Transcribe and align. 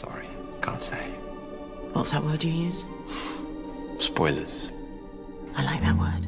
Sorry, 0.00 0.30
can't 0.62 0.82
say. 0.82 1.10
What's 1.92 2.12
that 2.12 2.24
word 2.24 2.42
you 2.42 2.50
use? 2.50 2.86
Spoilers. 3.98 4.72
I 5.54 5.62
like 5.62 5.82
that 5.82 5.98
word. 5.98 6.26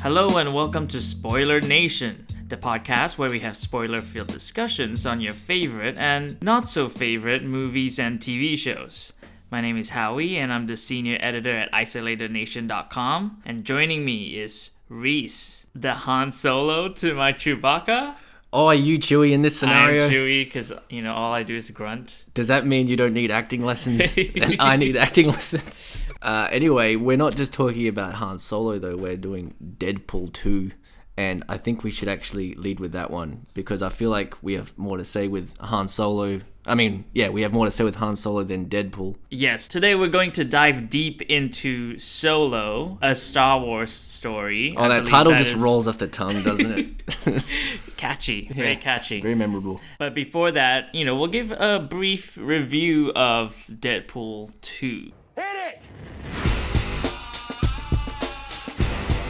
Hello 0.00 0.38
and 0.38 0.54
welcome 0.54 0.88
to 0.88 1.02
Spoiler 1.02 1.60
Nation, 1.60 2.24
the 2.48 2.56
podcast 2.56 3.18
where 3.18 3.28
we 3.28 3.40
have 3.40 3.54
spoiler 3.54 4.00
filled 4.00 4.28
discussions 4.28 5.04
on 5.04 5.20
your 5.20 5.34
favorite 5.34 5.98
and 5.98 6.42
not 6.42 6.66
so 6.66 6.88
favorite 6.88 7.42
movies 7.42 7.98
and 7.98 8.20
TV 8.20 8.56
shows. 8.56 9.12
My 9.50 9.60
name 9.60 9.76
is 9.76 9.90
Howie 9.90 10.38
and 10.38 10.50
I'm 10.50 10.66
the 10.66 10.78
senior 10.78 11.18
editor 11.20 11.54
at 11.54 11.72
isolatednation.com. 11.72 13.42
And 13.44 13.64
joining 13.64 14.02
me 14.06 14.38
is 14.38 14.70
Reese, 14.88 15.66
the 15.74 15.94
Han 15.94 16.32
Solo 16.32 16.88
to 16.90 17.14
my 17.14 17.32
Chewbacca. 17.32 18.14
Oh, 18.52 18.66
are 18.66 18.74
you 18.74 18.98
Chewie 18.98 19.32
in 19.32 19.42
this 19.42 19.58
scenario? 19.58 20.04
I'm 20.04 20.12
Chewie 20.12 20.44
because, 20.44 20.72
you 20.88 21.02
know, 21.02 21.12
all 21.12 21.32
I 21.32 21.42
do 21.42 21.56
is 21.56 21.70
grunt. 21.70 22.14
Does 22.34 22.48
that 22.48 22.64
mean 22.64 22.86
you 22.86 22.96
don't 22.96 23.12
need 23.12 23.32
acting 23.32 23.64
lessons 23.64 24.14
and 24.16 24.56
I 24.60 24.76
need 24.76 24.96
acting 24.96 25.26
lessons? 25.26 26.08
Uh, 26.22 26.48
anyway, 26.52 26.94
we're 26.94 27.16
not 27.16 27.34
just 27.34 27.52
talking 27.52 27.88
about 27.88 28.14
Han 28.14 28.38
Solo 28.38 28.78
though. 28.78 28.96
We're 28.96 29.16
doing 29.16 29.54
Deadpool 29.78 30.32
2. 30.32 30.70
And 31.16 31.44
I 31.48 31.56
think 31.56 31.84
we 31.84 31.90
should 31.90 32.08
actually 32.08 32.54
lead 32.54 32.80
with 32.80 32.92
that 32.92 33.10
one 33.10 33.46
because 33.54 33.82
I 33.82 33.88
feel 33.88 34.10
like 34.10 34.40
we 34.42 34.54
have 34.54 34.76
more 34.76 34.98
to 34.98 35.04
say 35.04 35.28
with 35.28 35.56
Han 35.58 35.88
Solo. 35.88 36.40
I 36.66 36.74
mean, 36.74 37.04
yeah, 37.12 37.28
we 37.28 37.42
have 37.42 37.52
more 37.52 37.66
to 37.66 37.70
say 37.70 37.84
with 37.84 37.96
Han 37.96 38.16
Solo 38.16 38.42
than 38.42 38.66
Deadpool. 38.66 39.16
Yes, 39.30 39.68
today 39.68 39.94
we're 39.94 40.08
going 40.08 40.32
to 40.32 40.44
dive 40.44 40.88
deep 40.88 41.20
into 41.22 41.98
Solo, 41.98 42.98
a 43.02 43.14
Star 43.14 43.60
Wars 43.60 43.90
story. 43.90 44.72
Oh, 44.74 44.84
I 44.84 44.88
that 44.88 45.06
title 45.06 45.32
that 45.32 45.38
just 45.38 45.56
is 45.56 45.60
rolls 45.60 45.86
off 45.86 45.98
the 45.98 46.08
tongue, 46.08 46.42
doesn't 46.44 47.04
it? 47.26 47.44
Catchy, 47.98 48.48
very 48.50 48.76
catchy. 48.76 49.20
Very 49.20 49.34
memorable. 49.34 49.80
But 49.98 50.14
before 50.14 50.50
that, 50.52 50.94
you 50.94 51.04
know, 51.04 51.14
we'll 51.14 51.28
give 51.28 51.52
a 51.52 51.78
brief 51.78 52.36
review 52.36 53.12
of 53.12 53.66
Deadpool 53.70 54.52
2. 54.60 55.12
Hit 55.36 55.44
it! 55.44 55.88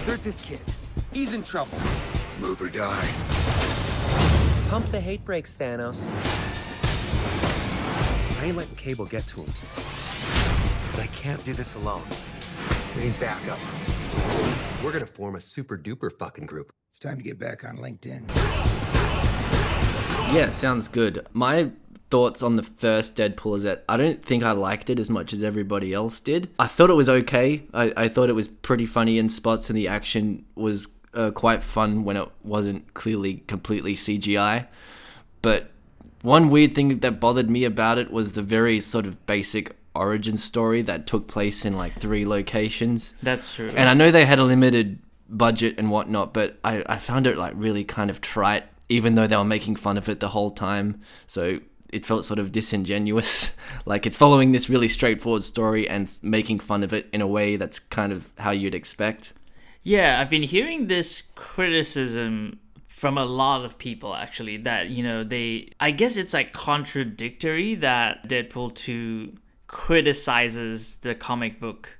There's 0.06 0.22
this 0.22 0.40
kid. 0.40 0.60
He's 1.12 1.32
in 1.32 1.42
trouble. 1.42 1.78
Move 2.40 2.62
or 2.62 2.68
die. 2.68 3.10
Pump 4.70 4.90
the 4.90 5.00
hate 5.00 5.24
brakes, 5.24 5.56
Thanos. 5.58 6.08
I 8.44 8.48
ain't 8.48 8.58
letting 8.58 8.76
Cable 8.76 9.06
get 9.06 9.26
to 9.28 9.40
him. 9.40 9.46
But 10.90 11.00
I 11.00 11.06
can't 11.14 11.42
do 11.46 11.54
this 11.54 11.76
alone. 11.76 12.02
We 12.94 13.04
need 13.04 13.18
backup. 13.18 13.58
We're 14.84 14.92
gonna 14.92 15.06
form 15.06 15.36
a 15.36 15.40
super 15.40 15.78
duper 15.78 16.10
fucking 16.18 16.44
group. 16.44 16.70
It's 16.90 16.98
time 16.98 17.16
to 17.16 17.22
get 17.22 17.38
back 17.38 17.64
on 17.64 17.78
LinkedIn. 17.78 18.28
Yeah, 20.34 20.50
sounds 20.50 20.88
good. 20.88 21.26
My 21.32 21.70
thoughts 22.10 22.42
on 22.42 22.56
the 22.56 22.62
first 22.62 23.16
Deadpool 23.16 23.56
is 23.56 23.62
that 23.62 23.82
I 23.88 23.96
don't 23.96 24.22
think 24.22 24.44
I 24.44 24.50
liked 24.50 24.90
it 24.90 24.98
as 24.98 25.08
much 25.08 25.32
as 25.32 25.42
everybody 25.42 25.94
else 25.94 26.20
did. 26.20 26.50
I 26.58 26.66
thought 26.66 26.90
it 26.90 26.96
was 26.96 27.08
okay. 27.08 27.62
I, 27.72 27.94
I 27.96 28.08
thought 28.08 28.28
it 28.28 28.34
was 28.34 28.48
pretty 28.48 28.84
funny 28.84 29.16
in 29.16 29.30
spots, 29.30 29.70
and 29.70 29.78
the 29.78 29.88
action 29.88 30.44
was 30.54 30.88
uh, 31.14 31.30
quite 31.30 31.62
fun 31.62 32.04
when 32.04 32.18
it 32.18 32.28
wasn't 32.42 32.92
clearly 32.92 33.36
completely 33.46 33.94
CGI. 33.94 34.66
But 35.40 35.70
one 36.24 36.48
weird 36.48 36.72
thing 36.72 36.98
that 37.00 37.20
bothered 37.20 37.50
me 37.50 37.64
about 37.64 37.98
it 37.98 38.10
was 38.10 38.32
the 38.32 38.42
very 38.42 38.80
sort 38.80 39.06
of 39.06 39.26
basic 39.26 39.76
origin 39.94 40.36
story 40.36 40.80
that 40.82 41.06
took 41.06 41.28
place 41.28 41.64
in 41.64 41.76
like 41.76 41.92
three 41.92 42.24
locations. 42.24 43.14
That's 43.22 43.54
true. 43.54 43.70
And 43.76 43.88
I 43.88 43.94
know 43.94 44.10
they 44.10 44.24
had 44.24 44.38
a 44.38 44.44
limited 44.44 44.98
budget 45.28 45.74
and 45.78 45.90
whatnot, 45.90 46.32
but 46.32 46.58
I, 46.64 46.82
I 46.86 46.96
found 46.96 47.26
it 47.26 47.36
like 47.36 47.52
really 47.54 47.84
kind 47.84 48.08
of 48.08 48.20
trite, 48.20 48.64
even 48.88 49.14
though 49.14 49.26
they 49.26 49.36
were 49.36 49.44
making 49.44 49.76
fun 49.76 49.98
of 49.98 50.08
it 50.08 50.20
the 50.20 50.28
whole 50.28 50.50
time. 50.50 51.02
So 51.26 51.60
it 51.90 52.06
felt 52.06 52.24
sort 52.24 52.38
of 52.38 52.52
disingenuous. 52.52 53.54
like 53.84 54.06
it's 54.06 54.16
following 54.16 54.52
this 54.52 54.70
really 54.70 54.88
straightforward 54.88 55.42
story 55.42 55.86
and 55.86 56.10
making 56.22 56.58
fun 56.58 56.82
of 56.82 56.94
it 56.94 57.06
in 57.12 57.20
a 57.20 57.26
way 57.26 57.56
that's 57.56 57.78
kind 57.78 58.12
of 58.12 58.32
how 58.38 58.50
you'd 58.50 58.74
expect. 58.74 59.34
yeah, 59.82 60.20
I've 60.20 60.30
been 60.30 60.42
hearing 60.42 60.86
this 60.86 61.22
criticism 61.34 62.60
from 63.04 63.18
a 63.18 63.24
lot 63.26 63.66
of 63.66 63.76
people 63.76 64.14
actually 64.14 64.56
that, 64.56 64.88
you 64.88 65.02
know, 65.02 65.22
they 65.22 65.68
I 65.78 65.90
guess 65.90 66.16
it's 66.16 66.32
like 66.32 66.54
contradictory 66.54 67.74
that 67.74 68.26
Deadpool 68.26 68.74
2 68.74 69.34
criticizes 69.66 70.96
the 71.02 71.14
comic 71.14 71.60
book 71.60 71.98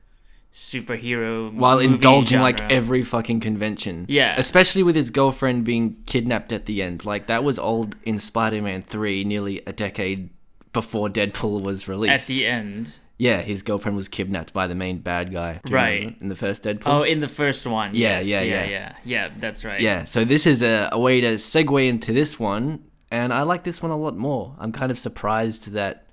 superhero 0.51 1.53
While 1.53 1.79
indulging 1.79 2.41
like 2.41 2.59
every 2.73 3.05
fucking 3.05 3.41
convention. 3.41 4.07
Yeah. 4.09 4.35
Especially 4.39 4.83
with 4.83 4.97
his 4.97 5.11
girlfriend 5.11 5.67
being 5.67 6.03
kidnapped 6.07 6.53
at 6.53 6.65
the 6.65 6.81
end. 6.81 7.05
Like 7.05 7.27
that 7.27 7.45
was 7.45 7.59
old 7.59 7.97
in 8.05 8.19
Spider 8.19 8.63
Man 8.63 8.81
3, 8.81 9.25
nearly 9.25 9.61
a 9.67 9.75
decade 9.75 10.31
before 10.73 11.11
Deadpool 11.11 11.63
was 11.63 11.87
released. 11.87 12.15
at 12.15 12.27
the 12.29 12.47
end. 12.47 12.95
Yeah, 13.17 13.43
his 13.43 13.63
girlfriend 13.63 13.97
was 13.97 14.09
kidnapped 14.09 14.53
by 14.53 14.67
the 14.67 14.75
main 14.75 14.99
bad 14.99 15.33
guy. 15.33 15.61
Right. 15.69 16.17
In 16.21 16.29
the 16.29 16.35
first 16.35 16.65
Deadpool. 16.65 16.83
Oh, 16.87 17.03
in 17.03 17.21
the 17.21 17.29
first 17.29 17.67
one. 17.67 17.95
Yeah, 17.95 18.19
yes. 18.19 18.27
yeah, 18.27 18.41
yeah, 18.41 18.65
yeah. 18.65 18.69
yeah. 18.71 18.97
Yeah, 19.05 19.31
that's 19.37 19.65
right. 19.65 19.81
Yeah, 19.81 20.05
so 20.05 20.25
this 20.25 20.47
is 20.47 20.63
a, 20.63 20.89
a 20.91 20.99
way 20.99 21.21
to 21.21 21.35
segue 21.35 21.89
into 21.89 22.13
this 22.13 22.41
one, 22.41 22.85
and 23.11 23.33
I 23.33 23.43
like 23.43 23.63
this 23.63 23.83
one 23.83 23.93
a 23.93 23.97
lot 23.97 24.17
more. 24.17 24.57
I'm 24.59 24.73
kind 24.73 24.91
of 24.91 24.99
surprised 24.99 25.73
that 25.73 26.07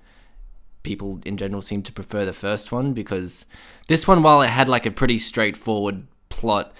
people 0.84 1.20
in 1.26 1.38
general 1.38 1.62
seem 1.62 1.82
to 1.84 1.94
prefer 1.94 2.26
the 2.26 2.34
first 2.34 2.72
one 2.72 2.94
because 2.94 3.46
this 3.88 4.08
one, 4.08 4.22
while 4.22 4.42
it 4.42 4.50
had 4.50 4.70
like 4.70 4.86
a 4.86 4.92
pretty 4.92 5.18
straightforward 5.18 6.06
plot, 6.30 6.72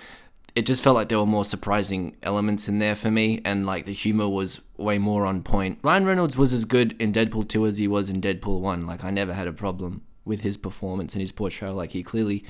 it 0.54 0.66
just 0.66 0.84
felt 0.84 0.96
like 0.96 1.10
there 1.10 1.20
were 1.20 1.26
more 1.26 1.46
surprising 1.46 2.16
elements 2.22 2.68
in 2.68 2.78
there 2.78 2.96
for 2.96 3.10
me, 3.10 3.42
and 3.44 3.66
like 3.66 3.86
the 3.86 3.94
humor 3.94 4.30
was 4.30 4.62
way 4.78 5.00
more 5.00 5.26
on 5.26 5.42
point. 5.42 5.80
Ryan 5.82 6.06
Reynolds 6.06 6.38
was 6.38 6.54
as 6.54 6.66
good 6.66 6.96
in 7.02 7.12
Deadpool 7.12 7.48
2 7.48 7.66
as 7.66 7.80
he 7.80 7.88
was 7.88 8.10
in 8.10 8.22
Deadpool 8.22 8.60
1. 8.60 8.86
Like, 8.86 9.04
I 9.04 9.10
never 9.10 9.34
had 9.34 9.48
a 9.48 9.54
problem 9.54 10.04
with 10.26 10.42
his 10.42 10.58
performance 10.58 11.14
and 11.14 11.22
his 11.22 11.32
portrayal. 11.32 11.74
Like, 11.76 11.92
he 11.92 12.04
clearly 12.04 12.44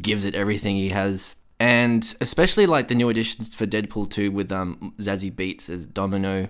gives 0.00 0.24
it 0.24 0.34
everything 0.34 0.76
he 0.76 0.88
has. 0.90 1.36
And 1.60 2.14
especially 2.20 2.66
like 2.66 2.88
the 2.88 2.94
new 2.96 3.08
additions 3.08 3.54
for 3.54 3.66
Deadpool 3.66 4.10
2 4.10 4.32
with 4.32 4.50
um 4.50 4.94
Zazie 4.98 5.32
Beetz 5.32 5.70
as 5.70 5.86
Domino. 5.86 6.48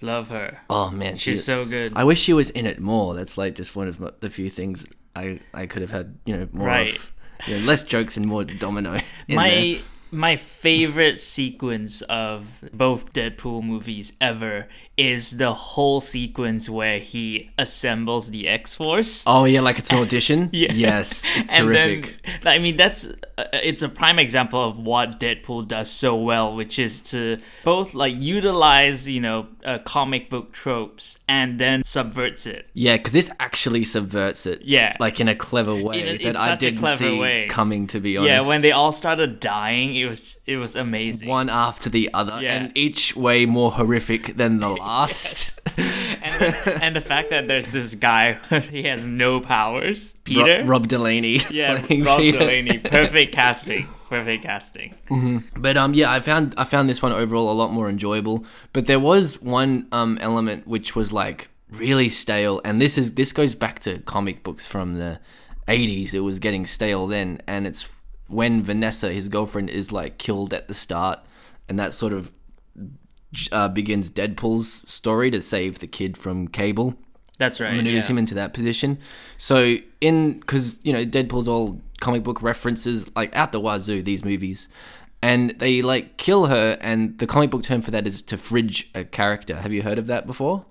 Love 0.00 0.30
her. 0.30 0.58
Oh 0.70 0.90
man, 0.90 1.16
She's 1.16 1.44
so 1.44 1.64
good. 1.64 1.92
I 1.96 2.04
wish 2.04 2.20
she 2.20 2.32
was 2.32 2.50
in 2.50 2.66
it 2.66 2.80
more. 2.80 3.14
That's 3.14 3.38
like 3.38 3.54
just 3.54 3.74
one 3.76 3.86
of 3.88 4.02
the 4.20 4.30
few 4.30 4.48
things 4.50 4.86
I 5.14 5.40
I 5.54 5.66
could 5.66 5.82
have 5.82 5.90
had, 5.92 6.18
you 6.26 6.36
know, 6.36 6.48
more 6.52 6.66
Right. 6.66 6.94
of. 6.96 7.12
You 7.46 7.58
know, 7.58 7.66
less 7.66 7.84
jokes 7.84 8.16
and 8.16 8.26
more 8.26 8.42
Domino. 8.44 8.98
in 9.28 9.36
my 9.36 9.48
there. 9.48 9.78
my 10.10 10.34
favorite 10.34 11.20
sequence 11.20 12.02
of 12.02 12.64
both 12.72 13.12
Deadpool 13.12 13.62
movies 13.62 14.12
ever 14.20 14.66
is 14.98 15.36
the 15.38 15.54
whole 15.54 16.00
sequence 16.00 16.68
where 16.68 16.98
he 16.98 17.50
assembles 17.56 18.30
the 18.30 18.48
X 18.48 18.74
Force. 18.74 19.22
Oh 19.26 19.44
yeah, 19.44 19.60
like 19.60 19.78
it's 19.78 19.90
an 19.92 19.98
audition. 19.98 20.50
Yeah. 20.58 20.72
Yes, 20.72 21.22
terrific. 21.52 22.16
then, 22.42 22.52
I 22.54 22.58
mean, 22.58 22.76
that's 22.76 23.04
uh, 23.04 23.44
it's 23.52 23.82
a 23.82 23.88
prime 23.88 24.18
example 24.18 24.62
of 24.62 24.76
what 24.78 25.20
Deadpool 25.20 25.68
does 25.68 25.88
so 25.90 26.16
well, 26.16 26.54
which 26.56 26.78
is 26.80 27.00
to 27.12 27.38
both 27.64 27.94
like 27.94 28.14
utilize 28.18 29.08
you 29.08 29.20
know 29.20 29.46
uh, 29.64 29.78
comic 29.84 30.28
book 30.30 30.52
tropes 30.52 31.18
and 31.28 31.58
then 31.60 31.84
subverts 31.84 32.46
it. 32.46 32.66
Yeah, 32.74 32.96
because 32.96 33.12
this 33.12 33.30
actually 33.38 33.84
subverts 33.84 34.46
it. 34.46 34.62
Yeah. 34.62 34.96
like 34.98 35.20
in 35.20 35.28
a 35.28 35.34
clever 35.36 35.74
way 35.76 36.00
In 36.00 36.08
a- 36.08 36.32
that 36.32 36.36
I 36.36 36.56
didn't 36.56 36.84
see 36.96 37.18
way. 37.20 37.46
coming. 37.48 37.86
To 37.88 38.00
be 38.00 38.16
honest, 38.16 38.30
Yeah, 38.30 38.46
when 38.48 38.62
they 38.62 38.72
all 38.72 38.92
started 38.92 39.38
dying, 39.38 39.94
it 39.94 40.06
was 40.06 40.38
it 40.46 40.56
was 40.56 40.74
amazing. 40.74 41.28
one 41.28 41.48
after 41.48 41.88
the 41.88 42.10
other, 42.12 42.40
Yeah. 42.42 42.54
and 42.56 42.72
each 42.76 43.14
way 43.14 43.46
more 43.46 43.70
horrific 43.72 44.36
than 44.36 44.58
the 44.58 44.68
last. 44.82 44.87
And, 45.76 46.54
and 46.82 46.96
the 46.96 47.00
fact 47.00 47.30
that 47.30 47.46
there's 47.46 47.72
this 47.72 47.94
guy 47.94 48.34
he 48.70 48.84
has 48.84 49.04
no 49.06 49.40
powers, 49.40 50.14
Peter. 50.24 50.64
Rob 50.64 50.88
Delaney. 50.88 51.40
yeah, 51.50 51.74
Rob 51.74 52.18
Peter. 52.18 52.38
Delaney. 52.38 52.78
Perfect 52.84 53.34
casting. 53.34 53.86
Perfect 54.10 54.42
casting. 54.42 54.94
But 55.56 55.76
um, 55.76 55.94
yeah, 55.94 56.10
I 56.10 56.20
found 56.20 56.54
I 56.56 56.64
found 56.64 56.88
this 56.88 57.02
one 57.02 57.12
overall 57.12 57.50
a 57.50 57.54
lot 57.54 57.72
more 57.72 57.88
enjoyable. 57.88 58.44
But 58.72 58.86
there 58.86 59.00
was 59.00 59.40
one 59.40 59.86
um 59.92 60.18
element 60.20 60.66
which 60.66 60.96
was 60.96 61.12
like 61.12 61.48
really 61.70 62.08
stale, 62.08 62.60
and 62.64 62.80
this 62.80 62.98
is 62.98 63.14
this 63.14 63.32
goes 63.32 63.54
back 63.54 63.80
to 63.80 63.98
comic 64.00 64.42
books 64.42 64.66
from 64.66 64.94
the 64.94 65.20
'80s. 65.66 66.14
It 66.14 66.20
was 66.20 66.38
getting 66.38 66.66
stale 66.66 67.06
then, 67.06 67.42
and 67.46 67.66
it's 67.66 67.88
when 68.28 68.62
Vanessa, 68.62 69.12
his 69.12 69.28
girlfriend, 69.28 69.70
is 69.70 69.92
like 69.92 70.18
killed 70.18 70.52
at 70.52 70.68
the 70.68 70.74
start, 70.74 71.20
and 71.68 71.78
that 71.78 71.92
sort 71.92 72.12
of 72.12 72.32
uh, 73.52 73.68
begins 73.68 74.10
Deadpool's 74.10 74.90
story 74.90 75.30
to 75.30 75.40
save 75.40 75.78
the 75.78 75.86
kid 75.86 76.16
from 76.16 76.48
Cable 76.48 76.94
That's 77.38 77.60
right. 77.60 77.74
maneuvers 77.74 78.06
yeah. 78.06 78.12
him 78.12 78.18
into 78.18 78.34
that 78.34 78.52
position. 78.52 78.98
So 79.36 79.76
in 80.00 80.40
because 80.40 80.80
you 80.82 80.92
know 80.92 81.04
Deadpool's 81.04 81.48
all 81.48 81.80
comic 82.00 82.22
book 82.22 82.42
references 82.42 83.14
like 83.16 83.34
out 83.34 83.52
the 83.52 83.60
wazoo 83.60 84.02
these 84.02 84.24
movies, 84.24 84.68
and 85.22 85.50
they 85.58 85.82
like 85.82 86.16
kill 86.16 86.46
her, 86.46 86.78
and 86.80 87.18
the 87.18 87.26
comic 87.26 87.50
book 87.50 87.62
term 87.62 87.82
for 87.82 87.90
that 87.90 88.06
is 88.06 88.22
to 88.22 88.36
fridge 88.36 88.90
a 88.94 89.04
character. 89.04 89.56
Have 89.56 89.72
you 89.72 89.82
heard 89.82 89.98
of 89.98 90.06
that 90.06 90.26
before? 90.26 90.64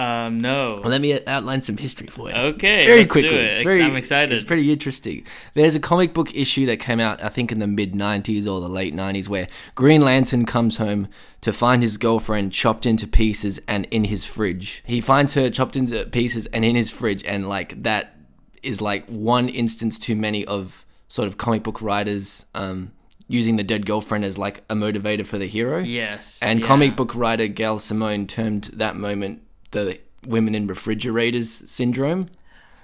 Um, 0.00 0.40
no. 0.40 0.80
Well, 0.82 0.90
let 0.90 1.00
me 1.02 1.22
outline 1.26 1.60
some 1.60 1.76
history 1.76 2.06
for 2.06 2.30
you. 2.30 2.34
Okay, 2.34 2.86
very 2.86 3.00
let's 3.00 3.12
do 3.12 3.20
quickly. 3.20 3.38
it. 3.38 3.64
Very- 3.64 3.82
I'm 3.82 3.96
excited. 3.96 4.32
It's 4.32 4.44
pretty 4.44 4.72
interesting. 4.72 5.26
There's 5.54 5.74
a 5.74 5.80
comic 5.80 6.14
book 6.14 6.34
issue 6.34 6.64
that 6.66 6.78
came 6.78 7.00
out, 7.00 7.22
I 7.22 7.28
think, 7.28 7.52
in 7.52 7.58
the 7.58 7.66
mid 7.66 7.92
'90s 7.92 8.46
or 8.50 8.60
the 8.60 8.68
late 8.68 8.94
'90s, 8.94 9.28
where 9.28 9.48
Green 9.74 10.00
Lantern 10.00 10.46
comes 10.46 10.78
home 10.78 11.08
to 11.42 11.52
find 11.52 11.82
his 11.82 11.98
girlfriend 11.98 12.52
chopped 12.52 12.86
into 12.86 13.06
pieces 13.06 13.60
and 13.68 13.86
in 13.90 14.04
his 14.04 14.24
fridge. 14.24 14.82
He 14.86 15.00
finds 15.02 15.34
her 15.34 15.50
chopped 15.50 15.76
into 15.76 16.04
pieces 16.06 16.46
and 16.46 16.64
in 16.64 16.76
his 16.76 16.90
fridge, 16.90 17.22
and 17.24 17.48
like 17.48 17.82
that 17.82 18.16
is 18.62 18.80
like 18.80 19.06
one 19.08 19.48
instance 19.48 19.98
too 19.98 20.16
many 20.16 20.46
of 20.46 20.84
sort 21.08 21.28
of 21.28 21.36
comic 21.36 21.62
book 21.62 21.82
writers 21.82 22.46
um, 22.54 22.92
using 23.28 23.56
the 23.56 23.64
dead 23.64 23.84
girlfriend 23.84 24.24
as 24.24 24.38
like 24.38 24.62
a 24.70 24.74
motivator 24.74 25.26
for 25.26 25.36
the 25.38 25.46
hero. 25.46 25.78
yes. 25.78 26.38
And 26.40 26.60
yeah. 26.60 26.66
comic 26.66 26.96
book 26.96 27.14
writer 27.14 27.46
Gail 27.48 27.78
Simone 27.78 28.26
termed 28.26 28.64
that 28.74 28.96
moment 28.96 29.42
the 29.70 29.98
women 30.26 30.54
in 30.54 30.66
refrigerators 30.66 31.50
syndrome. 31.50 32.26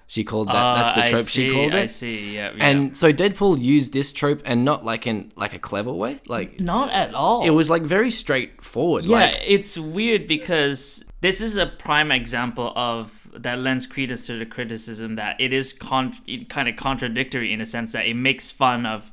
She 0.08 0.22
called 0.22 0.48
that. 0.48 0.52
that's 0.52 0.92
the 0.92 1.00
Uh, 1.00 1.04
I 1.04 1.10
trope 1.10 1.26
she 1.28 1.52
called 1.52 1.74
it. 1.74 1.82
I 1.82 1.86
see. 1.86 2.34
Yeah. 2.36 2.52
yeah. 2.54 2.64
And 2.68 2.96
so 2.96 3.12
Deadpool 3.12 3.60
used 3.60 3.92
this 3.92 4.12
trope, 4.12 4.40
and 4.44 4.64
not 4.64 4.84
like 4.84 5.04
in 5.06 5.32
like 5.34 5.52
a 5.52 5.58
clever 5.58 5.92
way. 5.92 6.20
Like 6.26 6.60
not 6.60 6.90
at 6.92 7.12
all. 7.12 7.44
it 7.44 7.50
was 7.50 7.68
like 7.68 7.82
very 7.82 8.12
straightforward. 8.12 9.04
Yeah, 9.04 9.16
Like 9.16 9.40
it's 9.44 9.76
weird 9.76 10.28
because 10.28 11.02
this 11.22 11.40
is 11.40 11.56
a 11.56 11.66
prime 11.66 12.12
example 12.12 12.72
of 12.76 13.28
that 13.34 13.58
lends 13.58 13.86
credence 13.86 14.26
to 14.26 14.38
the 14.38 14.46
criticism 14.46 15.16
that 15.16 15.40
it 15.40 15.52
is 15.52 15.72
con- 15.72 16.14
kind 16.48 16.68
of 16.68 16.76
contradictory 16.76 17.52
in 17.52 17.60
a 17.60 17.66
sense 17.66 17.92
that 17.92 18.06
it 18.06 18.14
makes 18.14 18.50
fun 18.52 18.86
of 18.86 19.10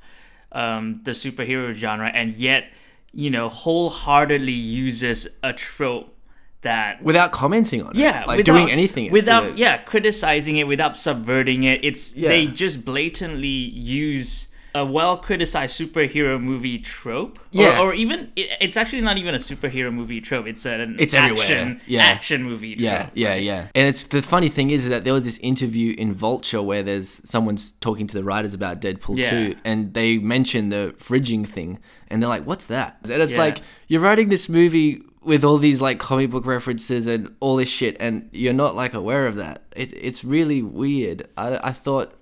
um, 0.52 1.02
the 1.04 1.12
superhero 1.12 1.74
genre 1.74 2.10
and 2.14 2.36
yet, 2.36 2.66
you 3.12 3.32
know, 3.32 3.50
wholeheartedly 3.50 4.52
uses 4.54 5.28
a 5.42 5.52
trope 5.54 6.16
that 6.64 7.02
without 7.04 7.32
commenting 7.32 7.82
on 7.84 7.92
it. 7.92 7.98
yeah, 7.98 8.24
like 8.26 8.38
without- 8.38 8.56
doing 8.56 8.72
anything 8.72 9.12
without 9.12 9.44
it. 9.46 9.58
yeah 9.58 9.78
criticizing 9.78 10.58
it, 10.58 10.68
without 10.68 10.98
subverting 10.98 11.64
it. 11.64 11.80
It's 11.84 12.16
Yeah. 12.16 12.30
they 12.30 12.48
just 12.48 12.84
blatantly 12.86 13.48
use 13.48 14.48
a 14.76 14.84
well 14.84 15.18
criticized 15.18 15.80
superhero 15.80 16.42
movie 16.42 16.80
trope. 16.80 17.38
Yeah. 17.52 17.80
or, 17.80 17.90
or 17.90 17.94
even 17.94 18.32
it, 18.36 18.50
it's 18.60 18.76
actually 18.76 19.02
not 19.02 19.20
even 19.20 19.36
a 19.36 19.38
superhero 19.38 19.94
movie 19.94 20.20
trope. 20.20 20.48
It's 20.48 20.66
an 20.66 20.96
It's 21.00 21.14
everywhere. 21.14 21.44
action 21.44 21.82
Yeah. 21.86 22.02
action 22.02 22.42
movie. 22.42 22.74
Yeah, 22.80 23.04
trope, 23.04 23.12
yeah, 23.14 23.30
right? 23.30 23.44
yeah. 23.44 23.68
And 23.76 23.86
it's 23.88 24.06
the 24.06 24.24
funny 24.24 24.50
thing 24.50 24.72
is 24.72 24.90
that 24.90 25.04
there 25.04 25.14
was 25.14 25.26
this 25.26 25.38
interview 25.44 25.94
in 25.96 26.12
Vulture 26.12 26.64
where 26.64 26.82
there's 26.82 27.22
someone's 27.24 27.74
talking 27.82 28.08
to 28.08 28.16
the 28.16 28.24
writers 28.24 28.56
about 28.56 28.82
Deadpool 28.82 29.20
Yeah. 29.20 29.30
2 29.30 29.56
and 29.64 29.94
they 29.94 30.18
mention 30.18 30.70
the 30.70 30.96
fridging 30.98 31.48
thing 31.48 31.78
and 32.10 32.20
they're 32.24 32.30
like, 32.30 32.46
"What's 32.46 32.66
that?" 32.66 32.98
And 33.04 33.22
it's 33.22 33.34
Yeah. 33.34 33.38
like 33.46 33.58
you're 33.88 34.02
writing 34.02 34.30
this 34.30 34.50
movie 34.50 35.04
with 35.26 35.44
all 35.44 35.58
these 35.58 35.82
like 35.82 36.00
comic 36.00 36.30
book 36.32 36.46
references 36.46 37.08
and 37.08 37.36
all 37.40 37.56
this 37.56 37.70
shit 37.70 37.96
and 38.00 38.30
you're 38.32 38.54
not 38.54 38.76
like 38.76 38.94
aware 38.94 39.26
of 39.28 39.36
that. 39.36 39.64
It, 39.76 39.94
it's 39.94 40.24
really 40.24 40.62
weird. 40.62 41.28
I, 41.38 41.70
I 41.70 41.72
thought 41.72 42.14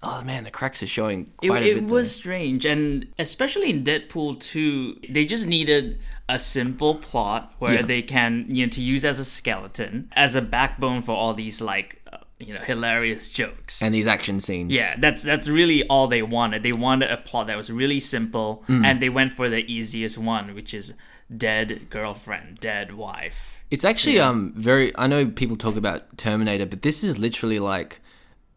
Oh 0.00 0.22
man, 0.22 0.44
the 0.44 0.52
cracks 0.52 0.80
are 0.80 0.86
showing 0.86 1.22
It, 1.42 1.48
quite 1.48 1.64
a 1.64 1.76
it 1.78 1.84
was 1.84 2.06
there. 2.06 2.20
strange, 2.20 2.64
and 2.64 3.08
especially 3.18 3.70
in 3.70 3.82
Deadpool 3.82 4.38
2, 4.38 5.00
they 5.10 5.24
just 5.24 5.44
needed 5.48 5.98
a 6.28 6.38
simple 6.38 6.94
plot 6.94 7.52
where 7.58 7.74
Yeah. 7.74 7.82
they 7.82 8.02
can, 8.02 8.46
you 8.48 8.64
know, 8.66 8.70
to 8.70 8.80
use 8.80 9.04
as 9.04 9.18
a 9.18 9.24
skeleton, 9.24 10.08
as 10.12 10.36
a 10.36 10.40
backbone 10.40 11.02
for 11.02 11.16
all 11.16 11.34
these, 11.34 11.60
like, 11.60 12.00
uh, 12.12 12.18
you 12.38 12.54
know, 12.54 12.60
hilarious 12.60 13.28
jokes. 13.28 13.82
and 13.82 13.92
these 13.92 14.06
action 14.06 14.38
scenes. 14.38 14.70
Yeah, 14.72 14.94
that's 15.00 15.24
that's 15.24 15.48
really 15.48 15.84
all 15.88 16.06
they 16.06 16.22
wanted. 16.22 16.62
They 16.62 16.72
wanted 16.72 17.10
a 17.10 17.16
plot 17.16 17.48
that 17.48 17.56
was 17.56 17.68
really 17.68 17.98
simple, 17.98 18.62
Mm. 18.68 18.84
and 18.84 19.02
they 19.02 19.08
went 19.08 19.32
for 19.32 19.48
the 19.50 19.64
easiest 19.66 20.16
one, 20.16 20.54
which 20.54 20.72
is 20.74 20.94
dead 21.34 21.90
girlfriend, 21.90 22.60
dead 22.60 22.94
wife. 22.94 23.64
It's 23.70 23.84
actually 23.84 24.18
um 24.18 24.52
very. 24.56 24.96
I 24.96 25.06
know 25.06 25.26
people 25.26 25.56
talk 25.56 25.76
about 25.76 26.16
Terminator, 26.16 26.66
but 26.66 26.82
this 26.82 27.04
is 27.04 27.18
literally 27.18 27.58
like 27.58 28.00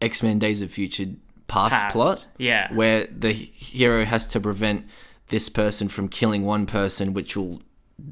X 0.00 0.22
Men: 0.22 0.38
Days 0.38 0.62
of 0.62 0.70
Future 0.70 1.06
past, 1.46 1.72
Past, 1.72 1.92
plot. 1.92 2.26
yeah. 2.38 2.72
where 2.72 3.06
the 3.06 3.32
hero 3.32 4.04
has 4.04 4.26
to 4.28 4.40
prevent 4.40 4.86
this 5.28 5.48
person 5.48 5.88
from 5.88 6.08
killing 6.08 6.44
one 6.44 6.64
person, 6.66 7.12
which 7.12 7.36
will 7.36 7.62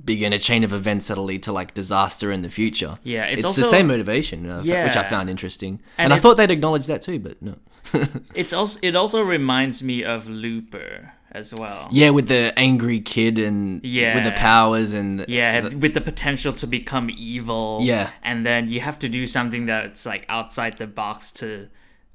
begin 0.04 0.32
a 0.32 0.38
chain 0.38 0.62
of 0.62 0.72
events 0.72 1.08
that'll 1.08 1.24
lead 1.24 1.42
to 1.42 1.52
like 1.52 1.74
disaster 1.74 2.30
in 2.30 2.42
the 2.42 2.50
future. 2.50 2.96
Yeah, 3.02 3.24
it's 3.24 3.44
it's, 3.44 3.56
the 3.56 3.64
same 3.64 3.86
motivation, 3.86 4.48
uh, 4.48 4.60
which 4.62 4.96
I 4.96 5.02
found 5.08 5.30
interesting, 5.30 5.80
And 5.96 6.06
and, 6.06 6.12
I 6.12 6.18
thought 6.18 6.36
they'd 6.36 6.50
acknowledge 6.50 6.86
that 6.86 7.02
too, 7.02 7.18
but 7.18 7.40
no. 7.40 7.56
It's 8.34 8.52
also 8.52 8.78
it 8.82 8.94
also 8.94 9.22
reminds 9.22 9.82
me 9.82 10.04
of 10.04 10.28
Looper 10.28 11.12
as 11.32 11.54
well. 11.54 11.88
yeah, 11.92 12.10
with 12.10 12.28
the 12.28 12.52
angry 12.58 13.00
kid 13.00 13.38
and 13.38 13.80
with 13.82 14.24
the 14.24 14.34
powers 14.36 14.92
and 14.92 15.24
Yeah, 15.28 15.60
the- 15.60 15.76
with 15.76 15.94
the 15.94 16.00
potential 16.00 16.52
to 16.54 16.66
become 16.66 17.10
evil. 17.10 17.78
Yeah. 17.82 18.10
and 18.22 18.44
then 18.44 18.68
you 18.68 18.80
have 18.80 18.98
to 19.00 19.08
do 19.08 19.26
something 19.26 19.66
that's 19.66 20.04
like 20.06 20.24
outside 20.28 20.76
the 20.78 20.86
box 20.86 21.30
to 21.32 21.68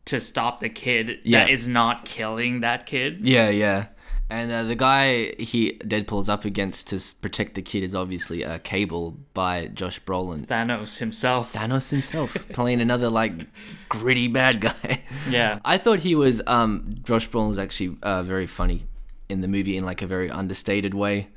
to 0.05 0.19
stop 0.19 0.59
the 0.59 0.69
kid 0.69 1.19
Yeah. 1.23 1.45
that 1.45 1.49
is 1.49 1.67
not 1.67 2.05
killing 2.05 2.59
that 2.61 2.85
kid. 2.85 3.25
Yeah, 3.25 3.49
yeah. 3.49 3.85
And 4.29 4.51
uh, 4.51 4.63
the 4.63 4.75
guy 4.75 5.33
he 5.37 5.77
Deadpool's 5.83 6.29
up 6.29 6.45
against 6.45 6.87
to 6.89 6.99
protect 7.21 7.53
the 7.55 7.61
kid 7.61 7.83
is 7.83 7.93
obviously 7.95 8.43
uh, 8.43 8.57
Cable 8.63 9.17
by 9.35 9.67
Josh 9.67 10.01
Brolin. 10.01 10.45
Thanos 10.47 10.97
himself. 10.97 11.53
Thanos 11.53 11.89
himself 11.91 12.33
playing 12.53 12.81
another 12.81 13.09
like 13.09 13.33
gritty 13.89 14.27
bad 14.27 14.61
guy. 14.61 15.03
Yeah. 15.29 15.59
I 15.63 15.77
thought 15.77 15.99
he 15.99 16.15
was 16.15 16.41
um 16.47 16.95
Josh 17.03 17.29
Brolin 17.29 17.49
was 17.49 17.59
actually 17.59 17.97
uh, 18.03 18.23
very 18.23 18.47
funny 18.47 18.85
in 19.29 19.41
the 19.41 19.47
movie 19.47 19.77
in 19.77 19.85
like 19.85 20.01
a 20.01 20.07
very 20.07 20.29
understated 20.29 20.93
way. 20.93 21.27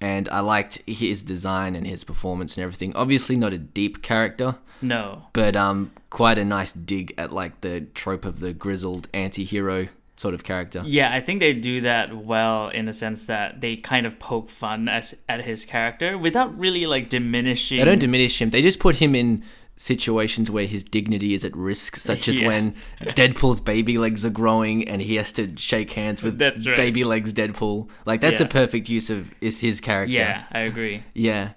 And 0.00 0.28
I 0.28 0.40
liked 0.40 0.82
his 0.86 1.22
design 1.22 1.74
and 1.74 1.86
his 1.86 2.04
performance 2.04 2.56
and 2.56 2.62
everything. 2.64 2.94
Obviously 2.94 3.34
not 3.36 3.52
a 3.54 3.58
deep 3.58 4.02
character, 4.02 4.56
No. 4.82 5.22
but 5.32 5.56
um 5.56 5.90
quite 6.10 6.38
a 6.38 6.44
nice 6.44 6.72
dig 6.72 7.14
at 7.16 7.32
like 7.32 7.60
the 7.62 7.80
trope 7.94 8.24
of 8.26 8.40
the 8.40 8.52
grizzled 8.52 9.08
anti-hero 9.14 9.88
sort 10.16 10.34
of 10.34 10.44
character. 10.44 10.82
Yeah, 10.86 11.12
I 11.12 11.20
think 11.20 11.40
they 11.40 11.52
do 11.52 11.80
that 11.82 12.14
well 12.16 12.68
in 12.68 12.84
the 12.86 12.92
sense 12.94 13.26
that 13.26 13.60
they 13.60 13.76
kind 13.76 14.06
of 14.06 14.18
poke 14.18 14.48
fun 14.50 14.88
as, 14.88 15.14
at 15.28 15.44
his 15.44 15.64
character 15.66 16.16
without 16.16 16.58
really 16.58 16.86
like 16.86 17.08
diminishing. 17.10 17.78
They 17.78 17.84
don't 17.84 17.98
diminish 17.98 18.40
him. 18.40 18.50
They 18.50 18.62
just 18.62 18.78
put 18.78 18.96
him 18.96 19.14
in 19.14 19.42
situations 19.76 20.50
where 20.50 20.66
his 20.66 20.82
dignity 20.82 21.34
is 21.34 21.44
at 21.44 21.54
risk, 21.56 21.96
such 21.96 22.28
as 22.28 22.40
Yeah. 22.40 22.46
when 22.48 22.74
Deadpool's 23.00 23.60
baby 23.60 23.98
legs 23.98 24.24
are 24.24 24.30
growing 24.30 24.88
and 24.88 25.02
he 25.02 25.16
has 25.16 25.32
to 25.32 25.56
shake 25.56 25.92
hands 25.92 26.22
with 26.22 26.40
right. 26.40 26.76
baby 26.76 27.04
legs 27.04 27.32
Deadpool. 27.34 27.88
Like 28.06 28.20
that's 28.20 28.40
Yeah. 28.40 28.46
a 28.46 28.50
perfect 28.50 28.88
use 28.88 29.10
of 29.10 29.30
is 29.40 29.60
his 29.60 29.80
character. 29.80 30.14
yeah, 30.14 30.44
I 30.50 30.60
agree. 30.60 31.02
Yeah. 31.14 31.50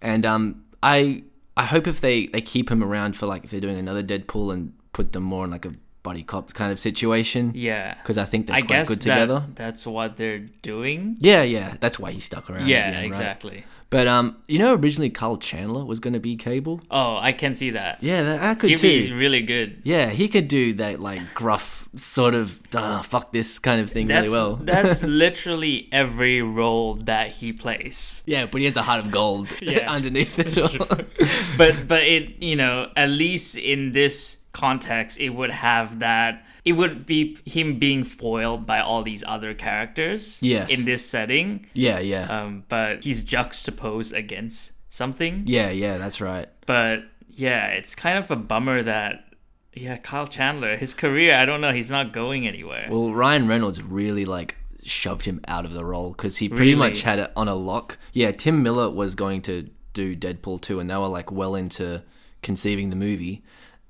And 0.00 0.24
um 0.24 0.62
I 0.82 1.22
I 1.56 1.64
hope 1.64 1.86
if 1.86 2.00
they 2.00 2.26
they 2.26 2.40
keep 2.40 2.70
him 2.70 2.82
around 2.84 3.16
for 3.16 3.26
like 3.26 3.44
if 3.44 3.50
they're 3.50 3.60
doing 3.60 3.78
another 3.78 4.02
Deadpool 4.02 4.52
and 4.52 4.72
put 4.92 5.12
them 5.12 5.22
more 5.24 5.44
in 5.44 5.50
like 5.50 5.64
a 5.64 5.72
buddy 6.02 6.22
cop 6.22 6.54
kind 6.54 6.70
of 6.70 6.78
situation. 6.78 7.50
Yeah, 7.56 7.94
Because 7.94 8.16
I 8.16 8.24
think 8.24 8.46
they're 8.46 8.54
I 8.56 8.60
quite 8.60 8.68
guess 8.68 8.88
good 8.88 8.98
that, 8.98 9.14
together. 9.16 9.44
that's 9.56 9.84
what 9.84 10.16
they're 10.16 10.38
doing. 10.62 11.16
Yeah, 11.18 11.42
yeah. 11.42 11.74
That's 11.80 11.98
why 11.98 12.12
he 12.12 12.20
stuck 12.20 12.48
around. 12.48 12.68
Yeah, 12.68 12.86
end, 12.86 13.10
right? 13.12 13.64
But 13.88 14.08
um, 14.08 14.36
you 14.48 14.58
know, 14.58 14.74
originally 14.74 15.10
Kyle 15.10 15.36
Chandler 15.36 15.84
was 15.84 16.00
going 16.00 16.14
to 16.14 16.20
be 16.20 16.34
Cable. 16.36 16.80
Oh, 16.90 17.16
I 17.18 17.32
can 17.32 17.54
see 17.54 17.70
that. 17.70 18.02
Yeah, 18.02 18.22
that, 18.24 18.42
I 18.42 18.54
could 18.56 18.70
He'd 18.70 18.78
too. 18.78 19.06
be 19.06 19.12
really 19.12 19.42
good. 19.42 19.80
Yeah, 19.84 20.10
he 20.10 20.28
could 20.28 20.48
do 20.48 20.72
that 20.74 21.00
like 21.00 21.34
gruff 21.34 21.88
sort 21.94 22.34
of 22.34 22.60
uh, 22.74 23.00
fuck 23.02 23.32
this 23.32 23.58
kind 23.60 23.80
of 23.80 23.90
thing 23.90 24.08
That's 24.08 24.24
really 24.26 24.36
well. 24.36 24.56
that's 24.62 25.02
literally 25.26 25.88
every 25.92 26.42
role 26.42 26.94
that 27.04 27.32
he 27.32 27.52
plays. 27.52 28.22
yeah, 28.26 28.46
but 28.46 28.60
he 28.60 28.64
has 28.66 28.76
a 28.76 28.82
heart 28.82 29.04
of 29.04 29.10
gold 29.12 29.48
Yeah, 29.62 29.90
underneath 29.90 30.36
it. 30.38 30.58
all. 30.58 30.98
But 31.56 31.86
but 31.88 32.02
it 32.02 32.42
you 32.42 32.56
know 32.56 32.90
at 32.96 33.10
least 33.10 33.56
in 33.56 33.92
this 33.92 34.38
context 34.52 35.20
it 35.20 35.28
would 35.30 35.50
have 35.50 35.98
that 35.98 36.44
it 36.66 36.72
would 36.72 37.06
be 37.06 37.38
him 37.46 37.78
being 37.78 38.04
foiled 38.04 38.66
by 38.66 38.80
all 38.80 39.02
these 39.02 39.24
other 39.26 39.54
characters. 39.54 40.38
Yes. 40.42 40.68
In 40.70 40.84
this 40.84 41.08
setting, 41.08 41.66
yeah, 41.72 42.00
yeah, 42.00 42.24
um, 42.28 42.64
but 42.68 43.04
he's 43.04 43.22
juxtaposed 43.22 44.12
against 44.12 44.72
something. 44.90 45.44
yeah, 45.46 45.70
yeah. 45.70 45.96
That's 45.96 46.20
right. 46.20 46.48
But 46.66 47.04
yeah, 47.30 47.68
it's 47.68 47.94
kind 47.94 48.18
of 48.18 48.30
a 48.30 48.36
bummer 48.36 48.82
that 48.82 49.22
yeah, 49.72 49.96
Kyle 49.98 50.26
Chandler, 50.26 50.76
his 50.76 50.94
career, 50.94 51.34
I 51.36 51.44
don't 51.44 51.60
know, 51.60 51.72
he's 51.72 51.90
not 51.90 52.12
going 52.12 52.46
anywhere. 52.48 52.88
Well, 52.90 53.12
Ryan 53.12 53.46
Reynolds 53.46 53.82
really 53.82 54.24
like 54.24 54.56
shoved 54.82 55.24
him 55.26 55.40
out 55.46 55.64
of 55.66 55.72
the 55.74 55.84
role 55.84 56.10
because 56.12 56.38
he 56.38 56.48
pretty 56.48 56.74
Really? 56.74 56.88
much 56.90 57.02
had 57.02 57.18
it 57.18 57.30
on 57.36 57.46
a 57.48 57.54
lock. 57.54 57.98
Yeah, 58.12 58.30
Tim 58.32 58.62
Miller 58.62 58.88
was 58.90 59.14
going 59.14 59.42
to 59.42 59.68
do 59.92 60.16
Deadpool 60.16 60.60
2 60.62 60.80
and 60.80 60.88
they 60.90 60.96
were 60.96 61.08
like 61.08 61.30
well 61.30 61.54
into 61.54 62.02
conceiving 62.42 62.90
the 62.90 62.96
movie. 62.96 63.42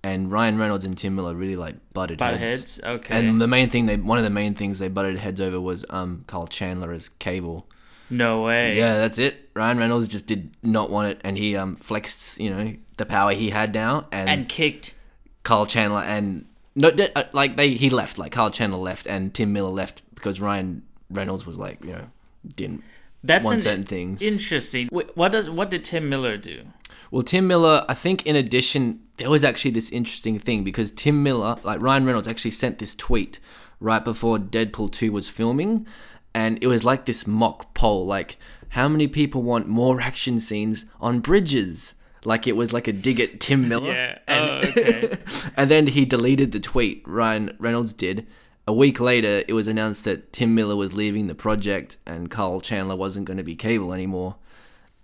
And 0.06 0.30
Ryan 0.30 0.56
Reynolds 0.56 0.84
and 0.84 0.96
Tim 0.96 1.16
Miller 1.16 1.34
really 1.34 1.56
like 1.56 1.74
butted, 1.92 2.18
Butt 2.18 2.38
heads. 2.38 2.50
heads? 2.50 2.80
Okay. 2.84 3.18
And 3.18 3.40
the 3.40 3.48
main 3.48 3.70
thing 3.70 3.86
they 3.86 3.96
one 3.96 4.18
of 4.18 4.24
the 4.24 4.30
main 4.30 4.54
things 4.54 4.78
they 4.78 4.88
butted 4.88 5.18
heads 5.18 5.40
over 5.40 5.60
was 5.60 5.84
um 5.90 6.24
Kyle 6.28 6.46
Chandler 6.46 6.92
as 6.92 7.08
Cable. 7.08 7.66
no 8.08 8.42
way. 8.42 8.76
Yeah, 8.76 8.98
that's 8.98 9.18
it. 9.18 9.50
Ryan 9.54 9.78
Reynolds 9.78 10.06
just 10.06 10.26
did 10.26 10.54
not 10.62 10.90
want 10.90 11.10
it, 11.10 11.20
and 11.24 11.36
he 11.36 11.56
um 11.56 11.74
flexed, 11.76 12.40
you 12.40 12.50
know, 12.50 12.74
the 12.98 13.06
power 13.06 13.32
he 13.32 13.50
had 13.50 13.74
now, 13.74 14.06
and, 14.12 14.28
And 14.30 14.48
kicked 14.48 14.94
Kyle 15.42 15.66
Chandler 15.66 16.02
and 16.02 16.44
no, 16.76 16.88
uh, 16.90 17.24
like 17.32 17.56
they 17.56 17.70
he 17.70 17.90
left, 17.90 18.18
like 18.18 18.32
Kyle 18.32 18.50
Chandler 18.50 18.78
left, 18.78 19.06
and 19.06 19.34
Tim 19.34 19.52
Miller 19.52 19.70
left 19.70 20.02
because 20.14 20.40
Ryan 20.40 20.82
Reynolds 21.10 21.46
was 21.46 21.58
like, 21.58 21.82
you 21.84 21.92
know, 21.92 22.10
didn't 22.54 22.84
That's 23.24 23.44
want 23.44 23.62
certain 23.62 23.84
things. 23.84 24.22
Interesting. 24.22 24.88
Wait, 24.92 25.16
what 25.16 25.32
does 25.32 25.48
what 25.50 25.70
did 25.70 25.82
Tim 25.82 26.08
Miller 26.08 26.36
do? 26.36 26.64
Well, 27.10 27.22
Tim 27.22 27.46
Miller, 27.46 27.84
I 27.88 27.94
think 27.94 28.26
in 28.26 28.36
addition, 28.36 29.00
there 29.16 29.30
was 29.30 29.44
actually 29.44 29.70
this 29.72 29.90
interesting 29.90 30.38
thing 30.38 30.64
because 30.64 30.90
Tim 30.90 31.22
Miller, 31.22 31.56
like 31.62 31.80
Ryan 31.80 32.04
Reynolds, 32.04 32.28
actually 32.28 32.50
sent 32.50 32.78
this 32.78 32.94
tweet 32.94 33.40
right 33.80 34.04
before 34.04 34.38
Deadpool 34.38 34.92
2 34.92 35.12
was 35.12 35.28
filming. 35.28 35.86
And 36.34 36.58
it 36.62 36.66
was 36.66 36.84
like 36.84 37.06
this 37.06 37.26
mock 37.26 37.72
poll 37.74 38.06
like, 38.06 38.36
how 38.70 38.88
many 38.88 39.08
people 39.08 39.42
want 39.42 39.68
more 39.68 40.00
action 40.00 40.38
scenes 40.38 40.84
on 41.00 41.20
bridges? 41.20 41.94
Like 42.24 42.46
it 42.46 42.56
was 42.56 42.72
like 42.72 42.88
a 42.88 42.92
dig 42.92 43.20
at 43.20 43.40
Tim 43.40 43.68
Miller. 43.68 43.92
Yeah. 43.92 44.18
And, 44.26 44.64
Oh, 44.64 44.68
okay. 44.68 45.18
and 45.56 45.70
then 45.70 45.86
he 45.88 46.04
deleted 46.04 46.52
the 46.52 46.60
tweet, 46.60 47.02
Ryan 47.06 47.56
Reynolds 47.58 47.92
did. 47.92 48.26
A 48.68 48.72
week 48.72 48.98
later, 48.98 49.44
it 49.46 49.52
was 49.52 49.68
announced 49.68 50.04
that 50.04 50.32
Tim 50.32 50.54
Miller 50.54 50.74
was 50.74 50.92
leaving 50.92 51.28
the 51.28 51.36
project 51.36 51.98
and 52.04 52.30
Kyle 52.30 52.60
Chandler 52.60 52.96
wasn't 52.96 53.26
going 53.26 53.36
to 53.36 53.44
be 53.44 53.54
Cable 53.54 53.94
anymore. 53.94 54.36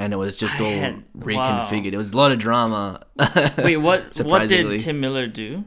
And 0.02 0.12
it 0.12 0.16
was 0.16 0.34
just 0.36 0.60
all 0.60 0.70
had- 0.70 1.04
reconfigured. 1.16 1.92
It 1.92 1.96
was 1.96 2.10
a 2.10 2.16
lot 2.16 2.32
of 2.32 2.38
drama. 2.38 3.04
Wait, 3.58 3.76
what? 3.76 4.20
What 4.22 4.48
did 4.48 4.80
Tim 4.80 5.00
Miller 5.00 5.26
do? 5.26 5.64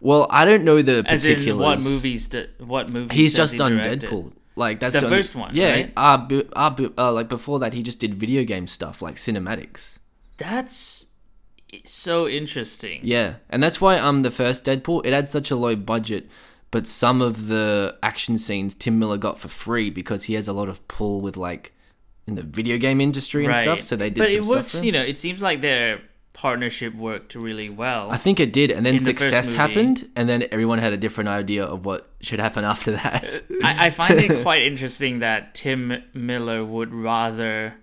Well, 0.00 0.26
I 0.30 0.44
don't 0.44 0.64
know 0.64 0.82
the 0.82 1.02
As 1.06 1.22
particulars. 1.22 1.60
what 1.60 1.80
movies? 1.80 2.28
Did, 2.28 2.50
what 2.58 2.92
movies? 2.92 3.18
He's 3.18 3.34
just 3.34 3.52
he 3.52 3.58
done 3.58 3.76
directed? 3.76 4.02
Deadpool. 4.10 4.32
Like 4.56 4.78
that's 4.80 4.98
The 5.00 5.06
only- 5.06 5.16
first 5.18 5.34
one, 5.34 5.50
Yeah, 5.56 5.70
right? 5.72 5.92
uh, 5.96 6.16
bu- 6.18 6.48
uh, 6.52 6.70
bu- 6.70 6.92
uh, 6.96 7.10
like 7.12 7.28
before 7.28 7.58
that, 7.58 7.72
he 7.72 7.82
just 7.82 7.98
did 7.98 8.14
video 8.14 8.44
game 8.44 8.66
stuff 8.68 9.02
like 9.02 9.16
cinematics. 9.16 9.98
That's 10.36 11.06
so 11.84 12.28
interesting. 12.28 13.00
Yeah, 13.02 13.34
and 13.50 13.60
that's 13.62 13.80
why 13.80 13.98
um 13.98 14.20
the 14.20 14.30
first 14.30 14.64
Deadpool 14.64 15.04
it 15.04 15.12
had 15.12 15.28
such 15.28 15.50
a 15.50 15.56
low 15.56 15.74
budget, 15.74 16.28
but 16.70 16.86
some 16.86 17.20
of 17.20 17.48
the 17.48 17.96
action 18.02 18.38
scenes 18.38 18.74
Tim 18.76 18.98
Miller 18.98 19.16
got 19.18 19.38
for 19.40 19.48
free 19.48 19.90
because 19.90 20.24
he 20.24 20.34
has 20.34 20.46
a 20.46 20.52
lot 20.52 20.68
of 20.68 20.86
pull 20.86 21.20
with 21.20 21.36
like 21.36 21.73
in 22.26 22.34
the 22.36 22.42
video 22.42 22.78
game 22.78 23.00
industry 23.00 23.44
and 23.46 23.56
stuff. 23.56 23.80
So 23.82 23.96
they 23.96 24.10
did. 24.10 24.20
But 24.20 24.28
some 24.28 24.38
it 24.38 24.44
stuff 24.44 24.56
works. 24.56 24.82
You 24.82 24.92
know, 24.92 25.02
it 25.02 25.18
seems 25.18 25.42
like 25.42 25.60
their 25.60 26.00
partnership 26.32 26.94
worked 26.96 27.34
really 27.36 27.68
well. 27.68 28.10
I 28.10 28.16
think 28.16 28.40
it 28.40 28.52
did, 28.52 28.70
and 28.72 28.84
then 28.84 28.94
In 28.96 28.98
the 28.98 29.04
success 29.04 29.52
happened, 29.54 30.10
and 30.16 30.28
then 30.28 30.46
everyone 30.50 30.78
had 30.80 30.92
a 30.92 30.96
different 30.96 31.28
idea 31.28 31.64
of 31.64 31.84
what 31.84 32.10
should 32.20 32.40
happen 32.40 32.64
after 32.64 32.90
that. 32.92 33.42
I, 33.62 33.86
I 33.86 33.90
find 33.90 34.14
it 34.18 34.42
quite 34.42 34.62
interesting 34.64 35.20
that 35.20 35.54
Tim 35.54 36.02
Miller 36.12 36.64
would 36.64 36.92
rather 36.92 37.74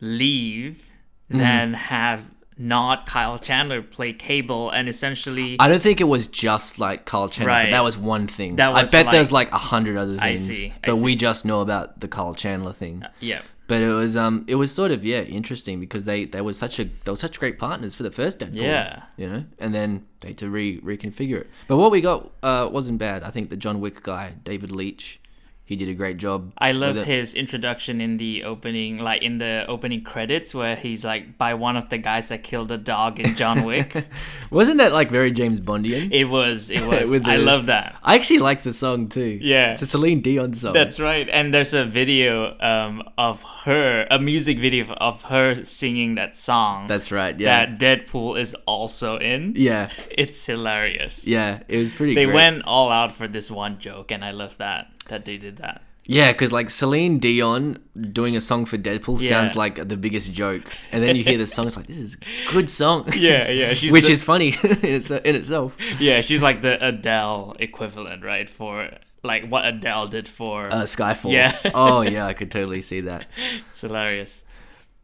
leave 0.00 0.82
Mm-hmm. 1.30 1.38
than 1.40 1.72
have 1.74 2.24
not 2.58 3.06
Kyle 3.06 3.38
Chandler 3.38 3.80
play 3.80 4.12
Cable 4.12 4.68
and 4.68 4.86
essentially. 4.86 5.56
I 5.58 5.66
don't 5.66 5.80
think 5.80 5.98
it 5.98 6.04
was 6.04 6.26
just 6.26 6.78
like 6.78 7.06
Kyle 7.06 7.30
Chandler. 7.30 7.52
but 7.52 7.56
Right. 7.56 7.70
that 7.70 7.82
was 7.82 7.96
one 7.96 8.26
thing. 8.26 8.56
That 8.56 8.74
I 8.74 8.82
bet 8.84 9.06
like- 9.06 9.12
there's 9.12 9.32
like 9.32 9.50
a 9.50 9.56
hundred 9.56 9.96
other 9.96 10.16
I 10.20 10.36
things, 10.36 10.46
see, 10.48 10.74
I 10.84 10.88
but 10.88 10.96
we 10.98 11.16
just 11.16 11.46
know 11.46 11.62
about 11.62 12.00
the 12.00 12.08
Kyle 12.08 12.34
Chandler 12.34 12.74
thing. 12.74 13.02
yeah. 13.20 13.40
But 13.68 13.80
it 13.80 13.92
was 13.92 14.16
um 14.16 14.44
it 14.48 14.56
was 14.56 14.72
sort 14.72 14.90
of 14.90 15.04
yeah 15.04 15.22
interesting 15.22 15.80
because 15.80 16.04
they 16.04 16.24
they 16.24 16.40
were 16.40 16.52
such 16.52 16.78
a 16.78 16.84
they 16.84 17.10
were 17.10 17.16
such 17.16 17.38
great 17.38 17.58
partners 17.58 17.94
for 17.94 18.02
the 18.02 18.10
first 18.10 18.40
Deadpool. 18.40 18.62
Yeah. 18.62 19.02
You 19.16 19.28
know, 19.28 19.44
and 19.58 19.74
then 19.74 20.06
they 20.20 20.28
had 20.28 20.38
to 20.38 20.50
re 20.50 20.80
reconfigure 20.80 21.40
it. 21.42 21.50
But 21.68 21.76
what 21.76 21.90
we 21.90 22.00
got 22.00 22.30
uh 22.42 22.68
wasn't 22.70 22.98
bad. 22.98 23.22
I 23.22 23.30
think 23.30 23.50
the 23.50 23.56
John 23.56 23.80
Wick 23.80 24.02
guy, 24.02 24.34
David 24.44 24.72
Leitch, 24.72 25.20
he 25.64 25.76
did 25.76 25.88
a 25.88 25.94
great 25.94 26.16
job. 26.18 26.52
I 26.58 26.72
love 26.72 26.96
his 26.96 27.32
introduction 27.34 28.00
in 28.00 28.16
the 28.18 28.44
opening, 28.44 28.98
like 28.98 29.22
in 29.22 29.38
the 29.38 29.64
opening 29.68 30.02
credits, 30.02 30.52
where 30.54 30.76
he's 30.76 31.04
like 31.04 31.38
by 31.38 31.54
one 31.54 31.76
of 31.76 31.88
the 31.88 31.98
guys 31.98 32.28
that 32.28 32.42
killed 32.42 32.70
a 32.72 32.76
dog 32.76 33.20
in 33.20 33.34
John 33.36 33.64
Wick. 33.64 34.04
Wasn't 34.50 34.78
that 34.78 34.92
like 34.92 35.10
very 35.10 35.30
James 35.30 35.60
Bondian? 35.60 36.10
it 36.12 36.24
was, 36.24 36.68
it 36.68 36.84
was. 36.86 37.10
With 37.10 37.24
I 37.24 37.36
love 37.36 37.66
that. 37.66 37.98
I 38.02 38.16
actually 38.16 38.40
like 38.40 38.62
the 38.64 38.72
song 38.72 39.08
too. 39.08 39.38
Yeah. 39.40 39.72
It's 39.72 39.82
a 39.82 39.86
Celine 39.86 40.20
Dion 40.20 40.52
song. 40.52 40.72
That's 40.74 40.98
right. 41.00 41.28
And 41.30 41.54
there's 41.54 41.72
a 41.72 41.84
video 41.84 42.56
um, 42.60 43.02
of 43.16 43.42
her, 43.64 44.06
a 44.10 44.18
music 44.18 44.58
video 44.58 44.92
of 44.94 45.22
her 45.24 45.64
singing 45.64 46.16
that 46.16 46.36
song. 46.36 46.86
That's 46.86 47.10
right. 47.12 47.38
Yeah. 47.38 47.66
That 47.66 47.78
Deadpool 47.78 48.38
is 48.38 48.54
also 48.66 49.16
in. 49.16 49.54
yeah. 49.56 49.90
It's 50.10 50.44
hilarious. 50.44 51.26
Yeah. 51.26 51.62
It 51.68 51.78
was 51.78 51.94
pretty 51.94 52.14
They 52.14 52.24
great. 52.26 52.34
went 52.34 52.64
all 52.64 52.90
out 52.90 53.14
for 53.14 53.26
this 53.28 53.50
one 53.50 53.78
joke, 53.78 54.10
and 54.10 54.22
I 54.24 54.32
love 54.32 54.58
that 54.58 54.88
that 55.12 55.24
they 55.24 55.36
did 55.36 55.58
that. 55.58 55.82
Yeah, 56.04 56.32
because 56.32 56.50
like 56.52 56.68
Celine 56.68 57.20
Dion 57.20 57.78
doing 58.12 58.34
a 58.36 58.40
song 58.40 58.64
for 58.66 58.76
Deadpool 58.76 59.20
Yeah. 59.20 59.28
sounds 59.28 59.54
like 59.54 59.86
the 59.88 59.96
biggest 59.96 60.32
joke, 60.32 60.64
and 60.90 61.00
then 61.02 61.14
you 61.14 61.22
hear 61.22 61.38
the 61.38 61.46
song, 61.46 61.68
it's 61.68 61.76
like 61.76 61.86
this 61.86 61.98
is 61.98 62.16
a 62.48 62.52
good 62.52 62.68
song. 62.68 63.08
Yeah, 63.14 63.48
yeah, 63.50 63.74
she's 63.78 63.92
which 63.92 64.06
the- 64.06 64.12
is 64.12 64.22
funny 64.24 64.48
in, 64.64 64.84
its, 64.96 65.10
in 65.12 65.36
itself. 65.36 65.76
Yeah, 66.00 66.20
she's 66.20 66.42
like 66.42 66.60
the 66.60 66.74
Adele 66.84 67.54
equivalent, 67.60 68.24
right? 68.24 68.48
For 68.50 68.90
like 69.22 69.46
what 69.48 69.64
Adele 69.64 70.08
did 70.08 70.28
for. 70.28 70.66
Uh, 70.66 70.82
Skyfall. 70.82 71.30
Yeah. 71.32 71.56
oh 71.72 72.00
yeah, 72.00 72.26
I 72.26 72.32
could 72.32 72.50
totally 72.50 72.80
see 72.80 73.00
that. 73.02 73.26
it's 73.70 73.80
hilarious. 73.82 74.42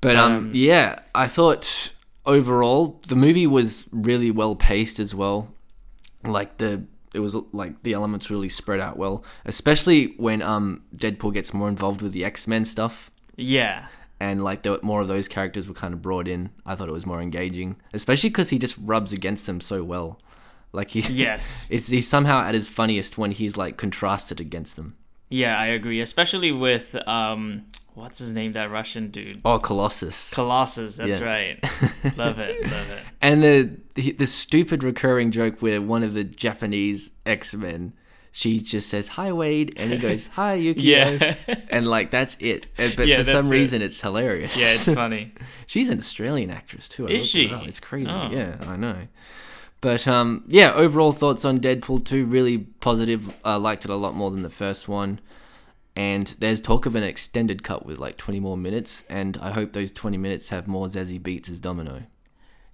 But 0.01 0.17
um, 0.17 0.33
Um, 0.33 0.51
yeah, 0.53 0.99
I 1.15 1.29
thought 1.29 1.93
overall 2.27 3.01
the 3.07 3.15
movie 3.17 3.47
was 3.47 3.87
really 3.93 4.33
well 4.33 4.57
paced 4.57 4.99
as 4.99 5.15
well. 5.15 5.55
Like 6.25 6.59
the 6.59 6.83
it 7.19 7.21
was 7.21 7.35
like 7.53 7.83
the 7.83 7.93
elements 7.93 8.31
really 8.31 8.49
spread 8.49 8.81
out 8.81 8.97
well, 8.97 9.25
especially 9.45 10.15
when 10.17 10.41
um 10.41 10.83
Deadpool 10.97 11.35
gets 11.35 11.53
more 11.53 11.69
involved 11.69 12.01
with 12.01 12.13
the 12.13 12.25
X 12.25 12.47
Men 12.47 12.65
stuff. 12.65 13.11
Yeah. 13.37 13.87
and 14.21 14.43
like 14.43 14.63
the, 14.63 14.81
more 14.83 15.01
of 15.01 15.09
those 15.09 15.29
characters 15.29 15.69
were 15.69 15.75
kind 15.83 15.95
of 15.95 16.01
brought 16.03 16.27
in. 16.27 16.51
I 16.65 16.75
thought 16.75 16.89
it 16.89 16.93
was 17.01 17.07
more 17.07 17.21
engaging, 17.21 17.77
especially 17.93 18.31
because 18.31 18.51
he 18.51 18.59
just 18.59 18.77
rubs 18.93 19.13
against 19.13 19.47
them 19.47 19.61
so 19.61 19.85
well. 19.85 20.19
Like 20.73 20.91
he's 20.91 21.09
Yes. 21.11 21.69
it's 21.75 21.89
he's 21.89 22.09
somehow 22.09 22.39
at 22.49 22.55
his 22.55 22.69
funniest 22.69 23.19
when 23.19 23.33
he's 23.33 23.57
like 23.57 23.77
contrasted 23.77 24.41
against 24.41 24.77
them. 24.77 24.97
Yeah, 25.31 25.59
I 25.59 25.67
agree. 25.67 26.01
Especially 26.01 26.53
with 26.53 26.97
um, 27.09 27.65
what's 27.95 28.19
his 28.19 28.33
name? 28.33 28.53
That 28.53 28.71
Russian 28.71 29.11
dude. 29.11 29.41
Oh, 29.45 29.59
Colossus. 29.59 30.33
Colossus. 30.33 30.97
That's 30.97 31.21
Yeah. 31.21 31.25
right. 31.25 31.63
love 32.17 32.39
it. 32.39 32.63
Love 32.65 32.91
it. 32.91 33.03
and 33.21 33.43
the, 33.43 34.13
the 34.13 34.27
stupid 34.27 34.83
recurring 34.83 35.31
joke 35.31 35.61
where 35.61 35.83
one 35.83 36.03
of 36.03 36.15
the 36.15 36.25
Japanese 36.25 37.11
X 37.27 37.55
Men, 37.55 37.93
she 38.33 38.61
just 38.61 38.89
says 38.89 39.09
hi 39.09 39.33
Wade, 39.33 39.75
and 39.77 39.91
he 39.93 39.99
goes 39.99 40.27
hi 40.33 40.59
Yukio, 40.59 40.77
Yeah. 40.79 41.35
and 41.71 41.87
like 41.87 42.11
that's 42.11 42.37
it. 42.41 42.67
But 42.77 43.07
Yeah, 43.07 43.19
for 43.19 43.25
some 43.25 43.47
it. 43.47 43.51
reason, 43.51 43.83
it's 43.83 44.01
hilarious. 44.01 44.57
Yeah, 44.57 44.69
it's 44.73 44.93
funny. 44.95 45.33
She's 45.67 45.91
an 45.91 45.99
Australian 45.99 46.51
actress 46.51 46.89
too. 46.89 47.07
I 47.07 47.11
Is 47.11 47.35
looked 47.35 47.53
it 47.53 47.61
she? 47.63 47.69
It's 47.69 47.81
crazy. 47.81 48.11
Oh. 48.11 48.31
Yeah, 48.31 48.57
I 48.67 48.77
know. 48.77 48.97
But 49.81 50.09
um, 50.09 50.45
yeah, 50.49 50.73
overall 50.75 51.13
thoughts 51.13 51.45
on 51.45 51.59
Deadpool 51.59 52.05
2 52.05 52.25
really 52.25 52.59
positive. 52.59 53.35
I 53.45 53.57
liked 53.57 53.85
it 53.85 53.91
a 53.91 53.97
lot 53.97 54.15
more 54.15 54.31
than 54.31 54.43
the 54.43 54.51
first 54.51 54.89
one. 54.89 55.21
And 55.95 56.29
there's 56.39 56.61
talk 56.61 56.87
of 56.87 56.95
an 56.95 57.03
extended 57.03 57.63
cut 57.63 57.85
with 57.85 57.99
like 57.99 58.17
20 58.17 58.39
more 58.39 58.57
minutes, 58.57 59.03
and 59.11 59.37
I 59.39 59.51
hope 59.51 59.73
those 59.73 59.91
20 59.91 60.17
minutes 60.17 60.51
have 60.51 60.69
more 60.69 60.87
Zazie 60.87 61.21
Beetz 61.21 61.51
as 61.51 61.61
Domino. 61.61 62.05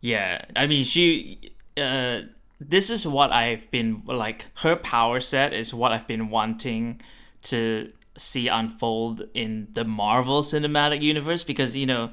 Yeah, 0.02 0.44
I 0.54 0.66
mean, 0.66 0.84
she. 0.84 1.54
Uh, 1.74 2.22
this 2.60 2.90
is 2.90 3.06
what 3.06 3.32
I've 3.32 3.70
been 3.70 4.02
like. 4.04 4.46
Her 4.56 4.76
power 4.76 5.20
set 5.20 5.54
is 5.54 5.72
what 5.72 5.90
I've 5.92 6.06
been 6.06 6.28
wanting 6.28 7.00
to 7.44 7.90
see 8.16 8.48
unfold 8.48 9.22
in 9.32 9.68
the 9.72 9.84
Marvel 9.84 10.42
Cinematic 10.42 11.00
Universe 11.00 11.42
because 11.42 11.74
you 11.74 11.86
know, 11.86 12.10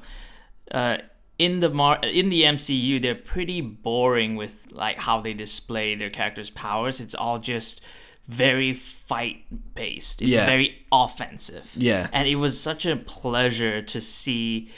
uh, 0.70 0.98
in 1.38 1.60
the 1.60 1.70
Mar 1.70 1.98
in 2.02 2.28
the 2.28 2.42
MCU, 2.42 3.00
they're 3.00 3.14
pretty 3.14 3.60
boring 3.60 4.36
with 4.36 4.70
like 4.72 4.96
how 4.96 5.20
they 5.20 5.32
display 5.34 5.94
their 5.94 6.10
characters' 6.10 6.50
powers. 6.50 7.00
It's 7.00 7.14
all 7.14 7.38
just 7.38 7.80
very 8.28 8.72
fight 8.72 9.44
based. 9.74 10.22
It's 10.22 10.30
Yeah. 10.30 10.46
very 10.46 10.84
offensive. 10.92 11.70
Yeah. 11.76 12.08
And 12.12 12.28
it 12.28 12.36
was 12.36 12.58
such 12.60 12.86
a 12.86 12.96
pleasure 12.96 13.82
to 13.82 14.00
see, 14.00 14.70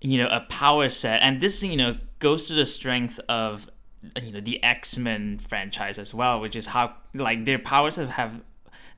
you 0.00 0.16
know, 0.18 0.28
a 0.28 0.40
power 0.40 0.88
set. 0.88 1.20
And 1.22 1.40
this, 1.40 1.62
you 1.62 1.76
know, 1.76 1.98
goes 2.18 2.48
to 2.48 2.54
the 2.54 2.64
strength 2.66 3.20
of, 3.28 3.68
you 4.22 4.32
know, 4.32 4.40
the 4.40 4.62
X 4.62 4.96
Men 4.96 5.38
franchise 5.38 5.98
as 5.98 6.14
well, 6.14 6.40
which 6.40 6.56
is 6.56 6.66
how, 6.66 6.94
like, 7.12 7.44
their 7.44 7.58
powers 7.58 7.96
have, 7.96 8.10
have 8.10 8.40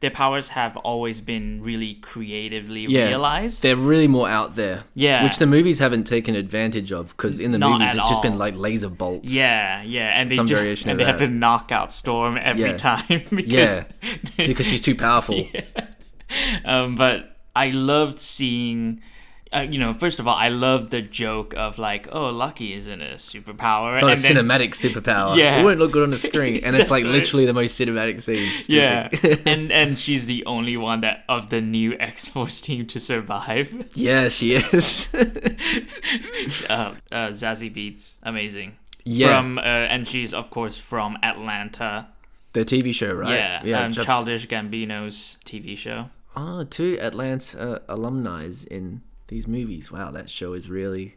their 0.00 0.10
powers 0.10 0.50
have 0.50 0.76
always 0.78 1.20
been 1.20 1.60
really 1.62 1.94
creatively 1.96 2.82
Yeah, 2.86 3.06
realized. 3.08 3.62
they're 3.62 3.74
really 3.76 4.06
more 4.06 4.28
out 4.28 4.54
there. 4.54 4.84
Yeah. 4.94 5.24
which 5.24 5.38
the 5.38 5.46
movies 5.46 5.80
haven't 5.80 6.04
taken 6.04 6.34
advantage 6.36 6.92
of 6.92 7.16
because 7.16 7.40
in 7.40 7.50
the 7.52 7.58
Not 7.58 7.80
movies 7.80 7.94
it's 7.96 8.08
just 8.08 8.22
been 8.22 8.38
like 8.38 8.54
laser 8.56 8.88
bolts. 8.90 9.32
Yeah, 9.32 9.82
yeah, 9.82 10.10
and 10.20 10.30
they 10.30 10.36
Some 10.36 10.46
just, 10.46 10.58
variation 10.60 10.90
and 10.90 11.00
they 11.00 11.04
have 11.04 11.18
to 11.18 11.26
knock 11.28 11.72
out 11.72 11.92
Storm 11.92 12.38
every 12.40 12.70
Yeah. 12.70 12.76
time 12.76 13.22
because 13.30 13.50
yeah, 13.50 13.84
because 14.36 14.66
she's 14.66 14.82
too 14.82 14.94
powerful. 14.94 15.44
um, 16.64 16.94
but 16.96 17.36
I 17.56 17.70
loved 17.70 18.18
seeing. 18.20 19.00
Uh, 19.52 19.60
you 19.60 19.78
know, 19.78 19.94
first 19.94 20.18
of 20.18 20.28
all, 20.28 20.34
I 20.34 20.48
love 20.48 20.90
the 20.90 21.00
joke 21.00 21.54
of 21.56 21.78
like, 21.78 22.08
"Oh, 22.12 22.28
Lucky 22.28 22.74
isn't 22.74 23.00
a 23.00 23.14
superpower." 23.14 23.94
It's 23.94 24.02
not 24.02 24.10
and 24.12 24.18
a 24.18 24.22
then- 24.22 24.60
cinematic 24.60 24.70
superpower. 24.92 25.36
Yeah. 25.36 25.60
it 25.60 25.64
won't 25.64 25.78
look 25.78 25.92
good 25.92 26.02
on 26.02 26.10
the 26.10 26.18
screen, 26.18 26.62
and 26.64 26.76
it's 26.76 26.90
like 26.90 27.04
right. 27.04 27.12
literally 27.12 27.46
the 27.46 27.54
most 27.54 27.78
cinematic 27.80 28.20
scene. 28.20 28.52
Yeah, 28.68 29.08
and 29.46 29.72
and 29.80 29.98
she's 29.98 30.26
the 30.26 30.44
only 30.44 30.76
one 30.76 31.00
that 31.00 31.24
of 31.28 31.50
the 31.50 31.60
new 31.60 31.96
X 31.98 32.26
Force 32.28 32.60
team 32.60 32.86
to 32.88 33.00
survive. 33.00 33.88
yeah, 33.94 34.28
she 34.28 34.54
is. 34.54 35.08
uh, 35.14 36.94
uh, 37.10 37.28
Zazie 37.30 37.74
Beetz, 37.74 38.18
amazing. 38.22 38.76
Yeah. 39.04 39.38
From 39.38 39.58
uh, 39.58 39.62
and 39.62 40.06
she's 40.06 40.34
of 40.34 40.50
course 40.50 40.76
from 40.76 41.16
Atlanta. 41.22 42.08
the 42.52 42.64
TV 42.64 42.94
show, 42.94 43.12
right? 43.14 43.62
Yeah, 43.64 43.84
um, 43.84 43.92
Childish 43.92 44.46
Gambino's 44.48 45.38
TV 45.46 45.76
show. 45.76 46.10
Ah, 46.36 46.64
two 46.68 46.98
Atlanta 47.00 47.58
uh, 47.58 47.78
alumni 47.88 48.50
in 48.70 49.00
these 49.28 49.46
movies. 49.46 49.90
Wow, 49.92 50.10
that 50.10 50.28
show 50.30 50.52
is 50.52 50.68
really 50.68 51.16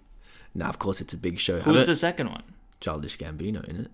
Now, 0.54 0.70
of 0.70 0.80
course, 0.80 1.02
it's 1.02 1.14
a 1.14 1.18
big 1.18 1.40
show. 1.40 1.60
Who's 1.62 1.86
the 1.86 1.96
second 1.96 2.30
one? 2.30 2.44
Childish 2.80 3.18
Gambino 3.18 3.64
in 3.68 3.88
it. 3.88 3.92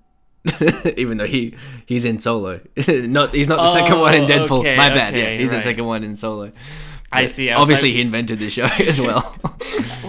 Even 1.00 1.18
though 1.18 1.28
he 1.28 1.56
he's 1.86 2.06
in 2.06 2.20
Solo, 2.20 2.62
not 2.88 3.34
he's 3.36 3.48
not 3.50 3.58
the 3.58 3.74
second 3.74 4.00
one 4.00 4.14
in 4.14 4.24
Oh, 4.24 4.28
Deadpool. 4.28 4.60
okay, 4.60 4.76
My 4.78 4.90
bad. 4.90 5.14
okay, 5.14 5.34
yeah, 5.34 5.40
he's 5.40 5.52
right. 5.52 5.58
the 5.58 5.64
second 5.64 5.86
one 5.86 6.04
in 6.04 6.16
Solo. 6.16 6.52
I 7.12 7.24
But 7.24 7.30
see. 7.32 7.50
I 7.50 7.56
Obviously, 7.56 7.90
like- 7.90 7.96
he 7.96 8.02
invented 8.02 8.40
the 8.40 8.50
show 8.50 8.66
as 8.80 9.00
well. 9.00 9.36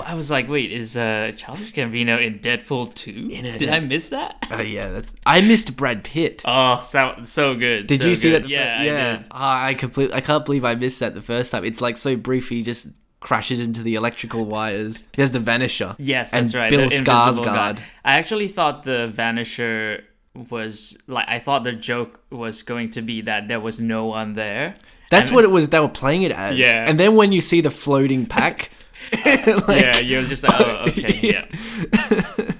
I 0.04 0.14
was 0.14 0.30
like, 0.30 0.48
wait, 0.48 0.72
is 0.72 0.96
uh, 0.96 1.32
Childish 1.36 1.72
Gambino 1.72 2.24
in 2.24 2.38
Deadpool 2.40 2.94
2? 2.94 3.28
it, 3.32 3.58
Did. 3.58 3.68
I 3.68 3.80
miss 3.80 4.08
that? 4.10 4.36
Oh 4.50 4.60
yeah, 4.60 4.88
that's. 4.90 5.14
I 5.26 5.40
missed 5.40 5.76
Brad 5.76 6.02
Pitt. 6.04 6.42
Oh, 6.44 6.80
so 6.80 7.16
so 7.22 7.54
good. 7.54 7.86
Did 7.88 8.02
so 8.02 8.08
you 8.08 8.14
see 8.14 8.30
good. 8.30 8.44
that? 8.44 8.48
Yeah, 8.48 8.64
fir- 8.76 8.80
I 8.82 8.84
yeah. 8.84 9.16
did. 9.18 9.26
Ah, 9.32 9.64
I 9.64 9.74
completely. 9.74 10.14
I 10.14 10.20
can't 10.20 10.44
believe 10.44 10.64
I 10.64 10.74
missed 10.76 11.00
that 11.00 11.14
the 11.14 11.20
first 11.22 11.50
time. 11.52 11.64
It's 11.64 11.80
like 11.80 11.96
so 11.96 12.16
brief. 12.16 12.48
He 12.48 12.62
just 12.62 12.88
crashes 13.20 13.58
into 13.60 13.82
the 13.82 13.94
electrical 13.94 14.44
wires. 14.44 15.02
He 15.12 15.20
has 15.22 15.32
the 15.32 15.38
Vanisher. 15.40 15.96
Yes, 15.98 16.30
that's 16.30 16.54
right. 16.54 16.70
Bill. 16.70 16.88
Skarsgård. 16.88 17.78
I 18.04 18.18
actually 18.18 18.48
thought 18.48 18.84
the 18.84 19.12
Vanisher 19.14 20.02
was 20.50 20.96
like 21.06 21.26
I 21.28 21.38
thought 21.40 21.64
the 21.64 21.72
joke 21.72 22.20
was 22.30 22.62
going 22.62 22.90
to 22.90 23.02
be 23.02 23.20
that 23.22 23.48
there 23.48 23.60
was 23.60 23.80
no 23.80 24.06
one 24.06 24.34
there. 24.34 24.76
That's 25.10 25.28
And- 25.30 25.34
what 25.36 25.44
it 25.44 25.50
was. 25.50 25.68
They 25.70 25.80
were 25.80 25.88
playing 25.88 26.22
it 26.22 26.32
as. 26.32 26.56
Yeah. 26.56 26.84
And 26.86 26.98
then 27.00 27.16
when 27.16 27.32
you 27.32 27.40
see 27.40 27.60
the 27.60 27.70
floating 27.70 28.26
pack. 28.26 28.70
like- 29.24 29.68
yeah, 29.68 29.98
you're 29.98 30.26
just 30.26 30.42
like, 30.44 30.60
oh, 30.60 30.84
okay, 30.88 31.18
yeah. 31.22 32.54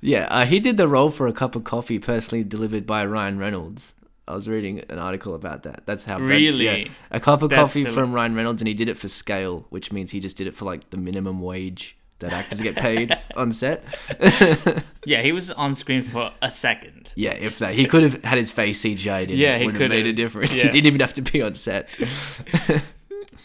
Yeah, 0.00 0.26
uh, 0.30 0.44
he 0.44 0.60
did 0.60 0.76
the 0.76 0.86
role 0.86 1.08
for 1.10 1.26
a 1.28 1.32
cup 1.32 1.56
of 1.56 1.64
coffee, 1.64 1.98
personally 1.98 2.44
delivered 2.44 2.86
by 2.86 3.06
Ryan 3.06 3.38
Reynolds. 3.38 3.94
I 4.26 4.34
was 4.34 4.48
reading 4.48 4.80
an 4.88 4.98
article 4.98 5.34
about 5.34 5.64
that. 5.64 5.82
That's 5.86 6.04
how. 6.04 6.16
Brad- 6.18 6.30
Really? 6.30 6.64
yeah. 6.64 6.88
a 7.10 7.20
cup 7.20 7.42
of 7.42 7.50
That's 7.50 7.60
coffee 7.74 7.84
so- 7.84 7.92
from 7.92 8.12
Ryan 8.12 8.34
Reynolds, 8.34 8.62
and 8.62 8.68
he 8.68 8.74
did 8.74 8.88
it 8.88 8.96
for 8.96 9.08
scale, 9.08 9.66
which 9.70 9.92
means 9.92 10.10
he 10.12 10.20
just 10.20 10.36
did 10.36 10.46
it 10.46 10.54
for 10.56 10.64
like 10.64 10.88
the 10.90 10.96
minimum 10.96 11.40
wage 11.42 11.96
that 12.20 12.32
actors 12.32 12.60
get 12.62 12.76
paid 12.76 13.16
on 13.36 13.52
set. 13.52 13.84
Yeah, 15.06 15.20
he 15.20 15.32
was 15.32 15.50
on 15.50 15.74
screen 15.74 16.00
for 16.00 16.32
a 16.40 16.50
second. 16.50 17.12
Yeah, 17.14 17.32
if 17.32 17.58
that, 17.58 17.74
he 17.74 17.84
could 17.84 18.02
have 18.02 18.24
had 18.24 18.38
his 18.38 18.50
face 18.50 18.80
CGI'd 18.82 19.30
in. 19.30 19.36
Yeah, 19.36 19.56
it 19.56 19.60
he 19.60 19.66
would 19.66 19.76
have 19.78 19.90
made 19.90 20.06
a 20.06 20.14
difference. 20.14 20.50
Yeah. 20.54 20.62
He 20.62 20.68
didn't 20.70 20.86
even 20.86 21.00
have 21.02 21.12
to 21.14 21.22
be 21.22 21.42
on 21.42 21.52
set. 21.52 21.90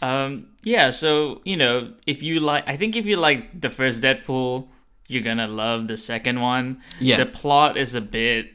Um, 0.02 0.48
yeah, 0.64 0.92
so 0.92 1.42
you 1.44 1.58
know, 1.58 1.94
if 2.08 2.24
you 2.24 2.40
like, 2.40 2.64
I 2.68 2.78
think 2.78 2.96
if 2.96 3.06
you 3.06 3.18
like 3.18 3.60
the 3.60 3.70
first 3.70 4.02
Deadpool, 4.02 4.68
you're 5.10 5.24
gonna 5.24 5.48
love 5.48 5.88
the 5.90 5.98
second 5.98 6.40
one. 6.40 6.82
Yeah. 7.02 7.18
the 7.18 7.26
plot 7.26 7.76
is 7.76 7.96
a 7.96 8.02
bit 8.02 8.52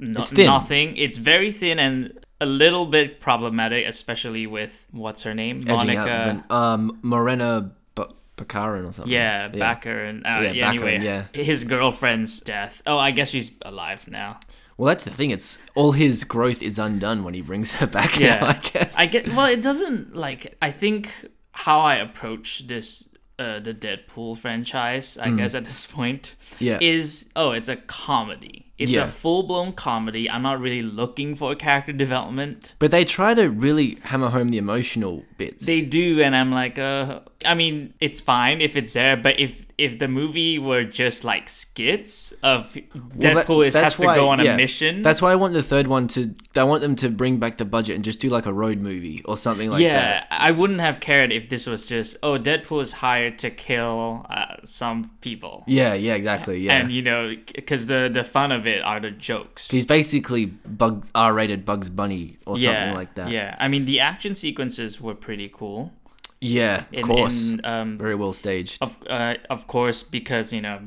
no- 0.00 0.20
It's 0.20 0.30
thin. 0.32 0.46
nothing. 0.46 0.96
It's 0.96 1.18
very 1.18 1.50
thin 1.52 1.78
and 1.78 2.18
a 2.40 2.46
little 2.46 2.86
bit 2.86 3.20
problematic, 3.20 3.86
especially 3.86 4.46
with 4.46 4.86
what's 4.92 5.22
her 5.24 5.34
name, 5.34 5.58
Edging 5.66 5.96
Monica. 5.96 6.44
um, 6.50 6.98
Morena 7.02 7.72
B- 7.96 8.04
Baccarin 8.36 8.88
or 8.88 8.92
something. 8.92 9.12
yeah, 9.12 9.48
Backer 9.48 10.04
and 10.04 10.24
uh, 10.24 10.40
Yeah, 10.42 10.50
yeah, 10.52 10.68
anyway, 10.70 11.00
yeah. 11.02 11.24
his 11.32 11.64
girlfriend's 11.64 12.38
death. 12.40 12.80
Oh, 12.86 12.96
I 12.98 13.10
guess 13.10 13.30
she's 13.30 13.52
alive 13.62 14.06
now. 14.08 14.38
Well, 14.76 14.86
that's 14.86 15.04
the 15.04 15.10
thing. 15.10 15.30
It's 15.32 15.58
all 15.74 15.90
his 15.90 16.22
growth 16.22 16.62
is 16.62 16.78
undone 16.78 17.24
when 17.24 17.34
he 17.34 17.40
brings 17.42 17.72
her 17.72 17.86
back. 17.88 18.20
Yeah, 18.20 18.38
now, 18.38 18.46
I 18.46 18.52
guess. 18.54 18.96
I 18.96 19.06
get. 19.06 19.26
Well, 19.34 19.46
it 19.46 19.60
doesn't 19.60 20.14
like. 20.14 20.56
I 20.62 20.70
think 20.70 21.10
how 21.50 21.80
I 21.80 21.96
approach 21.96 22.68
this, 22.68 23.08
uh, 23.40 23.58
the 23.58 23.74
Deadpool 23.74 24.38
franchise, 24.38 25.18
I 25.18 25.30
guess 25.30 25.54
at 25.56 25.64
this 25.64 25.84
point, 25.86 26.36
Mm. 26.52 26.60
Yeah. 26.60 26.78
is 26.80 27.28
oh, 27.34 27.50
it's 27.50 27.68
a 27.68 27.74
comedy. 27.74 28.67
It's 28.78 28.92
Yeah. 28.92 29.04
a 29.04 29.08
full 29.08 29.42
blown 29.42 29.72
comedy. 29.72 30.30
I'm 30.30 30.42
not 30.42 30.60
really 30.60 30.82
looking 30.82 31.34
for 31.34 31.54
character 31.56 31.92
development. 31.92 32.74
But 32.78 32.90
they 32.92 33.04
try 33.04 33.34
to 33.34 33.48
really 33.48 33.98
hammer 34.02 34.28
home 34.28 34.48
the 34.50 34.58
emotional 34.58 35.24
bits. 35.36 35.66
They 35.66 35.80
do, 35.82 36.20
and 36.22 36.36
I'm 36.36 36.52
like, 36.52 36.78
uh, 36.78 37.18
I 37.44 37.54
mean, 37.54 37.94
it's 38.00 38.20
fine 38.20 38.60
if 38.60 38.76
it's 38.76 38.92
there, 38.92 39.16
but 39.16 39.38
if 39.40 39.64
if 39.78 39.98
the 40.00 40.08
movie 40.08 40.58
were 40.58 40.82
just 40.82 41.22
like 41.22 41.48
skits 41.48 42.32
of 42.42 42.74
Well, 42.74 42.84
that- 43.14 43.46
Deadpool 43.46 43.64
is, 43.66 43.74
has 43.74 43.82
that's 43.84 43.96
to 43.98 44.06
why- 44.06 44.16
go 44.16 44.28
on 44.28 44.40
yeah. 44.44 44.54
a 44.54 44.56
mission, 44.56 45.02
That's 45.02 45.22
why 45.22 45.30
I 45.32 45.36
want 45.36 45.54
the 45.54 45.62
third 45.62 45.86
one 45.86 46.08
to. 46.08 46.34
I 46.56 46.64
want 46.64 46.82
them 46.82 46.96
to 46.96 47.08
bring 47.08 47.38
back 47.38 47.58
the 47.58 47.64
budget 47.64 47.94
and 47.94 48.04
just 48.04 48.18
do 48.18 48.28
like 48.28 48.46
a 48.46 48.52
road 48.52 48.80
movie 48.80 49.22
or 49.24 49.36
something 49.36 49.70
like 49.70 49.80
yeah, 49.80 49.92
that. 49.92 50.26
Yeah, 50.30 50.36
I 50.38 50.50
wouldn't 50.50 50.80
have 50.80 50.98
cared 50.98 51.32
if 51.32 51.48
this 51.48 51.66
was 51.66 51.86
just 51.86 52.16
oh, 52.24 52.36
Deadpool 52.38 52.82
is 52.82 52.92
hired 52.92 53.38
to 53.38 53.50
kill 53.50 54.26
uh, 54.28 54.56
some 54.64 55.12
people. 55.20 55.62
Yeah, 55.68 55.94
yeah, 55.94 56.14
exactly. 56.14 56.58
Yeah, 56.60 56.78
And 56.78 56.90
you 56.90 57.02
know, 57.02 57.34
because 57.54 57.86
the 57.86 58.10
the 58.12 58.24
fun 58.24 58.50
of 58.50 58.66
it 58.66 58.82
are 58.82 58.98
the 58.98 59.12
jokes. 59.12 59.70
he's 59.70 59.86
basically 59.86 60.46
Bug 60.46 61.06
R-rated 61.14 61.64
Bugs 61.64 61.88
Bunny 61.88 62.38
or 62.46 62.58
yeah, 62.58 62.80
something 62.80 62.94
like 62.94 63.14
that. 63.14 63.30
Yeah, 63.30 63.54
I 63.60 63.68
mean 63.68 63.84
the 63.84 64.00
action 64.00 64.34
sequences 64.34 65.00
were 65.00 65.14
pretty 65.14 65.48
cool. 65.52 65.92
Yeah, 66.40 66.80
of 66.80 66.86
In, 66.92 67.04
course, 67.04 67.50
in, 67.50 67.64
um, 67.64 67.98
very 67.98 68.14
well 68.14 68.32
staged. 68.32 68.82
of 68.82 68.96
uh, 69.08 69.34
of 69.50 69.66
course 69.66 70.02
because 70.02 70.52
you 70.52 70.60
know 70.60 70.80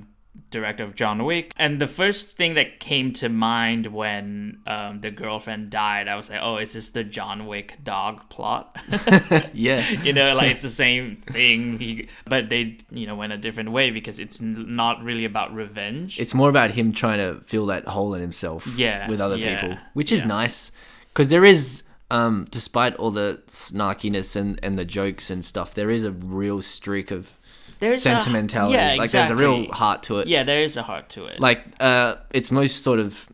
director 0.50 0.84
of 0.84 0.96
John 0.96 1.24
Wick 1.24 1.54
and 1.56 1.80
the 1.80 1.88
first 1.88 2.36
thing 2.36 2.56
that 2.56 2.80
came 2.82 3.14
to 3.14 3.30
mind 3.30 3.88
when 3.88 4.60
um, 4.68 5.00
the 5.00 5.10
girlfriend 5.10 5.70
died 5.70 6.10
I 6.10 6.16
was 6.18 6.30
like 6.30 6.40
oh 6.42 6.58
is 6.58 6.74
this 6.74 6.90
the 6.90 7.06
John 7.06 7.48
Wick 7.48 7.78
dog 7.84 8.30
plot 8.30 8.78
yeah, 9.54 9.90
you 9.90 10.12
know 10.12 10.34
like 10.36 10.52
it's 10.52 10.64
the 10.64 10.70
same 10.70 11.18
thing 11.26 11.80
he, 11.80 12.08
but 12.26 12.50
they 12.50 12.78
you 12.92 13.08
know 13.08 13.16
went 13.16 13.32
a 13.32 13.38
different 13.38 13.72
way 13.72 13.92
because 13.92 14.20
it's 14.20 14.42
not 14.42 15.02
really 15.02 15.24
about 15.24 15.54
revenge 15.54 16.20
it's 16.20 16.34
more 16.34 16.50
about 16.50 16.72
him 16.72 16.92
trying 16.92 17.20
to 17.20 17.40
fill 17.46 17.66
that 17.68 17.88
hole 17.88 18.14
in 18.14 18.20
himself. 18.22 18.68
Yeah, 18.76 19.10
with 19.10 19.22
other 19.22 19.38
yeah, 19.38 19.62
people, 19.62 19.78
which 19.94 20.12
is 20.12 20.22
yeah. 20.22 20.28
nice 20.28 20.72
because 21.14 21.30
there 21.30 21.46
is. 21.46 21.81
Um, 22.12 22.46
despite 22.52 22.96
all 22.96 23.10
the 23.12 23.42
snarkiness 23.48 24.36
and, 24.36 24.60
and 24.62 24.78
the 24.78 24.86
jokes 24.86 25.30
and 25.30 25.46
stuff, 25.46 25.74
there 25.74 25.90
is 25.90 26.04
a 26.04 26.12
real 26.12 26.62
streak 26.62 27.10
of 27.10 27.40
there's 27.80 27.98
a- 27.98 28.02
sentimentality. 28.02 28.74
yeah, 28.74 28.96
like 28.96 29.12
there's 29.12 29.30
a 29.30 29.36
real 29.36 29.72
heart 29.72 30.04
to 30.04 30.20
it. 30.20 30.28
yeah 30.28 30.44
there 30.44 30.62
is 30.62 30.78
a 30.78 30.84
heart 30.84 31.10
to 31.10 31.26
it. 31.26 31.40
Like 31.40 31.64
uh 31.80 32.16
it's 32.32 32.52
most 32.52 32.84
sort 32.84 33.00
of 33.00 33.28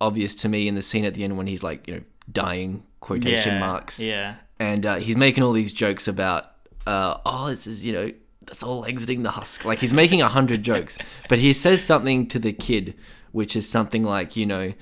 obvious 0.00 0.34
to 0.34 0.48
me 0.48 0.68
in 0.68 0.74
the 0.74 0.82
scene 0.82 1.04
at 1.04 1.14
the 1.14 1.24
end 1.24 1.36
when 1.38 1.46
he's 1.46 1.62
like 1.62 1.86
you 1.88 1.94
know 1.94 2.02
dying 2.30 2.82
quotation 3.00 3.54
yeah, 3.54 3.60
marks. 3.60 4.00
yeah. 4.00 4.34
And 4.58 4.84
uh, 4.86 4.96
he's 4.96 5.16
making 5.16 5.42
all 5.44 5.52
these 5.52 5.72
jokes 5.72 6.08
about 6.08 6.44
uh 6.86 7.18
oh 7.24 7.48
this 7.50 7.66
is 7.66 7.84
you 7.84 7.92
know 7.92 8.10
that's 8.46 8.62
all 8.62 8.84
exiting 8.84 9.22
the 9.22 9.30
husk. 9.30 9.64
Like 9.64 9.78
he's 9.78 9.94
making 9.94 10.20
a 10.22 10.28
hundred 10.28 10.62
jokes 10.62 10.98
but 11.28 11.38
he 11.38 11.52
says 11.52 11.82
something 11.82 12.26
to 12.28 12.38
the 12.38 12.52
kid 12.52 12.94
which 13.32 13.56
is 13.56 13.68
something 13.68 14.04
like 14.04 14.36
you 14.36 14.44
know 14.46 14.72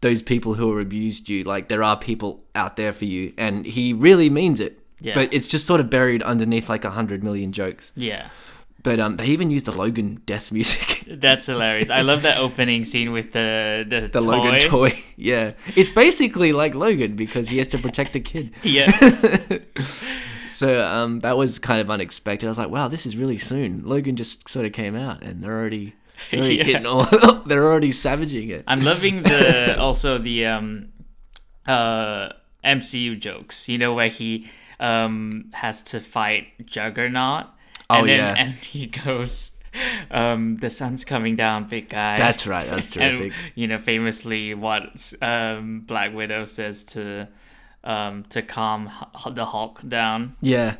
those 0.00 0.22
people 0.22 0.54
who 0.54 0.70
have 0.76 0.80
abused 0.86 1.28
you 1.28 1.42
like 1.44 1.68
there 1.68 1.82
are 1.82 1.96
people 1.98 2.44
out 2.54 2.76
there 2.76 2.92
for 2.92 3.04
you 3.04 3.32
and 3.36 3.66
he 3.66 3.92
really 3.92 4.30
means 4.30 4.60
it 4.60 4.78
Yeah. 5.00 5.14
but 5.14 5.32
it's 5.32 5.46
just 5.46 5.66
sort 5.66 5.80
of 5.80 5.90
buried 5.90 6.22
underneath 6.22 6.68
like 6.68 6.84
a 6.84 6.90
hundred 6.90 7.22
million 7.24 7.52
jokes 7.52 7.92
yeah 7.96 8.28
but 8.82 9.00
um 9.00 9.16
they 9.16 9.26
even 9.26 9.50
used 9.50 9.66
the 9.66 9.72
logan 9.72 10.22
death 10.24 10.52
music 10.58 11.04
that's 11.10 11.46
hilarious 11.46 11.90
I 11.90 12.02
love 12.02 12.22
that 12.22 12.38
opening 12.38 12.84
scene 12.84 13.10
with 13.12 13.32
the 13.32 13.84
the, 13.88 14.08
the 14.08 14.20
Logan 14.20 14.60
toy. 14.60 15.02
Yeah, 15.16 15.54
it's 15.74 15.88
basically 15.88 16.52
like 16.52 16.74
Logan 16.76 17.16
because 17.16 17.48
he 17.48 17.58
has 17.58 17.66
to 17.68 17.78
protect 17.78 18.14
a 18.14 18.20
kid. 18.20 18.52
yeah 18.62 18.86
So 20.50 20.84
um, 20.84 21.20
that 21.20 21.36
was 21.36 21.58
kind 21.58 21.80
of 21.80 21.88
unexpected. 21.90 22.46
I 22.46 22.50
was 22.50 22.58
like, 22.58 22.70
wow, 22.70 22.88
this 22.88 23.06
is 23.06 23.16
really 23.16 23.38
soon. 23.38 23.84
Logan 23.86 24.16
just 24.16 24.48
sort 24.48 24.66
of 24.66 24.72
came 24.72 24.96
out, 24.96 25.22
and 25.22 25.42
they're 25.42 25.52
already 25.52 25.94
Yeah. 26.32 26.82
all. 26.84 27.04
they're 27.46 27.64
already 27.64 27.92
savaging 27.92 28.48
it. 28.50 28.64
I'm 28.66 28.80
loving 28.80 29.22
the 29.22 29.78
also 29.86 30.18
the 30.18 30.46
um 30.46 30.88
uh 31.66 32.30
MCU 32.64 33.18
jokes. 33.18 33.68
You 33.68 33.78
know 33.78 33.94
where 33.94 34.08
he 34.08 34.50
um 34.80 35.50
has 35.54 35.82
to 35.84 36.00
fight 36.00 36.66
Juggernaut. 36.66 37.46
Oh, 37.90 38.00
and 38.00 38.08
then, 38.08 38.18
yeah. 38.18 38.34
and 38.36 38.52
he 38.52 38.86
goes, 38.86 39.52
um, 40.10 40.56
the 40.56 40.68
sun's 40.68 41.04
coming 41.06 41.36
down, 41.36 41.68
big 41.68 41.88
guy. 41.88 42.18
That's 42.18 42.46
right. 42.46 42.66
That's 42.66 42.88
was 42.88 42.96
And, 42.98 43.18
terrific. 43.18 43.32
you 43.54 43.66
know, 43.66 43.78
famously, 43.78 44.54
what 44.54 45.12
um 45.22 45.80
Black 45.86 46.12
Widow 46.14 46.44
says 46.44 46.84
to 46.84 47.28
um 47.84 48.24
to 48.30 48.42
calm 48.42 48.90
the 49.30 49.46
Hulk 49.46 49.88
down. 49.88 50.36
Yeah. 50.40 50.76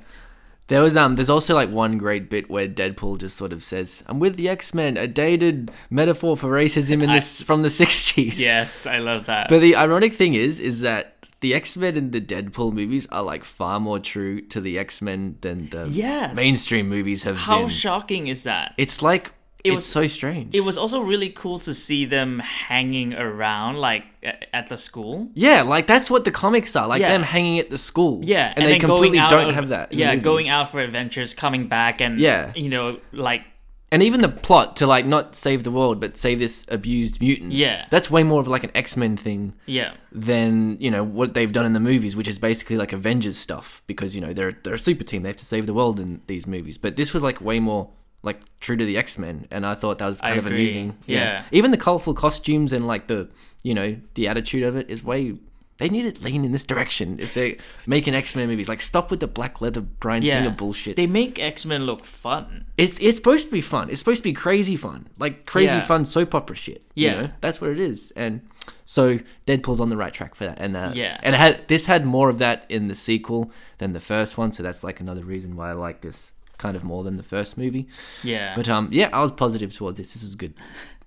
There 0.69 0.83
was 0.83 0.97
um. 0.97 1.15
There's 1.17 1.31
also 1.31 1.55
like 1.55 1.71
one 1.71 1.99
great 1.99 2.29
bit 2.31 2.49
where 2.51 2.69
Deadpool 2.69 3.19
just 3.19 3.37
sort 3.37 3.53
of 3.53 3.63
says, 3.63 4.03
"I'm 4.07 4.19
with 4.21 4.37
the 4.37 4.49
X 4.49 4.73
Men," 4.75 4.97
a 4.97 5.07
dated 5.07 5.71
metaphor 5.91 6.37
for 6.37 6.51
racism 6.51 7.03
in 7.03 7.11
this 7.13 7.41
from 7.43 7.63
the 7.63 7.69
'60s. 7.71 8.39
Yes, 8.39 8.87
I 8.87 8.99
love 8.99 9.27
that. 9.27 9.49
But 9.49 9.61
the 9.61 9.75
ironic 9.77 10.13
thing 10.13 10.35
is, 10.35 10.61
is 10.61 10.81
that 10.83 11.15
the 11.41 11.55
X 11.55 11.77
Men 11.77 11.97
in 11.97 12.11
the 12.11 12.21
Deadpool 12.21 12.73
movies 12.73 13.07
are 13.11 13.23
like 13.23 13.45
far 13.45 13.81
more 13.81 13.99
true 13.99 14.41
to 14.43 14.61
the 14.61 14.79
X 14.79 15.01
Men 15.01 15.37
than 15.41 15.71
the 15.71 15.89
Yes. 15.89 16.35
mainstream 16.37 16.89
movies 16.89 17.23
have 17.23 17.37
How 17.37 17.61
been. 17.61 17.69
shocking 17.71 18.27
is 18.27 18.43
that? 18.43 18.75
it's 18.77 19.01
like 19.03 19.33
It 19.65 19.71
it's 19.71 19.75
was- 19.77 19.87
so 19.87 20.07
strange. 20.07 20.55
It 20.55 20.61
was 20.61 20.79
also 20.79 21.01
really 21.01 21.31
cool 21.31 21.59
to 21.61 21.75
see 21.75 22.05
them 22.05 22.39
hanging 22.39 23.15
around 23.15 23.77
like 23.77 24.05
at 24.53 24.69
the 24.69 24.77
school. 24.77 25.29
yeah, 25.35 25.63
like 25.63 25.87
that's 25.87 26.11
what 26.11 26.25
the 26.25 26.31
comics 26.31 26.77
are. 26.77 26.87
Like 26.87 27.01
Yeah. 27.01 27.13
them 27.13 27.23
hanging 27.23 27.59
at 27.59 27.69
the 27.71 27.79
school. 27.79 28.21
Yeah, 28.23 28.53
and, 28.57 28.65
they 28.67 28.73
then 28.73 28.81
completely 28.81 29.19
out 29.19 29.31
don't 29.31 29.53
have 29.55 29.69
that. 29.71 29.93
Yeah, 29.93 30.15
going 30.17 30.49
out 30.49 30.71
for 30.71 30.81
adventures, 30.81 31.35
coming 31.35 31.67
back, 31.69 32.01
and 32.01 32.19
Yeah. 32.21 32.53
you 32.55 32.69
know, 32.69 32.99
like 33.13 33.43
and 33.91 34.03
even 34.03 34.21
the 34.21 34.29
plot 34.29 34.77
to 34.77 34.87
like 34.87 35.07
not 35.07 35.35
save 35.35 35.63
the 35.65 35.71
world 35.71 35.99
but 35.99 36.15
save 36.19 36.39
this 36.39 36.67
abused 36.69 37.23
mutant. 37.23 37.53
Yeah. 37.53 37.87
that's 37.89 38.11
way 38.11 38.23
more 38.23 38.39
of 38.41 38.47
like 38.47 38.63
an 38.63 38.71
X 38.75 38.97
Men 38.99 39.17
thing 39.17 39.55
yeah, 39.67 39.93
than 40.13 40.77
you 40.79 40.91
know 40.91 41.03
what 41.03 41.33
they've 41.35 41.51
done 41.51 41.65
in 41.65 41.73
the 41.73 41.81
movies, 41.81 42.15
which 42.15 42.29
is 42.29 42.39
basically 42.39 42.77
like 42.77 42.93
Avengers 42.93 43.39
stuff 43.39 43.83
because 43.87 44.15
you 44.15 44.21
know 44.21 44.33
they're 44.35 44.53
they're 44.63 44.75
a 44.75 44.79
super 44.79 45.05
team. 45.05 45.23
They 45.23 45.31
have 45.31 45.37
to 45.37 45.47
save 45.47 45.67
the 45.67 45.75
world 45.75 45.99
in 45.99 46.21
these 46.27 46.47
movies. 46.47 46.77
But 46.79 46.97
this 46.97 47.15
was 47.15 47.23
like 47.23 47.41
way 47.41 47.61
more 47.61 47.89
like 48.23 48.41
true 48.61 48.77
to 48.77 48.85
the 48.85 48.97
X 48.99 49.19
Men, 49.19 49.47
and 49.51 49.65
I 49.67 49.75
thought 49.75 49.99
that 49.99 50.07
was 50.07 50.21
I 50.21 50.29
kind 50.29 50.39
of 50.39 50.47
agree. 50.47 50.59
amusing. 50.63 50.97
Yeah. 51.07 51.45
even 51.53 51.71
the 51.71 51.77
colorful 51.77 52.15
costumes 52.15 52.73
and 52.73 52.87
like 52.87 53.07
the 53.07 53.29
you 53.63 53.75
know 53.75 53.97
the 54.15 54.29
attitude 54.29 54.63
of 54.65 54.77
it 54.77 54.89
is 54.91 55.03
way. 55.05 55.35
They 55.79 55.89
need 55.89 56.13
to 56.17 56.23
lean 56.25 56.45
in 56.45 56.51
this 56.51 56.65
direction 56.65 57.21
if 57.21 57.35
they 57.35 57.59
making 57.87 58.13
X 58.17 58.35
Men 58.35 58.49
movies. 58.49 58.69
Like, 58.69 58.81
stop 58.81 59.13
with 59.13 59.21
the 59.21 59.29
black 59.29 59.61
leather 59.61 59.81
Brian 59.81 60.25
Yeah. 60.25 60.41
Singer 60.43 60.51
bullshit. 60.51 60.97
They 60.97 61.07
make 61.07 61.39
X 61.39 61.65
Men 61.65 61.87
look 61.87 62.05
fun. 62.05 62.65
It's 62.77 62.99
it's 62.99 63.17
supposed 63.17 63.47
to 63.47 63.53
be 63.53 63.61
fun. 63.61 63.89
It's 63.89 64.01
supposed 64.01 64.17
to 64.19 64.25
be 64.25 64.33
crazy 64.33 64.75
fun, 64.77 65.07
like 65.21 65.47
crazy 65.47 65.75
Yeah. 65.75 65.87
fun 65.87 66.05
soap 66.05 66.35
opera 66.35 66.57
shit. 66.57 66.83
you 66.97 67.07
Yeah. 67.07 67.21
know? 67.21 67.31
that's 67.41 67.61
what 67.61 67.71
it 67.71 67.79
is. 67.79 68.13
And 68.17 68.41
so 68.85 69.21
Deadpool's 69.47 69.79
on 69.81 69.89
the 69.89 69.97
right 69.97 70.13
track 70.13 70.35
for 70.35 70.47
that. 70.47 70.59
And 70.61 70.77
uh, 70.77 70.91
Yeah. 70.95 71.17
and 71.23 71.37
it 71.37 71.39
had 71.39 71.69
this 71.69 71.87
had 71.87 72.05
more 72.05 72.29
of 72.29 72.39
that 72.41 72.65
in 72.69 72.89
the 72.89 72.95
sequel 72.97 73.53
than 73.79 73.93
the 73.93 74.01
first 74.01 74.37
one. 74.37 74.51
So 74.51 74.65
that's 74.65 74.83
like 74.83 74.99
another 74.99 75.23
reason 75.23 75.55
why 75.55 75.71
I 75.71 75.75
like 75.75 76.01
this 76.01 76.33
kind 76.59 76.77
of 76.77 76.85
more 76.85 77.03
than 77.05 77.17
the 77.17 77.23
first 77.23 77.57
movie. 77.57 77.89
Yeah. 78.23 78.55
But 78.55 78.69
um, 78.69 78.89
yeah, 78.93 79.09
I 79.13 79.21
was 79.23 79.33
positive 79.33 79.73
towards 79.75 79.99
this. 79.99 80.13
This 80.15 80.23
is 80.23 80.35
good. 80.37 80.55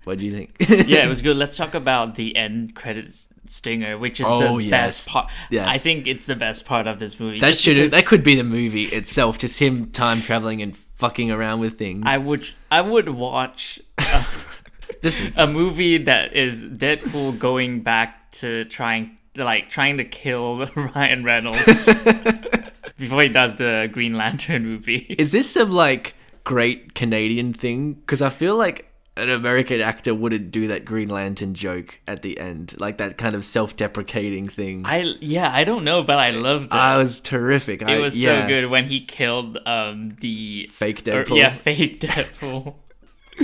What 0.05 0.17
do 0.17 0.25
you 0.25 0.33
think? 0.33 0.55
yeah, 0.87 1.05
it 1.05 1.09
was 1.09 1.21
good. 1.27 1.37
Let's 1.37 1.55
talk 1.57 1.73
about 1.75 2.15
the 2.15 2.35
end 2.35 2.73
credits 2.75 3.29
stinger, 3.45 3.97
which 3.97 4.19
is 4.19 4.25
Oh, 4.27 4.57
the 4.57 4.63
yes. 4.63 4.71
best 4.71 5.07
part. 5.07 5.29
Yes. 5.51 5.67
I 5.67 5.77
think 5.77 6.07
it's 6.07 6.25
the 6.25 6.35
best 6.35 6.65
part 6.65 6.87
of 6.87 6.97
this 6.99 7.19
movie. 7.19 7.39
that 7.39 7.55
should 7.55 7.75
because 7.75 7.91
that 7.91 8.05
could 8.07 8.23
be 8.23 8.35
the 8.35 8.43
movie 8.43 8.85
itself. 8.85 9.37
Just 9.37 9.59
him 9.59 9.91
time 9.91 10.21
traveling 10.21 10.61
and 10.61 10.75
fucking 10.75 11.29
around 11.31 11.59
with 11.59 11.77
things. 11.77 12.01
I 12.05 12.17
would 12.17 12.49
I 12.71 12.81
would 12.81 13.09
watch 13.09 13.79
a, 13.99 14.23
a 15.35 15.47
movie 15.47 15.97
that 15.99 16.33
is 16.35 16.63
Deadpool 16.63 17.37
going 17.37 17.81
back 17.81 18.31
to 18.33 18.65
trying 18.65 19.17
like 19.35 19.69
trying 19.69 19.97
to 19.97 20.03
kill 20.03 20.65
Ryan 20.75 21.23
Reynolds 21.23 21.85
before 22.97 23.21
he 23.23 23.29
does 23.29 23.55
the 23.55 23.89
Green 23.91 24.15
Lantern 24.17 24.65
movie. 24.65 25.15
Is 25.17 25.31
this 25.31 25.49
some 25.51 25.71
like 25.71 26.15
great 26.43 26.93
Canadian 26.95 27.53
thing? 27.53 27.93
Because 27.93 28.21
I 28.21 28.29
feel 28.29 28.55
like 28.57 28.87
an 29.17 29.29
American 29.29 29.81
actor 29.81 30.15
wouldn't 30.15 30.51
do 30.51 30.69
that 30.69 30.85
Green 30.85 31.09
Lantern 31.09 31.53
joke 31.53 31.99
at 32.07 32.21
the 32.21 32.39
end, 32.39 32.75
like 32.79 32.97
that 32.99 33.17
kind 33.17 33.35
of 33.35 33.43
self-deprecating 33.43 34.47
thing. 34.47 34.85
I, 34.85 35.01
I 35.01 35.13
yeah, 35.19 35.49
I 35.53 35.63
don't 35.65 35.83
know, 35.83 36.01
but 36.01 36.17
I 36.17 36.31
loved 36.31 36.67
it. 36.67 36.73
I 36.73 36.97
was 36.97 37.19
terrific. 37.19 37.81
it 37.81 37.99
was 37.99 38.13
so 38.19 38.47
good 38.47 38.67
when 38.69 38.85
he 38.85 39.05
killed 39.05 39.57
um 39.65 40.11
the 40.21 40.69
Fake 40.73 40.99
or- 40.99 41.23
Deadpool. 41.25 41.37
yeah, 41.37 41.49
fake 41.51 41.99
Deadpool. 41.99 42.75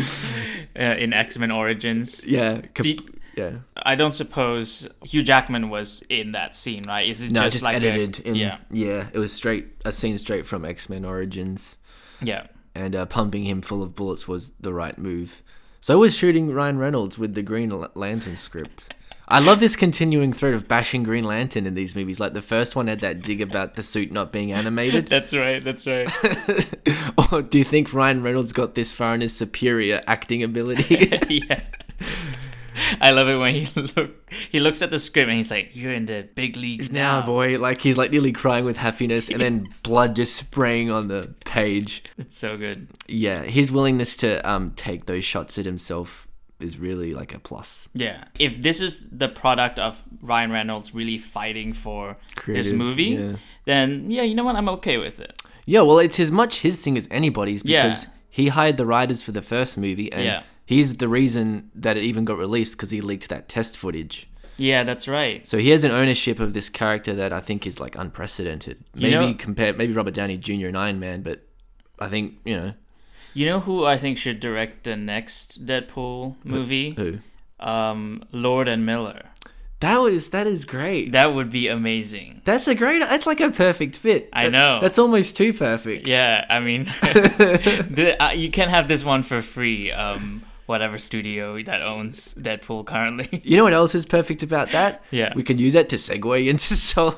uh, 0.77 0.79
in 0.79 1.13
X 1.13 1.37
Men 1.37 1.51
Origins, 1.51 2.25
Yeah, 2.25 2.61
com- 2.73 2.83
Did- 2.83 3.16
yeah. 3.37 3.51
I 3.77 3.95
don't 3.95 4.13
suppose 4.13 4.89
Hugh 5.03 5.23
Jackman 5.23 5.69
was 5.69 6.03
in 6.09 6.31
that 6.33 6.55
scene, 6.55 6.83
right? 6.87 7.07
Is 7.07 7.21
it 7.21 7.31
No, 7.31 7.41
just, 7.43 7.53
just, 7.53 7.63
like 7.63 7.75
a- 7.75 7.87
edited. 7.87 8.19
in, 8.25 8.35
yeah, 8.35 8.57
yeah. 8.71 9.07
It 9.13 9.19
was 9.19 9.31
straight 9.31 9.67
a 9.85 9.91
scene 9.91 10.17
straight 10.17 10.45
from 10.45 10.65
X 10.65 10.89
Men 10.89 11.05
Origins, 11.05 11.77
yeah, 12.21 12.47
and 12.75 12.95
uh, 12.95 13.05
pumping 13.05 13.43
him 13.45 13.61
full 13.61 13.81
of 13.83 13.95
bullets 13.95 14.27
was 14.27 14.51
the 14.59 14.73
right 14.73 14.97
move. 14.97 15.43
So 15.79 15.99
was 15.99 16.15
shooting 16.17 16.51
Ryan 16.51 16.79
Reynolds 16.79 17.17
with 17.17 17.35
the 17.35 17.43
Green 17.43 17.85
Lantern 17.95 18.35
script. 18.35 18.91
I 19.29 19.39
love 19.39 19.59
this 19.59 19.75
continuing 19.75 20.31
thread 20.31 20.53
of 20.53 20.69
bashing 20.69 21.03
Green 21.03 21.25
Lantern 21.25 21.65
in 21.65 21.73
these 21.73 21.97
movies. 21.97 22.17
Like 22.19 22.33
the 22.33 22.41
first 22.41 22.77
one 22.77 22.87
had 22.87 23.01
that 23.01 23.23
dig 23.23 23.41
about 23.41 23.75
the 23.75 23.83
suit 23.83 24.09
not 24.09 24.31
being 24.31 24.53
animated. 24.53 25.07
that's 25.09 25.33
right, 25.33 25.61
that's 25.61 25.85
right. 25.85 26.09
or 27.33 27.41
do 27.41 27.57
you 27.57 27.65
think 27.65 27.93
Ryan 27.93 28.23
Reynolds 28.23 28.53
got 28.53 28.73
this 28.73 28.93
far 28.93 29.13
in 29.13 29.21
his 29.21 29.35
superior 29.35 30.01
acting 30.07 30.43
ability? 30.43 31.09
yeah. 31.29 31.61
I 33.01 33.11
love 33.11 33.27
it 33.27 33.35
when 33.37 33.55
he 33.55 33.81
look 33.95 34.31
he 34.51 34.59
looks 34.59 34.81
at 34.81 34.91
the 34.91 34.99
script 34.99 35.29
and 35.29 35.37
he's 35.37 35.51
like, 35.51 35.71
"You're 35.73 35.93
in 35.93 36.05
the 36.05 36.27
big 36.35 36.55
leagues 36.55 36.91
now, 36.91 37.19
now." 37.19 37.25
boy, 37.25 37.57
like 37.57 37.81
he's 37.81 37.97
like 37.97 38.11
nearly 38.11 38.31
crying 38.31 38.65
with 38.65 38.77
happiness, 38.77 39.29
and 39.29 39.41
then 39.41 39.69
blood 39.83 40.15
just 40.15 40.35
spraying 40.35 40.91
on 40.91 41.07
the 41.07 41.33
page. 41.45 42.03
It's 42.17 42.37
so 42.37 42.57
good. 42.57 42.87
Yeah, 43.07 43.43
his 43.43 43.71
willingness 43.71 44.15
to 44.17 44.47
um 44.49 44.71
take 44.75 45.05
those 45.05 45.23
shots 45.25 45.57
at 45.57 45.65
himself 45.65 46.27
is 46.59 46.77
really 46.77 47.13
like 47.13 47.33
a 47.33 47.39
plus. 47.39 47.87
Yeah. 47.93 48.23
If 48.39 48.61
this 48.61 48.81
is 48.81 49.05
the 49.11 49.27
product 49.29 49.77
of 49.79 50.01
Ryan 50.21 50.51
Reynolds 50.51 50.93
really 50.93 51.17
fighting 51.19 51.73
for 51.73 52.17
this 52.45 52.71
movie, 52.71 53.03
yeah. 53.03 53.33
then 53.65 54.09
yeah, 54.09 54.23
you 54.23 54.35
know 54.35 54.43
what? 54.43 54.55
I'm 54.55 54.69
okay 54.69 54.97
with 54.97 55.19
it. 55.19 55.39
Yeah, 55.65 55.81
well, 55.81 55.99
it's 55.99 56.19
as 56.19 56.31
much 56.31 56.61
his 56.61 56.81
thing 56.81 56.97
as 56.97 57.07
anybody's 57.11 57.63
Yeah. 57.65 57.83
because 57.83 58.07
he 58.29 58.47
hired 58.47 58.77
the 58.77 58.85
writers 58.85 59.21
for 59.21 59.31
the 59.33 59.41
first 59.41 59.77
movie, 59.77 60.11
and 60.11 60.23
Yeah. 60.23 60.43
He's 60.67 60.97
the 60.97 61.07
reason 61.09 61.71
that 61.73 61.97
it 61.97 62.03
even 62.03 62.23
got 62.25 62.37
released 62.37 62.77
because 62.77 62.91
he 62.91 63.01
leaked 63.01 63.29
that 63.29 63.49
test 63.49 63.75
footage. 63.77 64.29
Yeah, 64.59 64.83
that's 64.83 65.07
right. 65.07 65.47
So 65.47 65.57
he 65.57 65.69
has 65.69 65.83
an 65.83 65.91
ownership 65.91 66.39
of 66.39 66.53
this 66.53 66.67
character 66.69 67.13
that 67.15 67.31
I 67.33 67.39
think 67.39 67.65
is 67.65 67.79
like 67.79 67.95
unprecedented. 67.95 68.83
You 68.93 69.09
Maybe 69.09 69.31
know- 69.31 69.33
compare 69.33 69.73
maybe 69.73 69.93
Robert 69.93 70.13
Downey 70.13 70.37
Jr. 70.37 70.67
and 70.67 70.77
Iron 70.77 70.99
Man, 70.99 71.21
but 71.23 71.41
I 71.99 72.07
think 72.09 72.33
you 72.45 72.55
know 72.55 72.73
You 73.33 73.45
know 73.47 73.59
who 73.61 73.85
I 73.85 73.97
think 73.97 74.17
should 74.17 74.39
direct 74.39 74.83
the 74.83 74.95
next 74.95 75.65
Deadpool 75.65 76.35
movie? 76.43 76.91
who. 76.91 77.19
Um, 77.59 78.23
Lord 78.31 78.67
and 78.67 78.85
Miller. 78.85 79.21
That 79.79 79.97
was 80.01 80.29
that 80.31 80.47
is 80.47 80.65
great. 80.65 81.11
That 81.11 81.35
would 81.35 81.51
be 81.51 81.67
amazing. 81.67 82.41
That's 82.45 82.67
a 82.67 82.73
great. 82.73 82.97
That's 82.99 83.27
like 83.27 83.39
a 83.39 83.51
perfect 83.51 83.95
fit. 83.95 84.27
I 84.33 84.45
That- 84.45 84.51
know. 84.53 84.79
That's 84.81 84.97
almost 84.97 85.37
too 85.37 85.53
perfect. 85.53 86.07
Yeah, 86.07 86.45
I 86.49 86.59
mean, 86.59 86.85
the, 87.03 88.15
uh, 88.19 88.31
you 88.31 88.49
can 88.49 88.69
have 88.69 88.87
this 88.87 89.03
one 89.03 89.21
for 89.21 89.41
free. 89.43 89.91
Um, 89.91 90.41
whatever 90.67 90.97
studio 90.99 91.61
that 91.63 91.81
owns 91.81 92.35
Deadpool 92.35 92.85
currently. 92.85 93.41
You 93.43 93.57
know 93.57 93.63
what 93.63 93.73
else 93.73 93.95
is 93.95 94.05
perfect 94.05 94.43
about 94.43 94.71
that? 94.73 95.01
Yeah. 95.11 95.33
We 95.35 95.41
can 95.43 95.57
use 95.57 95.73
that 95.73 95.89
to 95.89 95.95
segue 95.95 96.47
into 96.47 96.75
Solo. 96.75 97.17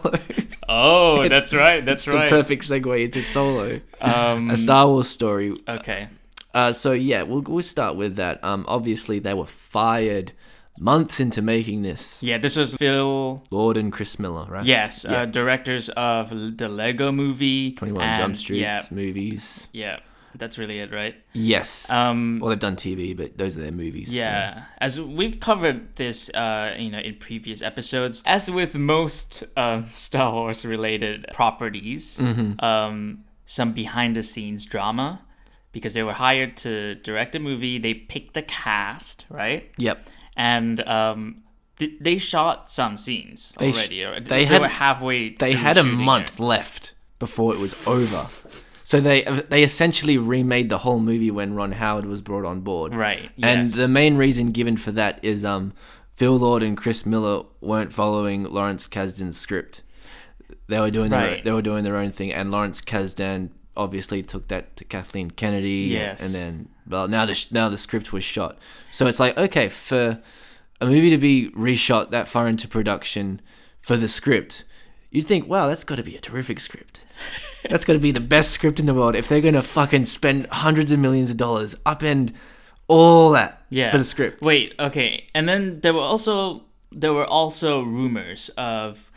oh, 0.69 1.23
It's- 1.23 1.29
that's 1.41 1.53
right. 1.53 1.83
That's 1.85 2.07
right. 2.07 2.29
the 2.29 2.29
perfect 2.29 2.63
segue 2.63 3.03
into 3.05 3.21
Solo. 3.21 3.81
Um, 3.99 4.49
a 4.51 4.55
Star 4.57 4.87
Wars 4.87 5.09
story. 5.09 5.57
okay. 5.67 6.07
Uh, 6.53 6.71
so 6.71 6.93
yeah, 6.93 7.21
we'll 7.21 7.41
we'll 7.41 7.61
start 7.61 7.95
with 7.95 8.15
that. 8.15 8.43
Um, 8.43 8.65
obviously 8.67 9.19
they 9.19 9.35
were 9.35 9.45
fired 9.45 10.31
months 10.79 11.19
into 11.19 11.41
making 11.43 11.83
this. 11.83 12.23
Yeah, 12.23 12.37
this 12.39 12.55
was 12.55 12.73
Phil. 12.75 13.43
Lord 13.51 13.77
and 13.77 13.91
Chris 13.93 14.17
Miller, 14.17 14.45
right? 14.49 14.65
Yes, 14.65 15.05
Yeah. 15.07 15.21
uh, 15.21 15.25
directors 15.25 15.89
of 15.89 16.29
the 16.57 16.67
Lego 16.67 17.11
Movie. 17.11 17.73
Twenty 17.73 17.91
One 17.93 18.03
and- 18.05 18.17
Jump 18.19 18.35
Street 18.35 18.61
Yeah, 18.61 18.81
movies. 18.89 19.67
yeah, 19.73 19.99
that's 20.39 20.57
really 20.57 20.79
it, 20.79 20.91
right? 20.91 21.15
Yes. 21.33 21.89
Um, 21.89 22.39
well, 22.41 22.49
they've 22.49 22.59
done 22.59 22.75
TV, 22.75 23.15
but 23.15 23.37
those 23.37 23.57
are 23.57 23.61
their 23.61 23.71
movies. 23.71 24.09
so- 24.09 24.15
Yeah, 24.15 24.63
as 24.79 24.99
we've 24.99 25.39
covered 25.39 25.95
this, 25.97 26.29
uh, 26.33 26.75
you 26.79 26.89
know, 26.89 26.99
in 26.99 27.15
previous 27.15 27.61
episodes, 27.61 28.23
as 28.25 28.49
with 28.49 28.73
most 28.75 29.43
um, 29.57 29.87
Star 29.91 30.31
Wars 30.33 30.65
related 30.65 31.25
properties, 31.33 32.17
Mm-hmm. 32.17 32.63
um, 32.65 33.25
some 33.45 33.73
behind 33.73 34.15
the 34.15 34.23
scenes 34.23 34.65
drama, 34.65 35.21
because 35.71 35.93
they 35.93 36.03
were 36.03 36.13
hired 36.13 36.55
to 36.57 36.95
direct 36.95 37.35
a 37.35 37.39
movie, 37.39 37.77
they 37.77 37.93
picked 37.93 38.33
the 38.33 38.41
cast, 38.43 39.25
right? 39.29 39.71
Yep. 39.77 40.07
And 40.35 40.87
um, 40.87 41.43
th- 41.77 41.93
they 41.99 42.17
shot 42.17 42.69
some 42.71 42.97
scenes 42.97 43.53
They 43.59 43.71
sh- 43.71 43.75
already. 43.77 44.03
or- 44.03 44.19
they 44.19 44.25
they 44.39 44.45
had- 44.45 44.61
were 44.61 44.67
halfway. 44.67 45.29
They 45.35 45.53
had 45.53 45.77
a 45.77 45.83
month 45.83 46.39
it. 46.39 46.43
left 46.43 46.93
before 47.19 47.53
it 47.53 47.59
was 47.59 47.75
over. 47.87 48.27
So 48.89 48.99
they 48.99 49.21
they 49.49 49.61
essentially 49.61 50.17
remade 50.17 50.69
the 50.69 50.79
whole 50.79 50.99
movie 50.99 51.29
when 51.29 51.53
Ron 51.53 51.73
Howard 51.73 52.05
was 52.07 52.23
brought 52.23 52.43
on 52.43 52.61
board. 52.61 52.95
Right, 52.95 53.29
And 53.43 53.67
yes. 53.67 53.75
the 53.75 53.87
main 53.87 54.17
reason 54.17 54.47
given 54.51 54.77
for 54.77 54.91
that 54.93 55.19
is 55.21 55.45
um 55.45 55.73
Phil 56.15 56.35
Lord 56.39 56.63
and 56.63 56.75
Chris 56.75 57.05
Miller 57.05 57.43
weren't 57.61 57.93
following 57.93 58.45
Lawrence 58.45 58.87
Kasdan's 58.87 59.37
script. 59.37 59.83
They 60.67 60.79
were 60.79 60.89
doing 60.89 61.11
their 61.11 61.21
Right. 61.33 61.43
they 61.43 61.51
were 61.51 61.61
doing 61.61 61.83
their 61.83 61.97
own 61.97 62.09
thing 62.09 62.33
and 62.33 62.49
Lawrence 62.49 62.81
Kasdan 62.81 63.51
obviously 63.77 64.23
took 64.23 64.47
that 64.47 64.75
to 64.77 64.83
Kathleen 64.85 65.29
Kennedy 65.29 65.89
Yes. 65.91 66.23
and 66.23 66.33
then 66.33 66.69
well 66.87 67.07
now 67.07 67.27
the 67.27 67.45
now 67.51 67.69
the 67.69 67.77
script 67.77 68.11
was 68.11 68.23
shot. 68.23 68.57
So 68.89 69.05
it's 69.05 69.19
like 69.19 69.37
okay 69.37 69.69
for 69.69 70.19
a 70.81 70.85
movie 70.87 71.11
to 71.11 71.19
be 71.19 71.51
reshot 71.51 72.09
that 72.09 72.27
far 72.27 72.47
into 72.47 72.67
production 72.67 73.39
for 73.79 73.97
the 73.97 74.07
script, 74.07 74.63
you'd 75.11 75.27
think, 75.27 75.47
wow, 75.47 75.67
that's 75.67 75.83
got 75.83 75.97
to 75.97 76.03
be 76.03 76.15
a 76.15 76.21
terrific 76.21 76.59
script. 76.59 77.01
That's 77.69 77.85
got 77.85 77.93
to 77.93 77.99
be 77.99 78.11
the 78.11 78.19
best 78.19 78.51
script 78.51 78.79
in 78.79 78.85
the 78.85 78.93
world 78.93 79.15
if 79.15 79.27
they're 79.27 79.41
going 79.41 79.53
to 79.53 79.61
fucking 79.61 80.05
spend 80.05 80.47
hundreds 80.47 80.91
of 80.91 80.99
millions 80.99 81.31
of 81.31 81.37
dollars, 81.37 81.75
upend 81.85 82.33
all 82.87 83.31
that 83.31 83.63
yeah. 83.69 83.91
for 83.91 83.97
the 83.97 84.03
script. 84.03 84.41
Wait, 84.41 84.73
okay. 84.79 85.25
And 85.33 85.47
then 85.47 85.79
there 85.81 85.93
were 85.93 86.01
also 86.01 86.63
there 86.91 87.13
were 87.13 87.25
also 87.25 87.81
rumors 87.81 88.49
of 88.57 89.11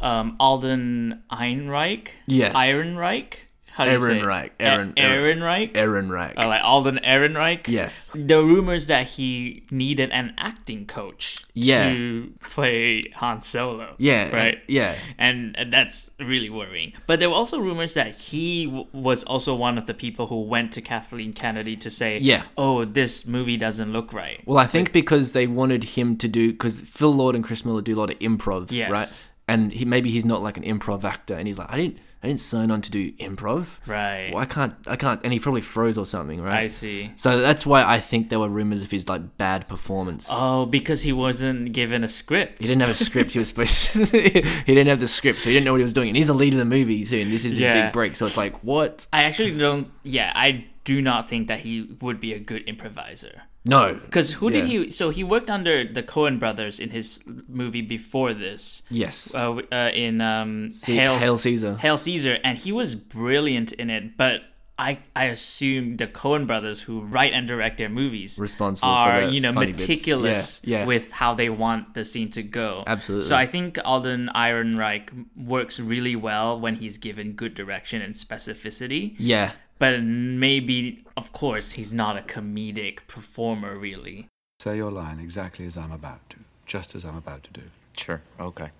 um, 0.00 0.36
Alden 0.38 1.22
Ehrenreich. 1.30 2.08
Yes. 2.26 2.54
Ehrenreich. 2.54 3.34
How 3.76 3.84
do 3.84 3.90
you 3.92 4.00
say? 4.00 4.16
it? 4.18 4.22
Ehrenreich. 4.22 4.46
E- 4.46 4.50
Aaron- 4.60 4.92
Aaron- 4.96 5.38
Ehrenreich. 5.40 5.70
Aaron 5.76 6.08
Reich. 6.10 6.32
Oh, 6.38 6.48
like 6.48 6.62
Alden 6.64 6.98
Ehrenreich. 7.04 7.68
yes. 7.68 8.10
The 8.14 8.42
rumors 8.42 8.86
that 8.86 9.06
he 9.06 9.64
needed 9.70 10.08
an 10.12 10.32
acting 10.38 10.86
coach 10.86 11.36
Yeah. 11.52 11.90
to 11.90 12.32
play 12.40 13.02
Han 13.16 13.42
Solo. 13.42 13.94
Yeah. 13.98 14.22
and- 14.24 14.32
Right. 14.32 14.58
yeah. 14.66 14.94
And 15.18 15.54
that's 15.70 16.10
really 16.18 16.48
worrying. 16.48 16.94
But 17.06 17.20
there 17.20 17.28
were 17.28 17.34
also 17.36 17.58
rumors 17.58 17.92
that 17.94 18.16
he 18.16 18.64
w- 18.64 18.86
was 18.94 19.22
also 19.24 19.54
one 19.54 19.76
of 19.76 19.84
the 19.84 19.92
people 19.94 20.28
who 20.28 20.40
went 20.40 20.72
to 20.72 20.80
Kathleen 20.80 21.34
Kennedy 21.34 21.76
to 21.76 21.90
say, 21.90 22.18
Yeah. 22.18 22.42
oh, 22.56 22.86
this 22.86 23.26
movie 23.26 23.58
doesn't 23.58 23.92
look 23.92 24.12
right. 24.14 24.40
Well, 24.46 24.58
I 24.58 24.66
think 24.66 24.92
because 24.92 25.32
they 25.32 25.46
wanted 25.46 25.84
him 25.98 26.16
to 26.16 26.28
do 26.28 26.52
because 26.52 26.80
Phil 26.80 27.12
Lord 27.12 27.34
and 27.34 27.44
Chris 27.44 27.62
Miller 27.66 27.82
do 27.82 27.94
a 27.94 28.00
lot 28.00 28.10
of 28.10 28.18
improv, 28.20 28.70
Yes. 28.72 28.90
right? 28.90 29.30
And 29.48 29.72
he 29.72 29.84
maybe 29.84 30.10
he's 30.10 30.24
not 30.24 30.42
like 30.42 30.56
an 30.56 30.62
improv 30.64 31.04
actor, 31.04 31.34
and 31.34 31.46
he's 31.46 31.58
like, 31.58 31.70
I 31.72 31.76
didn't, 31.76 31.98
I 32.26 32.30
didn't 32.30 32.40
sign 32.40 32.72
on 32.72 32.82
to 32.82 32.90
do 32.90 33.12
improv. 33.12 33.78
Right. 33.86 34.30
Well, 34.32 34.42
I 34.42 34.46
can't. 34.46 34.74
I 34.88 34.96
can't. 34.96 35.20
And 35.22 35.32
he 35.32 35.38
probably 35.38 35.60
froze 35.60 35.96
or 35.96 36.04
something, 36.06 36.42
right? 36.42 36.64
I 36.64 36.66
see. 36.66 37.12
So 37.14 37.40
that's 37.40 37.64
why 37.64 37.84
I 37.84 38.00
think 38.00 38.30
there 38.30 38.40
were 38.40 38.48
rumors 38.48 38.82
of 38.82 38.90
his 38.90 39.08
like 39.08 39.38
bad 39.38 39.68
performance. 39.68 40.26
Oh, 40.28 40.66
because 40.66 41.02
he 41.02 41.12
wasn't 41.12 41.72
given 41.72 42.02
a 42.02 42.08
script. 42.08 42.60
He 42.60 42.66
didn't 42.66 42.80
have 42.80 42.90
a 42.90 42.94
script. 42.94 43.30
He 43.32 43.38
was 43.38 43.48
supposed. 43.48 43.92
To, 43.96 44.18
he 44.18 44.74
didn't 44.74 44.88
have 44.88 44.98
the 44.98 45.06
script, 45.06 45.38
so 45.38 45.44
he 45.48 45.52
didn't 45.54 45.66
know 45.66 45.72
what 45.72 45.78
he 45.78 45.84
was 45.84 45.94
doing. 45.94 46.08
And 46.08 46.16
he's 46.16 46.26
the 46.26 46.34
lead 46.34 46.52
of 46.52 46.58
the 46.58 46.64
movie 46.64 47.04
too. 47.04 47.18
And 47.20 47.30
this 47.30 47.44
is 47.44 47.52
his 47.52 47.60
Yeah. 47.60 47.84
big 47.84 47.92
break. 47.92 48.16
So 48.16 48.26
it's 48.26 48.36
like, 48.36 48.64
what? 48.64 49.06
I 49.12 49.22
actually 49.22 49.56
don't. 49.56 49.88
Yeah, 50.02 50.32
I 50.34 50.66
do 50.82 51.00
not 51.00 51.28
think 51.28 51.46
that 51.46 51.60
he 51.60 51.96
would 52.00 52.18
be 52.18 52.32
a 52.32 52.40
good 52.40 52.62
improviser. 52.68 53.42
No, 53.68 53.94
Because 53.94 54.34
who 54.34 54.50
did 54.50 54.64
he? 54.66 54.90
So 54.92 55.10
he 55.10 55.24
worked 55.24 55.50
under 55.50 55.84
the 55.84 56.02
Coen 56.02 56.38
brothers 56.38 56.78
in 56.80 56.90
his 56.90 57.20
movie 57.48 57.82
before 57.82 58.32
this. 58.32 58.82
Yes. 58.90 59.34
Uh, 59.34 59.60
uh, 59.72 59.90
in 59.92 60.20
um, 60.20 60.70
Ce- 60.70 60.86
Hail, 60.86 61.18
Hail 61.18 61.38
Caesar. 61.38 61.76
Hail 61.76 61.98
Caesar, 61.98 62.38
and 62.44 62.58
he 62.58 62.72
was 62.72 62.94
brilliant 62.94 63.72
in 63.72 63.90
it. 63.90 64.16
But 64.16 64.42
I 64.78 64.98
I 65.16 65.24
assume 65.26 65.96
the 65.96 66.06
Coen 66.06 66.46
brothers, 66.46 66.82
who 66.82 67.00
write 67.00 67.32
and 67.32 67.48
direct 67.48 67.78
their 67.78 67.88
movies, 67.88 68.38
Responsible 68.38 68.88
are 68.90 69.22
you 69.22 69.40
know 69.40 69.52
meticulous 69.52 70.60
Yeah, 70.62 70.80
yeah. 70.80 70.86
with 70.86 71.12
how 71.12 71.34
they 71.34 71.48
want 71.48 71.94
the 71.94 72.04
scene 72.04 72.28
to 72.30 72.42
go. 72.42 72.84
Absolutely. 72.86 73.26
So 73.26 73.36
I 73.36 73.46
think 73.46 73.78
Alden 73.84 74.28
Ehrenreich 74.34 75.08
works 75.34 75.80
really 75.80 76.14
well 76.14 76.60
when 76.60 76.74
he's 76.76 76.98
given 76.98 77.32
good 77.32 77.54
direction 77.54 78.02
and 78.02 78.14
specificity. 78.14 79.14
yeah. 79.18 79.52
But 79.78 80.02
maybe, 80.02 81.04
of 81.16 81.32
course, 81.32 81.72
he's 81.72 81.92
not 81.92 82.16
a 82.16 82.22
comedic 82.22 83.06
performer, 83.06 83.76
really. 83.76 84.28
Say 84.60 84.76
your 84.76 84.90
line 84.90 85.20
exactly 85.20 85.66
as 85.66 85.76
I'm 85.76 85.92
about 85.92 86.28
to, 86.30 86.36
just 86.64 86.94
as 86.94 87.04
I'm 87.04 87.16
about 87.16 87.44
to 87.44 87.50
do. 87.52 87.62
Sure, 87.96 88.22
okay. 88.40 88.70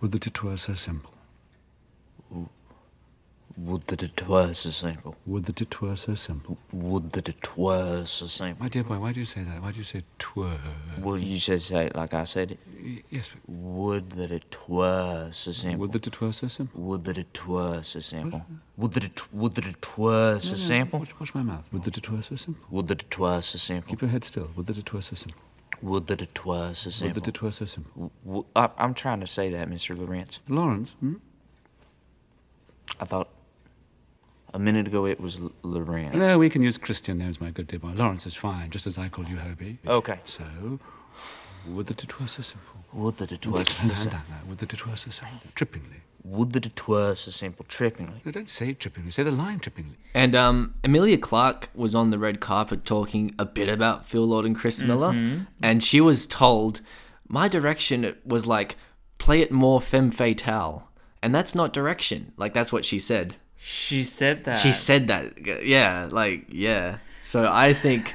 Would 0.00 0.12
that 0.12 0.26
it 0.26 0.42
were 0.42 0.56
so 0.56 0.74
simple. 0.74 1.12
Would 3.56 3.86
that 3.88 4.02
it 4.02 4.26
were 4.28 4.54
so 4.54 4.70
simple. 4.70 5.14
Would 5.26 5.44
that 5.46 5.60
it 5.60 5.80
were 5.80 5.94
so 5.96 6.14
simple. 6.14 6.56
Would 6.72 7.12
that 7.12 7.28
it 7.28 7.56
were 7.56 8.04
so 8.06 8.26
simple. 8.26 8.62
My 8.62 8.68
dear 8.68 8.82
boy, 8.84 8.98
why 8.98 9.12
do 9.12 9.20
you 9.20 9.26
say 9.26 9.42
that? 9.42 9.60
Why 9.62 9.72
do 9.72 9.78
you 9.78 9.84
say 9.84 10.02
twere? 10.18 10.58
Well, 10.98 11.18
you 11.18 11.38
should 11.38 11.62
say 11.62 11.86
it 11.86 11.94
like 11.96 12.14
I 12.14 12.24
said 12.24 12.52
it. 12.52 12.58
Y- 12.82 13.02
Yes, 13.10 13.30
Would 13.46 14.10
that 14.12 14.30
it 14.32 14.56
were 14.68 15.28
so 15.32 15.50
simple. 15.52 15.80
would 15.80 15.92
that 15.92 16.06
it 16.06 16.20
were 16.20 16.32
so 16.32 16.48
simple. 16.48 16.80
Would 16.80 17.04
that 17.04 17.18
it 17.18 17.46
were 17.46 17.82
so 17.82 18.00
simple. 18.00 18.42
Would 18.76 18.92
that 18.92 19.04
it 19.04 19.32
would 19.34 19.54
that 19.54 19.66
it 19.66 19.98
were 19.98 20.40
so 20.40 20.46
No, 20.48 20.52
no, 20.52 20.56
simple. 20.56 20.98
Watch, 21.00 21.20
watch 21.20 21.34
my 21.34 21.42
mouth. 21.42 21.64
Would 21.72 21.82
that 21.84 21.98
it 21.98 22.10
were 22.10 22.22
so 22.22 22.36
simple. 22.36 22.64
Would 22.70 22.88
that 22.88 23.02
it 23.02 23.18
were 23.18 23.40
so 23.42 23.58
simple. 23.58 23.90
Keep 23.90 24.00
your 24.02 24.10
head 24.10 24.24
still. 24.24 24.50
Would 24.56 24.66
that 24.66 24.78
it 24.78 24.92
were 24.92 25.02
so 25.02 25.14
simple. 25.14 25.40
Would 25.82 26.06
that 26.06 26.22
it 26.22 26.44
were 26.46 26.72
so 26.74 26.90
simple. 26.90 27.14
Would 27.14 27.24
that 27.24 27.28
it 27.28 27.42
were 27.42 27.52
so 27.52 27.64
simple. 27.66 27.92
W- 27.94 28.10
w- 28.24 28.46
I, 28.56 28.70
I'm 28.78 28.94
trying 28.94 29.20
to 29.20 29.26
say 29.26 29.50
that, 29.50 29.68
Mr. 29.68 29.96
Lawrence. 29.98 30.38
Lawrence, 30.48 30.90
hmm? 31.00 31.14
I 33.00 33.04
thought 33.04 33.28
a 34.54 34.58
minute 34.58 34.86
ago 34.86 35.06
it 35.06 35.20
was 35.20 35.38
L- 35.38 35.52
Lawrence. 35.62 36.14
No, 36.16 36.38
we 36.38 36.50
can 36.50 36.62
use 36.62 36.78
Christian 36.78 37.18
names, 37.18 37.40
my 37.40 37.50
good 37.50 37.66
dear 37.66 37.78
boy. 37.78 37.88
Lawrence 37.90 38.26
is 38.26 38.34
fine, 38.34 38.70
just 38.70 38.86
as 38.86 38.98
I 38.98 39.08
call 39.08 39.24
you 39.26 39.36
Hobie. 39.36 39.78
Okay. 39.86 40.20
So, 40.24 40.44
would 41.66 41.86
that 41.86 42.02
it 42.02 42.20
were 42.20 42.26
so 42.28 42.42
simple. 42.42 42.68
Would 42.92 43.16
that 43.18 43.32
it 43.32 43.46
were 43.46 43.52
Would 43.58 43.68
so 43.68 43.86
that, 43.88 43.96
simple. 43.96 44.18
down 44.18 44.26
now. 44.30 44.48
Would 44.48 44.58
that 44.58 44.72
it 44.72 44.86
were 44.86 44.96
so 44.96 45.10
simple. 45.10 45.38
Trippingly. 45.54 46.00
Would 46.24 46.52
that 46.52 46.66
it 46.66 46.86
were 46.86 47.14
so 47.14 47.30
simple. 47.30 47.64
Trippingly. 47.68 48.24
No, 48.24 48.30
don't 48.32 48.48
say 48.48 48.74
trippingly. 48.74 49.12
Say 49.12 49.22
the 49.22 49.30
line 49.30 49.60
trippingly. 49.60 49.96
And 50.14 50.34
um, 50.34 50.74
Emilia 50.84 51.18
Clarke 51.18 51.70
was 51.74 51.94
on 51.94 52.10
the 52.10 52.18
red 52.18 52.40
carpet 52.40 52.84
talking 52.84 53.34
a 53.38 53.44
bit 53.44 53.68
about 53.68 54.06
Phil 54.06 54.24
Lord 54.26 54.44
and 54.44 54.54
Chris 54.56 54.82
Miller, 54.82 55.44
and 55.62 55.82
she 55.82 56.00
was 56.00 56.26
told, 56.26 56.80
"My 57.28 57.48
direction 57.48 58.16
was 58.24 58.46
like 58.46 58.76
play 59.18 59.40
it 59.40 59.50
more 59.50 59.80
femme 59.80 60.10
fatale," 60.10 60.90
and 61.22 61.34
that's 61.34 61.54
not 61.56 61.72
direction. 61.72 62.32
Like 62.36 62.54
that's 62.54 62.72
what 62.72 62.84
she 62.84 62.98
said. 63.00 63.34
She 63.64 64.02
said 64.02 64.44
that. 64.44 64.56
She 64.56 64.72
said 64.72 65.06
that. 65.06 65.64
Yeah, 65.64 66.08
like 66.10 66.46
yeah. 66.48 66.98
So 67.22 67.48
I 67.48 67.72
think, 67.72 68.12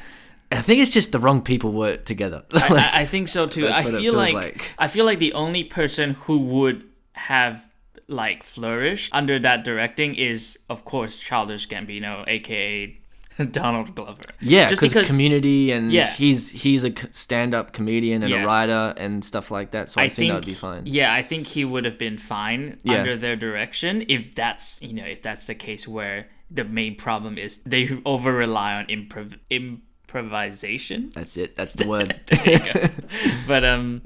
I 0.52 0.62
think 0.62 0.82
it's 0.82 0.92
just 0.92 1.14
the 1.14 1.20
wrong 1.20 1.42
people 1.42 1.72
were 1.72 1.96
together. 1.96 2.44
I, 2.52 2.56
Like, 2.56 2.72
I, 2.72 2.90
I 3.02 3.06
think 3.06 3.30
so 3.30 3.48
too. 3.48 3.70
I 3.70 3.84
feel 3.84 4.14
like, 4.14 4.34
like. 4.34 4.74
I 4.78 4.90
feel 4.90 5.06
like 5.06 5.20
the 5.20 5.32
only 5.32 5.64
person 5.64 6.16
who 6.16 6.38
would 6.40 6.84
have 7.14 7.70
like 8.10 8.44
flourished 8.44 9.14
under 9.16 9.40
that 9.40 9.64
directing 9.64 10.16
is, 10.16 10.60
of 10.70 10.84
course, 10.84 11.18
Childish 11.18 11.70
Gambino, 11.70 12.26
aka 12.28 13.00
Donald 13.52 13.94
Glover. 13.96 14.22
yeah, 14.40 14.68
just 14.68 14.82
because 14.82 15.08
community 15.08 15.72
and 15.72 15.92
Yeah. 15.92 16.08
he's 16.12 16.50
he's 16.52 16.84
a 16.84 16.92
stand-up 17.12 17.72
comedian 17.74 18.24
and 18.24 18.32
Yes. 18.32 18.44
a 18.44 18.48
writer 18.48 18.94
and 18.98 19.24
stuff 19.24 19.52
like 19.52 19.72
that. 19.72 19.90
So 19.90 20.02
I, 20.02 20.06
I 20.06 20.10
think, 20.10 20.16
think 20.16 20.32
that'd 20.34 20.46
be 20.46 20.54
fine. 20.54 20.84
Yeah, 20.86 21.14
I 21.14 21.22
think 21.24 21.48
he 21.48 21.64
would 21.66 21.86
have 21.86 21.98
been 21.98 22.18
fine 22.18 22.78
Yeah. 22.84 22.96
under 23.00 23.16
their 23.18 23.36
direction 23.36 24.06
if 24.08 24.34
that's 24.36 24.82
you 24.82 24.94
know 24.94 25.06
if 25.06 25.22
that's 25.22 25.48
the 25.48 25.56
case 25.56 25.88
where 25.88 26.28
the 26.50 26.64
main 26.64 26.96
problem 26.96 27.38
is 27.38 27.60
they 27.60 27.90
over 28.06 28.32
rely 28.34 28.74
on 28.76 28.86
improv 28.88 29.34
improvisation. 29.50 31.10
That's 31.14 31.38
it. 31.38 31.56
That's 31.56 31.74
the 31.74 31.88
word. 31.94 32.20
But 33.48 33.64
um, 33.64 34.02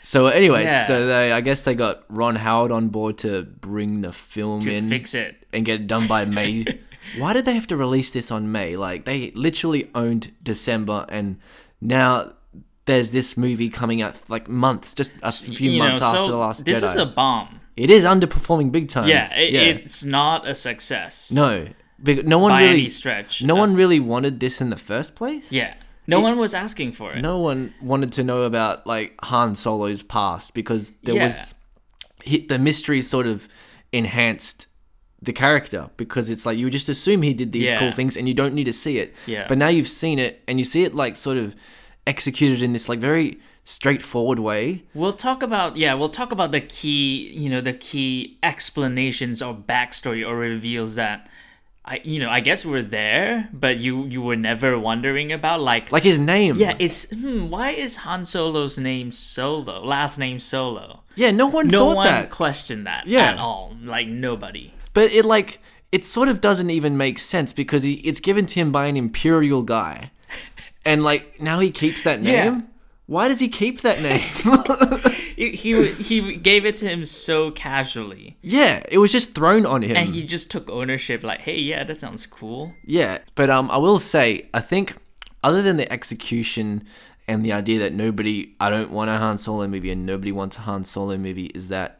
So, 0.00 0.26
anyways, 0.28 0.64
Yeah. 0.68 0.86
so 0.86 1.06
they 1.06 1.32
I 1.32 1.40
guess 1.40 1.64
they 1.64 1.74
got 1.74 2.04
Ron 2.08 2.36
Howard 2.36 2.72
on 2.72 2.88
board 2.88 3.18
to 3.18 3.42
bring 3.42 4.00
the 4.00 4.12
film 4.12 4.62
to 4.62 4.72
in 4.72 4.88
fix 4.88 5.14
it, 5.14 5.46
and 5.52 5.64
get 5.64 5.80
it 5.82 5.86
done 5.86 6.06
by 6.06 6.24
May. 6.24 6.64
Why 7.18 7.32
did 7.32 7.44
they 7.44 7.54
have 7.54 7.66
to 7.68 7.76
release 7.76 8.10
this 8.10 8.30
on 8.30 8.50
May? 8.52 8.76
Like 8.76 9.04
they 9.04 9.30
literally 9.34 9.90
owned 9.94 10.32
December, 10.42 11.06
and 11.08 11.38
now 11.80 12.32
there's 12.86 13.10
this 13.12 13.36
movie 13.36 13.68
coming 13.70 14.02
out 14.02 14.16
like 14.28 14.48
months, 14.48 14.94
just 14.94 15.12
a 15.22 15.30
few 15.32 15.70
you 15.72 15.78
know, 15.78 15.86
months 15.88 16.02
after 16.02 16.24
so 16.24 16.30
the 16.30 16.36
last 16.36 16.64
This 16.64 16.80
Jedi. 16.80 16.84
is 16.84 16.96
a 16.96 17.06
bomb. 17.06 17.60
It 17.76 17.90
is 17.90 18.04
underperforming 18.04 18.72
big 18.72 18.88
time. 18.88 19.08
Yeah, 19.08 19.32
it, 19.34 19.54
it's 19.54 20.04
not 20.04 20.46
a 20.46 20.54
success. 20.54 21.30
no, 21.32 21.68
no 22.04 22.38
one 22.38 22.50
by 22.50 22.64
really 22.64 22.88
stretch. 22.88 23.42
No 23.42 23.54
Uh, 23.56 23.60
one 23.60 23.74
really 23.74 24.00
wanted 24.00 24.40
this 24.40 24.60
in 24.60 24.70
the 24.70 24.76
first 24.76 25.14
place. 25.14 25.50
Yeah, 25.52 25.74
no 26.06 26.20
one 26.20 26.36
was 26.38 26.52
asking 26.54 26.92
for 26.92 27.12
it. 27.12 27.22
no 27.22 27.38
one 27.38 27.72
wanted 27.80 28.12
to 28.14 28.24
know 28.24 28.42
about 28.42 28.86
like 28.86 29.14
Han 29.24 29.54
Solo's 29.54 30.02
past 30.02 30.52
because 30.54 30.92
there 31.04 31.14
Yeah. 31.14 31.24
was 31.26 31.54
he, 32.24 32.44
the 32.46 32.58
mystery 32.58 33.00
sort 33.02 33.26
of 33.26 33.48
enhanced 33.92 34.66
the 35.22 35.32
character 35.32 35.90
because 35.96 36.30
it's 36.30 36.46
like 36.46 36.56
you 36.56 36.70
just 36.70 36.88
assume 36.88 37.22
he 37.22 37.34
did 37.34 37.52
these 37.52 37.68
Yeah. 37.68 37.78
cool 37.78 37.92
things 37.92 38.16
and 38.16 38.26
you 38.26 38.34
don't 38.34 38.54
need 38.54 38.64
to 38.64 38.72
see 38.72 38.98
it. 38.98 39.14
Yeah. 39.26 39.46
But 39.48 39.58
now 39.58 39.68
you've 39.68 39.88
seen 39.88 40.18
it 40.18 40.42
and 40.48 40.58
you 40.58 40.64
see 40.64 40.82
it 40.84 40.94
like 40.94 41.16
sort 41.16 41.36
of 41.36 41.54
executed 42.06 42.62
in 42.62 42.72
this 42.72 42.88
like 42.88 42.98
very 43.00 43.38
straightforward 43.64 44.38
way. 44.38 44.82
We'll 44.94 45.12
talk 45.12 45.42
about 45.42 45.76
yeah, 45.76 45.92
we'll 45.94 46.08
talk 46.08 46.32
about 46.32 46.52
the 46.52 46.60
key, 46.60 47.28
you 47.32 47.50
know, 47.50 47.60
the 47.60 47.74
key 47.74 48.38
explanations 48.42 49.42
or 49.42 49.54
backstory 49.54 50.26
or 50.26 50.36
reveals 50.36 50.94
that 50.94 51.28
I 51.84 52.00
you 52.04 52.18
know, 52.20 52.30
I 52.30 52.40
guess 52.40 52.64
we're 52.64 52.82
there, 52.82 53.48
but 53.52 53.78
you 53.78 54.04
you 54.06 54.22
were 54.22 54.36
never 54.36 54.78
wondering 54.78 55.32
about 55.32 55.60
like 55.60 55.90
Like 55.92 56.02
his 56.02 56.18
name. 56.18 56.56
yeah, 56.56 56.74
it's 56.78 57.10
hmm, 57.10 57.48
why 57.48 57.70
is 57.72 57.96
Han 57.96 58.24
Solo's 58.24 58.78
name 58.78 59.12
Solo? 59.12 59.84
Last 59.84 60.18
name 60.18 60.38
Solo. 60.38 61.00
Yeah, 61.16 61.30
no 61.32 61.48
one 61.48 61.68
No 61.68 61.78
thought 61.90 61.96
one 61.96 62.06
that. 62.06 62.30
questioned 62.30 62.86
that 62.86 63.06
Yeah. 63.06 63.32
at 63.32 63.38
all. 63.38 63.76
Like 63.82 64.08
nobody. 64.08 64.72
But 64.92 65.12
it 65.12 65.24
like 65.24 65.60
it 65.92 66.04
sort 66.04 66.28
of 66.28 66.40
doesn't 66.40 66.70
even 66.70 66.96
make 66.96 67.18
sense 67.18 67.52
because 67.52 67.82
he, 67.82 67.94
it's 67.94 68.20
given 68.20 68.46
to 68.46 68.54
him 68.54 68.72
by 68.72 68.86
an 68.86 68.96
imperial 68.96 69.62
guy, 69.62 70.10
and 70.84 71.02
like 71.02 71.40
now 71.40 71.60
he 71.60 71.70
keeps 71.70 72.02
that 72.04 72.20
name. 72.20 72.34
Yeah. 72.54 72.60
Why 73.06 73.26
does 73.26 73.40
he 73.40 73.48
keep 73.48 73.80
that 73.80 74.00
name? 74.00 75.16
He, 75.40 75.52
he 75.52 75.92
he 75.92 76.36
gave 76.36 76.66
it 76.66 76.76
to 76.76 76.86
him 76.86 77.02
so 77.06 77.50
casually, 77.50 78.36
yeah, 78.42 78.82
it 78.90 78.98
was 78.98 79.10
just 79.10 79.34
thrown 79.34 79.64
on 79.64 79.80
him. 79.80 79.96
and 79.96 80.10
he 80.10 80.22
just 80.22 80.50
took 80.50 80.68
ownership. 80.68 81.22
Like, 81.22 81.40
hey, 81.40 81.58
yeah, 81.58 81.82
that 81.84 81.98
sounds 81.98 82.26
cool. 82.26 82.74
Yeah, 82.84 83.20
but 83.36 83.48
um, 83.48 83.70
I 83.70 83.78
will 83.78 83.98
say, 83.98 84.50
I 84.52 84.60
think 84.60 84.96
other 85.42 85.62
than 85.62 85.78
the 85.78 85.90
execution 85.90 86.84
and 87.26 87.42
the 87.42 87.54
idea 87.54 87.78
that 87.78 87.94
nobody, 87.94 88.54
I 88.60 88.68
don't 88.68 88.90
want 88.90 89.08
a 89.08 89.16
Han 89.16 89.38
Solo 89.38 89.66
movie 89.66 89.90
and 89.90 90.04
nobody 90.04 90.30
wants 90.30 90.58
a 90.58 90.62
Han 90.62 90.84
Solo 90.84 91.16
movie, 91.16 91.46
is 91.54 91.68
that 91.68 91.99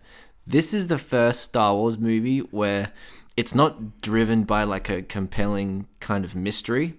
this 0.50 0.74
is 0.74 0.88
the 0.88 0.98
first 0.98 1.40
Star 1.42 1.74
Wars 1.74 1.98
movie 1.98 2.40
where 2.40 2.92
it's 3.36 3.54
not 3.54 4.00
driven 4.00 4.44
by 4.44 4.64
like 4.64 4.88
a 4.90 5.02
compelling 5.02 5.86
kind 6.00 6.24
of 6.24 6.34
mystery. 6.36 6.94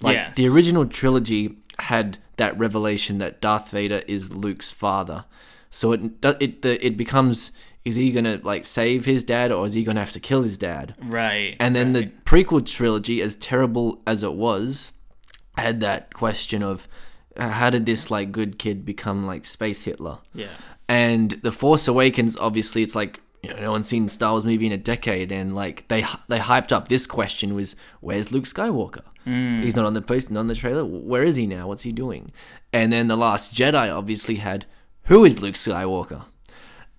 Like 0.00 0.16
Yes. 0.16 0.36
the 0.36 0.48
original 0.48 0.86
trilogy 0.86 1.56
had 1.78 2.18
that 2.36 2.58
revelation 2.58 3.18
that 3.18 3.40
Darth 3.40 3.70
Vader 3.70 4.02
is 4.06 4.32
Luke's 4.32 4.70
father. 4.70 5.24
So 5.70 5.92
it 5.92 6.00
it 6.40 6.62
the, 6.62 6.84
it 6.84 6.96
becomes 6.96 7.52
is 7.84 7.94
he 7.96 8.10
gonna 8.10 8.40
like 8.42 8.64
save 8.64 9.04
his 9.04 9.22
dad 9.24 9.52
or 9.52 9.66
is 9.66 9.74
he 9.74 9.82
gonna 9.84 10.00
have 10.00 10.12
to 10.12 10.20
kill 10.20 10.42
his 10.42 10.58
dad? 10.58 10.94
Right. 11.02 11.56
And 11.60 11.74
then 11.76 11.92
the 11.92 12.10
prequel 12.24 12.64
trilogy, 12.64 13.20
as 13.22 13.36
terrible 13.36 14.02
as 14.06 14.22
it 14.22 14.32
was, 14.34 14.92
had 15.56 15.80
that 15.80 16.14
question 16.14 16.62
of 16.62 16.88
how 17.36 17.70
did 17.70 17.86
this 17.86 18.10
like 18.10 18.32
good 18.32 18.58
kid 18.58 18.84
become 18.84 19.26
like 19.26 19.44
space 19.44 19.84
Hitler? 19.84 20.18
yeah. 20.34 20.48
And 20.88 21.32
the 21.42 21.52
Force 21.52 21.86
Awakens, 21.86 22.36
obviously, 22.38 22.82
it's 22.82 22.94
like 22.94 23.20
you 23.42 23.50
know 23.50 23.60
no 23.60 23.70
one's 23.72 23.88
seen 23.88 24.08
Star 24.08 24.32
Wars 24.32 24.44
movie 24.44 24.66
in 24.66 24.72
a 24.72 24.78
decade, 24.78 25.30
and 25.30 25.54
like 25.54 25.86
they 25.88 26.04
they 26.28 26.38
hyped 26.38 26.72
up 26.72 26.88
this 26.88 27.06
question 27.06 27.54
was 27.54 27.76
where's 28.00 28.32
Luke 28.32 28.44
Skywalker? 28.44 29.04
Hmm. 29.24 29.60
He's 29.62 29.76
not 29.76 29.84
on 29.86 29.94
the 29.94 30.02
post, 30.02 30.30
not 30.30 30.40
on 30.40 30.46
the 30.46 30.54
trailer. 30.54 30.84
Where 30.84 31.22
is 31.24 31.36
he 31.36 31.46
now? 31.46 31.68
What's 31.68 31.82
he 31.82 31.92
doing? 31.92 32.32
And 32.72 32.92
then 32.92 33.08
the 33.08 33.16
Last 33.16 33.54
Jedi 33.54 33.94
obviously 33.94 34.36
had 34.36 34.64
who 35.04 35.24
is 35.24 35.40
Luke 35.42 35.54
Skywalker? 35.54 36.24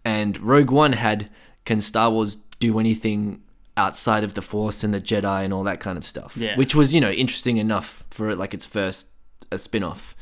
and 0.06 0.40
Rogue 0.40 0.72
One 0.72 0.94
had 0.94 1.30
can 1.66 1.82
Star 1.82 2.10
Wars 2.10 2.38
do 2.60 2.80
anything 2.80 3.42
outside 3.76 4.24
of 4.24 4.34
the 4.34 4.42
Force 4.42 4.84
and 4.84 4.94
the 4.94 5.02
Jedi 5.02 5.44
and 5.44 5.54
all 5.54 5.64
that 5.64 5.80
kind 5.80 5.98
of 5.98 6.06
stuff, 6.06 6.36
Yeah. 6.38 6.56
which 6.58 6.74
was 6.76 6.94
you 6.94 7.02
know 7.02 7.12
interesting 7.12 7.58
enough 7.58 8.06
for 8.12 8.36
like 8.36 8.54
its 8.54 8.66
first 8.66 9.10
a 9.52 9.58
spin 9.58 9.84
off. 9.84 10.16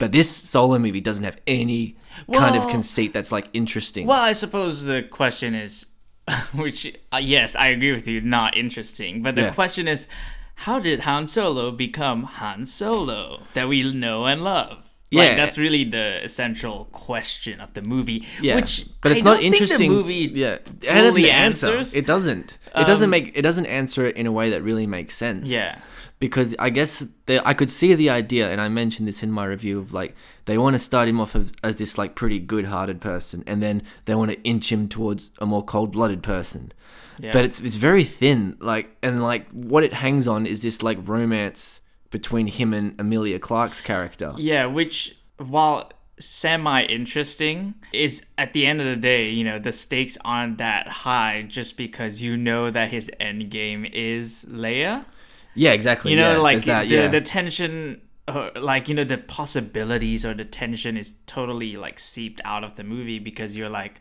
But 0.00 0.10
this 0.12 0.28
solo 0.34 0.78
movie 0.80 1.00
doesn't 1.00 1.22
have 1.24 1.40
any 1.46 1.94
kind 2.32 2.56
of 2.56 2.66
conceit 2.68 3.12
that's 3.12 3.30
like 3.30 3.48
interesting. 3.52 4.06
Well, 4.08 4.20
I 4.20 4.32
suppose 4.32 4.84
the 4.84 5.02
question 5.04 5.54
is, 5.54 5.86
which 6.52 6.92
uh, 7.12 7.18
yes, 7.22 7.54
I 7.54 7.68
agree 7.68 7.92
with 7.92 8.08
you, 8.08 8.20
not 8.20 8.56
interesting. 8.56 9.22
But 9.22 9.34
the 9.36 9.42
Yeah. 9.42 9.50
question 9.54 9.86
is, 9.86 10.08
how 10.66 10.78
did 10.80 11.00
Han 11.00 11.26
Solo 11.26 11.70
become 11.70 12.24
Han 12.24 12.64
Solo 12.66 13.42
that 13.54 13.68
we 13.68 13.92
know 13.92 14.24
and 14.26 14.42
love? 14.42 14.78
Yeah. 15.10 15.24
like, 15.24 15.36
that's 15.38 15.58
really 15.58 15.82
the 15.82 16.22
essential 16.24 16.84
question 16.92 17.60
of 17.60 17.74
the 17.74 17.82
movie. 17.82 18.24
Yeah, 18.40 18.54
which 18.56 18.86
but 19.02 19.10
it's 19.10 19.22
I 19.26 19.34
not 19.34 19.42
interesting. 19.42 19.90
The 19.90 19.96
movie 19.96 20.30
yeah, 20.32 20.54
it 20.54 20.80
doesn't 20.82 21.24
answer. 21.24 21.82
It 21.98 22.06
doesn't. 22.06 22.58
It 22.76 22.86
doesn't 22.86 23.04
Um, 23.06 23.10
make. 23.10 23.32
It 23.36 23.42
doesn't 23.42 23.66
answer 23.66 24.06
it 24.06 24.16
in 24.16 24.26
a 24.26 24.32
way 24.32 24.50
that 24.50 24.62
really 24.62 24.86
makes 24.86 25.14
sense. 25.16 25.48
yeah, 25.50 25.80
because 26.20 26.54
I 26.58 26.68
guess 26.70 27.06
they, 27.26 27.40
I 27.40 27.54
could 27.54 27.70
see 27.70 27.94
the 27.94 28.10
idea, 28.10 28.50
and 28.50 28.60
I 28.60 28.68
mentioned 28.68 29.08
this 29.08 29.22
in 29.22 29.32
my 29.32 29.46
review 29.46 29.78
of 29.80 29.92
like 29.92 30.14
they 30.44 30.58
want 30.58 30.74
to 30.74 30.78
start 30.78 31.08
him 31.08 31.18
off 31.18 31.34
of, 31.34 31.52
as 31.64 31.78
this 31.78 31.98
like 31.98 32.14
pretty 32.14 32.38
good-hearted 32.38 33.00
person, 33.00 33.42
and 33.46 33.62
then 33.62 33.82
they 34.04 34.14
want 34.14 34.30
to 34.30 34.40
inch 34.42 34.70
him 34.70 34.86
towards 34.86 35.30
a 35.38 35.46
more 35.46 35.64
cold-blooded 35.64 36.22
person. 36.22 36.72
yeah. 37.18 37.32
But 37.32 37.44
it's 37.44 37.60
it's 37.60 37.76
very 37.76 38.04
thin, 38.04 38.56
like 38.60 38.96
and 39.02 39.22
like 39.22 39.50
what 39.50 39.82
it 39.82 39.94
hangs 39.94 40.28
on 40.28 40.46
is 40.46 40.62
this 40.62 40.82
like 40.82 40.98
romance 41.02 41.80
between 42.10 42.48
him 42.48 42.74
and 42.74 43.00
Emilia 43.00 43.38
Clarke's 43.38 43.80
character. 43.80 44.34
Yeah, 44.36 44.66
which 44.66 45.16
while 45.38 45.90
semi 46.18 46.82
interesting 46.82 47.74
is 47.94 48.26
at 48.36 48.52
the 48.52 48.66
end 48.66 48.82
of 48.82 48.86
the 48.86 48.96
day, 48.96 49.30
you 49.30 49.42
know, 49.42 49.58
the 49.58 49.72
stakes 49.72 50.18
aren't 50.22 50.58
that 50.58 50.86
high 50.86 51.46
just 51.48 51.78
because 51.78 52.20
you 52.20 52.36
know 52.36 52.70
that 52.70 52.90
his 52.90 53.10
end 53.18 53.50
game 53.50 53.86
is 53.86 54.44
Leia. 54.50 55.06
Yeah, 55.54 55.72
exactly. 55.72 56.12
You 56.12 56.16
know, 56.16 56.32
yeah, 56.32 56.38
like 56.38 56.62
that, 56.64 56.88
the, 56.88 56.94
yeah. 56.94 57.08
the 57.08 57.20
tension 57.20 58.00
uh, 58.28 58.50
like 58.56 58.88
you 58.88 58.94
know 58.94 59.04
the 59.04 59.18
possibilities 59.18 60.24
or 60.24 60.34
the 60.34 60.44
tension 60.44 60.96
is 60.96 61.14
totally 61.26 61.76
like 61.76 61.98
seeped 61.98 62.40
out 62.44 62.62
of 62.64 62.76
the 62.76 62.84
movie 62.84 63.18
because 63.18 63.56
you're 63.56 63.68
like 63.70 64.00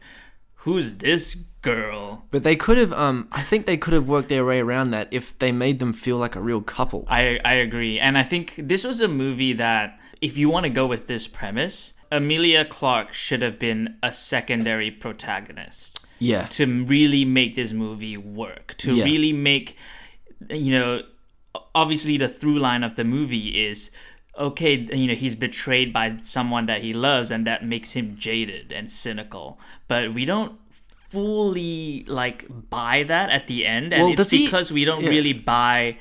who's 0.63 0.97
this 0.97 1.35
girl 1.61 2.25
But 2.31 2.43
they 2.43 2.55
could 2.55 2.77
have, 2.77 2.93
um, 2.93 3.27
I 3.31 3.41
think 3.41 3.65
they 3.65 3.77
could 3.77 3.93
have 3.93 4.07
worked 4.07 4.29
their 4.29 4.45
way 4.45 4.59
around 4.59 4.91
that 4.91 5.07
if 5.11 5.37
they 5.39 5.51
made 5.51 5.79
them 5.79 5.93
feel 5.93 6.17
like 6.17 6.35
a 6.35 6.41
real 6.41 6.61
couple. 6.61 7.05
I 7.07 7.39
I 7.43 7.53
agree, 7.55 7.99
and 7.99 8.17
I 8.17 8.23
think 8.23 8.55
this 8.57 8.83
was 8.83 9.01
a 9.01 9.07
movie 9.07 9.53
that, 9.53 9.99
if 10.21 10.37
you 10.37 10.49
want 10.49 10.65
to 10.65 10.69
go 10.69 10.85
with 10.85 11.07
this 11.07 11.27
premise, 11.27 11.93
Emilia 12.11 12.65
Clarke 12.65 13.13
should 13.13 13.41
have 13.41 13.57
been 13.59 13.97
a 14.03 14.11
secondary 14.13 14.91
protagonist 14.91 15.99
yeah, 16.19 16.47
to 16.47 16.65
really 16.85 17.23
make 17.25 17.55
this 17.55 17.71
movie 17.73 18.17
work. 18.17 18.75
To 18.79 18.95
Yeah. 18.95 19.03
really 19.05 19.33
make, 19.33 19.77
you 20.49 20.71
know, 20.77 21.03
obviously 21.75 22.17
the 22.17 22.27
through 22.27 22.59
line 22.59 22.83
of 22.83 22.95
the 22.95 23.03
movie 23.03 23.65
is. 23.67 23.91
Okay, 24.37 24.75
you 24.93 25.07
know, 25.07 25.15
he's 25.15 25.35
betrayed 25.35 25.91
by 25.91 26.15
someone 26.21 26.65
that 26.67 26.81
he 26.81 26.93
loves, 26.93 27.29
and 27.29 27.45
that 27.45 27.65
makes 27.65 27.91
him 27.91 28.15
jaded 28.17 28.71
and 28.71 28.89
cynical. 28.89 29.59
But 29.89 30.13
we 30.13 30.23
don't 30.23 30.57
fully 31.09 32.05
like 32.07 32.45
buy 32.69 33.03
that 33.03 33.29
at 33.31 33.47
the 33.47 33.65
end, 33.65 33.91
and 33.93 34.03
Well, 34.03 34.11
it's 34.13 34.17
does 34.17 34.31
he- 34.31 34.45
because 34.45 34.71
we 34.71 34.85
don't 34.85 35.03
yeah. 35.03 35.09
really 35.09 35.33
buy 35.33 35.97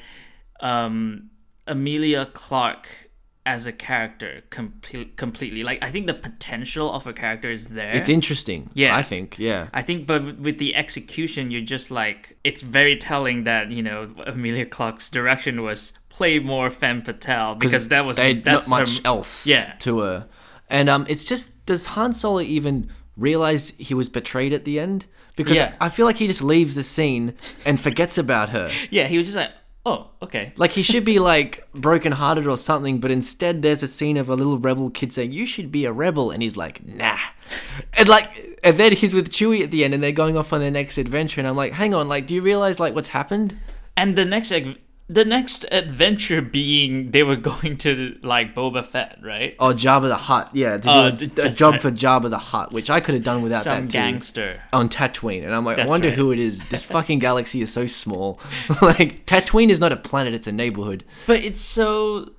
um, 0.61 1.31
Emilia 1.67 2.27
Clarke 2.27 3.08
as 3.55 3.67
a 3.67 3.73
character 3.73 4.33
com- 4.51 4.75
completely. 5.17 5.63
Like, 5.65 5.79
I 5.83 5.91
think 5.91 6.07
the 6.07 6.15
potential 6.31 6.87
of 6.93 7.07
a 7.07 7.15
character 7.23 7.51
is 7.51 7.65
there. 7.79 7.93
it's 7.99 8.09
interesting. 8.19 8.61
Yeah. 8.75 8.95
I 9.01 9.03
think. 9.03 9.39
Yeah. 9.39 9.69
I 9.73 9.83
think, 9.83 10.07
but 10.07 10.23
with 10.47 10.59
the 10.59 10.75
execution, 10.83 11.51
you're 11.53 11.69
just 11.77 11.91
like, 11.91 12.37
it's 12.45 12.63
very 12.79 12.97
telling 13.11 13.45
that, 13.45 13.71
you 13.77 13.83
know, 13.83 13.99
Emilia 14.27 14.67
Clarke's 14.67 15.09
direction 15.09 15.63
was 15.63 15.93
play 16.11 16.39
more 16.41 16.69
femme 16.71 17.03
fatale 17.03 17.55
because 17.55 17.89
that 17.89 18.05
was, 18.05 18.17
they 18.19 18.35
that's 18.35 18.69
not 18.69 18.81
much 18.81 18.97
her, 18.99 19.03
else 19.07 19.47
Yeah. 19.47 19.73
to 19.87 20.01
her 20.01 20.27
and 20.69 20.89
um 20.89 21.07
it's 21.09 21.25
just 21.33 21.45
does 21.65 21.87
han 21.95 22.13
solo 22.13 22.41
even 22.41 22.91
realize 23.17 23.71
he 23.79 23.95
was 23.95 24.09
betrayed 24.09 24.53
at 24.53 24.65
the 24.65 24.81
end 24.81 25.07
because 25.37 25.57
Yeah. 25.57 25.75
i 25.81 25.89
feel 25.89 26.07
like 26.07 26.17
he 26.17 26.27
just 26.27 26.43
leaves 26.43 26.75
the 26.75 26.83
scene 26.83 27.35
and 27.65 27.81
forgets 27.81 28.19
about 28.19 28.49
her 28.51 28.69
Yeah, 28.91 29.07
he 29.07 29.17
was 29.19 29.27
just 29.29 29.37
like, 29.37 29.53
oh, 29.87 30.09
okay. 30.23 30.53
like 30.57 30.73
he 30.73 30.83
should 30.83 31.05
be 31.05 31.19
like 31.19 31.67
brokenhearted 31.73 32.47
or 32.47 32.57
something 32.57 32.99
but 33.01 33.11
instead 33.11 33.63
there's 33.63 33.83
a 33.83 33.89
scene 33.89 34.17
of 34.17 34.29
a 34.29 34.35
little 34.35 34.59
rebel 34.59 34.91
kid 34.91 35.13
saying 35.13 35.33
you 35.33 35.47
should 35.47 35.73
be 35.73 35.85
a 35.85 35.93
rebel 35.93 36.31
and 36.31 36.43
he's 36.43 36.57
like 36.57 36.85
nah 36.87 37.19
and 37.97 38.09
like 38.09 38.29
and 38.63 38.79
then 38.79 38.93
he's 38.93 39.15
with 39.15 39.31
chewie 39.31 39.63
at 39.63 39.71
the 39.71 39.85
end 39.85 39.95
and 39.95 40.03
they're 40.03 40.13
going 40.13 40.37
off 40.37 40.53
on 40.53 40.61
their 40.61 40.71
next 40.71 40.99
adventure 40.99 41.41
and 41.41 41.49
i'm 41.49 41.57
like 41.57 41.73
hang 41.73 41.95
on 41.95 42.09
like 42.09 42.27
do 42.27 42.35
you 42.35 42.43
realize 42.43 42.79
like 42.79 42.95
what's 42.95 43.09
happened 43.09 43.57
And 43.97 44.15
the 44.15 44.25
next, 44.25 44.53
ag- 44.53 44.79
the 45.11 45.25
next 45.25 45.65
adventure 45.73 46.43
being 46.43 47.11
they 47.13 47.23
were 47.23 47.37
going 47.51 47.77
to 47.79 48.19
like 48.23 48.55
Boba 48.55 48.85
Fett, 48.85 49.19
right? 49.23 49.57
Oh, 49.59 49.73
Jabba 49.73 50.09
the 50.09 50.17
Hutt. 50.17 50.51
Yeah, 50.55 50.73
to 50.73 50.79
do 50.79 50.89
Oh, 50.91 51.05
a, 51.05 51.09
a 51.09 51.13
that's 51.27 51.57
job 51.57 51.73
right. 51.73 51.81
for 51.81 51.91
Jabba 51.91 52.29
the 52.31 52.39
Hutt, 52.39 52.73
which 52.73 52.91
I 52.91 53.01
could 53.01 53.15
have 53.15 53.25
done 53.25 53.43
without 53.43 53.63
Some 53.63 53.83
that 53.87 53.91
too. 53.91 53.99
gangster. 53.99 54.63
on 54.73 54.89
Tatooine, 54.89 55.45
and 55.45 55.55
I'm 55.55 55.65
like, 55.65 55.79
I 55.79 55.87
wonder 55.87 56.09
right. 56.09 56.17
who 56.19 56.31
it 56.33 56.39
is. 56.39 56.67
This 56.67 56.85
fucking 56.85 57.21
galaxy 57.21 57.63
is 57.63 57.73
so 57.73 57.87
small. 57.87 58.39
like 58.83 59.25
Tatooine 59.27 59.71
is 59.71 59.81
not 59.81 59.93
a 59.93 59.97
planet; 59.97 60.35
it's 60.35 60.47
a 60.47 60.53
neighborhood. 60.53 61.05
But 61.27 61.41
it's 61.43 61.61
so. 61.61 62.31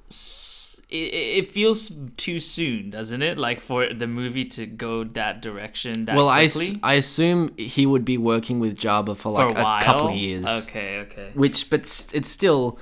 It, 0.89 1.13
it 1.13 1.51
feels 1.51 1.91
too 2.17 2.39
soon, 2.39 2.89
doesn't 2.89 3.21
it? 3.21 3.37
Like 3.37 3.61
for 3.61 3.93
the 3.93 4.07
movie 4.07 4.45
to 4.45 4.65
go 4.65 5.03
that 5.03 5.41
direction 5.41 6.05
that 6.05 6.15
well, 6.15 6.27
I, 6.27 6.47
quickly. 6.47 6.79
I 6.81 6.93
assume 6.93 7.55
he 7.57 7.85
would 7.85 8.05
be 8.05 8.17
working 8.17 8.59
with 8.59 8.79
Jabba 8.79 9.15
for 9.15 9.35
for 9.35 9.51
like 9.51 9.83
a 9.83 9.85
couple 9.85 10.09
of 10.09 10.15
years. 10.15 10.45
Okay, 10.63 10.97
okay. 10.99 11.29
Which, 11.35 11.69
but 11.69 11.81
it's 12.13 12.29
still 12.29 12.79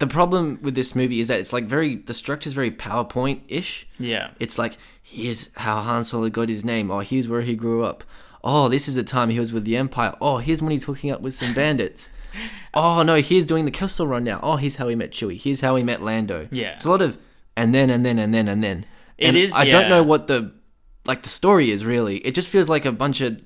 the 0.00 0.06
problem 0.06 0.58
with 0.62 0.74
this 0.74 0.94
movie 0.94 1.20
is 1.20 1.28
that 1.28 1.40
it's 1.40 1.52
like 1.52 1.64
very 1.64 1.96
the 1.96 2.14
structure's 2.14 2.54
very 2.54 2.70
PowerPoint 2.70 3.42
ish. 3.48 3.86
Yeah. 3.98 4.30
It's 4.40 4.58
like 4.58 4.78
here's 5.02 5.50
how 5.56 5.82
Han 5.82 6.04
Solo 6.04 6.28
got 6.30 6.48
his 6.48 6.64
name. 6.64 6.90
Oh, 6.90 7.00
here's 7.00 7.28
where 7.28 7.42
he 7.42 7.54
grew 7.54 7.84
up. 7.84 8.02
Oh, 8.42 8.68
this 8.68 8.88
is 8.88 8.94
the 8.94 9.04
time 9.04 9.28
he 9.28 9.38
was 9.38 9.52
with 9.52 9.64
the 9.64 9.76
Empire. 9.76 10.14
Oh, 10.20 10.38
here's 10.38 10.62
when 10.62 10.70
he's 10.70 10.84
hooking 10.84 11.10
up 11.10 11.20
with 11.20 11.34
some 11.34 11.54
bandits. 11.54 12.08
Oh 12.72 13.02
no, 13.02 13.16
here's 13.16 13.44
doing 13.44 13.64
the 13.64 13.72
Kessel 13.72 14.06
Run 14.06 14.22
now. 14.22 14.38
Oh, 14.40 14.54
here's 14.54 14.76
how 14.76 14.86
he 14.86 14.94
met 14.94 15.10
Chewie. 15.10 15.36
Here's 15.36 15.62
how 15.62 15.74
he 15.74 15.82
met 15.82 16.00
Lando. 16.00 16.46
Yeah. 16.52 16.74
it's 16.74 16.84
a 16.84 16.88
lot 16.88 17.02
of 17.02 17.18
and 17.62 17.74
then 17.74 17.90
and 17.90 18.04
then 18.04 18.18
and 18.18 18.32
then 18.34 18.48
and 18.48 18.62
then. 18.64 18.86
It 19.18 19.28
And 19.28 19.36
is, 19.36 19.52
I 19.54 19.68
don't 19.68 19.88
know 19.88 20.02
what 20.02 20.26
the 20.26 20.52
like 21.04 21.22
the 21.22 21.28
story 21.28 21.70
is 21.70 21.84
really. 21.84 22.16
It 22.18 22.34
just 22.34 22.48
feels 22.50 22.68
like 22.68 22.84
a 22.84 22.92
bunch 22.92 23.20
of 23.20 23.40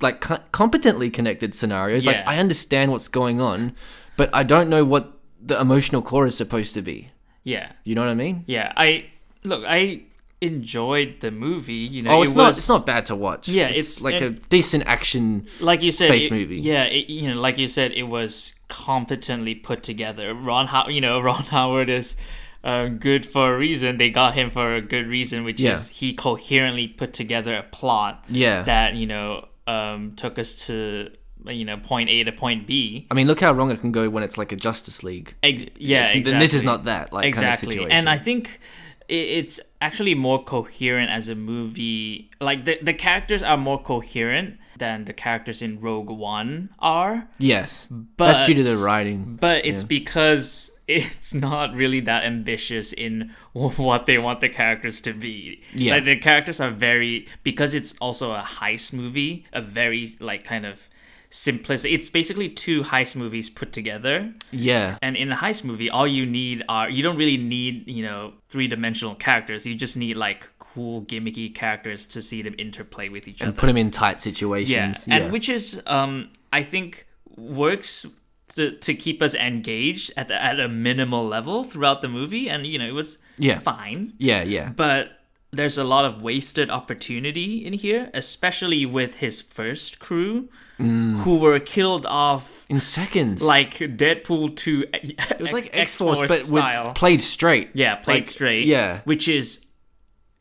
like 0.00 0.20
co- 0.20 0.42
competently 0.52 1.10
connected 1.10 1.54
scenarios. 1.54 2.04
Yeah. 2.04 2.12
Like 2.12 2.26
I 2.26 2.38
understand 2.38 2.90
what's 2.92 3.08
going 3.08 3.40
on, 3.40 3.74
but 4.16 4.28
I 4.32 4.42
don't 4.42 4.68
know 4.68 4.84
what 4.84 5.12
the 5.40 5.60
emotional 5.60 6.02
core 6.02 6.26
is 6.26 6.36
supposed 6.36 6.74
to 6.74 6.82
be. 6.82 7.08
Yeah. 7.44 7.72
You 7.84 7.94
know 7.94 8.02
what 8.02 8.10
I 8.10 8.14
mean? 8.14 8.44
Yeah. 8.46 8.72
I 8.76 9.06
look. 9.44 9.62
I 9.66 10.02
enjoyed 10.40 11.16
the 11.20 11.30
movie. 11.30 11.74
You 11.74 12.02
know, 12.02 12.10
Oh, 12.16 12.20
it 12.22 12.26
it's 12.26 12.34
not. 12.34 12.48
was- 12.50 12.58
It's 12.58 12.68
not 12.68 12.86
bad 12.86 13.06
to 13.06 13.16
watch. 13.16 13.48
Yeah, 13.48 13.66
it's, 13.68 13.98
it's- 13.98 14.02
like 14.02 14.20
a 14.20 14.30
decent 14.30 14.84
action. 14.86 15.46
like 15.60 15.82
you 15.82 15.90
said, 15.92 16.08
space 16.08 16.26
it- 16.26 16.32
movie. 16.32 16.60
Yeah, 16.60 16.84
it, 16.84 17.08
you 17.10 17.28
know, 17.34 17.40
like 17.40 17.58
you 17.58 17.68
said, 17.68 17.92
it 17.92 18.04
was 18.04 18.54
competently 18.68 19.54
put 19.54 19.82
together. 19.82 20.34
Ron, 20.34 20.66
How- 20.68 20.88
you 20.88 21.00
know, 21.00 21.20
Ron 21.20 21.42
Howard 21.56 21.88
is 21.90 22.16
uh, 22.64 22.86
good 22.88 23.24
for 23.26 23.54
a 23.54 23.58
reason. 23.58 23.98
They 23.98 24.10
got 24.10 24.34
him 24.34 24.50
for 24.50 24.74
a 24.74 24.80
good 24.82 25.06
reason, 25.06 25.44
which 25.44 25.60
Yeah. 25.60 25.74
is 25.74 25.88
he 25.88 26.12
coherently 26.14 26.88
put 26.88 27.12
together 27.12 27.54
a 27.54 27.62
plot. 27.62 28.24
Yeah. 28.28 28.62
that 28.62 28.94
you 28.94 29.06
know 29.06 29.40
um, 29.66 30.12
took 30.16 30.38
us 30.38 30.66
to 30.66 31.10
you 31.46 31.64
know 31.64 31.76
point 31.76 32.10
A 32.10 32.24
to 32.24 32.32
point 32.32 32.66
B. 32.66 33.06
I 33.10 33.14
mean, 33.14 33.26
look 33.26 33.40
how 33.40 33.52
wrong 33.52 33.70
it 33.70 33.80
can 33.80 33.92
go 33.92 34.08
when 34.10 34.22
it's 34.22 34.36
like 34.38 34.50
a 34.52 34.56
Justice 34.56 35.02
League. 35.02 35.34
Ex- 35.42 35.66
yeah, 35.78 35.98
It's- 36.02 36.14
exactly. 36.16 36.40
this 36.40 36.54
is 36.54 36.64
not 36.64 36.84
that, 36.84 37.12
like, 37.12 37.22
kind 37.22 37.34
of 37.46 37.52
exactly. 37.52 37.72
situation. 37.74 37.92
And 37.92 38.08
I 38.08 38.18
think 38.18 38.60
it's 39.08 39.58
actually 39.80 40.14
more 40.14 40.42
coherent 40.44 41.10
as 41.10 41.28
a 41.28 41.34
movie. 41.34 42.30
Like 42.40 42.64
the 42.64 42.78
the 42.82 42.92
characters 42.92 43.42
are 43.42 43.56
more 43.56 43.80
coherent 43.82 44.56
than 44.76 45.04
the 45.06 45.12
characters 45.12 45.62
in 45.62 45.78
Rogue 45.80 46.10
One 46.10 46.70
are. 46.78 47.28
Yes, 47.38 47.88
but 47.90 48.26
that's 48.32 48.46
due 48.46 48.54
to 48.54 48.62
the 48.62 48.76
writing. 48.76 49.36
But 49.40 49.64
it's 49.64 49.82
Yeah. 49.82 49.88
because 49.88 50.70
it's 50.88 51.34
not 51.34 51.74
really 51.74 52.00
that 52.00 52.24
ambitious 52.24 52.92
in 52.92 53.34
what 53.52 54.06
they 54.06 54.18
want 54.18 54.40
the 54.40 54.48
characters 54.48 55.00
to 55.02 55.12
be. 55.12 55.62
Yeah. 55.74 55.94
Like 55.94 56.04
the 56.06 56.16
characters 56.16 56.60
are 56.60 56.70
very 56.70 57.28
because 57.44 57.74
it's 57.74 57.94
also 58.00 58.32
a 58.32 58.42
heist 58.42 58.92
movie, 58.92 59.46
a 59.52 59.60
very 59.60 60.16
like 60.18 60.44
kind 60.44 60.64
of 60.64 60.88
simplistic. 61.30 61.92
It's 61.92 62.08
basically 62.08 62.48
two 62.48 62.82
heist 62.82 63.14
movies 63.14 63.50
put 63.50 63.72
together. 63.72 64.32
Yeah, 64.50 64.96
And 65.02 65.14
in 65.16 65.30
a 65.30 65.36
heist 65.36 65.62
movie, 65.62 65.90
all 65.90 66.06
you 66.06 66.24
need 66.24 66.64
are 66.68 66.88
you 66.88 67.02
don't 67.02 67.16
really 67.16 67.36
need, 67.36 67.86
you 67.86 68.02
know, 68.02 68.32
three-dimensional 68.48 69.14
characters. 69.16 69.66
You 69.66 69.74
just 69.74 69.96
need 69.96 70.16
like 70.16 70.48
cool 70.58 71.02
gimmicky 71.02 71.54
characters 71.54 72.06
to 72.06 72.22
see 72.22 72.40
them 72.40 72.54
interplay 72.56 73.08
with 73.08 73.28
each 73.28 73.40
and 73.40 73.48
other. 73.48 73.50
And 73.50 73.58
put 73.58 73.66
them 73.66 73.76
in 73.76 73.90
tight 73.90 74.20
situations. 74.20 74.70
Yeah, 74.70 74.92
situations. 74.92 75.24
and 75.24 75.32
which 75.32 75.48
is 75.48 75.82
um 75.86 76.30
I 76.52 76.62
think 76.62 77.06
works 77.36 78.06
to 78.54 78.72
to 78.72 78.94
keep 78.94 79.20
us 79.22 79.34
engaged 79.34 80.10
at 80.16 80.28
the, 80.28 80.42
at 80.42 80.58
a 80.60 80.68
minimal 80.68 81.26
level 81.26 81.64
throughout 81.64 82.02
the 82.02 82.08
movie, 82.08 82.48
and 82.48 82.66
you 82.66 82.78
know 82.78 82.86
it 82.86 82.94
was 82.94 83.18
Yeah. 83.38 83.58
fine, 83.60 84.14
yeah, 84.18 84.42
yeah. 84.42 84.70
but 84.70 85.12
there's 85.50 85.78
a 85.78 85.84
lot 85.84 86.04
of 86.04 86.20
wasted 86.22 86.68
opportunity 86.70 87.64
in 87.64 87.72
here, 87.72 88.10
especially 88.12 88.84
with 88.84 89.16
his 89.16 89.40
first 89.40 89.98
crew, 89.98 90.48
Mm. 90.78 91.22
who 91.22 91.38
were 91.38 91.58
killed 91.58 92.06
off 92.06 92.64
In 92.68 92.78
seconds. 92.78 93.42
like 93.42 93.78
Deadpool 93.78 94.54
2 94.56 94.84
it 94.92 95.40
was 95.40 95.52
like 95.52 95.70
X 95.72 95.96
Force, 95.98 96.20
but 96.20 96.38
style. 96.38 96.88
with 96.88 96.94
played 96.94 97.20
straight. 97.20 97.70
Yeah, 97.74 97.96
played 97.96 98.14
Like, 98.22 98.26
straight. 98.28 98.66
Yeah. 98.66 99.00
Which 99.04 99.26
is 99.26 99.64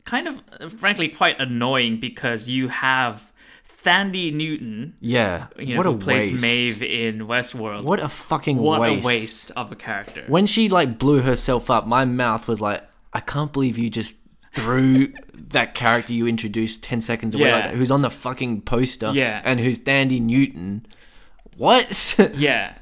kind 0.05 0.27
of, 0.27 0.43
uh, 0.59 0.69
frankly, 0.69 1.07
quite 1.09 1.39
annoying 1.41 1.99
because 1.99 2.47
you 2.47 2.67
have 2.67 3.31
Thandie 3.84 4.34
Newton, 4.34 4.95
Yeah. 4.99 5.47
you 5.57 5.73
know, 5.75 5.78
what 5.78 5.86
who 5.86 5.93
a 5.93 5.97
plays 5.97 6.32
waste. 6.32 6.41
Maeve 6.41 6.84
in 6.84 7.19
Westworld. 7.28 7.84
What 7.84 7.99
a 7.99 8.09
fucking 8.09 8.57
What 8.57 8.82
waste. 8.82 9.03
a 9.03 9.05
waste 9.07 9.51
of 9.55 9.71
a 9.71 9.75
character. 9.75 10.23
When 10.28 10.45
she 10.47 10.67
like 10.69 10.97
blew 10.99 11.21
herself 11.21 11.69
up, 11.69 11.86
my 11.88 12.03
mouth 12.05 12.47
was 12.47 12.59
like, 12.59 12.84
I 13.13 13.19
can't 13.19 13.53
believe 13.53 13.78
you 13.78 13.89
just 13.89 14.17
threw 14.55 15.13
that 15.34 15.75
character 15.75 16.13
you 16.13 16.28
introduced 16.28 16.84
10 16.84 17.01
seconds 17.01 17.36
away 17.36 17.51
like 17.51 17.63
Yeah. 17.65 17.71
that, 17.71 17.78
who's 17.78 17.91
on 17.91 18.01
the 18.01 18.09
fucking 18.09 18.61
poster 18.61 19.11
Yeah. 19.13 19.41
and 19.45 19.59
who's 19.59 19.80
Dandy 19.80 20.19
Newton. 20.19 20.86
What? 21.55 22.15
yeah. 22.36 22.75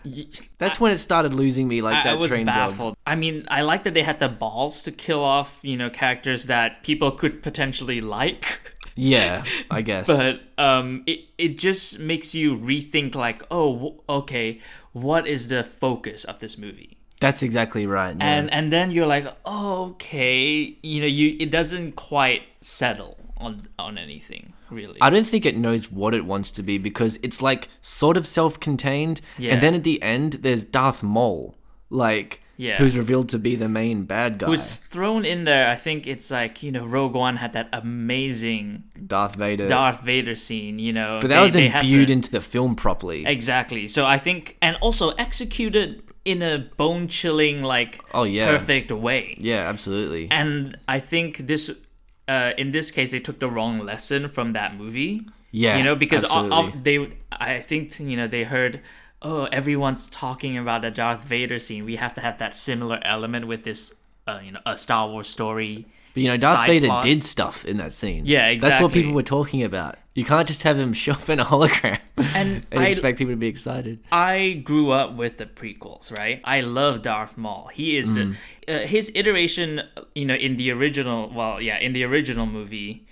That's 0.57 0.79
when 0.81 0.91
it 0.91 0.97
started 0.97 1.33
losing 1.33 1.67
me 1.67 1.81
like 1.81 1.95
I, 1.95 2.03
that 2.03 2.13
I 2.13 2.15
was 2.15 2.29
train 2.29 2.45
job. 2.45 2.71
baffled. 2.71 2.97
I 3.07 3.15
mean, 3.15 3.45
I 3.47 3.61
like 3.61 3.83
that 3.83 3.93
they 3.93 4.03
had 4.03 4.19
the 4.19 4.27
balls 4.27 4.83
to 4.83 4.91
kill 4.91 5.23
off, 5.23 5.59
you 5.61 5.77
know, 5.77 5.89
characters 5.89 6.47
that 6.47 6.83
people 6.83 7.11
could 7.11 7.41
potentially 7.43 8.01
like. 8.01 8.71
Yeah, 8.95 9.43
I 9.69 9.81
guess. 9.89 10.07
but 10.07 10.41
um, 10.57 11.03
it 11.05 11.21
it 11.37 11.57
just 11.57 11.99
makes 11.99 12.33
you 12.33 12.57
rethink, 12.57 13.13
like, 13.15 13.43
oh, 13.51 13.73
w- 13.73 14.01
okay, 14.07 14.59
what 14.93 15.27
is 15.27 15.49
the 15.49 15.63
focus 15.63 16.23
of 16.23 16.39
this 16.39 16.57
movie? 16.57 16.97
That's 17.19 17.41
exactly 17.43 17.85
right. 17.87 18.15
yeah. 18.17 18.25
And 18.25 18.51
and 18.53 18.71
then 18.73 18.91
you're 18.91 19.07
like, 19.07 19.27
oh, 19.45 19.91
okay, 19.91 20.77
you 20.81 21.01
know, 21.01 21.07
you 21.07 21.35
it 21.39 21.51
doesn't 21.51 21.93
quite 21.95 22.43
settle 22.61 23.17
on 23.37 23.61
on 23.77 23.97
anything 23.97 24.53
really. 24.69 24.97
I 25.01 25.09
don't 25.09 25.27
think 25.27 25.45
it 25.45 25.57
knows 25.57 25.91
what 25.91 26.13
it 26.13 26.25
wants 26.25 26.49
to 26.51 26.63
be 26.63 26.77
because 26.77 27.19
it's 27.21 27.41
like 27.41 27.69
sort 27.81 28.17
of 28.17 28.25
self-contained, 28.25 29.21
Yeah. 29.37 29.53
and 29.53 29.61
then 29.61 29.73
at 29.75 29.83
the 29.83 30.01
end 30.01 30.33
there's 30.41 30.63
Darth 30.65 31.03
Maul, 31.03 31.55
like 31.89 32.41
Yeah. 32.57 32.77
who's 32.77 32.95
revealed 32.97 33.29
to 33.29 33.37
be 33.39 33.55
the 33.55 33.67
main 33.67 34.03
bad 34.03 34.37
guy, 34.39 34.47
Who's 34.47 34.75
thrown 34.77 35.25
in 35.25 35.43
there? 35.43 35.67
I 35.69 35.75
think 35.75 36.07
it's 36.07 36.31
like 36.31 36.63
you 36.63 36.71
know, 36.71 36.85
Rogue 36.85 37.13
One 37.15 37.37
had 37.37 37.53
that 37.53 37.67
amazing 37.73 38.83
Darth 39.07 39.35
Vader. 39.35 39.67
Darth 39.67 40.01
Vader 40.01 40.35
scene, 40.35 40.79
you 40.79 40.93
know. 40.93 41.19
but 41.21 41.27
that 41.29 41.37
they- 41.37 41.43
was 41.43 41.55
imbued 41.55 42.07
the- 42.09 42.13
into 42.13 42.31
the 42.31 42.41
film 42.41 42.75
properly. 42.75 43.25
Exactly. 43.25 43.87
So 43.87 44.05
I 44.05 44.17
think, 44.17 44.57
and 44.61 44.77
also 44.81 45.09
executed 45.11 46.01
in 46.23 46.41
a 46.41 46.57
bone 46.77 47.07
chilling, 47.07 47.61
like, 47.61 47.99
Oh, 48.13 48.23
yeah. 48.23 48.47
perfect 48.49 48.91
way. 48.91 49.35
yeah, 49.37 49.67
absolutely. 49.69 50.27
And 50.31 50.77
I 50.87 50.99
think 50.99 51.45
this, 51.47 51.69
uh, 52.27 52.51
in 52.57 52.71
this 52.71 52.89
case, 52.91 53.11
they 53.11 53.19
took 53.19 53.39
the 53.39 53.49
wrong 53.49 53.79
lesson 53.79 54.27
from 54.29 54.53
that 54.53 54.75
movie. 54.77 55.21
Yeah, 55.51 55.77
You 55.77 55.83
know, 55.83 55.95
because 55.95 56.23
o- 56.23 56.27
absolutely. 56.51 56.81
they, 56.83 57.09
I 57.31 57.59
think, 57.59 57.99
you 57.99 58.17
know, 58.17 58.27
they 58.27 58.43
heard, 58.43 58.81
oh, 59.25 59.45
everyone's 59.51 60.07
talking 60.09 60.57
about 60.57 60.81
the 60.83 60.91
Darth 60.91 61.21
Vader 61.23 61.59
scene. 61.59 61.83
We 61.85 61.95
have 61.97 62.13
to 62.15 62.21
have 62.21 62.37
that 62.37 62.53
similar 62.53 62.99
element 63.03 63.47
with 63.47 63.63
this, 63.63 63.93
uh, 64.27 64.39
you 64.43 64.51
know, 64.51 64.61
a 64.65 64.77
Star 64.77 65.09
Wars 65.09 65.27
story. 65.27 65.85
But 66.13 66.23
you 66.23 66.29
know, 66.29 66.37
Darth 66.37 66.67
Vader 66.67 66.87
plot. 66.87 67.03
did 67.03 67.23
stuff 67.25 67.65
in 67.65 67.77
that 67.77 67.91
scene. 67.91 68.25
Yeah, 68.25 68.47
exactly. 68.47 68.69
That's 68.69 68.83
what 68.83 68.93
people 68.93 69.11
were 69.13 69.23
talking 69.23 69.63
about. 69.63 69.97
You 70.13 70.23
can't 70.23 70.47
just 70.47 70.63
have 70.63 70.77
him 70.79 70.93
show 71.03 71.11
up 71.11 71.29
in 71.29 71.39
a 71.41 71.45
hologram 71.45 71.99
And 72.17 72.65
and 72.71 72.79
I- 72.79 72.87
expect 72.87 73.17
people 73.17 73.33
to 73.33 73.37
be 73.37 73.47
excited. 73.47 73.99
I 74.13 74.61
grew 74.63 74.91
up 74.91 75.15
with 75.15 75.37
the 75.39 75.45
prequels, 75.45 76.17
right? 76.17 76.39
I 76.45 76.61
love 76.61 77.01
Darth 77.01 77.35
Maul. 77.37 77.67
He 77.73 77.97
is 77.97 78.13
Mm. 78.13 78.37
the 78.65 78.83
uh, 78.83 78.87
his 78.87 79.11
iteration, 79.13 79.81
you 80.13 80.25
know, 80.25 80.35
in 80.35 80.55
the 80.55 80.71
original. 80.71 81.29
Well, 81.33 81.61
yeah, 81.61 81.77
in 81.79 81.91
the 81.93 82.03
original 82.05 82.45
movie, 82.45 83.05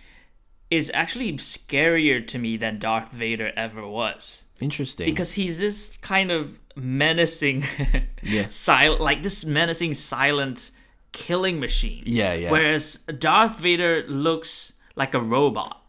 is 0.72 0.90
actually 0.94 1.34
scarier 1.34 2.26
to 2.28 2.40
me 2.40 2.56
than 2.58 2.80
Darth 2.80 3.12
Vader 3.12 3.52
ever 3.58 3.86
was 3.88 4.43
Interesting. 4.64 5.06
because 5.06 5.34
he's 5.34 5.58
this 5.60 5.98
kind 6.02 6.32
of 6.32 6.60
menacing, 6.76 7.64
Yeah. 8.24 8.48
silent, 8.50 9.02
like 9.02 9.22
this 9.24 9.46
menacing 9.46 9.94
silent 9.96 10.72
killing 11.12 11.60
machine. 11.60 12.04
Yeah, 12.06 12.34
yeah. 12.34 12.52
Whereas 12.52 12.98
Darth 13.20 13.60
Vader 13.60 14.04
looks 14.08 14.74
like 14.96 15.14
a 15.14 15.22
robot. 15.22 15.80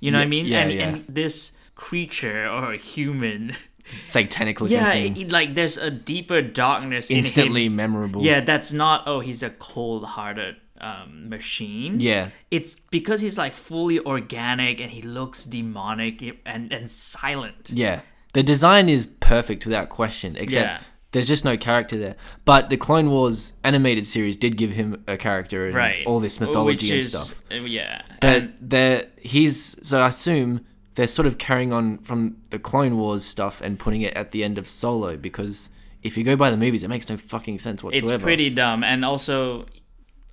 You 0.00 0.10
know 0.12 0.18
what 0.18 0.26
I 0.26 0.30
mean? 0.30 0.46
yeah, 0.46 0.60
and, 0.60 0.72
yeah. 0.72 0.88
and 0.88 1.04
this 1.08 1.52
creature 1.74 2.46
or 2.48 2.72
human. 2.74 3.56
satanic 3.90 4.60
looking 4.60 4.76
Yeah, 4.76 4.92
thing. 4.92 5.16
it- 5.16 5.30
like 5.32 5.54
there's 5.54 5.78
a 5.78 5.90
deeper 5.90 6.42
darkness 6.42 7.10
Instantly 7.10 7.64
in 7.66 7.72
him. 7.72 7.76
memorable. 7.76 8.22
Yeah, 8.22 8.40
that's 8.40 8.70
not 8.72 9.04
oh 9.06 9.20
he's 9.20 9.42
a 9.42 9.48
cold-hearted 9.50 10.56
um, 10.80 11.28
machine. 11.30 11.98
Yeah. 11.98 12.28
it's 12.50 12.74
because 12.90 13.20
he's 13.22 13.38
like 13.38 13.54
fully 13.54 13.98
organic 13.98 14.78
and 14.80 14.90
he 14.92 15.02
looks 15.02 15.44
demonic 15.46 16.22
and 16.44 16.70
and 16.72 16.90
silent. 16.90 17.70
Yeah. 17.72 18.00
The 18.34 18.42
design 18.42 18.88
is 18.88 19.06
perfect 19.20 19.64
without 19.66 19.88
question, 19.88 20.36
except 20.38 20.66
Yeah. 20.66 20.80
there's 21.12 21.28
just 21.28 21.44
no 21.44 21.56
character 21.56 21.96
there. 21.96 22.16
But 22.44 22.68
the 22.70 22.76
Clone 22.76 23.10
Wars 23.10 23.52
animated 23.64 24.06
series 24.06 24.36
did 24.36 24.56
give 24.56 24.72
him 24.72 25.02
a 25.06 25.16
character 25.16 25.66
and 25.66 25.74
Right. 25.74 26.06
all 26.06 26.20
this 26.20 26.38
mythology 26.40 26.84
Which 26.86 26.90
and 26.90 26.98
is- 27.00 27.08
stuff. 27.10 27.42
uh, 27.50 27.54
yeah, 27.56 28.02
But 28.20 28.52
they're 28.60 29.06
he's 29.20 29.76
so 29.82 29.98
I 30.00 30.08
assume 30.08 30.60
they're 30.94 31.06
sort 31.06 31.26
of 31.26 31.38
carrying 31.38 31.72
on 31.72 31.98
from 31.98 32.36
the 32.50 32.58
Clone 32.58 32.98
Wars 32.98 33.24
stuff 33.24 33.60
and 33.60 33.78
putting 33.78 34.02
it 34.02 34.12
at 34.14 34.32
the 34.32 34.42
end 34.44 34.58
of 34.58 34.68
Solo 34.68 35.16
because 35.16 35.70
if 36.02 36.16
you 36.18 36.24
go 36.24 36.36
by 36.36 36.50
the 36.50 36.56
movies, 36.56 36.82
it 36.82 36.88
makes 36.88 37.08
no 37.08 37.16
fucking 37.16 37.58
sense 37.58 37.82
whatsoever. 37.82 38.14
it's 38.14 38.22
pretty 38.22 38.50
dumb. 38.50 38.84
And 38.84 39.04
also, 39.04 39.66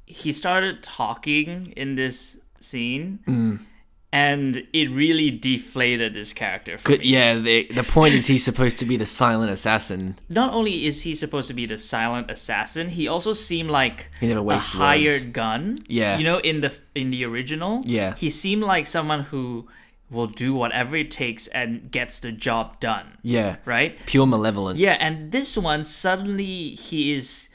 he 0.05 0.31
started 0.33 0.83
talking 0.83 1.73
in 1.75 1.95
this 1.95 2.37
scene, 2.59 3.19
Mm. 3.27 3.59
And 4.15 4.63
it 4.71 4.87
really 5.03 5.29
deflated 5.29 6.13
this 6.13 6.31
character 6.33 6.77
for 6.77 6.91
me. 6.91 6.99
yeah, 7.15 7.35
the 7.47 7.57
the 7.79 7.83
point 7.83 8.13
is 8.17 8.27
he's 8.27 8.45
supposed 8.51 8.77
to 8.79 8.85
be 8.85 8.95
the 8.97 9.05
silent 9.05 9.51
assassin. 9.51 10.15
not 10.29 10.49
only 10.57 10.85
is 10.89 11.03
he 11.07 11.13
supposed 11.15 11.47
to 11.51 11.53
be 11.61 11.65
the 11.67 11.77
silent 11.77 12.31
assassin, 12.31 12.89
he 12.99 13.05
also 13.13 13.33
seemed 13.33 13.69
like 13.81 13.97
He 14.21 14.27
never 14.27 14.41
a 14.51 14.57
hired 14.57 15.21
words. 15.23 15.25
gun. 15.41 15.61
Yeah. 15.87 16.17
you 16.17 16.23
know, 16.29 16.39
in 16.39 16.61
the 16.61 16.71
in 17.01 17.11
the 17.11 17.21
original, 17.25 17.73
Yeah. 17.85 18.15
he 18.23 18.29
seemed 18.29 18.63
like 18.63 18.87
someone 18.87 19.21
who 19.31 19.67
will 20.15 20.27
do 20.45 20.53
whatever 20.61 20.95
it 20.95 21.09
takes 21.11 21.47
and 21.47 21.69
gets 21.91 22.19
the 22.19 22.31
job 22.31 22.79
done. 22.79 23.17
Yeah. 23.23 23.57
Right. 23.65 23.97
Pure 24.05 24.27
malevolence. 24.27 24.79
Yeah, 24.79 24.97
and 25.01 25.31
this 25.31 25.57
one 25.57 25.83
suddenly 25.83 26.75
he 26.87 26.99
is 27.17 27.49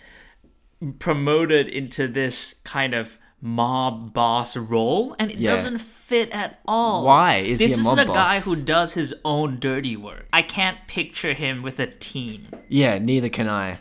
promoted 0.99 1.69
into 1.69 2.09
this 2.09 2.57
kind 2.65 2.93
of 2.95 3.19
mob 3.43 4.13
boss 4.13 4.57
role, 4.57 5.17
and 5.19 5.31
it 5.31 5.39
Yeah. 5.39 5.51
doesn't 5.51 5.79
fit 5.81 6.31
at 6.31 6.61
all. 6.67 7.05
Why 7.07 7.37
is 7.37 7.59
he 7.61 7.67
this 7.67 7.77
a 7.77 7.81
is 7.81 7.85
mob 7.87 7.97
the 7.97 8.05
guy 8.05 8.41
who 8.41 8.57
does 8.57 8.95
his 8.95 9.15
own 9.25 9.59
dirty 9.59 9.97
work. 9.97 10.27
I 10.33 10.43
can't 10.43 10.79
picture 10.87 11.33
him 11.33 11.63
with 11.63 11.81
a 11.81 11.87
team. 11.87 12.49
Yeah, 12.69 12.99
neither 12.99 13.29
can 13.29 13.49
I. 13.49 13.79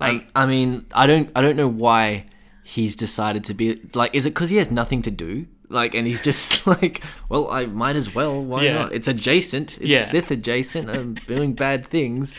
Like- 0.00 0.28
I 0.36 0.46
mean, 0.46 0.86
I 0.92 1.06
don't, 1.06 1.30
I 1.34 1.40
don't 1.40 1.56
know 1.56 1.68
why 1.68 2.26
he's 2.62 2.94
decided 2.96 3.44
to 3.44 3.54
be 3.54 3.80
like. 3.94 4.14
Is 4.14 4.26
it 4.26 4.30
because 4.30 4.50
he 4.50 4.56
has 4.56 4.70
nothing 4.70 5.02
to 5.02 5.10
do? 5.10 5.46
Like, 5.70 5.94
and 5.94 6.06
he's 6.06 6.20
just 6.22 6.66
like, 6.66 7.02
well, 7.28 7.50
I 7.50 7.66
might 7.66 7.96
as 7.96 8.14
well. 8.14 8.40
Why 8.42 8.64
Yeah. 8.64 8.74
not? 8.74 8.92
It's 8.92 9.08
adjacent. 9.08 9.76
It's 9.78 9.86
Yeah. 9.88 10.04
Sith 10.04 10.30
adjacent. 10.30 10.88
I'm 10.90 11.14
doing 11.14 11.54
bad 11.66 11.86
things. 11.86 12.34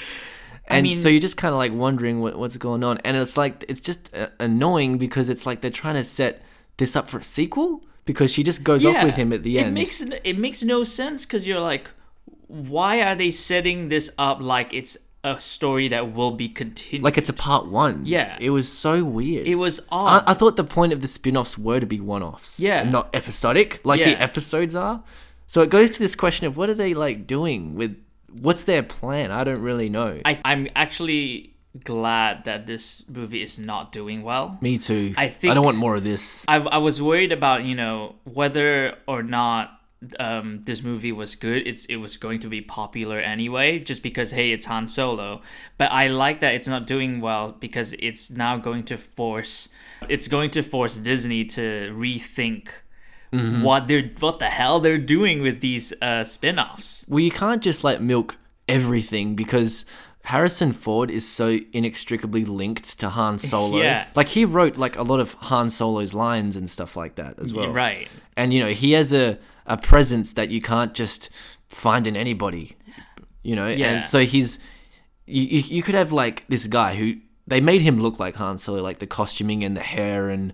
And 0.68 0.84
mean- 0.84 0.98
so 0.98 1.10
you're 1.10 1.20
just 1.20 1.36
kind 1.38 1.52
of 1.54 1.58
like 1.58 1.74
wondering 1.74 2.22
what, 2.22 2.38
what's 2.38 2.58
going 2.58 2.84
on, 2.84 3.00
and 3.04 3.18
it's 3.18 3.38
like 3.38 3.66
it's 3.68 3.82
just 3.82 4.16
uh, 4.16 4.28
annoying 4.40 4.98
because 5.00 5.28
it's 5.30 5.46
like 5.48 5.62
they're 5.62 5.72
trying 5.72 5.96
to 5.96 6.04
set 6.04 6.44
this 6.80 6.96
up 6.96 7.08
for 7.08 7.20
a 7.20 7.24
sequel 7.24 7.84
because 8.06 8.34
she 8.34 8.42
just 8.44 8.64
goes 8.64 8.84
off 8.86 9.04
with 9.04 9.16
him 9.16 9.32
at 9.32 9.44
the 9.44 9.60
end. 9.60 9.70
It 9.70 9.72
makes 9.72 10.02
it 10.02 10.38
makes 10.38 10.64
no 10.64 10.84
sense 10.84 11.26
because 11.26 11.48
you're 11.48 11.60
like, 11.62 11.90
why 12.48 13.02
are 13.02 13.16
they 13.16 13.30
setting 13.32 13.90
this 13.90 14.10
up 14.18 14.42
like 14.42 14.74
it's 14.74 14.98
a 15.24 15.40
story 15.40 15.90
that 15.90 16.14
will 16.14 16.32
be 16.32 16.50
continued? 16.50 17.04
like 17.04 17.18
it's 17.18 17.30
a 17.30 17.34
part 17.34 17.68
one. 17.68 18.04
Yeah. 18.06 18.38
it 18.42 18.50
was 18.50 18.68
so 18.72 19.04
weird. 19.04 19.46
it 19.48 19.56
was 19.56 19.80
I, 19.82 19.84
odd. 19.92 20.24
I 20.28 20.34
thought 20.34 20.56
the 20.56 20.64
point 20.64 20.94
of 20.94 21.02
the 21.02 21.08
spin-offs 21.08 21.58
were 21.58 21.80
to 21.80 21.86
be 21.86 22.00
one-offs. 22.00 22.60
Yeah. 22.60 22.84
not 22.84 23.10
episodic 23.14 23.82
like 23.84 24.00
Yeah. 24.00 24.12
the 24.12 24.22
episodes 24.22 24.76
are. 24.76 25.04
So 25.46 25.62
it 25.62 25.70
goes 25.70 25.92
to 25.92 26.00
this 26.00 26.16
question 26.16 26.48
of 26.48 26.58
what 26.58 26.70
are 26.70 26.74
they 26.74 26.94
like 26.94 27.28
doing 27.28 27.76
with 27.76 27.98
what's 28.42 28.64
their 28.64 28.82
plan? 28.84 29.32
I 29.32 29.44
don't 29.44 29.62
really 29.62 29.90
know. 29.90 30.22
I, 30.26 30.40
I'm 30.46 30.68
actually 30.76 31.54
glad 31.86 32.46
that 32.46 32.66
this 32.68 33.04
movie 33.08 33.42
is 33.42 33.60
not 33.60 33.92
doing 33.92 34.24
well. 34.24 34.58
Me 34.62 34.78
too. 34.78 35.14
I 35.18 35.28
think 35.30 35.52
I 35.52 35.54
don't 35.54 35.66
want 35.66 35.78
more 35.78 35.96
of 35.96 36.04
this. 36.04 36.46
I, 36.48 36.58
I 36.58 36.78
was 36.78 37.02
worried 37.02 37.32
about 37.32 37.64
you 37.64 37.76
know 37.76 38.16
whether 38.24 38.96
or 39.08 39.24
not 39.24 39.80
um, 40.20 40.62
this 40.64 40.82
movie 40.82 41.12
was 41.12 41.36
good. 41.36 41.68
It's 41.68 41.86
it 41.86 41.98
was 41.98 42.18
going 42.18 42.40
to 42.42 42.48
be 42.48 42.62
popular 42.62 43.20
anyway, 43.20 43.80
just 43.80 44.02
because 44.02 44.32
hey, 44.32 44.52
it's 44.52 44.66
Han 44.66 44.88
Solo. 44.88 45.42
But 45.78 45.92
I 45.92 46.08
like 46.08 46.40
that 46.40 46.54
it's 46.56 46.68
not 46.68 46.88
doing 46.88 47.22
well 47.22 47.52
because 47.52 47.94
it's 48.00 48.30
now 48.30 48.58
going 48.58 48.84
to 48.86 48.98
force 48.98 49.70
it's 50.08 50.28
going 50.30 50.50
to 50.52 50.62
force 50.64 50.98
Disney 50.98 51.46
to 51.46 51.94
rethink 51.96 52.70
Mm-hmm. 53.32 53.62
what 53.62 53.88
they're 53.88 54.10
what 54.22 54.40
the 54.40 54.48
hell 54.48 54.80
they're 54.80 54.98
doing 54.98 55.44
with 55.44 55.62
these 55.62 55.94
uh, 56.02 56.24
spin-offs. 56.24 57.06
Well, 57.08 57.20
you 57.20 57.30
can't 57.30 57.62
just 57.62 57.84
like 57.84 58.02
milk 58.02 58.38
everything 58.68 59.36
because 59.36 59.86
Harrison 60.30 60.74
Ford 60.74 61.10
is 61.10 61.28
so 61.28 61.58
inextricably 61.74 62.46
linked 62.46 63.00
to 63.00 63.10
Han 63.10 63.38
Solo. 63.52 63.80
Yeah. 63.82 64.06
Like 64.16 64.28
he 64.30 64.46
wrote 64.46 64.78
like 64.78 64.96
a 64.98 65.04
lot 65.04 65.20
of 65.20 65.34
Han 65.34 65.70
Solo's 65.70 66.14
lines 66.14 66.56
and 66.56 66.70
stuff 66.70 66.96
like 66.96 67.16
that 67.16 67.40
as 67.40 67.54
well. 67.54 67.70
right. 67.72 68.08
And 68.38 68.54
you 68.54 68.60
know, 68.60 68.70
he 68.70 68.92
has 68.94 69.12
a 69.14 69.38
a 69.66 69.78
presence 69.78 70.34
that 70.34 70.50
you 70.50 70.62
can't 70.62 70.94
just 70.94 71.30
find 71.68 72.08
in 72.08 72.16
anybody. 72.16 72.76
You 73.44 73.56
know, 73.56 73.68
Yeah. 73.68 73.92
and 73.92 74.06
so 74.06 74.20
he's 74.26 74.60
you, 75.26 75.44
you 75.44 75.60
you 75.78 75.82
could 75.84 75.96
have 75.96 76.12
like 76.12 76.46
this 76.48 76.68
guy 76.68 76.96
who 76.96 77.16
they 77.48 77.62
made 77.62 77.82
him 77.82 78.00
look 78.00 78.20
like 78.20 78.36
Han 78.36 78.58
Solo, 78.60 78.82
like 78.84 79.00
the 79.00 79.08
costuming 79.08 79.64
and 79.64 79.76
the 79.76 79.82
hair 79.82 80.30
and 80.30 80.54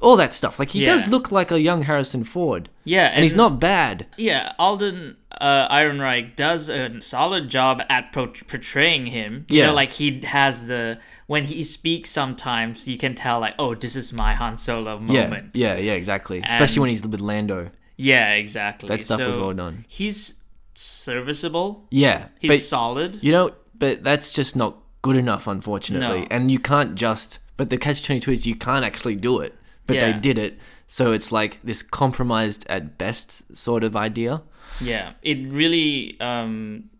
all 0.00 0.16
that 0.16 0.32
stuff. 0.32 0.58
Like 0.58 0.70
he 0.70 0.84
does 0.84 1.06
look 1.06 1.30
like 1.30 1.52
a 1.52 1.60
young 1.60 1.82
Harrison 1.82 2.24
Ford. 2.24 2.68
Yeah, 2.84 3.06
and, 3.14 3.22
he's 3.22 3.36
not 3.36 3.60
bad. 3.60 4.06
Yeah, 4.16 4.52
Alden 4.58 5.16
uh, 5.42 5.68
Ehrenreich 5.74 6.36
does 6.36 6.68
a 6.70 7.00
solid 7.00 7.48
job 7.48 7.82
at 7.88 8.12
pro- 8.12 8.28
portraying 8.52 9.06
him. 9.06 9.44
You 9.48 9.58
Yeah. 9.58 9.66
know, 9.66 9.74
like 9.74 9.90
he 9.92 10.20
has 10.20 10.66
the 10.68 10.98
when 11.26 11.44
he 11.44 11.64
speaks. 11.64 12.10
Sometimes 12.10 12.86
you 12.88 12.96
can 12.96 13.14
tell, 13.14 13.40
like, 13.40 13.54
oh, 13.58 13.74
this 13.74 13.96
is 13.96 14.12
my 14.12 14.34
Han 14.34 14.56
Solo 14.56 14.98
moment. 14.98 15.50
Yeah, 15.54 15.74
yeah, 15.74 15.80
yeah, 15.80 15.92
exactly. 15.92 16.40
Especially 16.44 16.80
when 16.80 16.90
he's 16.90 17.06
with 17.06 17.20
Lando. 17.20 17.70
yeah, 17.96 18.34
exactly. 18.34 18.88
That 18.88 19.02
stuff 19.02 19.20
was 19.20 19.34
So 19.34 19.40
well 19.46 19.54
done. 19.54 19.84
He's 19.88 20.40
serviceable. 20.74 21.86
Yeah, 21.90 22.28
He's 22.40 22.50
but 22.50 22.58
solid. 22.60 23.18
you 23.22 23.32
know, 23.32 23.50
but 23.78 24.02
that's 24.02 24.32
just 24.32 24.56
not 24.56 24.76
good 25.02 25.16
enough, 25.16 25.46
unfortunately. 25.46 26.20
No. 26.22 26.26
And 26.30 26.50
you 26.50 26.58
can't 26.58 26.94
just. 26.94 27.38
But 27.56 27.70
the 27.70 27.76
catch 27.78 28.02
twenty 28.02 28.20
two 28.20 28.32
is 28.32 28.46
you 28.46 28.56
can't 28.56 28.84
actually 28.84 29.16
do 29.16 29.40
it. 29.40 29.54
But 29.86 29.98
they 30.00 30.12
did 30.14 30.38
it, 30.38 30.58
so 30.86 31.12
it's 31.12 31.32
like 31.32 31.58
this 31.62 31.82
compromised 31.82 32.64
at 32.70 32.96
best 32.96 33.56
sort 33.56 33.82
of 33.84 33.94
idea. 33.96 34.42
Yeah, 34.80 35.12
it 35.22 35.38
really 35.48 36.18
um, 36.20 36.90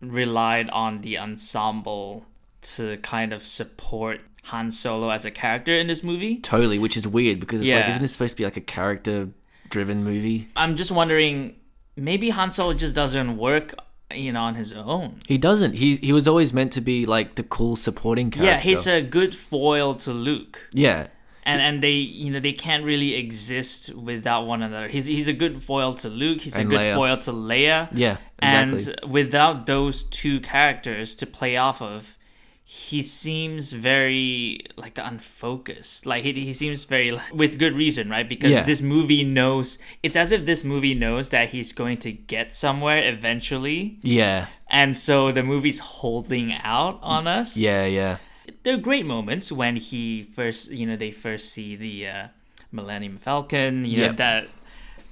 relied 0.00 0.68
on 0.70 1.00
the 1.02 1.18
ensemble 1.18 2.26
to 2.62 2.96
kind 2.98 3.32
of 3.32 3.42
support 3.42 4.20
Han 4.44 4.70
Solo 4.70 5.08
as 5.10 5.24
a 5.24 5.30
character 5.30 5.76
in 5.76 5.86
this 5.86 6.02
movie. 6.02 6.38
Totally, 6.38 6.78
which 6.78 6.96
is 6.96 7.06
weird 7.06 7.40
because 7.40 7.60
it's 7.60 7.68
like, 7.70 7.84
Yeah. 7.84 7.88
isn't 7.90 8.02
this 8.02 8.12
supposed 8.12 8.36
to 8.36 8.40
be 8.40 8.44
like 8.44 8.56
a 8.56 8.60
character 8.60 9.28
driven 9.68 10.02
movie? 10.04 10.48
I'm 10.56 10.76
just 10.76 10.90
wondering, 10.90 11.56
maybe 11.96 12.30
Han 12.30 12.50
Solo 12.50 12.74
just 12.74 12.94
doesn't 12.94 13.36
work, 13.36 13.74
you 14.12 14.32
know, 14.32 14.40
on 14.42 14.54
his 14.56 14.72
own. 14.74 15.20
He 15.26 15.38
doesn't. 15.38 15.74
He 15.74 15.96
he 15.96 16.12
was 16.12 16.26
always 16.28 16.52
meant 16.52 16.72
to 16.72 16.80
be 16.80 17.06
like 17.06 17.36
the 17.36 17.42
cool 17.42 17.76
supporting 17.76 18.30
character. 18.30 18.52
Yeah, 18.52 18.60
he's 18.60 18.86
a 18.86 19.00
good 19.02 19.34
foil 19.34 19.94
to 19.96 20.12
Luke, 20.12 20.68
yeah. 20.72 21.06
And 21.44 21.60
and 21.60 21.82
they, 21.82 21.92
you 21.92 22.30
know, 22.30 22.40
they 22.40 22.52
can't 22.52 22.84
really 22.84 23.14
exist 23.14 23.94
without 23.94 24.46
one 24.46 24.62
another. 24.62 24.88
He's 24.88 25.06
he's 25.06 25.28
a 25.28 25.32
good 25.32 25.62
foil 25.62 25.94
to 25.94 26.08
Luke. 26.08 26.40
He's 26.42 26.56
And 26.56 26.68
a 26.72 26.76
good 26.76 26.80
Leia. 26.84 26.94
foil 26.94 27.16
to 27.18 27.32
Leia. 27.32 27.88
Yeah, 27.92 28.18
exactly. 28.40 28.94
And 28.94 29.12
without 29.12 29.66
those 29.66 30.02
two 30.04 30.40
characters 30.40 31.14
to 31.16 31.26
play 31.26 31.56
off 31.56 31.82
of, 31.82 32.16
he 32.64 33.02
seems 33.02 33.72
very 33.72 34.60
like 34.76 34.96
unfocused. 34.98 36.06
Like 36.06 36.24
he, 36.24 36.32
he 36.32 36.52
seems 36.52 36.84
very 36.84 37.18
with 37.32 37.58
good 37.58 37.74
reason, 37.74 38.08
right? 38.08 38.28
Because 38.28 38.50
Yeah. 38.52 38.62
this 38.62 38.80
movie 38.80 39.24
knows 39.24 39.78
it's 40.02 40.16
as 40.16 40.32
if 40.32 40.46
this 40.46 40.64
movie 40.64 40.94
knows 40.94 41.30
that 41.30 41.50
he's 41.50 41.72
going 41.72 41.98
to 41.98 42.12
get 42.12 42.54
somewhere 42.54 43.06
eventually. 43.08 43.98
Yeah. 44.02 44.46
And 44.70 44.96
so 44.96 45.32
the 45.32 45.42
movie's 45.42 45.80
holding 45.80 46.52
out 46.54 46.98
on 47.02 47.26
us. 47.26 47.56
Yeah, 47.56 47.84
yeah. 47.84 48.16
There 48.62 48.74
are 48.74 48.78
great 48.78 49.06
moments 49.06 49.50
when 49.52 49.76
he 49.76 50.22
first, 50.22 50.70
you 50.70 50.86
know, 50.86 50.96
they 50.96 51.10
first 51.10 51.50
see 51.50 51.76
the 51.76 52.08
uh, 52.08 52.26
Millennium 52.72 53.18
Falcon, 53.18 53.84
you 53.84 54.06
know, 54.06 54.12
that 54.12 54.48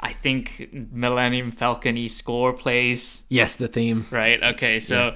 I 0.00 0.12
think 0.14 0.68
Millennium 0.92 1.52
Falcon 1.52 1.96
e 1.96 2.08
score 2.08 2.52
plays 2.52 3.22
Yes, 3.28 3.56
the 3.56 3.68
theme. 3.68 4.06
right? 4.10 4.42
Okay, 4.42 4.80
so 4.80 5.14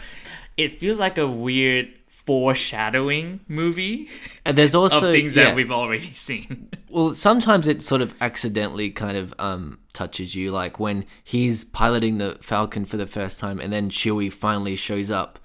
it 0.57 0.79
feels 0.79 0.99
like 0.99 1.19
a 1.19 1.27
weird 1.27 1.89
foreshadowing 2.09 3.41
movie 3.49 4.09
And 4.47 4.57
there's 4.57 4.75
also 4.83 5.13
things 5.13 5.35
yeah. 5.37 5.45
that 5.45 5.57
we've 5.57 5.71
already 5.71 6.13
seen. 6.29 6.69
well 6.89 7.15
sometimes 7.15 7.67
it 7.69 7.83
sort 7.83 8.01
of 8.01 8.15
accidentally 8.21 8.91
kind 8.91 9.17
of 9.17 9.35
um 9.39 9.79
touches 9.93 10.35
you 10.35 10.51
like 10.51 10.79
when 10.81 11.05
he's 11.23 11.65
piloting 11.65 12.19
the 12.19 12.37
falcon 12.41 12.85
for 12.85 12.97
the 12.97 13.07
first 13.07 13.39
time 13.39 13.59
and 13.61 13.73
then 13.73 13.91
chewie 13.91 14.33
finally 14.33 14.75
shows 14.77 15.11
up 15.11 15.39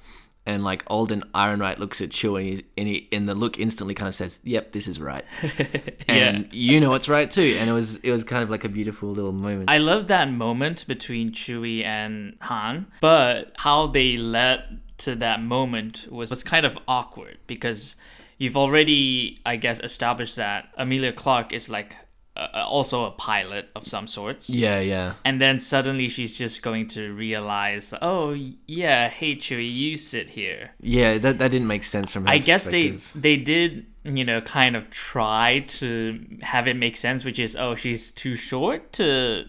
and 0.50 0.64
like 0.64 0.84
alden 0.88 1.24
Ehrenreich 1.36 1.78
looks 1.78 2.02
at 2.02 2.10
chewie 2.10 2.40
and, 2.40 2.50
he's, 2.50 2.64
and, 2.78 2.88
he, 2.88 3.08
and 3.12 3.30
the 3.30 3.36
look 3.36 3.60
instantly 3.60 3.94
kind 3.94 4.08
of 4.08 4.16
says 4.16 4.40
yep 4.44 4.72
this 4.72 4.88
is 4.88 5.00
right. 5.00 5.24
And 6.10 6.52
you 6.52 6.80
know 6.80 6.96
it's 6.96 7.08
right 7.08 7.30
too 7.30 7.56
and 7.60 7.70
it 7.70 7.74
was 7.74 7.98
it 8.00 8.12
was 8.12 8.24
kind 8.24 8.42
of 8.42 8.50
like 8.50 8.64
a 8.64 8.70
beautiful 8.70 9.10
little 9.10 9.32
moment. 9.32 9.70
I 9.70 9.78
love 9.78 10.08
that 10.08 10.32
moment 10.32 10.88
between 10.88 11.32
Chewie 11.32 11.86
and 11.86 12.36
Han, 12.42 12.88
but 13.00 13.54
how 13.58 13.88
they 13.88 14.18
led 14.18 14.80
to 15.00 15.16
that 15.16 15.42
moment 15.42 16.08
was, 16.10 16.32
was 16.32 16.44
kind 16.44 16.66
of 16.66 16.78
awkward 16.88 17.38
because 17.48 17.96
you've 18.38 18.58
already, 18.58 19.40
I 19.46 19.56
guess, 19.56 19.80
established 19.80 20.36
that 20.36 20.70
Emilia 20.78 21.14
Clarke 21.14 21.54
is 21.54 21.70
like 21.70 21.96
uh, 22.40 22.66
also 22.68 23.06
a 23.06 23.12
pilot 23.12 23.70
of 23.76 23.88
some 23.88 24.08
sorts. 24.08 24.50
yeah 24.50 24.80
yeah 24.80 25.14
And 25.26 25.40
then 25.42 25.60
suddenly 25.60 26.08
she's 26.10 26.38
just 26.38 26.62
going 26.62 26.88
to 26.88 27.14
realize, 27.14 27.94
oh 28.02 28.36
yeah, 28.68 29.10
hey 29.10 29.36
Chewie, 29.36 29.72
you 29.74 29.98
sit 29.98 30.30
here. 30.32 30.72
yeah 30.82 31.18
that, 31.18 31.40
that 31.40 31.52
didn't 31.52 31.68
make 31.68 31.84
sense 31.84 32.10
from 32.12 32.26
her 32.26 32.32
I 32.32 32.38
guess 32.40 32.66
they 32.66 32.98
they 33.16 33.38
did 33.38 33.86
you 34.04 34.24
know 34.24 34.40
kind 34.42 34.76
of 34.76 34.90
try 34.90 35.60
to 35.80 36.20
have 36.42 36.68
it 36.68 36.76
make 36.76 36.96
sense, 36.98 37.26
which 37.26 37.40
is 37.40 37.56
oh 37.56 37.76
she's 37.76 38.12
too 38.12 38.36
short 38.36 38.94
to 38.94 39.46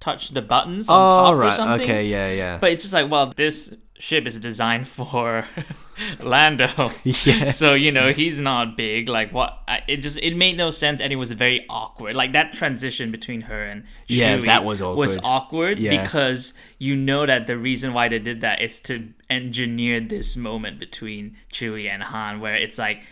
touch 0.00 0.30
the 0.30 0.42
buttons 0.42 0.88
on 0.88 0.96
oh 0.96 1.10
top 1.10 1.32
or 1.32 1.36
right 1.36 1.56
something. 1.56 1.80
okay 1.88 2.06
yeah 2.06 2.30
yeah 2.30 2.58
But 2.58 2.72
it's 2.72 2.82
just 2.82 2.92
like 2.94 3.10
well 3.10 3.32
this 3.34 3.72
ship 3.98 4.26
is 4.26 4.38
designed 4.40 4.86
for 4.88 5.46
Lando. 6.20 6.90
Yeah. 7.04 7.50
So 7.50 7.74
you 7.74 7.90
know 7.92 8.12
he's 8.12 8.38
not 8.40 8.76
big. 8.76 9.08
Like 9.08 9.32
what? 9.32 9.58
I, 9.68 9.82
it 9.88 9.98
just 9.98 10.18
it 10.18 10.36
made 10.36 10.56
no 10.56 10.70
sense, 10.70 11.00
and 11.00 11.12
it 11.12 11.16
was 11.16 11.30
very 11.32 11.64
awkward. 11.68 12.16
Like 12.16 12.32
that 12.32 12.52
transition 12.52 13.10
between 13.10 13.42
her 13.42 13.64
and 13.64 13.84
Yeah, 14.06 14.38
Chewie 14.38 14.46
that 14.46 14.64
was 14.64 14.82
Was 14.82 15.16
awkward. 15.18 15.24
awkward 15.24 15.78
Yeah. 15.78 16.02
because 16.02 16.54
you 16.78 16.96
know 16.96 17.26
that 17.26 17.46
the 17.46 17.56
reason 17.58 17.92
why 17.92 18.08
they 18.08 18.18
did 18.18 18.40
that 18.42 18.60
is 18.60 18.80
to 18.80 19.08
engineer 19.30 20.00
this 20.00 20.36
moment 20.36 20.78
between 20.78 21.36
Chewie 21.52 21.88
and 21.90 22.02
Han, 22.02 22.40
where 22.40 22.54
it's 22.54 22.78
like, 22.78 23.02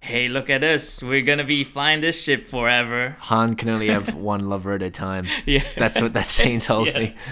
hey, 0.00 0.28
look 0.28 0.48
at 0.50 0.62
us, 0.62 1.02
we're 1.02 1.22
gonna 1.22 1.44
be 1.44 1.64
flying 1.64 2.00
this 2.00 2.20
ship 2.22 2.46
forever. 2.48 3.16
Han 3.20 3.56
can 3.56 3.68
only 3.68 3.88
have 3.88 4.14
one 4.32 4.48
lover 4.48 4.74
at 4.74 4.82
a 4.82 4.90
time. 4.90 5.26
Yeah. 5.46 5.64
That's 5.76 6.00
what 6.00 6.12
that 6.12 6.26
scene 6.36 6.60
told 6.60 6.86
Yes. 6.86 7.16
me. 7.16 7.22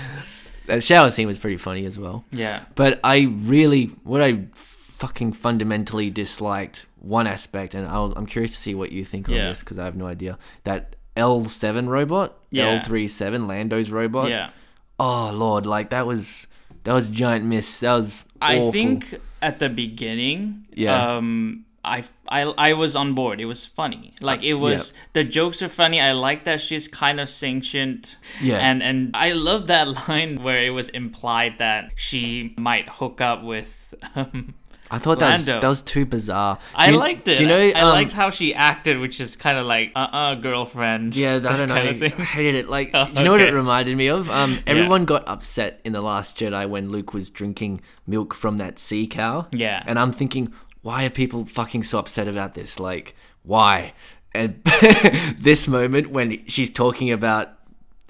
That 0.66 0.82
shower 0.82 1.10
scene 1.10 1.26
was 1.26 1.38
pretty 1.38 1.56
funny 1.58 1.84
as 1.86 1.98
well. 1.98 2.24
Yeah. 2.32 2.64
But 2.74 3.00
I 3.04 3.22
really, 3.40 3.86
what 4.04 4.20
I 4.22 4.46
fucking 4.54 5.32
fundamentally 5.34 6.10
disliked 6.10 6.86
one 7.00 7.26
aspect, 7.26 7.74
and 7.74 7.86
I'll, 7.86 8.12
I'm 8.16 8.26
curious 8.26 8.52
to 8.52 8.58
see 8.58 8.74
what 8.74 8.90
you 8.92 9.04
think 9.04 9.28
on 9.28 9.34
this 9.34 9.60
because 9.60 9.78
I 9.78 9.84
have 9.84 9.96
no 9.96 10.06
idea. 10.06 10.38
That 10.64 10.96
L7 11.16 11.88
robot, 11.88 12.36
Yeah. 12.50 12.80
L37, 12.80 13.46
Lando's 13.46 13.90
robot. 13.90 14.30
Yeah. 14.30 14.50
Oh 14.98 15.30
lord, 15.32 15.66
like 15.66 15.90
that 15.90 16.06
was 16.06 16.46
that 16.84 16.94
was 16.94 17.10
a 17.10 17.12
giant 17.12 17.44
miss. 17.44 17.80
That 17.80 17.92
was 17.92 18.24
I 18.40 18.70
think 18.70 19.20
at 19.42 19.58
the 19.58 19.68
beginning, 19.68 20.66
Yeah. 20.72 21.16
um, 21.18 21.65
I, 21.86 22.04
I, 22.28 22.42
I 22.42 22.72
was 22.72 22.96
on 22.96 23.14
board. 23.14 23.40
It 23.40 23.44
was 23.46 23.64
funny. 23.64 24.14
Like 24.20 24.42
it 24.42 24.54
was 24.54 24.92
the 25.12 25.24
jokes 25.24 25.62
are 25.62 25.68
funny. 25.68 26.00
I 26.00 26.12
like 26.12 26.44
that 26.44 26.60
she's 26.60 26.88
kind 26.88 27.20
of 27.20 27.28
sentient. 27.28 28.16
Yeah. 28.42 28.58
And 28.58 28.82
and 28.82 29.16
I 29.16 29.32
love 29.32 29.68
that 29.68 30.08
line 30.08 30.42
where 30.42 30.60
it 30.62 30.70
was 30.70 30.88
implied 30.90 31.58
that 31.58 31.92
she 31.94 32.54
might 32.58 32.88
hook 32.88 33.20
up 33.20 33.42
with. 33.44 33.94
Um, 34.14 34.54
I 34.88 34.98
thought 34.98 35.18
that 35.18 35.32
was 35.32 35.46
that 35.46 35.64
was 35.64 35.82
too 35.82 36.06
bizarre. 36.06 36.58
I 36.74 36.90
you- 36.90 36.96
liked 36.96 37.26
it. 37.26 37.38
Do 37.38 37.42
you 37.42 37.48
know? 37.48 37.58
I 37.74 37.80
um, 37.80 37.88
liked 37.88 38.12
how 38.12 38.30
she 38.30 38.54
acted, 38.54 39.00
which 39.00 39.20
is 39.20 39.34
kind 39.34 39.58
of 39.58 39.66
like 39.66 39.90
uh 39.96 40.08
uh 40.12 40.34
girlfriend. 40.36 41.16
Yeah, 41.16 41.36
I 41.36 41.56
don't 41.56 41.68
know. 41.74 41.74
I 41.74 41.92
hated 41.92 42.54
it. 42.54 42.68
Like, 42.68 42.90
Oh, 42.94 43.06
do 43.12 43.18
you 43.18 43.24
know 43.24 43.32
what 43.32 43.40
it 43.40 43.52
reminded 43.52 43.96
me 43.96 44.06
of? 44.08 44.30
Um, 44.30 44.60
everyone 44.66 45.04
got 45.04 45.26
upset 45.26 45.80
in 45.84 45.92
the 45.92 46.00
Last 46.00 46.38
Jedi 46.38 46.68
when 46.68 46.90
Luke 46.90 47.12
was 47.14 47.30
drinking 47.30 47.80
milk 48.06 48.32
from 48.34 48.58
that 48.58 48.78
sea 48.78 49.06
cow. 49.08 49.46
Yeah. 49.52 49.82
and 49.86 49.98
I'm 49.98 50.12
thinking, 50.12 50.52
why 50.86 51.04
are 51.06 51.10
people 51.10 51.44
fucking 51.58 51.82
so 51.90 51.98
upset 51.98 52.26
about 52.28 52.54
this? 52.54 52.78
Like, 52.78 53.14
why? 53.42 53.92
And 54.34 54.62
this 55.48 55.66
moment 55.66 56.10
when 56.10 56.46
she's 56.46 56.70
talking 56.70 57.10
about 57.10 57.46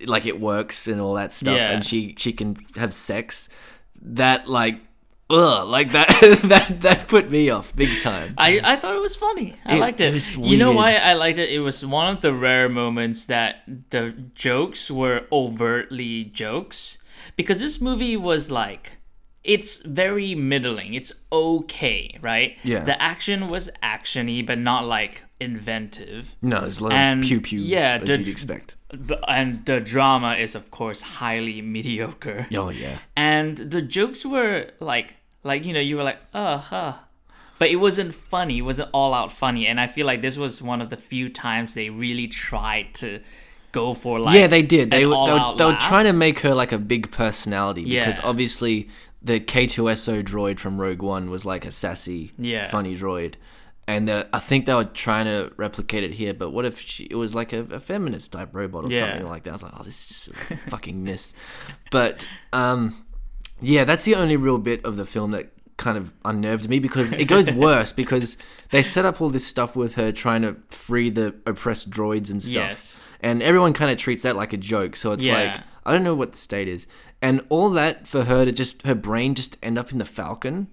like 0.05 0.27
it 0.27 0.39
works 0.41 0.87
and 0.89 1.01
all 1.01 1.15
that 1.15 1.33
stuff, 1.33 1.57
Yeah. 1.57 1.71
and 1.73 1.85
she 1.85 2.15
she 2.19 2.33
can 2.33 2.57
have 2.77 2.93
sex, 2.93 3.49
that 4.21 4.49
like. 4.49 4.77
Ugh, 5.29 5.67
like 5.67 5.91
that, 5.91 6.07
that, 6.45 6.81
that 6.83 7.09
put 7.09 7.33
me 7.33 7.51
off 7.51 7.75
big 7.75 8.01
time. 8.01 8.33
I, 8.39 8.61
I 8.63 8.77
thought 8.77 8.95
it 8.95 9.01
was 9.03 9.17
funny. 9.17 9.57
I 9.65 9.75
It- 9.75 9.81
liked 9.81 10.01
it. 10.01 10.37
You 10.39 10.57
know 10.57 10.71
why 10.71 10.95
I 10.95 11.15
liked 11.15 11.41
it? 11.41 11.51
It 11.51 11.59
was 11.69 11.85
one 11.85 12.07
of 12.15 12.21
the 12.21 12.33
rare 12.33 12.69
moments 12.69 13.27
that 13.27 13.65
the 13.91 14.15
jokes 14.37 14.89
were 14.89 15.23
overtly 15.33 16.23
jokes. 16.43 16.99
Because 17.35 17.59
this 17.59 17.81
movie 17.81 18.17
was 18.17 18.53
like, 18.53 18.99
it's 19.47 19.83
very 19.83 20.35
middling. 20.35 20.95
It's 20.95 21.13
okay, 21.33 22.19
right? 22.21 22.57
Yeah. 22.65 22.85
The 22.85 23.01
action 23.01 23.49
was 23.49 23.71
actiony, 23.83 24.45
but 24.45 24.59
not 24.59 24.85
like 24.87 25.23
inventive. 25.41 26.35
No, 26.43 26.65
it's 26.65 26.81
a 26.81 26.85
lot 26.85 26.93
And, 26.93 27.25
of 27.33 27.43
pew 27.43 27.61
yeah, 27.61 27.99
as 28.01 28.07
the- 28.07 28.19
you'd 28.19 28.29
expect. 28.29 28.77
And 29.29 29.65
the 29.67 29.81
drama 29.81 30.35
is, 30.35 30.55
of 30.55 30.71
course, 30.71 31.01
highly 31.03 31.61
mediocre. 31.75 32.47
Oh 32.55 32.69
yeah, 32.71 32.99
and 33.17 33.57
the 33.59 33.83
jokes 33.83 34.25
were 34.25 34.71
like 34.81 35.15
Like 35.43 35.65
you 35.65 35.73
know, 35.73 35.81
you 35.81 35.97
were 35.97 36.05
like, 36.05 36.19
uh 36.35 36.59
huh. 36.59 36.93
But 37.59 37.69
it 37.71 37.77
wasn't 37.77 38.15
funny. 38.15 38.59
It 38.59 38.63
wasn't 38.63 38.91
all 38.93 39.15
out 39.15 39.33
funny. 39.33 39.67
And 39.67 39.81
I 39.81 39.87
feel 39.87 40.07
like 40.07 40.21
this 40.21 40.37
was 40.37 40.61
one 40.63 40.83
of 40.83 40.91
the 40.91 40.97
few 40.97 41.29
times 41.31 41.73
they 41.75 41.89
really 41.89 42.29
tried 42.29 42.93
to 42.97 43.21
go 43.73 43.95
for 43.95 44.19
like 44.21 44.35
yeah, 44.39 44.47
they 44.47 44.63
did. 44.63 44.91
They 44.91 45.07
were, 45.07 45.15
they, 45.27 45.33
were, 45.33 45.55
they 45.59 45.65
were 45.65 45.79
trying 45.81 46.05
to 46.07 46.13
make 46.13 46.41
her 46.41 46.55
like 46.55 46.73
a 46.73 46.79
big 46.79 47.11
personality 47.11 47.85
because 47.85 48.19
Yeah. 48.19 48.25
obviously 48.31 48.89
the 49.27 49.41
K2SO 49.41 50.23
droid 50.25 50.59
from 50.59 50.81
Rogue 50.81 51.03
One 51.03 51.31
was 51.31 51.45
like 51.45 51.65
a 51.65 51.71
sassy, 51.73 52.33
Yeah. 52.39 52.69
funny 52.69 52.97
droid. 52.97 53.35
And 53.89 54.09
the, 54.09 54.29
I 54.33 54.39
think 54.41 54.67
they 54.67 54.75
were 54.75 54.85
trying 54.85 55.27
to 55.27 55.53
replicate 55.57 56.03
it 56.05 56.13
here, 56.13 56.35
but 56.35 56.51
what 56.51 56.65
if 56.65 56.81
she, 56.81 57.05
it 57.05 57.15
was 57.15 57.35
like 57.35 57.53
a, 57.53 57.61
a 57.73 57.79
feminist 57.81 58.33
type 58.33 58.51
robot 58.53 58.85
or 58.85 58.89
Yeah. 58.93 59.11
something 59.13 59.29
like 59.29 59.43
that? 59.45 59.51
I 59.51 59.53
was 59.53 59.63
like, 59.63 59.73
oh, 59.79 59.83
this 59.83 60.11
is 60.11 60.21
just 60.21 60.63
fucking 60.69 61.03
miss. 61.05 61.35
But 61.91 62.27
um, 62.53 63.05
yeah, 63.61 63.85
that's 63.85 64.05
the 64.05 64.15
only 64.15 64.37
real 64.37 64.59
bit 64.59 64.85
of 64.85 64.97
the 64.97 65.07
film 65.07 65.33
that 65.33 65.51
kind 65.77 65.99
of 65.99 66.13
unnerved 66.25 66.69
me 66.69 66.79
because 66.79 67.13
it 67.13 67.27
goes 67.27 67.51
worse 67.67 67.93
because 67.93 68.37
they 68.71 68.83
set 68.83 69.05
up 69.05 69.21
all 69.21 69.29
this 69.29 69.47
stuff 69.47 69.77
with 69.77 69.95
her 69.97 70.11
trying 70.13 70.43
to 70.43 70.57
free 70.69 71.11
the 71.11 71.35
oppressed 71.47 71.91
droids 71.91 72.31
and 72.31 72.43
stuff. 72.43 72.71
Yes. 72.71 73.03
And 73.21 73.43
everyone 73.43 73.73
kind 73.73 73.91
of 73.91 73.99
treats 73.99 74.23
that 74.23 74.37
like 74.37 74.53
a 74.53 74.57
joke. 74.57 74.95
So 74.97 75.13
it's 75.13 75.25
Yeah. 75.25 75.35
like, 75.53 75.61
I 75.85 75.93
don't 75.93 76.03
know 76.03 76.15
what 76.15 76.33
the 76.33 76.39
state 76.39 76.67
is. 76.69 76.87
And 77.23 77.43
all 77.49 77.71
that 77.71 78.07
for 78.07 78.25
her 78.25 78.45
to 78.45 78.53
just, 78.53 78.83
her 78.87 78.95
brain 78.95 79.35
just 79.35 79.57
end 79.63 79.79
up 79.79 79.91
in 79.93 79.99
the 79.99 80.05
Falcon. 80.05 80.69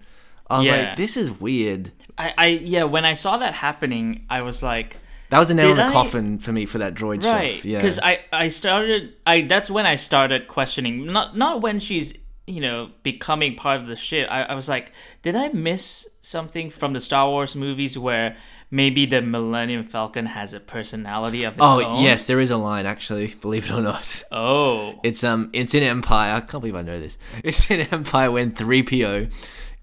I 0.50 0.58
was 0.60 0.68
Yeah. 0.68 0.76
like, 0.78 0.96
this 0.98 1.16
is 1.18 1.32
weird. 1.32 1.92
I, 2.18 2.34
I 2.38 2.46
yeah, 2.48 2.84
when 2.84 3.06
I 3.06 3.14
saw 3.14 3.38
that 3.38 3.54
happening, 3.56 4.26
I 4.30 4.42
was 4.42 4.62
like, 4.62 4.98
That 5.30 5.40
was 5.40 5.50
a 5.50 5.56
nail 5.56 5.72
in 5.72 5.78
the 5.78 5.86
I- 5.86 5.92
coffin 5.92 6.38
for 6.38 6.52
me 6.52 6.66
for 6.66 6.78
that 6.80 6.94
droid 6.94 7.24
right, 7.24 7.56
chef. 7.56 7.66
Yeah. 7.66 7.78
because 7.80 7.98
I 8.00 8.20
I 8.32 8.50
started 8.50 9.14
I 9.26 9.42
that's 9.42 9.72
when 9.72 9.86
I 9.88 9.96
started 9.96 10.48
questioning 10.48 11.06
not 11.08 11.36
not 11.36 11.62
when 11.62 11.80
she's 11.80 12.14
you 12.46 12.60
know 12.62 12.92
becoming 13.02 13.56
part 13.56 13.80
of 13.82 13.88
the 13.88 13.96
ship. 13.96 14.28
I, 14.30 14.44
I 14.44 14.54
was 14.54 14.68
like, 14.70 14.92
did 15.24 15.36
I 15.36 15.48
miss 15.50 16.08
something 16.22 16.70
from 16.70 16.94
the 16.94 17.00
Star 17.00 17.30
Wars 17.30 17.56
movies 17.56 17.98
where 17.98 18.36
maybe 18.74 19.06
the 19.06 19.22
Millennium 19.22 19.86
Falcon 19.86 20.26
has 20.26 20.54
a 20.54 20.60
personality 20.60 21.44
of 21.44 21.54
its 21.54 21.62
oh, 21.62 21.80
own? 21.80 22.00
Oh 22.00 22.02
yes, 22.02 22.26
there 22.26 22.40
is 22.40 22.50
a 22.50 22.58
line, 22.58 22.86
actually, 22.88 23.36
believe 23.36 23.66
it 23.66 23.72
or 23.72 23.82
not. 23.82 24.24
Oh, 24.32 25.00
It's 25.04 25.24
um, 25.24 25.52
it's 25.54 25.76
in 25.76 25.84
Empire. 25.84 26.36
I 26.36 26.40
can't 26.40 26.62
believe 26.62 26.76
I 26.76 26.82
know 26.82 27.00
this. 27.00 27.18
It's 27.44 27.70
in 27.70 27.82
Empire 27.82 28.32
when 28.32 28.52
three 28.52 28.84
PO 28.84 29.28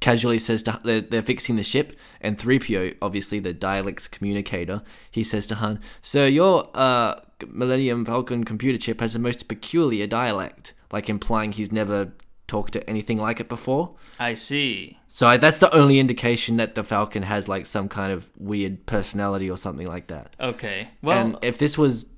casually 0.01 0.39
says 0.39 0.63
to 0.65 0.79
they're, 0.83 1.01
they're 1.01 1.23
fixing 1.23 1.57
the 1.57 1.63
ship, 1.63 1.97
and 2.21 2.39
three 2.39 2.59
PO, 2.59 2.93
obviously 3.01 3.39
the 3.39 3.53
dialects 3.53 4.09
communicator, 4.09 4.83
he 5.11 5.23
says 5.23 5.47
to 5.47 5.55
Han, 5.57 5.79
"Sir, 6.03 6.27
your 6.27 6.69
uh 6.75 7.21
Millennium 7.47 8.05
Falcon 8.05 8.45
computer 8.45 8.77
chip 8.77 9.01
has 9.01 9.13
the 9.13 9.19
most 9.19 9.49
peculiar 9.49 10.07
dialect," 10.07 10.75
like 10.93 11.09
implying 11.09 11.53
he's 11.53 11.71
never 11.71 12.13
talked 12.51 12.73
to 12.73 12.91
anything 12.91 13.17
like 13.17 13.39
it 13.39 13.49
before. 13.49 13.95
I 14.19 14.35
see. 14.35 14.99
So 15.07 15.29
I, 15.29 15.37
that's 15.37 15.61
the 15.61 15.73
only 15.73 16.01
indication 16.01 16.57
that 16.57 16.75
the 16.75 16.83
Falcon 16.83 17.23
has 17.23 17.49
like 17.49 17.65
some 17.65 17.89
kind 17.89 18.13
of 18.13 18.29
weird 18.37 18.85
personality 18.87 19.49
or 19.49 19.57
something 19.57 19.87
like 19.87 20.09
that. 20.09 20.35
Okay, 20.41 20.89
well, 21.01 21.19
and 21.19 21.37
if 21.43 21.59
this 21.59 21.79
was 21.79 22.11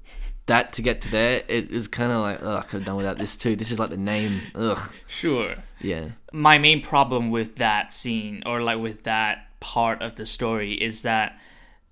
that 0.46 0.72
to 0.72 0.82
get 0.82 1.02
to 1.02 1.10
there, 1.10 1.42
it 1.48 1.70
is 1.70 1.86
kind 1.86 2.10
of 2.10 2.20
like, 2.20 2.42
ugh, 2.42 2.58
I 2.58 2.62
could 2.62 2.80
have 2.80 2.86
done 2.86 2.96
without 2.96 3.18
this 3.18 3.36
too. 3.36 3.54
This 3.54 3.70
is 3.70 3.78
like 3.78 3.90
the 3.90 3.96
name, 3.96 4.40
ugh, 4.54 4.92
sure. 5.06 5.56
yeah. 5.80 6.08
my 6.32 6.58
main 6.58 6.82
problem 6.82 7.30
with 7.30 7.56
that 7.56 7.92
scene 7.92 8.42
or 8.46 8.62
like 8.62 8.80
with 8.80 9.04
that 9.04 9.48
part 9.60 10.02
of 10.02 10.16
the 10.16 10.26
story 10.26 10.72
is 10.72 11.02
that 11.02 11.38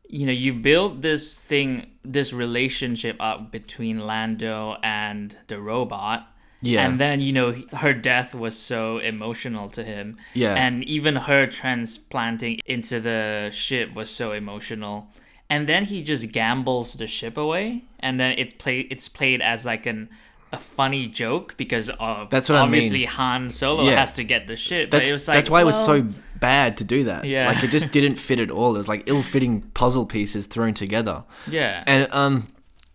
you 0.09 0.27
know 0.27 0.33
you 0.33 0.53
build 0.53 1.03
this 1.03 1.39
thing 1.39 1.87
this 2.05 2.33
relationship 2.33 3.17
up 3.21 3.53
between 3.53 4.01
Lando 4.01 4.77
and 4.83 5.37
the 5.47 5.61
robot 5.61 6.27
Yeah. 6.63 6.85
and 6.87 7.01
then 7.01 7.21
you 7.21 7.33
know 7.33 7.55
her 7.73 7.93
death 7.95 8.35
was 8.35 8.57
so 8.57 8.99
emotional 8.99 9.69
to 9.71 9.83
him 9.83 10.17
Yeah. 10.35 10.55
and 10.55 10.85
even 10.85 11.17
her 11.17 11.47
transplanting 11.47 12.61
into 12.67 13.01
the 13.01 13.51
ship 13.53 13.95
was 13.95 14.11
so 14.11 14.33
emotional 14.33 15.09
and 15.49 15.67
then 15.69 15.85
he 15.87 16.03
just 16.03 16.31
gambles 16.33 16.95
the 16.95 17.07
ship 17.07 17.37
away 17.37 17.85
and 17.99 18.21
then 18.21 18.39
it 18.39 18.59
play 18.59 18.81
it's 18.81 19.09
played 19.09 19.41
as 19.41 19.65
like 19.65 19.87
an 19.87 20.09
a 20.53 20.59
funny 20.59 21.07
joke 21.07 21.57
because 21.57 21.89
uh, 22.01 22.27
That's 22.29 22.49
what 22.49 22.57
I 22.59 22.63
mean. 22.63 22.75
obviously 22.75 23.05
Han 23.05 23.51
Solo 23.51 23.85
Yeah. 23.85 24.01
has 24.01 24.13
to 24.15 24.25
get 24.25 24.49
the 24.49 24.57
ship. 24.57 24.91
But 24.91 24.97
That's, 24.99 25.09
it 25.09 25.13
was 25.13 25.29
like, 25.29 25.37
that's 25.37 25.49
why 25.49 25.61
it 25.61 25.65
was 25.65 25.85
so 25.85 26.05
bad 26.41 26.77
to 26.79 26.85
do 26.85 27.05
that. 27.05 27.25
Yeah. 27.25 27.47
Like 27.47 27.63
it 27.63 27.71
just 27.71 27.93
didn't 27.93 28.17
fit 28.17 28.41
at 28.41 28.51
all. 28.51 28.75
It 28.75 28.79
was 28.79 28.89
like 28.89 29.05
ill-fitting 29.07 29.61
puzzle 29.75 30.07
pieces 30.07 30.49
thrown 30.49 30.75
together. 30.75 31.23
Yeah. 31.49 31.85
And 31.87 32.09
um, 32.13 32.49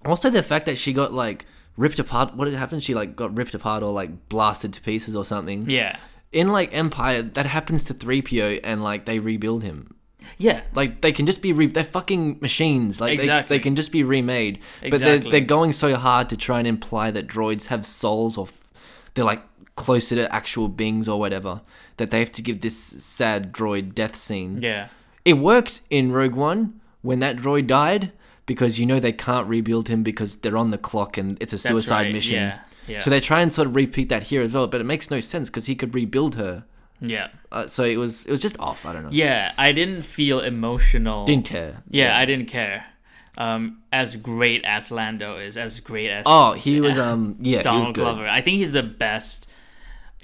also 0.03 0.29
the 0.29 0.43
fact 0.43 0.65
that 0.65 0.77
she 0.77 0.91
got 0.91 1.13
like 1.13 1.45
ripped 1.77 1.99
apart. 1.99 2.35
What 2.35 2.47
happened? 2.51 2.83
She 2.83 2.93
like 2.93 3.15
got 3.15 3.35
ripped 3.37 3.53
apart 3.53 3.83
or 3.83 3.91
like 3.91 4.29
blasted 4.29 4.73
to 4.73 4.81
pieces 4.81 5.15
or 5.15 5.25
something. 5.25 5.69
yeah. 5.69 5.97
In 6.31 6.49
like 6.49 6.73
Empire, 6.73 7.21
that 7.21 7.45
happens 7.45 7.85
to 7.85 7.93
3PO 7.93 8.59
and 8.63 8.83
like 8.83 9.05
they 9.05 9.19
rebuild 9.19 9.63
him. 9.63 9.95
Yeah. 10.37 10.61
Like 10.73 10.99
they 11.01 11.13
can 11.13 11.25
just 11.25 11.41
be 11.41 11.53
re- 11.53 11.67
they're 11.67 11.83
fucking 11.85 12.39
machines. 12.41 12.99
Like 12.99 13.13
Exactly. 13.13 13.55
they, 13.55 13.59
they 13.59 13.63
can 13.63 13.75
just 13.77 13.91
be 13.93 14.03
remade. 14.03 14.59
Exactly. 14.81 14.89
But 14.89 14.99
they're 14.99 15.31
they're 15.31 15.39
going 15.47 15.71
so 15.71 15.95
hard 15.95 16.27
to 16.29 16.35
try 16.37 16.59
and 16.59 16.67
imply 16.67 17.09
that 17.11 17.27
droids 17.27 17.67
have 17.67 17.85
souls 17.85 18.37
or 18.37 18.47
f- 18.47 18.69
they're 19.13 19.23
like 19.23 19.43
closer 19.77 20.15
to 20.15 20.33
actual 20.35 20.67
beings 20.67 21.07
or 21.07 21.19
whatever 21.19 21.61
that 21.97 22.11
they 22.11 22.19
have 22.19 22.31
to 22.31 22.41
give 22.41 22.59
this 22.61 22.77
sad 22.77 23.53
droid 23.53 23.93
death 23.95 24.15
scene. 24.17 24.61
Yeah. 24.61 24.89
It 25.23 25.33
worked 25.35 25.81
in 25.89 26.11
Rogue 26.11 26.35
One 26.35 26.81
when 27.01 27.19
that 27.21 27.37
droid 27.37 27.67
died 27.67 28.11
because 28.45 28.79
you 28.79 28.85
know 28.85 28.99
they 28.99 29.11
can't 29.11 29.47
rebuild 29.47 29.87
him 29.87 30.03
because 30.03 30.37
they're 30.37 30.57
on 30.57 30.71
the 30.71 30.77
clock 30.77 31.17
and 31.17 31.37
it's 31.41 31.53
a 31.53 31.57
suicide 31.57 32.03
right, 32.03 32.13
mission. 32.13 32.35
yeah, 32.35 32.59
yeah. 32.87 32.99
So 32.99 33.09
they 33.09 33.19
try 33.19 33.41
and 33.41 33.53
sort 33.53 33.67
of 33.67 33.75
repeat 33.75 34.09
that 34.09 34.23
here 34.23 34.41
as 34.41 34.53
well, 34.53 34.67
but 34.67 34.81
it 34.81 34.85
makes 34.85 35.09
no 35.09 35.19
sense 35.19 35.49
because 35.49 35.65
he 35.65 35.75
could 35.75 35.95
rebuild 35.95 36.35
her. 36.35 36.65
Yeah. 37.01 37.27
Uh, 37.51 37.67
so 37.67 37.83
it 37.83 37.97
was 37.97 38.25
it 38.25 38.31
was 38.31 38.39
just 38.39 38.57
off. 38.59 38.85
I 38.85 38.93
don't 38.93 39.03
know. 39.03 39.09
Yeah. 39.11 39.51
I 39.57 39.71
didn't 39.71 40.03
feel 40.03 40.39
emotional. 40.39 41.25
Didn't 41.25 41.45
care. 41.45 41.83
Yeah, 41.89 42.17
I 42.17 42.25
didn't 42.25 42.45
care. 42.47 42.85
Um, 43.37 43.81
as 43.91 44.15
great 44.15 44.63
as 44.63 44.91
Lando 44.91 45.37
is, 45.37 45.57
as 45.57 45.81
great 45.81 46.09
as 46.09 46.23
Oh, 46.25 46.53
he 46.53 46.79
was 46.87 46.97
um 46.97 47.35
yeah, 47.41 47.51
he 47.51 47.57
was 47.57 47.63
Donald 47.65 47.95
good. 47.95 48.01
Glover. 48.01 48.27
I 48.27 48.41
think 48.41 48.57
he's 48.57 48.71
the 48.71 48.83
best. 48.83 49.47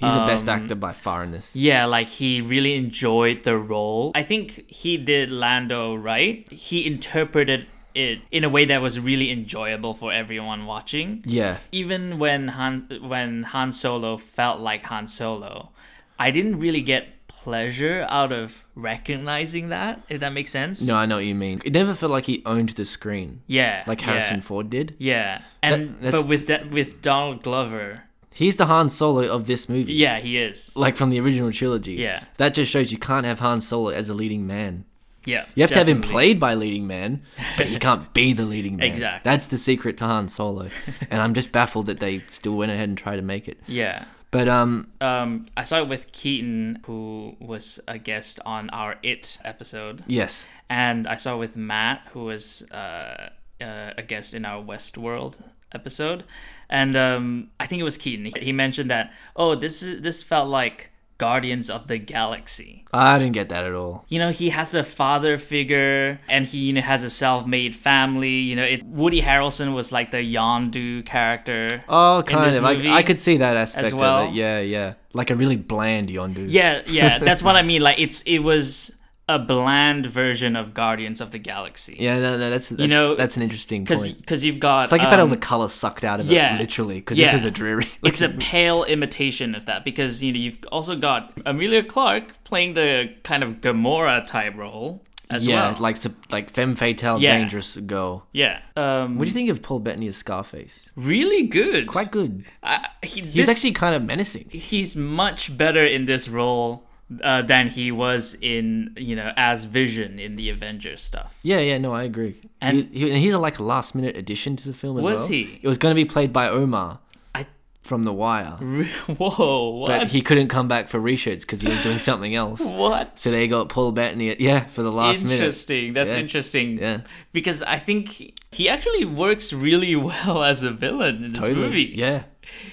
He's 0.00 0.14
the 0.14 0.24
best 0.24 0.48
Um, 0.48 0.62
actor 0.62 0.74
by 0.74 0.92
far 0.92 1.22
in 1.22 1.30
this. 1.30 1.54
Yeah, 1.54 1.84
like 1.84 2.08
he 2.08 2.40
really 2.40 2.74
enjoyed 2.74 3.42
the 3.44 3.56
role. 3.56 4.10
I 4.14 4.22
think 4.24 4.68
he 4.68 4.96
did 4.96 5.30
Lando 5.30 5.94
right. 5.94 6.50
He 6.50 6.86
interpreted 6.86 7.66
it 7.94 8.20
in 8.30 8.44
a 8.44 8.48
way 8.48 8.64
that 8.66 8.80
was 8.82 8.98
really 9.00 9.30
enjoyable 9.30 9.94
for 9.94 10.12
everyone 10.12 10.66
watching. 10.66 11.22
Yeah. 11.26 11.58
even 11.72 12.18
when 12.18 12.48
Han 12.48 12.88
when 13.02 13.42
Han 13.44 13.72
Solo 13.72 14.16
felt 14.16 14.60
like 14.60 14.84
Han 14.86 15.06
Solo, 15.06 15.70
I 16.18 16.30
didn't 16.30 16.58
really 16.58 16.82
get 16.82 17.08
pleasure 17.28 18.06
out 18.08 18.30
of 18.32 18.64
recognizing 18.74 19.70
that. 19.70 20.02
If 20.08 20.20
that 20.20 20.32
makes 20.32 20.50
sense. 20.50 20.80
No, 20.86 20.96
I 20.96 21.06
know 21.06 21.16
what 21.16 21.24
you 21.24 21.34
mean. 21.34 21.60
It 21.64 21.72
never 21.72 21.94
felt 21.94 22.12
like 22.12 22.26
he 22.26 22.42
owned 22.46 22.70
the 22.70 22.84
screen, 22.84 23.40
Yeah. 23.46 23.82
like 23.86 24.00
Harrison 24.02 24.36
yeah, 24.36 24.42
Ford 24.42 24.70
did. 24.70 24.94
Yeah, 24.98 25.40
and 25.62 25.96
That- 26.00 26.12
but 26.12 26.28
with 26.28 26.46
that 26.46 26.70
with 26.70 27.02
Donald 27.02 27.42
Glover, 27.42 28.04
He's 28.34 28.56
the 28.56 28.64
Han 28.66 28.88
Solo 28.88 29.28
of 29.28 29.46
this 29.46 29.68
movie. 29.68 29.92
yeah, 29.94 30.18
he 30.18 30.38
is. 30.38 30.74
Like 30.74 30.96
from 30.96 31.10
the 31.10 31.20
original 31.20 31.52
trilogy. 31.52 31.94
Yeah. 31.94 32.24
That 32.38 32.54
just 32.54 32.70
shows 32.72 32.90
you 32.90 32.96
can't 32.98 33.26
have 33.26 33.40
Han 33.40 33.60
Solo 33.60 33.90
as 33.90 34.08
a 34.08 34.14
leading 34.14 34.46
man. 34.46 34.84
Yeah, 35.24 35.46
You 35.54 35.62
have 35.62 35.70
to 35.72 35.78
have 35.78 35.88
him 35.88 36.00
played 36.00 36.40
by 36.40 36.54
leading 36.54 36.86
man, 36.86 37.22
but 37.56 37.66
he 37.66 37.78
can't 37.86 38.12
be 38.12 38.32
the 38.32 38.44
leading 38.44 38.76
man. 38.76 38.86
Exactly. 38.88 39.28
That's 39.30 39.46
the 39.46 39.58
secret 39.58 39.96
to 39.98 40.04
Han 40.04 40.28
Solo. 40.28 40.68
and 41.10 41.20
I'm 41.22 41.34
just 41.34 41.52
baffled 41.52 41.86
that 41.86 42.00
they 42.00 42.20
still 42.30 42.56
went 42.56 42.72
ahead 42.72 42.88
and 42.88 42.98
tried 42.98 43.16
to 43.16 43.22
make 43.22 43.46
it. 43.48 43.58
Yeah. 43.66 44.04
But 44.30 44.48
um 44.48 44.88
Um, 45.00 45.46
I 45.56 45.64
saw 45.64 45.78
it 45.78 45.88
with 45.88 46.10
Keaton, 46.12 46.80
who 46.86 47.36
was 47.38 47.78
a 47.86 47.98
guest 47.98 48.40
on 48.46 48.70
our 48.70 48.96
It 49.02 49.38
episode. 49.44 50.02
yes. 50.06 50.48
and 50.70 51.06
I 51.06 51.16
saw 51.16 51.34
it 51.34 51.38
with 51.38 51.56
Matt, 51.56 52.08
who 52.12 52.24
was 52.24 52.62
uh, 52.72 53.28
uh, 53.60 53.90
a 53.96 54.02
guest 54.02 54.32
in 54.34 54.44
our 54.46 54.62
Westworld 54.64 55.38
episode, 55.74 56.24
and 56.70 56.96
um, 56.96 57.50
I 57.60 57.66
think 57.66 57.80
it 57.80 57.84
was 57.84 57.96
Keaton. 57.98 58.32
He 58.40 58.52
mentioned 58.52 58.90
that 58.90 59.12
oh, 59.36 59.54
this 59.54 59.82
is 59.82 60.00
this 60.02 60.22
felt 60.22 60.48
like 60.48 60.90
Guardians 61.18 61.70
of 61.70 61.86
the 61.86 61.98
Galaxy. 61.98 62.84
I 62.92 63.18
didn't 63.18 63.32
get 63.32 63.48
that 63.48 63.64
at 63.64 63.74
all. 63.74 64.04
You 64.08 64.18
know, 64.18 64.30
he 64.30 64.50
has 64.50 64.74
a 64.74 64.82
father 64.82 65.38
figure, 65.38 66.20
and 66.28 66.46
he 66.46 66.58
you 66.58 66.72
know, 66.72 66.80
has 66.80 67.02
a 67.02 67.10
self-made 67.10 67.76
family. 67.76 68.38
You 68.38 68.56
know, 68.56 68.64
it 68.64 68.82
Woody 68.84 69.22
Harrelson 69.22 69.74
was 69.74 69.92
like 69.92 70.10
the 70.10 70.18
Yondu 70.18 71.04
character. 71.06 71.84
Oh, 71.88 72.22
kind 72.26 72.54
of. 72.54 72.64
I, 72.64 72.96
I 72.96 73.02
could 73.02 73.18
see 73.18 73.36
that 73.38 73.56
aspect 73.56 73.94
well. 73.94 74.24
of 74.24 74.30
it. 74.30 74.34
Yeah, 74.34 74.60
yeah. 74.60 74.94
Like 75.12 75.30
a 75.30 75.36
really 75.36 75.56
bland 75.56 76.08
Yondu. 76.08 76.46
Yeah, 76.48 76.82
yeah, 76.86 77.18
that's 77.18 77.42
what 77.42 77.56
I 77.56 77.62
mean. 77.62 77.82
Like 77.82 77.98
it's 77.98 78.22
it 78.22 78.38
was 78.38 78.92
a 79.34 79.38
bland 79.38 80.06
version 80.06 80.56
of 80.56 80.74
Guardians 80.74 81.20
of 81.20 81.30
the 81.30 81.38
Galaxy. 81.38 81.96
Yeah, 81.98 82.18
no, 82.18 82.36
no, 82.36 82.50
that's, 82.50 82.68
that's 82.68 82.88
know, 82.88 83.14
that's 83.14 83.36
an 83.36 83.42
interesting 83.42 83.84
because 83.84 84.02
point. 84.02 84.18
because 84.18 84.44
you've 84.44 84.60
got 84.60 84.84
It's 84.84 84.92
like 84.92 85.00
if 85.00 85.06
I 85.06 85.10
had 85.10 85.18
all 85.20 85.24
um, 85.24 85.30
the 85.30 85.36
color 85.36 85.68
sucked 85.68 86.04
out 86.04 86.20
of 86.20 86.26
yeah, 86.30 86.54
it, 86.56 86.58
literally, 86.58 86.96
because 86.96 87.18
yeah. 87.18 87.26
this 87.26 87.34
was 87.34 87.44
a 87.44 87.50
dreary. 87.50 87.88
it's 88.02 88.20
a 88.20 88.28
pale 88.52 88.84
imitation 88.84 89.54
of 89.54 89.66
that 89.66 89.84
because 89.84 90.22
you 90.22 90.32
know 90.32 90.38
you've 90.38 90.58
also 90.70 90.96
got 90.96 91.32
Emilia 91.46 91.82
Clarke 91.82 92.44
playing 92.44 92.74
the 92.74 93.12
kind 93.22 93.42
of 93.42 93.60
Gamora 93.60 94.26
type 94.26 94.56
role 94.56 95.02
as 95.30 95.46
yeah, 95.46 95.72
well. 95.72 95.80
like 95.80 95.96
like 96.30 96.50
femme 96.50 96.74
fatale, 96.74 97.18
Yeah. 97.18 97.38
dangerous 97.38 97.76
girl. 97.78 98.26
yeah, 98.32 98.60
um, 98.76 99.16
What 99.16 99.24
do 99.24 99.28
you 99.28 99.34
think 99.34 99.48
of 99.48 99.62
Paul 99.62 99.78
Bettany 99.78 100.08
as 100.08 100.16
Scarface? 100.16 100.92
really 100.94 101.44
good. 101.44 101.86
Quite 101.86 102.10
good. 102.10 102.44
Uh, 102.62 102.80
he, 103.02 103.22
He's 103.22 103.34
this- 103.46 103.48
actually 103.48 103.72
kind 103.72 103.94
of 103.94 104.02
menacing. 104.04 104.48
he's 104.50 104.94
much 104.94 105.56
better 105.56 105.84
in 105.84 106.04
this 106.04 106.28
role 106.28 106.84
uh, 107.22 107.42
than 107.42 107.68
he 107.68 107.90
was 107.92 108.36
in 108.40 108.94
you 108.96 109.14
know 109.16 109.32
as 109.36 109.64
Vision 109.64 110.18
in 110.18 110.36
the 110.36 110.48
Avengers 110.50 111.00
stuff. 111.00 111.38
Yeah, 111.42 111.58
yeah, 111.60 111.78
no, 111.78 111.92
I 111.92 112.02
agree. 112.04 112.36
And- 112.60 112.88
he, 112.92 113.00
he, 113.00 113.10
and 113.10 113.18
he's 113.18 113.34
a, 113.34 113.38
like 113.38 113.58
a 113.58 113.62
last 113.62 113.94
minute 113.94 114.16
addition 114.16 114.56
to 114.56 114.66
the 114.66 114.74
film 114.74 114.98
as 114.98 115.04
well. 115.04 115.14
Was 115.14 115.28
he? 115.28 115.58
It 115.62 115.68
was 115.68 115.78
going 115.78 115.94
to 115.94 116.00
be 116.00 116.04
played 116.04 116.32
by 116.32 116.48
Omar 116.48 117.00
I 117.34 117.46
from 117.82 118.04
The 118.04 118.12
Wire, 118.12 118.52
whoa 119.18 119.70
what 119.70 119.88
but 119.88 120.08
he 120.08 120.20
couldn't 120.20 120.48
come 120.48 120.68
back 120.68 120.88
for 120.88 121.00
reshoots 121.00 121.40
because 121.40 121.60
he 121.60 121.68
was 121.68 121.82
doing 121.82 121.98
something 121.98 122.34
else. 122.34 122.60
what 122.64 123.18
So 123.18 123.30
they 123.30 123.48
got 123.48 123.68
Paul 123.68 123.92
Bettany, 123.92 124.36
yeah, 124.38 124.64
for 124.66 124.82
the 124.82 124.92
last 124.92 125.24
minute. 125.24 125.36
interesting. 125.40 125.92
That's 125.92 126.12
Yeah. 126.12 126.18
interesting. 126.20 126.78
Yeah. 126.78 127.00
because 127.32 127.62
I 127.62 127.78
think 127.78 128.38
he 128.52 128.68
actually 128.68 129.04
works 129.04 129.52
really 129.52 129.96
well 130.08 130.44
as 130.44 130.62
a 130.62 130.70
villain 130.70 131.24
in 131.24 131.32
this 131.32 131.40
Totally. 131.42 131.66
movie. 131.66 131.92
Yeah. 131.94 132.24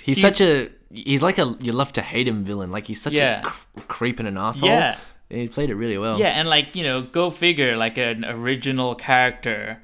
He's, 0.04 0.18
He's- 0.18 0.22
such 0.22 0.42
a 0.42 0.70
he's 0.94 1.22
like 1.22 1.38
a 1.38 1.56
you 1.60 1.72
love 1.72 1.94
to 1.94 2.02
hate 2.02 2.28
him 2.28 2.44
villain. 2.44 2.72
Like 2.72 2.86
he's 2.88 3.02
such 3.02 3.14
Yeah. 3.14 3.42
a 3.42 3.44
cr- 3.44 3.82
creep 3.88 4.20
and 4.20 4.28
an 4.28 4.38
asshole. 4.38 4.70
Yeah. 4.70 4.98
He 5.30 5.48
played 5.48 5.70
it 5.70 5.76
really 5.76 5.98
well. 6.00 6.20
Yeah, 6.20 6.30
and 6.30 6.48
like 6.50 6.76
you 6.76 6.84
know, 6.84 7.02
go 7.04 7.30
figure. 7.30 7.78
Like 7.78 7.98
an 8.00 8.26
original 8.26 8.96
character 8.96 9.80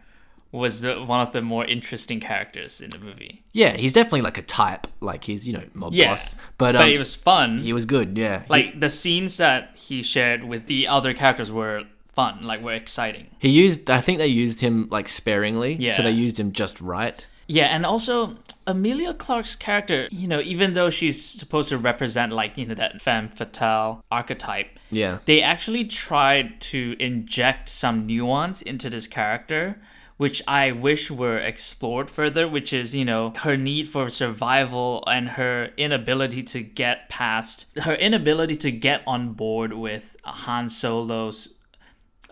was 0.51 0.82
the, 0.82 1.03
one 1.03 1.20
of 1.20 1.34
the 1.34 1.41
more 1.41 1.66
interesting 1.66 2.20
characters 2.20 2.80
in 2.82 2.89
the 2.89 2.97
movie. 2.97 3.43
Yeah, 3.51 3.76
he's 3.76 3.91
definitely 3.93 4.22
like 4.22 4.38
a 4.38 4.41
type. 4.41 4.88
Like 5.01 5.26
he's, 5.26 5.45
you 5.45 5.53
know, 5.53 5.64
mob 5.74 5.93
Yeah, 5.93 6.12
boss. 6.12 6.36
But, 6.58 6.76
um, 6.78 6.84
but 6.84 6.89
it 6.89 6.97
was 6.97 7.14
fun. 7.14 7.58
he 7.60 7.74
was 7.74 7.86
good, 7.86 8.18
yeah. 8.18 8.43
He- 8.43 8.49
like 8.49 8.80
the 8.80 8.89
scenes 8.89 9.36
that 9.38 9.72
he 9.76 10.01
shared 10.01 10.45
with 10.45 10.68
the 10.68 10.88
other 10.88 11.14
characters 11.14 11.51
were 11.51 11.84
fun, 12.14 12.41
like 12.43 12.62
were 12.62 12.74
exciting. 12.74 13.28
he 13.39 13.49
used 13.49 13.89
I 13.89 13.99
think 13.99 14.18
they 14.18 14.28
used 14.28 14.62
him 14.62 14.88
like 14.89 15.08
sparingly. 15.10 15.74
Yeah. 15.76 15.93
So 15.97 16.03
they 16.03 16.12
used 16.12 16.39
him 16.39 16.53
just 16.53 16.80
right. 16.82 17.28
Yeah, 17.47 17.66
and 17.66 17.86
also 17.86 18.38
Emilia 18.68 19.13
Clarke's 19.13 19.55
character, 19.55 20.07
you 20.11 20.28
know, 20.28 20.41
even 20.41 20.74
though 20.74 20.89
she's 20.89 21.24
supposed 21.24 21.70
to 21.70 21.78
represent 21.78 22.32
like, 22.32 22.57
you 22.57 22.66
know, 22.66 22.74
that 22.76 23.01
femme 23.01 23.30
fatale 23.30 24.03
archetype, 24.11 24.68
Yeah. 24.89 25.20
they 25.26 25.41
actually 25.41 25.86
tried 25.86 26.59
to 26.72 26.95
inject 26.99 27.70
some 27.70 28.05
nuance 28.07 28.61
into 28.61 28.89
this 28.89 29.07
character 29.07 29.80
which 30.18 30.41
i 30.47 30.72
wish 30.72 31.11
were 31.11 31.38
explored 31.38 32.09
further 32.09 32.47
which 32.47 32.72
is 32.72 32.95
you 32.95 33.03
know 33.03 33.34
her 33.39 33.57
need 33.57 33.86
for 33.86 34.09
survival 34.09 35.03
and 35.07 35.32
her 35.32 35.70
inability 35.76 36.41
to 36.41 36.61
get 36.61 37.09
past 37.09 37.66
her 37.82 37.95
inability 37.95 38.55
to 38.55 38.72
get 38.72 39.01
on 39.05 39.34
board 39.34 39.74
with 39.74 40.16
han 40.24 40.70
solo's 40.70 41.49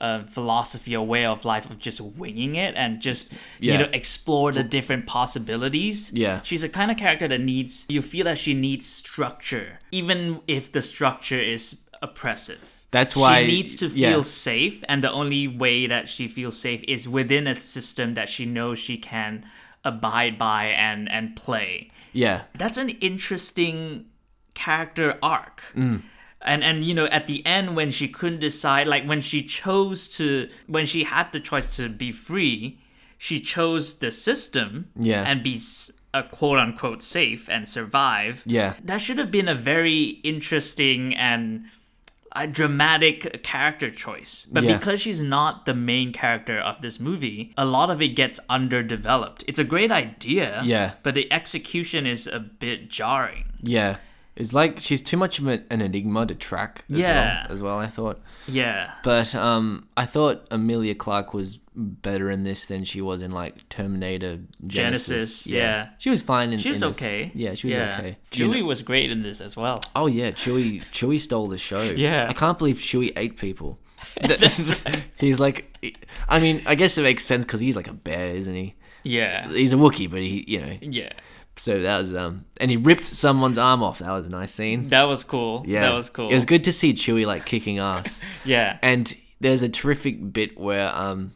uh, 0.04 0.24
philosophy 0.38 0.94
or 1.00 1.06
way 1.16 1.24
of 1.34 1.46
life 1.54 1.66
of 1.72 1.76
just 1.88 2.00
winging 2.22 2.54
it 2.66 2.74
and 2.76 2.92
just 3.10 3.26
Yeah. 3.32 3.72
you 3.74 3.78
know 3.82 3.90
explore 4.02 4.52
the 4.60 4.64
different 4.78 5.04
possibilities 5.18 6.12
Yeah. 6.14 6.42
she's 6.48 6.64
a 6.64 6.70
kind 6.80 6.90
of 6.92 6.98
character 6.98 7.28
that 7.34 7.42
needs 7.54 7.86
you 7.96 8.02
feel 8.02 8.26
that 8.26 8.38
she 8.38 8.54
needs 8.68 8.86
structure 8.86 9.68
even 9.92 10.20
if 10.48 10.64
the 10.76 10.82
structure 10.82 11.40
is 11.56 11.64
oppressive 12.08 12.64
That's 12.92 13.16
why- 13.16 13.46
she 13.46 13.52
needs 13.56 13.74
to 13.82 13.88
yeah. 13.88 14.10
feel 14.10 14.24
safe 14.24 14.78
and 14.90 14.98
the 15.04 15.12
only 15.22 15.48
way 15.48 15.88
that 15.94 16.10
she 16.14 16.28
feels 16.28 16.56
safe 16.68 16.82
is 16.96 17.02
within 17.20 17.48
a 17.48 17.56
system 17.56 18.08
that 18.20 18.28
she 18.30 18.46
knows 18.46 18.76
she 18.80 18.98
can 18.98 19.32
abide 19.92 20.36
by 20.38 20.64
and 20.90 21.02
and 21.18 21.26
play 21.46 21.72
Yeah. 22.24 22.38
that's 22.62 22.78
an 22.86 22.90
interesting 23.10 24.06
character 24.54 25.18
arc. 25.24 25.62
Mm. 25.76 26.02
And 26.46 26.64
and 26.64 26.84
you 26.86 26.94
know 26.94 27.06
at 27.06 27.28
the 27.28 27.46
end 27.46 27.76
when 27.76 27.92
she 27.92 28.08
couldn't 28.08 28.40
decide 28.40 28.88
like 28.88 29.06
when 29.06 29.22
she 29.22 29.42
chose 29.44 30.10
to 30.18 30.50
when 30.68 30.86
she 30.86 31.04
had 31.06 31.32
the 31.32 31.40
choice 31.40 31.76
to 31.78 31.90
be 31.90 32.12
free, 32.12 32.80
she 33.18 33.40
chose 33.40 34.00
the 34.00 34.12
system 34.12 34.90
Yeah. 35.00 35.24
and 35.26 35.42
be 35.44 35.60
a 36.14 36.24
quote 36.24 36.60
unquote 36.60 37.02
safe 37.02 37.50
and 37.50 37.68
survive. 37.68 38.44
Yeah. 38.46 38.74
That 38.84 39.00
should 39.02 39.18
have 39.18 39.32
been 39.32 39.48
a 39.48 39.56
very 39.56 40.20
interesting 40.24 41.16
and 41.16 41.66
a 42.36 42.48
dramatic 42.48 43.44
character 43.44 43.90
choice. 43.92 44.46
But 44.52 44.64
Yeah. 44.64 44.78
because 44.78 45.00
she's 45.02 45.22
not 45.22 45.66
the 45.66 45.74
main 45.76 46.12
character 46.12 46.58
of 46.60 46.82
this 46.82 47.00
movie, 47.00 47.54
a 47.58 47.64
lot 47.66 47.90
of 47.92 48.02
it 48.02 48.10
gets 48.10 48.40
underdeveloped. 48.50 49.44
It's 49.48 49.60
a 49.60 49.64
great 49.64 49.92
idea. 49.92 50.62
Yeah. 50.66 50.94
But 51.04 51.14
the 51.14 51.32
execution 51.32 52.06
is 52.08 52.26
a 52.28 52.40
bit 52.40 52.90
jarring. 52.90 53.46
Yeah. 53.62 53.98
It's 54.36 54.52
like 54.54 54.80
she's 54.80 55.02
too 55.02 55.18
much 55.18 55.38
of 55.38 55.48
an, 55.48 55.64
enigma 55.70 56.26
to 56.26 56.34
track 56.34 56.86
as 56.90 56.98
Yeah. 56.98 57.44
well, 57.44 57.54
as 57.54 57.62
well, 57.62 57.78
I 57.80 57.86
thought. 57.88 58.20
Yeah. 58.48 58.92
But 59.04 59.36
um, 59.36 59.88
I 59.96 60.06
thought 60.06 60.48
Emilia 60.50 60.96
Clarke 60.96 61.34
was 61.36 61.60
better 61.76 62.30
in 62.32 62.44
this 62.44 62.66
than 62.66 62.84
she 62.84 63.00
was 63.02 63.22
in 63.22 63.30
like 63.32 63.68
Terminator 63.70 64.40
Genisys. 64.66 65.10
Genisys, 65.10 65.46
yeah. 65.48 65.90
she 66.00 66.10
was 66.10 66.22
fine 66.24 66.52
in. 66.52 66.58
She 66.60 66.70
was 66.70 66.82
in 66.82 66.90
this. 66.90 66.98
okay. 66.98 67.32
Yeah, 67.36 67.54
she 67.54 67.68
was 67.68 67.76
Yeah. 67.76 67.96
okay. 68.00 68.18
You 68.34 68.48
Chewie 68.50 68.60
know- 68.62 68.66
was 68.66 68.82
great 68.82 69.12
in 69.12 69.22
this 69.22 69.40
as 69.40 69.56
well. 69.56 69.82
oh 69.96 70.08
yeah, 70.08 70.32
Chewie. 70.32 70.84
Chewie 70.92 71.20
stole 71.20 71.48
the 71.48 71.58
show. 71.60 71.82
Yeah. 71.84 72.26
I 72.28 72.34
can't 72.34 72.58
believe 72.58 72.78
Chewie 72.78 73.12
ate 73.16 73.38
people. 73.38 73.78
he's 75.20 75.40
like, 75.40 75.78
I 76.28 76.40
mean, 76.40 76.64
I 76.66 76.76
guess 76.76 76.98
it 76.98 77.04
makes 77.04 77.24
sense 77.26 77.46
because 77.46 77.60
he's 77.60 77.76
like 77.76 77.88
a 77.88 77.94
bear, 77.94 78.36
isn't 78.36 78.54
he? 78.56 78.76
Yeah. 79.04 79.48
He's 79.50 79.74
a 79.74 79.76
Wookiee, 79.76 80.10
but 80.10 80.20
he, 80.20 80.44
you 80.48 80.62
know. 80.62 80.78
Yeah. 80.82 81.12
So 81.56 81.82
that 81.84 82.00
was 82.00 82.16
um, 82.16 82.46
and 82.60 82.72
he 82.72 82.78
ripped 82.78 83.06
someone's 83.06 83.58
arm 83.58 83.84
off. 83.84 84.00
That 84.00 84.12
was 84.12 84.26
a 84.26 84.30
nice 84.30 84.52
scene. 84.52 84.88
That 84.90 85.04
was 85.04 85.24
cool. 85.24 85.64
Yeah, 85.68 85.82
That 85.82 85.94
was 85.94 86.10
cool. 86.10 86.30
It 86.32 86.36
was 86.36 86.46
good 86.46 86.64
to 86.64 86.74
see 86.74 86.94
Chewie 86.94 87.26
like 87.26 87.46
kicking 87.46 87.78
ass. 87.80 88.22
Yeah. 88.46 88.78
And 88.82 89.16
there's 89.40 89.62
a 89.62 89.70
terrific 89.70 90.34
bit 90.34 90.58
where 90.58 90.94
um, 90.96 91.34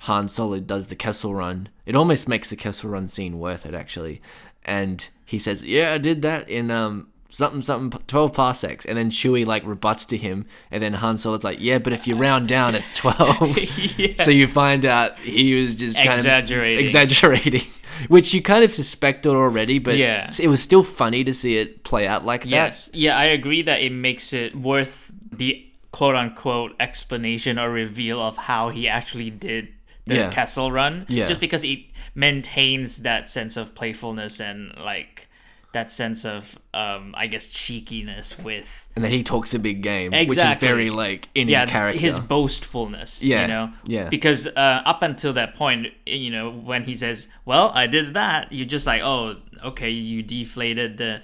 Han 0.00 0.28
Solo 0.28 0.60
does 0.60 0.86
the 0.88 0.94
Kessel 0.96 1.34
Run. 1.34 1.68
It 1.86 1.96
almost 1.96 2.28
makes 2.28 2.50
the 2.50 2.56
Kessel 2.56 2.90
Run 2.90 3.08
scene 3.08 3.38
worth 3.38 3.66
it, 3.66 3.74
actually. 3.74 4.20
And 4.64 5.06
he 5.24 5.38
says, 5.38 5.64
"Yeah, 5.64 5.92
I 5.94 5.98
did 5.98 6.22
that 6.22 6.48
in 6.48 6.70
um 6.70 7.08
something 7.30 7.60
something 7.60 8.00
twelve 8.06 8.34
parsecs." 8.34 8.84
And 8.84 8.96
then 8.98 9.10
Chewie 9.10 9.46
like 9.46 9.66
rebuts 9.66 10.04
to 10.06 10.16
him, 10.16 10.46
and 10.70 10.82
then 10.82 10.92
Han 10.94 11.18
Solo's 11.18 11.42
like, 11.42 11.58
"Yeah, 11.60 11.78
but 11.78 11.92
if 11.92 12.06
you 12.06 12.16
round 12.16 12.48
down, 12.48 12.74
it's 12.74 12.90
12. 12.92 13.58
So 14.24 14.30
you 14.30 14.46
find 14.46 14.84
out 14.84 15.18
he 15.18 15.60
was 15.62 15.74
just 15.74 15.96
kind 15.98 16.10
Exaggerating. 16.18 16.78
of 16.78 16.84
exaggerating. 16.84 17.62
Which 18.06 18.32
you 18.32 18.40
kind 18.42 18.62
of 18.64 18.72
suspected 18.72 19.30
already, 19.30 19.78
but 19.80 19.96
Yeah. 19.96 20.30
it 20.38 20.48
was 20.48 20.62
still 20.62 20.82
funny 20.84 21.24
to 21.24 21.32
see 21.34 21.56
it 21.58 21.82
play 21.82 22.06
out 22.06 22.24
like 22.24 22.42
that. 22.44 22.48
Yes. 22.50 22.90
Yeah, 22.92 23.18
I 23.18 23.24
agree 23.24 23.62
that 23.62 23.80
it 23.82 23.92
makes 23.92 24.32
it 24.32 24.54
worth 24.54 25.10
the 25.32 25.64
quote 25.90 26.14
unquote 26.14 26.74
explanation 26.78 27.58
or 27.58 27.70
reveal 27.70 28.20
of 28.20 28.36
how 28.36 28.68
he 28.70 28.86
actually 28.86 29.30
did 29.30 29.68
the 30.06 30.14
Yeah. 30.16 30.30
Kessel 30.30 30.70
run. 30.70 31.06
Yeah. 31.08 31.26
Just 31.26 31.40
because 31.40 31.64
it 31.64 31.80
maintains 32.14 32.98
that 33.02 33.28
sense 33.28 33.56
of 33.56 33.74
playfulness 33.74 34.40
and 34.40 34.74
like 34.78 35.28
that 35.72 35.90
sense 35.90 36.24
of 36.24 36.58
um 36.74 37.14
I 37.16 37.26
guess 37.26 37.46
cheekiness 37.46 38.38
with 38.38 38.87
And 38.98 39.04
then 39.04 39.12
he 39.12 39.22
talks 39.22 39.54
a 39.54 39.60
big 39.60 39.80
game, 39.80 40.10
which 40.10 40.36
is 40.38 40.54
very 40.56 40.90
like 40.90 41.28
in 41.36 41.46
yeah, 41.48 41.60
his 41.62 41.70
character. 41.70 42.00
his 42.00 42.18
boastfulness. 42.18 43.22
Yeah, 43.22 43.42
you 43.42 43.46
know, 43.46 43.72
yeah. 43.86 44.08
Because 44.08 44.48
uh, 44.48 44.82
up 44.84 45.02
until 45.02 45.32
that 45.34 45.54
point, 45.54 45.86
you 46.04 46.30
know, 46.30 46.50
when 46.50 46.82
he 46.82 46.94
says, 46.94 47.28
"Well, 47.44 47.70
I 47.76 47.86
did 47.86 48.14
that," 48.14 48.52
you're 48.52 48.66
just 48.66 48.88
like, 48.88 49.00
"Oh, 49.02 49.36
okay, 49.64 49.90
you 49.90 50.22
deflated 50.24 50.98
the." 50.98 51.22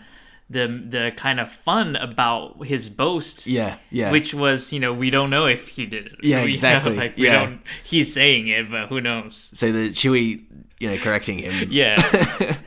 The, 0.50 0.68
the 0.68 1.12
kind 1.16 1.40
of 1.40 1.50
fun 1.50 1.96
about 1.96 2.66
his 2.66 2.90
boast, 2.90 3.46
Yeah, 3.46 3.78
yeah. 3.90 4.12
which 4.12 4.34
was 4.34 4.74
you 4.74 4.78
know 4.78 4.92
we 4.92 5.08
don't 5.08 5.30
know 5.30 5.46
if 5.46 5.68
he 5.68 5.86
did 5.86 6.06
it. 6.06 6.12
Yeah, 6.22 6.44
We- 6.44 6.50
exactly, 6.50 6.94
like, 6.94 7.16
we 7.16 7.24
yeah. 7.24 7.44
don't. 7.46 7.62
He's 7.82 8.12
saying 8.12 8.48
it, 8.48 8.70
but 8.70 8.88
who 8.90 9.00
knows? 9.00 9.48
so 9.54 9.72
the 9.72 9.88
Chewie, 9.88 10.44
you 10.78 10.90
know, 10.90 10.98
correcting 10.98 11.38
him 11.38 11.68
Yeah, 11.72 11.96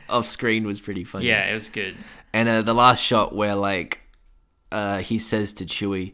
off 0.08 0.26
screen 0.26 0.66
was 0.66 0.80
pretty 0.80 1.04
funny. 1.04 1.26
yeah, 1.28 1.48
it 1.48 1.54
was 1.54 1.68
good. 1.68 1.96
And 2.32 2.48
uh, 2.48 2.62
the 2.62 2.74
last 2.74 3.00
shot 3.00 3.32
where 3.34 3.54
like 3.54 4.00
uh, 4.72 4.98
he 4.98 5.18
says 5.18 5.52
to 5.54 5.64
Chewie, 5.64 6.12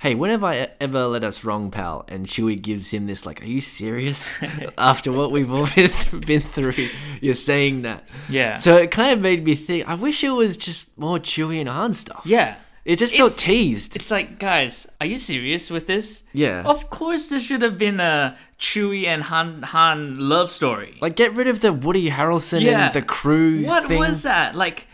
"Hey, 0.00 0.14
when 0.14 0.30
have 0.30 0.44
I 0.44 0.68
ever 0.80 1.06
let 1.06 1.24
us 1.24 1.44
wrong, 1.44 1.70
pal?" 1.70 2.04
And 2.08 2.26
Chewie 2.26 2.60
gives 2.60 2.90
him 2.92 3.06
this 3.06 3.26
like, 3.26 3.42
"Are 3.42 3.46
you 3.46 3.60
serious? 3.60 4.38
After 4.78 5.12
what 5.12 5.30
we've 5.32 5.52
all 5.52 5.66
been, 5.74 5.90
been 6.26 6.40
through, 6.42 6.88
you're 7.20 7.34
saying 7.34 7.82
that?" 7.82 8.04
Yeah. 8.28 8.56
So 8.56 8.76
it 8.76 8.90
kind 8.90 9.12
of 9.12 9.20
made 9.20 9.44
me 9.44 9.54
think. 9.54 9.88
I 9.88 9.94
wish 9.94 10.22
it 10.24 10.30
was 10.30 10.56
just 10.56 10.96
more 10.98 11.18
Chewie 11.18 11.60
and 11.60 11.68
Han 11.68 11.92
stuff. 11.92 12.22
Yeah, 12.24 12.56
It 12.84 13.00
just 13.00 13.16
felt 13.16 13.32
It's- 13.32 13.42
teased. 13.42 13.96
It's 13.96 14.12
like, 14.12 14.38
guys, 14.38 14.86
are 15.00 15.06
you 15.06 15.18
serious 15.18 15.70
with 15.70 15.86
this? 15.88 16.22
Yeah. 16.32 16.62
Of 16.64 16.88
course, 16.88 17.28
this 17.28 17.42
should 17.42 17.62
have 17.62 17.76
been 17.76 17.98
a 17.98 18.36
Chewie 18.60 19.06
and 19.06 19.24
Han 19.24 19.62
Han 19.74 20.16
love 20.18 20.50
story. 20.52 20.96
Like, 21.00 21.16
get 21.16 21.34
rid 21.34 21.48
of 21.48 21.58
the 21.60 21.72
Woody 21.72 22.08
Harrelson 22.10 22.60
Yeah. 22.60 22.86
and 22.86 22.94
the 22.94 23.02
crew. 23.02 23.64
what 23.64 23.86
thing. 23.88 23.98
was 23.98 24.22
that? 24.22 24.54
Like, 24.54 24.86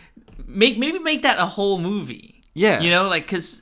make 0.47 0.79
maybe 0.79 0.97
make 0.97 1.21
that 1.21 1.37
a 1.37 1.45
whole 1.45 1.77
movie. 1.79 2.32
Yeah. 2.53 2.81
You 2.81 2.89
know, 2.91 3.07
like, 3.07 3.27
cause 3.27 3.61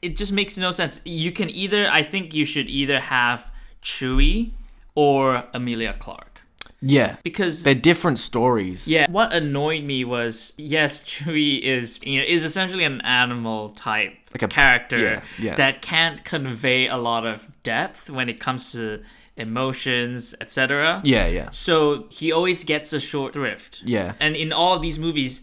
it 0.00 0.16
just 0.16 0.32
makes 0.32 0.56
no 0.58 0.70
sense. 0.72 1.00
You 1.04 1.32
can 1.32 1.48
either, 1.50 1.88
I 1.88 2.02
think, 2.02 2.34
you 2.34 2.44
should 2.44 2.68
either 2.68 2.98
have 3.00 3.48
Chewie 3.82 4.52
or 4.94 5.44
Emilia 5.54 5.94
Clarke 5.98 6.40
Yeah. 6.80 7.16
because 7.22 7.62
They're 7.62 7.74
different 7.74 8.18
stories. 8.18 8.86
Yeah, 8.88 9.06
what 9.10 9.32
annoyed 9.32 9.84
me 9.84 10.04
was 10.04 10.52
yes, 10.56 11.02
Chewie 11.04 11.60
is 11.62 11.98
you 12.02 12.20
know, 12.20 12.26
is 12.26 12.44
essentially 12.44 12.84
an 12.84 13.00
animal 13.02 13.68
type 13.70 14.12
Like 14.32 14.42
a- 14.42 14.48
character 14.48 14.98
yeah, 14.98 15.20
yeah. 15.38 15.54
that 15.56 15.80
can't 15.82 16.24
convey 16.24 16.88
a 16.88 16.96
lot 16.96 17.24
of 17.26 17.48
depth 17.62 18.10
when 18.10 18.28
it 18.28 18.40
comes 18.40 18.72
to 18.72 19.02
emotions, 19.36 20.34
etc. 20.40 21.00
Yeah, 21.04 21.26
yeah. 21.26 21.50
So 21.50 22.06
he 22.10 22.32
always 22.32 22.64
gets 22.64 22.92
a 22.92 23.00
short 23.00 23.32
thrift. 23.34 23.80
Yeah. 23.84 24.12
And 24.20 24.36
in 24.36 24.52
all 24.52 24.74
of 24.76 24.82
these 24.82 24.98
movies, 24.98 25.42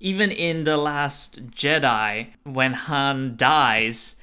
even 0.00 0.30
in 0.30 0.64
The 0.64 0.76
Last 0.76 1.50
Jedi, 1.50 2.28
when 2.44 2.72
Han 2.72 3.36
dies, 3.36 4.16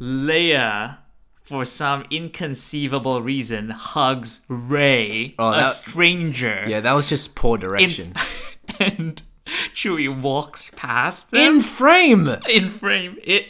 Leia, 0.00 0.98
for 1.42 1.64
some 1.64 2.04
inconceivable 2.10 3.22
reason, 3.22 3.70
hugs 3.70 4.40
Rey, 4.48 5.34
Oh, 5.38 5.52
a 5.52 5.56
that- 5.58 5.72
stranger. 5.74 6.64
Yeah, 6.68 6.80
that 6.80 6.92
was 6.92 7.06
just 7.06 7.34
poor 7.34 7.58
direction. 7.58 8.14
and 8.78 9.20
Chewie 9.74 10.20
walks 10.22 10.70
past 10.76 11.30
them 11.32 11.56
In 11.56 11.60
frame. 11.60 12.28
in 12.48 12.70
frame. 12.70 13.16
It 13.24 13.46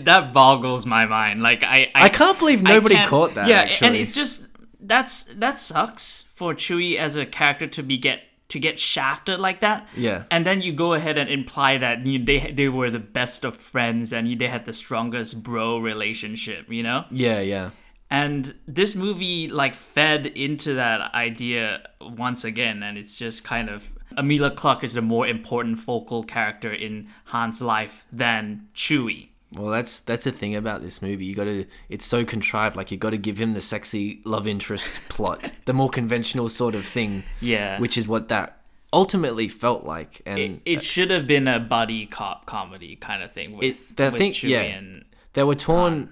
that 0.00 0.32
boggles 0.32 0.84
my 0.84 1.06
mind. 1.06 1.40
Like 1.42 1.62
I, 1.62 1.90
I, 1.94 2.06
I 2.06 2.08
can't 2.08 2.38
believe 2.38 2.62
nobody 2.62 2.96
can't- 2.96 3.08
caught 3.08 3.34
that, 3.34 3.46
Yeah, 3.48 3.70
and 3.82 3.94
it's 3.94 4.10
just 4.12 4.48
that's 4.80 5.24
that 5.34 5.58
sucks 5.60 6.24
for 6.34 6.52
Chewie 6.54 6.96
as 6.96 7.14
a 7.14 7.24
character 7.24 7.68
to 7.68 7.82
be 7.84 7.96
get 7.96 8.20
to 8.54 8.60
get 8.60 8.78
shafted 8.78 9.40
like 9.40 9.60
that. 9.60 9.88
Yeah. 9.96 10.24
and 10.30 10.46
then 10.46 10.62
you 10.62 10.72
go 10.72 10.94
ahead 10.94 11.18
and 11.18 11.28
imply 11.28 11.76
that 11.78 12.06
you, 12.06 12.24
they 12.24 12.52
they 12.52 12.68
were 12.68 12.88
the 12.88 13.00
best 13.00 13.44
of 13.44 13.56
friends 13.56 14.12
and 14.12 14.38
they 14.38 14.46
had 14.46 14.64
the 14.64 14.72
strongest 14.72 15.42
bro 15.42 15.78
relationship. 15.78 16.72
You 16.72 16.84
know. 16.84 17.04
Yeah, 17.10 17.40
yeah. 17.40 17.70
And 18.10 18.54
this 18.68 18.94
movie 18.94 19.48
like 19.48 19.74
fed 19.74 20.26
into 20.26 20.74
that 20.74 21.12
idea 21.14 21.88
once 22.00 22.44
again, 22.44 22.84
and 22.84 22.96
it's 22.96 23.16
just 23.16 23.42
kind 23.42 23.68
of 23.68 23.90
Emilia 24.16 24.52
Clarke 24.52 24.84
is 24.84 24.94
the 24.94 25.02
more 25.02 25.26
important 25.26 25.80
focal 25.80 26.22
character 26.22 26.72
in 26.72 27.08
Han's 27.26 27.60
life 27.60 28.06
than 28.12 28.68
Chewie. 28.72 29.30
Well, 29.56 29.70
that's 29.70 30.00
that's 30.00 30.24
the 30.24 30.32
thing 30.32 30.54
about 30.56 30.82
this 30.82 31.00
movie. 31.02 31.24
You 31.26 31.34
got 31.34 31.44
to 31.44 31.64
it's 31.88 32.04
so 32.04 32.24
contrived 32.24 32.76
like 32.76 32.90
you 32.90 32.96
got 32.96 33.10
to 33.10 33.16
give 33.18 33.38
him 33.40 33.52
the 33.52 33.60
sexy 33.60 34.20
love 34.24 34.46
interest 34.46 35.00
plot, 35.08 35.52
the 35.64 35.72
more 35.72 35.88
conventional 35.90 36.48
sort 36.48 36.74
of 36.74 36.84
thing. 36.86 37.24
Yeah. 37.40 37.78
Which 37.78 37.96
is 37.96 38.08
what 38.08 38.28
that 38.28 38.60
ultimately 38.92 39.48
felt 39.48 39.84
like 39.84 40.22
and 40.24 40.38
It, 40.38 40.60
it 40.64 40.82
should 40.84 41.10
have 41.10 41.26
been 41.26 41.48
a 41.48 41.58
buddy 41.58 42.06
cop 42.06 42.46
comedy 42.46 42.94
kind 42.94 43.22
of 43.24 43.32
thing 43.32 43.56
with, 43.56 43.64
It- 43.64 43.96
the 43.96 44.04
with 44.04 44.14
thing- 44.16 44.32
Chewie 44.32 44.50
yeah. 44.50 44.60
and 44.62 45.04
they 45.32 45.42
were 45.42 45.56
torn 45.56 46.10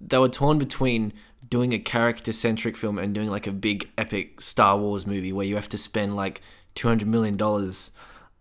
they 0.00 0.18
were 0.18 0.30
torn 0.30 0.58
between 0.58 1.12
doing 1.48 1.72
a 1.74 1.78
character 1.78 2.32
centric 2.32 2.76
film 2.78 2.98
and 2.98 3.14
doing 3.14 3.28
like 3.30 3.46
a 3.46 3.52
big 3.52 3.90
epic 3.98 4.40
Star 4.40 4.78
Wars 4.78 5.06
movie 5.06 5.32
where 5.34 5.44
you 5.46 5.54
have 5.56 5.68
to 5.68 5.76
spend 5.78 6.16
like 6.16 6.40
200 6.76 7.06
million 7.06 7.36
dollars 7.36 7.90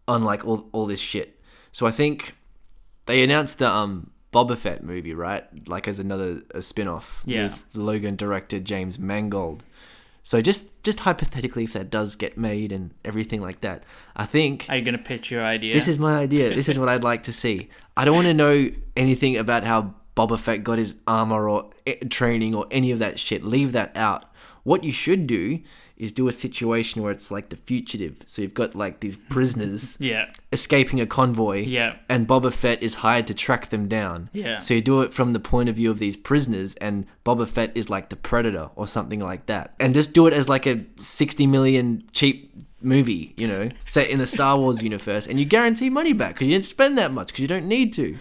on 0.07 0.23
like 0.23 0.45
all 0.47 0.69
all 0.71 0.85
this 0.85 0.99
shit. 1.01 1.39
So 1.73 1.85
I 1.85 1.91
think 1.91 2.35
they 3.05 3.21
announced 3.21 3.59
the 3.59 3.67
um 3.69 4.11
Boba 4.33 4.57
Fett 4.57 4.83
movie, 4.83 5.13
right? 5.13 5.45
Like 5.69 5.87
as 5.87 5.99
another 5.99 6.41
a 6.51 6.61
spin-off 6.61 7.23
Yeah. 7.25 7.43
with 7.43 7.65
Logan 7.75 8.15
director 8.15 8.59
James 8.59 8.97
Mangold. 8.99 9.63
So 10.23 10.41
just 10.41 10.81
just 10.83 11.01
hypothetically 11.01 11.65
if 11.65 11.73
that 11.73 11.89
does 11.89 12.15
get 12.15 12.37
made 12.37 12.71
and 12.71 12.91
everything 13.05 13.41
like 13.41 13.61
that, 13.61 13.83
I 14.15 14.25
think 14.25 14.65
Are 14.69 14.77
you 14.77 14.83
gonna 14.83 14.97
pitch 14.97 15.29
your 15.31 15.43
idea? 15.43 15.73
this 15.73 15.87
is 15.87 15.99
my 15.99 16.17
idea. 16.17 16.53
This 16.55 16.67
is 16.69 16.79
what 16.79 16.89
I'd 16.89 17.03
like 17.03 17.23
to 17.23 17.33
see. 17.33 17.69
I 17.95 18.05
don't 18.05 18.15
want 18.15 18.27
to 18.27 18.33
know 18.33 18.69
anything 18.95 19.37
about 19.37 19.63
how 19.65 19.93
Boba 20.15 20.39
Fett 20.39 20.63
got 20.63 20.77
his 20.77 20.95
armor 21.07 21.49
or 21.49 21.69
eh, 21.85 21.95
training 22.09 22.55
or 22.55 22.67
any 22.71 22.91
of 22.91 22.99
that 22.99 23.19
shit. 23.19 23.43
Leave 23.43 23.71
that 23.73 23.95
out. 23.97 24.25
What 24.63 24.83
you 24.85 24.91
should 24.93 25.27
do 25.27 25.59
is 26.03 26.11
do 26.11 26.27
a 26.27 26.33
situation 26.33 27.01
where 27.01 27.13
it's 27.13 27.31
like 27.31 27.47
the 27.47 27.55
fugitive. 27.55 28.17
So 28.25 28.41
you've 28.41 28.53
got 28.53 28.75
like 28.75 28.99
these 28.99 29.15
prisoners 29.15 29.97
yeah, 30.01 30.31
escaping 30.51 30.99
a 30.99 31.05
convoy. 31.05 31.63
Yeah. 31.63 31.95
And 32.09 32.27
Boba 32.27 32.51
Fett 32.51 32.83
is 32.83 32.95
hired 32.95 33.25
to 33.27 33.33
track 33.33 33.69
them 33.69 33.87
down. 33.87 34.29
Yeah. 34.33 34.59
So 34.59 34.73
you 34.73 34.81
do 34.81 35.01
it 35.01 35.13
from 35.13 35.31
the 35.31 35.39
point 35.39 35.69
of 35.69 35.77
view 35.77 35.89
of 35.89 35.99
these 35.99 36.17
prisoners, 36.17 36.75
and 36.75 37.07
Boba 37.25 37.47
Fett 37.47 37.71
is 37.73 37.89
like 37.89 38.09
the 38.09 38.17
predator 38.17 38.69
or 38.75 38.85
something 38.85 39.21
like 39.21 39.45
that. 39.45 39.75
And 39.79 39.93
just 39.93 40.11
do 40.11 40.27
it 40.27 40.33
as 40.33 40.49
like 40.49 40.65
a 40.67 40.83
60 40.97 41.47
million 41.47 42.03
cheap 42.11 42.53
movie, 42.81 43.33
you 43.37 43.47
know, 43.47 43.69
set 43.85 44.09
in 44.09 44.19
the 44.19 44.27
Star 44.27 44.57
Wars 44.57 44.83
universe, 44.89 45.25
and 45.25 45.39
you 45.39 45.45
guarantee 45.45 45.89
money 45.89 46.11
back 46.11 46.33
because 46.33 46.47
you 46.49 46.53
didn't 46.53 46.65
spend 46.65 46.97
that 46.97 47.13
much 47.13 47.27
because 47.27 47.39
you 47.39 47.47
don't 47.47 47.67
need 47.67 47.93
to. 47.93 48.17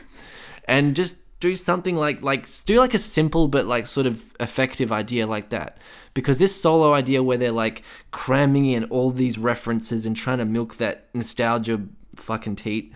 And 0.68 0.94
just 0.94 1.16
do 1.42 1.56
something 1.56 1.96
like 1.96 2.22
like 2.22 2.46
do 2.64 2.78
like 2.78 2.94
a 2.94 2.98
simple 2.98 3.48
but 3.48 3.66
like 3.66 3.86
sort 3.86 4.06
of 4.06 4.32
effective 4.40 4.90
idea 4.92 5.26
like 5.26 5.48
that. 5.50 5.76
Because 6.14 6.38
this 6.38 6.54
solo 6.58 6.94
idea 6.94 7.22
where 7.22 7.36
they're 7.36 7.50
like 7.66 7.82
cramming 8.12 8.66
in 8.66 8.84
all 8.84 9.10
these 9.10 9.36
references 9.38 10.06
and 10.06 10.14
trying 10.16 10.38
to 10.38 10.44
milk 10.44 10.76
that 10.76 11.08
nostalgia 11.12 11.80
fucking 12.16 12.56
teat 12.56 12.92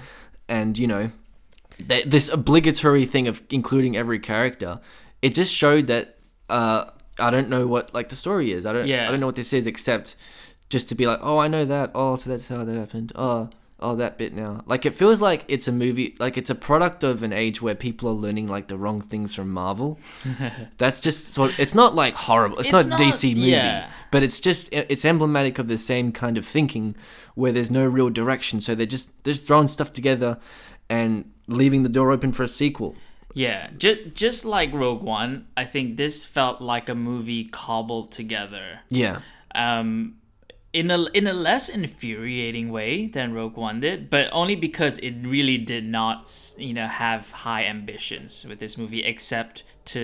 and 0.48 0.78
you 0.78 0.86
know 0.86 1.10
th- 1.88 2.04
this 2.06 2.30
obligatory 2.32 3.04
thing 3.04 3.26
of 3.26 3.42
including 3.50 3.96
every 3.96 4.18
character 4.18 4.78
it 5.22 5.34
just 5.34 5.52
showed 5.52 5.86
that 5.88 6.16
uh 6.50 6.84
i 7.18 7.30
don't 7.30 7.48
know 7.48 7.66
what 7.66 7.92
like 7.94 8.08
the 8.10 8.16
story 8.16 8.52
is. 8.52 8.64
I 8.66 8.72
don't 8.74 8.86
Yeah. 8.86 9.08
i 9.08 9.10
don't 9.10 9.20
know 9.20 9.26
what 9.26 9.34
this 9.36 9.52
is 9.54 9.66
except 9.66 10.14
just 10.68 10.88
to 10.90 10.94
be 10.94 11.06
like 11.06 11.18
oh 11.22 11.38
i 11.38 11.48
know 11.48 11.64
that. 11.64 11.90
Oh 11.94 12.14
so 12.16 12.30
that's 12.30 12.48
how 12.48 12.62
that 12.64 12.76
happened. 12.76 13.10
Oh 13.16 13.48
oh 13.78 13.94
that 13.96 14.16
bit 14.16 14.32
now 14.32 14.62
like 14.66 14.86
it 14.86 14.92
feels 14.94 15.20
like 15.20 15.44
it's 15.48 15.68
a 15.68 15.72
movie 15.72 16.16
like 16.18 16.38
it's 16.38 16.48
a 16.48 16.54
product 16.54 17.04
of 17.04 17.22
an 17.22 17.32
age 17.32 17.60
where 17.60 17.74
people 17.74 18.08
are 18.08 18.12
learning 18.14 18.46
like 18.46 18.68
the 18.68 18.76
wrong 18.78 19.00
things 19.02 19.34
from 19.34 19.50
marvel 19.50 19.98
that's 20.78 20.98
just 20.98 21.34
sort 21.34 21.52
it's 21.58 21.74
not 21.74 21.94
like 21.94 22.14
horrible 22.14 22.58
it's, 22.58 22.68
It's 22.68 22.72
not, 22.72 22.88
not- 22.88 22.98
dc 23.00 23.34
movie 23.36 23.50
yeah. 23.50 23.90
but 24.10 24.22
it's 24.22 24.40
just 24.40 24.70
it's 24.72 25.04
emblematic 25.04 25.58
of 25.58 25.68
the 25.68 25.76
same 25.76 26.10
kind 26.10 26.38
of 26.38 26.46
thinking 26.46 26.96
where 27.34 27.52
there's 27.52 27.70
no 27.70 27.84
real 27.84 28.08
direction 28.08 28.60
so 28.62 28.74
they're 28.74 28.86
just 28.86 29.10
they're 29.24 29.34
just 29.34 29.46
throwing 29.46 29.68
stuff 29.68 29.92
together 29.92 30.38
and 30.88 31.30
leaving 31.46 31.82
the 31.82 31.88
door 31.90 32.12
open 32.12 32.32
for 32.32 32.42
a 32.44 32.48
sequel 32.48 32.94
yeah. 33.34 33.68
Just 33.76 34.14
just 34.14 34.44
like 34.46 34.72
Rogue 34.72 35.02
One, 35.02 35.48
I 35.58 35.66
think 35.66 35.98
this 35.98 36.24
felt 36.24 36.62
like 36.62 36.88
a 36.88 36.94
movie 36.94 37.44
cobbled 37.44 38.10
together. 38.10 38.80
yeah 38.88 39.20
um, 39.54 40.14
in 40.80 40.90
a 40.90 40.98
in 41.18 41.26
a 41.26 41.32
less 41.32 41.68
infuriating 41.68 42.70
way 42.78 43.06
than 43.16 43.32
Rogue 43.38 43.56
One 43.56 43.80
did, 43.80 43.98
but 44.10 44.28
only 44.32 44.56
because 44.56 44.98
it 44.98 45.14
really 45.22 45.58
did 45.58 45.84
not, 45.98 46.22
you 46.58 46.74
know, 46.78 46.86
have 46.86 47.22
high 47.46 47.64
ambitions 47.64 48.44
with 48.48 48.58
this 48.60 48.76
movie, 48.76 49.02
except 49.12 49.64
to, 49.92 50.00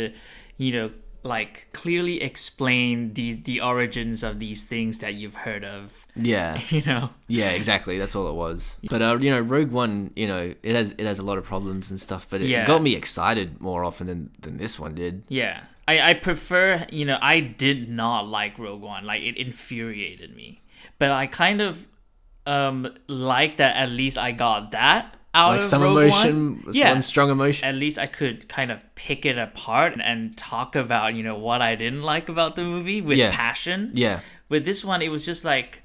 you 0.56 0.72
know, 0.72 0.90
like 1.24 1.68
clearly 1.72 2.16
explain 2.22 3.14
the 3.14 3.34
the 3.34 3.60
origins 3.60 4.22
of 4.22 4.38
these 4.40 4.64
things 4.64 4.98
that 4.98 5.14
you've 5.14 5.36
heard 5.46 5.64
of. 5.64 6.04
yeah 6.16 6.58
You 6.74 6.82
know, 6.90 7.10
yeah 7.28 7.50
exactly 7.50 7.96
that's 8.00 8.16
all 8.16 8.26
it 8.28 8.34
was 8.34 8.76
but 8.90 9.00
uh, 9.02 9.18
you 9.20 9.30
know 9.30 9.40
rogue 9.40 9.70
one 9.70 10.10
you 10.16 10.26
know 10.26 10.42
it 10.68 10.74
has 10.74 10.88
it 10.98 11.06
has 11.06 11.18
a 11.20 11.22
lot 11.30 11.38
of 11.38 11.44
problems 11.44 11.90
and 11.92 12.00
stuff 12.00 12.26
but 12.28 12.40
it, 12.42 12.48
Yeah. 12.48 12.66
got 12.66 12.82
me 12.82 12.96
excited 12.96 13.60
more 13.60 13.84
often 13.84 14.06
than 14.08 14.30
than 14.44 14.56
this 14.56 14.80
one 14.80 14.94
did 14.96 15.22
yeah. 15.28 15.60
I, 15.88 16.10
I 16.10 16.14
prefer, 16.14 16.86
you 16.92 17.04
know, 17.04 17.18
I 17.20 17.40
did 17.40 17.88
not 17.90 18.28
like 18.28 18.56
Rogue 18.56 18.80
One. 18.82 19.04
Like, 19.04 19.20
it 19.22 19.36
infuriated 19.36 20.30
me. 20.36 20.61
But 20.98 21.10
I 21.10 21.26
kind 21.26 21.60
of 21.60 21.86
um 22.46 22.92
like 23.08 23.58
that 23.58 23.76
at 23.76 23.90
least 23.90 24.18
I 24.18 24.32
got 24.32 24.72
that 24.72 25.14
out 25.34 25.50
like 25.50 25.58
of 25.60 25.64
some 25.64 25.82
Rogue 25.82 26.02
emotion 26.04 26.62
One. 26.64 26.74
Yeah. 26.74 26.92
some 26.92 27.02
strong 27.02 27.30
emotion 27.30 27.66
at 27.68 27.74
least 27.76 27.98
I 27.98 28.06
could 28.06 28.48
kind 28.48 28.70
of 28.72 28.82
pick 28.96 29.24
it 29.24 29.38
apart 29.38 29.94
and 30.02 30.36
talk 30.36 30.74
about, 30.76 31.14
you 31.14 31.22
know, 31.22 31.38
what 31.38 31.62
I 31.62 31.74
didn't 31.76 32.02
like 32.02 32.28
about 32.28 32.56
the 32.56 32.64
movie 32.64 33.00
with 33.00 33.16
Yeah. 33.18 33.30
passion. 33.34 33.92
yeah 33.94 34.20
With 34.48 34.64
this 34.64 34.84
one, 34.84 35.00
it 35.02 35.08
was 35.10 35.24
just 35.24 35.44
like, 35.44 35.82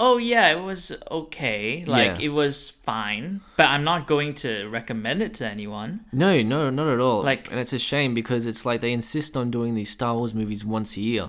oh 0.00 0.18
yeah, 0.18 0.50
it 0.50 0.60
was 0.60 0.92
okay. 1.10 1.84
Like 1.86 2.18
Yeah. 2.18 2.26
it 2.26 2.28
was 2.30 2.70
fine, 2.70 3.40
but 3.56 3.66
I'm 3.66 3.84
not 3.84 4.06
going 4.08 4.34
to 4.44 4.68
recommend 4.68 5.22
it 5.22 5.32
to 5.34 5.46
anyone. 5.48 6.00
No, 6.12 6.42
no, 6.42 6.68
not 6.68 6.88
at 6.88 6.98
all. 7.00 7.22
Like- 7.22 7.50
and 7.52 7.60
it's 7.60 7.72
a 7.72 7.78
shame 7.78 8.12
because 8.12 8.44
it's 8.44 8.66
like 8.66 8.80
they 8.80 8.92
insist 8.92 9.36
on 9.36 9.50
doing 9.52 9.74
these 9.74 9.90
Star 9.90 10.14
Wars 10.16 10.34
movies 10.34 10.64
once 10.64 10.96
a 10.96 11.00
year, 11.00 11.28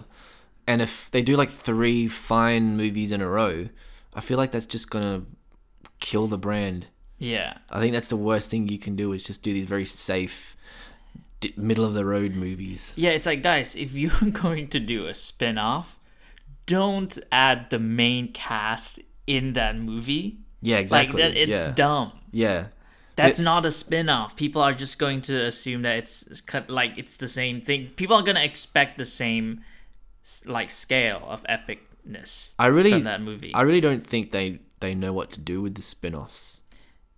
and 0.68 0.82
if 0.82 1.12
they 1.12 1.22
do 1.22 1.36
like 1.36 1.50
three 1.50 2.08
fine 2.08 2.78
movies 2.78 3.12
in 3.12 3.22
a 3.22 3.30
row, 3.30 3.70
I 4.14 4.22
feel 4.22 4.38
like 4.38 4.52
that's 4.52 4.66
just 4.66 4.90
gonna 4.90 5.24
kill 6.00 6.28
the 6.28 6.38
brand. 6.38 6.88
Yeah. 7.18 7.58
I 7.70 7.80
think 7.80 7.94
that's 7.94 8.10
the 8.10 8.18
worst 8.18 8.50
thing 8.50 8.68
you 8.68 8.78
can 8.78 8.96
do 8.96 9.14
is 9.14 9.24
just 9.24 9.42
do 9.42 9.54
these 9.54 9.66
very 9.66 9.86
safe, 9.86 10.56
d- 11.40 11.54
middle 11.56 11.86
of 11.86 11.94
the 11.94 12.06
road 12.06 12.34
movies. 12.34 12.94
Yeah, 12.96 13.12
it's 13.12 13.26
like 13.26 13.42
guys, 13.42 13.76
if 13.76 13.94
you're 13.94 14.12
going 14.32 14.68
to 14.70 14.80
do 14.80 15.08
a 15.08 15.14
spin-off, 15.14 15.98
don't 16.66 17.18
add 17.32 17.70
the 17.70 17.80
main 17.80 18.34
cast 18.34 19.00
in 19.28 19.54
that 19.54 19.78
movie. 19.78 20.40
Yeah, 20.62 20.78
exactly. 20.78 21.22
Like 21.22 21.34
that 21.34 21.40
it's 21.40 21.68
yeah. 21.68 21.72
dumb. 21.74 22.12
yeah, 22.32 22.68
That's 23.16 23.40
not 23.40 23.66
a 23.66 23.72
spin-off. 23.72 24.36
People 24.36 24.62
are 24.62 24.74
just 24.74 24.98
going 24.98 25.22
to 25.22 25.46
assume 25.46 25.84
that 25.84 25.98
it's 25.98 26.42
cut 26.42 26.70
like 26.70 26.94
it's 26.98 27.18
the 27.18 27.28
same 27.28 27.62
thing. 27.62 27.92
People 27.96 28.16
are 28.16 28.24
going 28.24 28.36
to 28.36 28.44
expect 28.44 28.98
the 28.98 29.06
same 29.06 29.62
like 30.46 30.72
scale 30.72 31.24
of 31.28 31.44
epicness 31.44 32.54
I 32.58 32.68
really, 32.68 32.92
from 32.92 33.04
that 33.04 33.22
movie. 33.22 33.54
I 33.54 33.62
really 33.62 33.82
don't 33.82 34.06
think 34.06 34.32
they 34.32 34.60
they 34.80 34.96
know 34.96 35.14
what 35.14 35.32
to 35.32 35.40
do 35.40 35.62
with 35.62 35.76
the 35.76 35.82
spin-offs. 35.82 36.62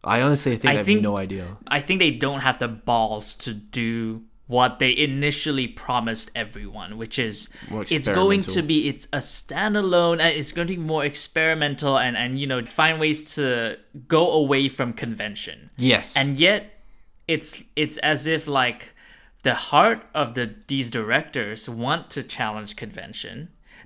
I 0.03 0.21
honestly 0.21 0.55
think 0.57 0.69
I 0.69 0.73
they 0.73 0.77
have 0.77 0.85
think- 0.85 1.01
no 1.01 1.17
idea. 1.17 1.57
I 1.67 1.79
think 1.79 1.99
they 1.99 2.11
don't 2.11 2.41
have 2.41 2.59
the 2.59 2.67
balls 2.67 3.35
to 3.35 3.53
do 3.53 4.23
what 4.47 4.79
they 4.79 4.95
initially 4.95 5.67
promised 5.67 6.31
everyone, 6.33 6.97
which 6.97 7.19
is 7.19 7.49
it's 7.91 8.07
going 8.07 8.41
to 8.41 8.61
be 8.61 8.87
it's 8.87 9.05
a 9.11 9.17
standalone 9.17 10.21
and 10.21 10.33
it's 10.37 10.53
going 10.53 10.67
to 10.69 10.75
be 10.75 10.81
more 10.81 11.03
experimental 11.03 11.97
and 11.99 12.15
and 12.15 12.39
you 12.39 12.47
know 12.47 12.65
find 12.65 12.99
ways 12.99 13.35
to 13.35 13.77
go 14.07 14.31
away 14.31 14.69
from 14.69 14.93
convention. 14.93 15.69
Yes, 15.77 16.15
and 16.15 16.37
yet 16.37 16.79
it's 17.27 17.63
it's 17.75 17.97
as 17.97 18.25
if 18.25 18.47
like 18.47 18.93
the 19.47 19.55
heart 19.69 19.99
of 20.21 20.27
the 20.37 20.45
these 20.71 20.87
directors 20.99 21.59
want 21.85 22.03
to 22.15 22.21
challenge 22.37 22.71
convention 22.83 23.35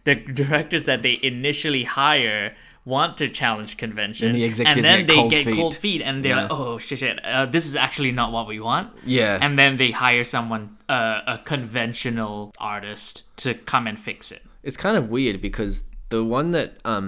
the 0.07 0.15
directors 0.41 0.83
that 0.89 0.99
they 1.05 1.15
initially 1.31 1.83
hire 1.99 2.43
want 2.83 3.11
to 3.21 3.25
challenge 3.41 3.71
convention, 3.85 4.27
And 4.29 4.35
the 4.41 4.65
and 4.71 4.83
then 4.87 4.99
get 5.01 5.07
they 5.09 5.15
cold 5.21 5.31
get 5.35 5.45
feet. 5.45 5.55
cold 5.59 5.75
feet, 5.83 6.01
and 6.07 6.15
they're 6.25 6.35
Yeah. 6.35 6.41
like, 6.49 6.51
"Oh 6.61 6.79
shit, 6.85 6.97
shit, 7.03 7.17
uh, 7.23 7.45
this 7.55 7.65
is 7.69 7.75
actually 7.85 8.11
not 8.21 8.29
what 8.35 8.45
we 8.53 8.57
want." 8.69 8.87
Yeah. 9.17 9.37
and 9.43 9.51
then 9.59 9.71
they 9.81 9.91
hire 10.05 10.25
someone, 10.35 10.63
uh, 10.97 11.21
a 11.35 11.37
conventional 11.85 12.53
artist, 12.57 13.11
to 13.43 13.49
come 13.53 13.85
and 13.89 13.97
fix 13.99 14.31
it. 14.31 14.41
It's 14.63 14.77
kind 14.85 14.97
of 14.97 15.09
weird 15.09 15.41
because 15.41 15.83
the 16.09 16.23
one 16.23 16.47
that 16.57 16.69
um 16.93 17.05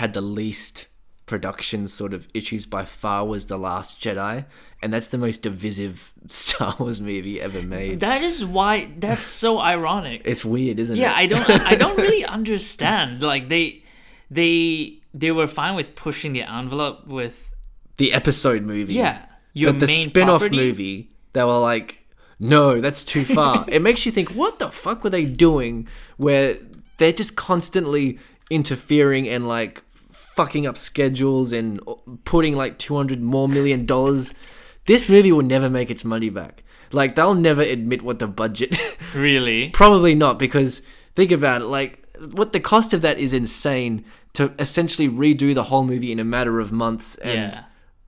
had 0.00 0.10
the 0.18 0.20
least 0.40 0.86
production 1.32 1.88
sort 1.88 2.12
of 2.12 2.28
issues 2.34 2.66
by 2.66 2.84
far 2.84 3.26
was 3.26 3.46
The 3.46 3.56
Last 3.56 3.98
Jedi, 3.98 4.44
and 4.82 4.92
that's 4.92 5.08
the 5.08 5.16
most 5.16 5.40
divisive 5.40 6.12
Star 6.28 6.76
Wars 6.78 7.00
movie 7.00 7.40
ever 7.40 7.62
made. 7.62 8.00
That 8.00 8.22
is 8.22 8.44
why 8.44 8.92
that's 8.98 9.24
so 9.24 9.58
ironic. 9.58 10.20
It's 10.26 10.44
weird, 10.44 10.78
isn't 10.78 10.98
yeah 10.98 11.18
it? 11.18 11.30
Yeah, 11.30 11.38
I 11.40 11.44
don't 11.46 11.66
i 11.72 11.74
don't 11.74 11.96
really 11.96 12.22
understand 12.38 13.22
like 13.22 13.48
they 13.48 13.82
they 14.30 14.98
they 15.14 15.30
were 15.32 15.46
fine 15.46 15.74
with 15.74 15.94
pushing 15.94 16.34
the 16.34 16.42
envelope 16.42 17.06
with 17.06 17.54
the 17.96 18.12
episode 18.12 18.60
movie. 18.62 18.92
yeah 18.92 19.24
your 19.54 19.72
but 19.72 19.80
the 19.80 19.86
spin-off 19.86 20.40
property. 20.40 20.56
movie, 20.56 21.10
they 21.32 21.44
were 21.44 21.58
like, 21.58 22.04
no, 22.38 22.78
that's 22.78 23.04
too 23.04 23.24
far. 23.24 23.64
it 23.68 23.80
makes 23.80 24.04
you 24.04 24.12
think, 24.12 24.34
what 24.34 24.58
the 24.58 24.70
fuck 24.70 25.02
were 25.02 25.10
they 25.10 25.24
doing? 25.24 25.88
Where 26.18 26.58
they're 26.98 27.12
just 27.12 27.36
constantly 27.36 28.18
interfering 28.50 29.26
and 29.28 29.48
like 29.48 29.82
fucking 30.34 30.66
up 30.66 30.76
schedules 30.76 31.52
and 31.52 31.80
putting 32.24 32.56
like 32.56 32.78
two 32.78 32.96
hundred 32.96 33.20
more 33.20 33.48
million 33.48 33.86
dollars. 33.86 34.34
This 34.86 35.08
movie 35.08 35.32
will 35.32 35.42
never 35.42 35.70
make 35.70 35.90
its 35.90 36.04
money 36.04 36.30
back. 36.30 36.64
Like 36.90 37.14
they'll 37.14 37.34
never 37.34 37.62
admit 37.62 38.02
what 38.02 38.18
the 38.18 38.26
budget. 38.26 38.76
really 39.14 39.70
Probably 39.70 40.14
not 40.14 40.38
because 40.38 40.82
think 41.14 41.30
about 41.30 41.62
it. 41.62 41.66
Like 41.66 42.04
what 42.32 42.52
the 42.52 42.60
cost 42.60 42.92
of 42.92 43.00
that 43.02 43.18
is 43.18 43.32
insane 43.32 44.04
to 44.34 44.52
essentially 44.58 45.08
redo 45.08 45.54
the 45.54 45.64
whole 45.64 45.84
movie 45.84 46.12
in 46.12 46.18
a 46.18 46.24
matter 46.24 46.60
of 46.60 46.72
months 46.72 47.16
and 47.16 47.54
yeah 47.54 47.64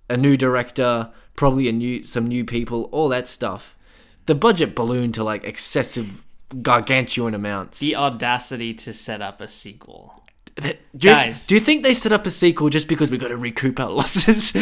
a 0.08 0.16
new 0.16 0.36
director, 0.36 1.10
probably 1.36 1.68
a 1.68 1.72
new 1.72 2.02
some 2.02 2.26
new 2.26 2.44
people, 2.44 2.84
all 2.92 3.08
that 3.08 3.28
stuff. 3.28 3.76
The 4.26 4.34
budget 4.34 4.74
ballooned 4.74 5.14
to 5.14 5.24
like 5.24 5.44
excessive 5.44 6.24
gargantuan 6.62 7.34
amounts. 7.34 7.80
the 7.80 7.96
audacity 7.96 8.72
to 8.74 8.92
set 8.92 9.20
up 9.20 9.40
a 9.40 9.48
sequel 9.48 10.23
do, 10.56 10.68
you, 10.68 11.00
guys. 11.00 11.46
do 11.46 11.54
you 11.56 11.60
think 11.60 11.82
they 11.82 11.94
set 11.94 12.12
up 12.12 12.26
a 12.26 12.30
sequel 12.30 12.68
just 12.68 12.86
because 12.86 13.10
we 13.10 13.18
got 13.18 13.28
to 13.28 13.36
recoup 13.36 13.80
our 13.80 13.90
losses? 13.98 14.52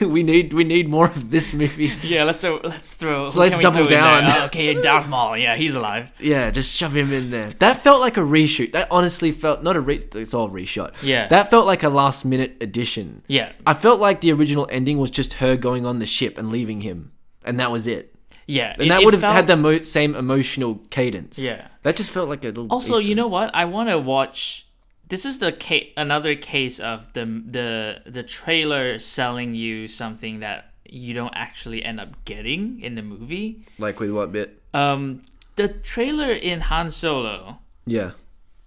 we 0.00 0.22
need 0.22 0.52
we 0.52 0.64
need 0.64 0.88
more 0.88 1.06
of 1.06 1.30
this 1.30 1.54
movie. 1.54 1.94
yeah 2.02 2.24
let's 2.24 2.42
throw 2.42 2.60
let's 2.62 2.92
throw 2.94 3.30
So 3.30 3.40
let's 3.40 3.56
who 3.56 3.62
can 3.62 3.72
we 3.72 3.76
double 3.78 3.88
down. 3.88 4.24
Oh, 4.26 4.44
okay 4.46 4.74
darth 4.80 5.08
maul 5.08 5.36
yeah 5.38 5.56
he's 5.56 5.74
alive 5.74 6.12
Yeah, 6.18 6.50
just 6.50 6.76
shove 6.76 6.94
him 6.94 7.12
in 7.12 7.30
there. 7.30 7.54
That 7.58 7.82
felt 7.82 8.00
like 8.02 8.18
a 8.18 8.20
reshoot. 8.20 8.72
That 8.72 8.88
honestly 8.90 9.32
felt 9.32 9.62
not 9.62 9.76
a 9.76 9.80
re. 9.80 10.06
It's 10.14 10.34
all 10.34 10.50
reshot. 10.50 10.94
Yeah. 11.02 11.26
That 11.28 11.48
felt 11.48 11.66
like 11.66 11.82
a 11.82 11.88
last 11.88 12.24
minute 12.24 12.58
addition. 12.60 13.22
yeah 13.26 13.52
I 13.66 13.72
felt 13.74 13.98
like 14.00 14.20
the 14.20 14.32
original 14.32 14.68
ending 14.70 14.98
was 14.98 15.10
just 15.10 15.34
her 15.34 15.56
going 15.56 15.86
on 15.86 15.96
the 15.96 16.06
ship 16.06 16.36
and 16.36 16.50
leaving 16.50 16.82
him, 16.82 17.12
and 17.44 17.58
that 17.60 17.70
was 17.72 17.86
it. 17.86 18.14
yeah 18.46 18.74
And 18.78 18.90
that 18.90 19.02
would 19.04 19.14
have 19.14 19.22
had 19.22 19.46
the 19.46 19.56
mo- 19.56 19.82
same 19.82 20.14
emotional 20.14 20.80
cadence. 20.90 21.38
Yeah. 21.38 21.68
That 21.82 21.96
just 21.96 22.10
felt 22.10 22.28
like 22.28 22.44
a 22.44 22.48
little. 22.48 22.66
Also, 22.70 22.96
Easter 22.96 23.08
you 23.08 23.14
know 23.14 23.26
what? 23.28 23.54
I 23.54 23.64
want 23.64 23.88
to 23.88 23.98
watch. 23.98 24.66
This 25.10 25.26
is 25.26 25.38
the 25.40 25.52
ca- 25.52 25.92
another 25.96 26.34
case 26.34 26.80
of 26.80 27.12
the 27.12 27.24
the 27.46 28.00
the 28.10 28.22
trailer 28.22 28.98
selling 28.98 29.54
you 29.54 29.86
something 29.88 30.40
that 30.40 30.72
you 30.88 31.14
don't 31.14 31.34
actually 31.36 31.84
end 31.84 32.00
up 32.00 32.24
getting 32.24 32.80
in 32.80 32.94
the 32.94 33.02
movie. 33.02 33.66
like 33.78 34.00
with 34.00 34.10
what 34.10 34.32
bit? 34.32 34.60
Um, 34.72 35.22
the 35.56 35.68
trailer 35.68 36.32
in 36.32 36.62
Han 36.62 36.90
Solo 36.90 37.58
Yeah. 37.86 38.12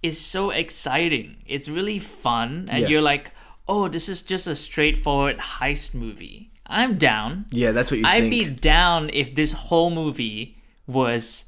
is 0.02 0.20
so 0.20 0.50
exciting. 0.50 1.36
It's 1.46 1.68
really 1.68 1.98
fun, 1.98 2.66
and 2.70 2.82
Yeah. 2.82 2.88
you're 2.88 3.02
like, 3.02 3.32
"Oh, 3.66 3.88
this 3.88 4.08
is 4.08 4.22
just 4.22 4.46
a 4.46 4.54
straightforward 4.54 5.38
heist 5.38 5.94
movie." 5.94 6.50
I'm 6.66 6.96
down. 6.96 7.44
Yeah, 7.50 7.72
that's 7.72 7.90
what 7.90 8.00
you 8.00 8.06
I'd 8.06 8.28
think. 8.28 8.30
be 8.30 8.44
down 8.48 9.10
if 9.12 9.34
this 9.34 9.52
whole 9.52 9.90
movie 9.90 10.56
was 10.86 11.44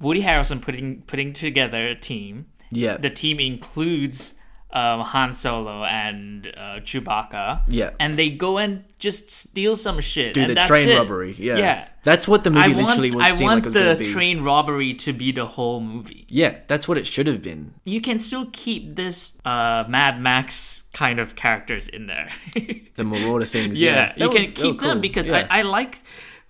Woody 0.00 0.22
Harrelson 0.22 0.60
putting 0.60 1.02
putting 1.02 1.32
together 1.32 1.86
a 1.88 1.94
team. 1.94 2.46
Yeah. 2.72 2.96
The 2.96 3.10
team 3.10 3.38
includes 3.40 4.34
um, 4.72 5.00
Han 5.00 5.34
Solo 5.34 5.84
and 5.84 6.46
uh, 6.56 6.80
Chewbacca. 6.80 7.62
Yeah. 7.68 7.90
And 8.00 8.14
they 8.14 8.30
go 8.30 8.58
and 8.58 8.84
just 8.98 9.30
steal 9.30 9.76
some 9.76 10.00
shit. 10.00 10.34
Do 10.34 10.40
and 10.40 10.50
the 10.50 10.54
that's 10.54 10.66
train 10.66 10.88
it. 10.88 10.96
robbery. 10.98 11.34
Yeah. 11.38 11.58
Yeah. 11.58 11.88
That's 12.04 12.26
what 12.26 12.42
the 12.42 12.50
I 12.50 12.66
movie 12.68 12.82
want, 12.82 12.86
literally 13.00 13.10
was 13.12 13.24
I 13.24 13.30
want 13.32 13.42
like 13.42 13.58
it 13.58 13.64
was 13.66 13.74
the 13.74 13.80
going 13.80 13.96
to 13.98 14.04
be. 14.04 14.10
train 14.10 14.40
robbery 14.42 14.94
to 14.94 15.12
be 15.12 15.30
the 15.30 15.46
whole 15.46 15.80
movie. 15.80 16.26
Yeah, 16.28 16.56
that's 16.66 16.88
what 16.88 16.98
it 16.98 17.06
should 17.06 17.28
have 17.28 17.42
been. 17.42 17.74
You 17.84 18.00
can 18.00 18.18
still 18.18 18.46
keep 18.52 18.96
this 18.96 19.38
uh, 19.44 19.84
Mad 19.88 20.20
Max 20.20 20.82
kind 20.94 21.20
of 21.20 21.36
characters 21.36 21.86
in 21.88 22.06
there. 22.08 22.28
The 22.96 23.04
Marauder 23.04 23.44
things. 23.46 23.80
yeah, 23.80 24.12
Yeah, 24.16 24.24
you 24.24 24.30
can 24.30 24.52
keep 24.52 24.80
them 24.80 24.92
cool. 24.94 25.00
because 25.00 25.28
Yeah. 25.28 25.46
I, 25.48 25.60
I 25.60 25.62
like 25.62 26.00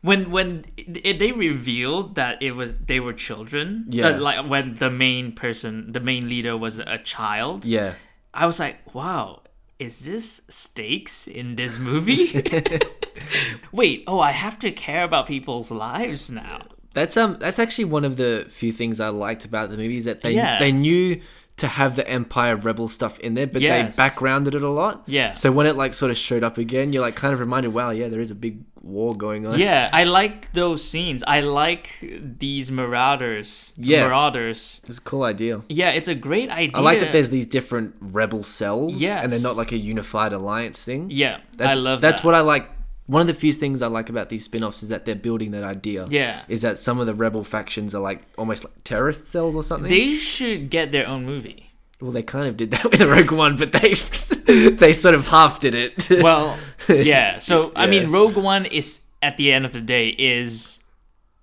when 0.02 0.30
when 0.30 0.64
it, 0.76 1.18
they 1.18 1.32
revealed 1.32 2.14
that 2.16 2.42
it 2.42 2.52
was 2.52 2.76
they 2.78 3.00
were 3.00 3.12
children. 3.12 3.86
Yeah. 3.88 4.10
like 4.10 4.48
when 4.48 4.74
the 4.74 4.90
main 4.90 5.32
person, 5.32 5.92
the 5.92 6.00
main 6.00 6.28
leader, 6.28 6.56
was 6.56 6.78
a 6.78 6.98
child. 6.98 7.64
Yeah. 7.64 7.94
I 8.34 8.46
was 8.46 8.58
like, 8.60 8.94
wow, 8.94 9.42
is 9.78 10.00
this 10.04 10.42
stakes 10.48 11.26
in 11.26 11.56
this 11.56 11.78
movie? 11.78 12.42
Wait, 13.72 14.04
oh, 14.06 14.20
I 14.20 14.32
have 14.32 14.58
to 14.60 14.70
care 14.70 15.04
about 15.04 15.26
people's 15.26 15.70
lives 15.70 16.30
now. 16.30 16.62
That's 16.94 17.16
um 17.16 17.38
that's 17.40 17.58
actually 17.58 17.86
one 17.86 18.04
of 18.04 18.16
the 18.16 18.44
few 18.48 18.70
things 18.72 19.00
I 19.00 19.08
liked 19.08 19.44
about 19.44 19.70
the 19.70 19.76
movie 19.76 19.96
is 19.96 20.04
that 20.04 20.20
they 20.22 20.34
Yeah. 20.34 20.58
they 20.58 20.72
knew 20.72 21.20
to 21.58 21.66
have 21.68 21.96
the 21.96 22.06
Empire 22.08 22.56
Rebel 22.56 22.88
stuff 22.88 23.18
in 23.20 23.34
there, 23.34 23.46
but 23.46 23.62
Yes. 23.62 23.94
they 23.96 24.02
backgrounded 24.02 24.54
it 24.54 24.62
a 24.62 24.68
lot. 24.70 25.02
Yeah. 25.06 25.32
So 25.34 25.52
when 25.52 25.66
it 25.66 25.76
like 25.76 25.94
sort 25.94 26.10
of 26.10 26.16
showed 26.16 26.42
up 26.44 26.58
again, 26.58 26.92
you're 26.92 27.02
like 27.02 27.14
kind 27.16 27.32
of 27.34 27.40
reminded, 27.40 27.72
wow, 27.72 27.90
yeah, 27.90 28.08
there 28.08 28.20
is 28.20 28.30
a 28.30 28.34
big 28.34 28.62
war 28.82 29.14
going 29.14 29.46
on. 29.46 29.58
Yeah, 29.58 29.88
I 29.92 30.04
like 30.04 30.52
those 30.52 30.82
scenes. 30.84 31.22
I 31.22 31.40
like 31.40 31.90
these 32.00 32.70
marauders. 32.70 33.72
Yeah. 33.76 34.04
Marauders. 34.04 34.80
It's 34.86 34.98
a 34.98 35.00
cool 35.00 35.22
idea. 35.22 35.62
Yeah, 35.68 35.90
it's 35.90 36.08
a 36.08 36.14
great 36.14 36.50
idea. 36.50 36.76
I 36.76 36.80
like 36.80 37.00
that 37.00 37.12
there's 37.12 37.30
these 37.30 37.46
different 37.46 37.94
rebel 38.00 38.42
cells, 38.42 38.94
Yeah, 38.94 39.22
and 39.22 39.30
they're 39.30 39.40
not 39.40 39.56
like 39.56 39.72
a 39.72 39.78
unified 39.78 40.32
alliance 40.32 40.82
thing. 40.82 41.10
Yeah, 41.10 41.38
that's, 41.56 41.76
I 41.76 41.80
love 41.80 42.00
That's 42.00 42.20
that. 42.20 42.26
what 42.26 42.34
I 42.34 42.40
like. 42.40 42.68
One 43.06 43.20
of 43.20 43.26
the 43.26 43.34
few 43.34 43.52
things 43.52 43.82
I 43.82 43.88
like 43.88 44.08
about 44.08 44.28
these 44.28 44.44
spin-offs 44.44 44.82
is 44.82 44.88
that 44.90 45.04
they're 45.04 45.14
building 45.16 45.50
that 45.50 45.64
idea. 45.64 46.06
Yeah. 46.08 46.42
Is 46.48 46.62
that 46.62 46.78
some 46.78 47.00
of 47.00 47.06
the 47.06 47.14
rebel 47.14 47.42
factions 47.44 47.94
are 47.94 48.00
like 48.00 48.22
almost 48.38 48.64
like 48.64 48.72
terrorist 48.84 49.26
cells 49.26 49.56
or 49.56 49.64
something? 49.64 49.90
They 49.90 50.12
should 50.12 50.70
get 50.70 50.92
their 50.92 51.06
own 51.06 51.26
movie. 51.26 51.71
Well, 52.02 52.10
they 52.10 52.22
kind 52.22 52.46
of 52.48 52.56
did 52.56 52.70
that 52.72 52.84
with 52.90 53.00
Rogue 53.00 53.30
One, 53.32 53.56
but 53.56 53.72
they 53.72 53.94
they 54.70 54.92
sort 54.92 55.14
of 55.14 55.28
half 55.28 55.60
did 55.60 55.74
it. 55.74 56.10
Well, 56.22 56.58
yeah. 56.88 57.38
So 57.38 57.72
I 57.76 57.86
mean, 57.86 58.10
Rogue 58.10 58.36
One 58.36 58.66
is 58.66 59.00
at 59.22 59.36
the 59.36 59.52
end 59.52 59.64
of 59.64 59.72
the 59.72 59.80
day 59.80 60.08
is 60.18 60.80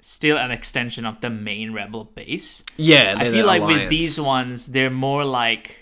still 0.02 0.38
an 0.38 0.52
extension 0.52 1.06
of 1.06 1.22
the 1.22 1.30
main 1.30 1.72
rebel 1.72 2.04
base. 2.04 2.64
yeah, 2.78 3.16
I 3.18 3.30
feel 3.30 3.46
like 3.46 3.62
with 3.64 3.90
these 3.90 4.20
ones, 4.20 4.68
they're 4.68 4.90
more 4.90 5.24
like. 5.26 5.76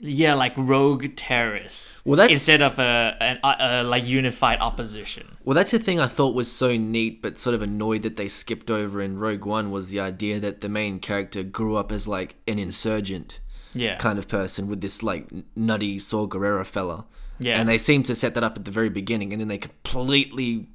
Yeah, 0.00 0.34
like 0.34 0.52
rogue 0.56 1.16
terrorists. 1.16 2.06
Well, 2.06 2.14
that's- 2.18 2.36
instead 2.36 2.62
of 2.62 2.78
a, 2.78 3.16
an, 3.20 3.40
a, 3.42 3.56
a 3.58 3.82
like 3.82 4.06
unified 4.06 4.60
opposition. 4.60 5.36
Well, 5.44 5.56
that's 5.56 5.72
the 5.72 5.80
thing 5.80 5.98
I 5.98 6.06
thought 6.06 6.36
was 6.36 6.52
so 6.52 6.76
neat, 6.76 7.20
but 7.20 7.36
sort 7.40 7.54
of 7.54 7.62
annoyed 7.62 8.02
that 8.02 8.16
they 8.16 8.28
skipped 8.28 8.70
over 8.70 9.02
in 9.02 9.18
Rogue 9.18 9.44
One 9.44 9.72
was 9.72 9.88
the 9.88 9.98
idea 9.98 10.38
that 10.38 10.60
the 10.60 10.68
main 10.68 11.00
character 11.00 11.42
grew 11.42 11.74
up 11.74 11.90
as 11.90 12.06
like 12.06 12.36
an 12.46 12.60
insurgent 12.60 13.40
Yeah, 13.74 13.96
kind 13.96 14.18
of 14.18 14.28
person 14.28 14.66
with 14.68 14.80
this 14.80 15.02
like 15.02 15.26
nutty 15.56 15.98
Saw 15.98 16.26
Gerrera 16.26 16.64
fella. 16.66 17.04
Yeah. 17.40 17.60
And 17.60 17.68
they 17.68 17.78
seem 17.78 18.02
to 18.04 18.14
set 18.16 18.34
that 18.34 18.42
up 18.42 18.56
at 18.56 18.64
the 18.64 18.70
very 18.72 18.88
beginning, 18.90 19.32
and 19.32 19.40
then 19.40 19.48
they 19.48 19.58
completely 19.58 20.68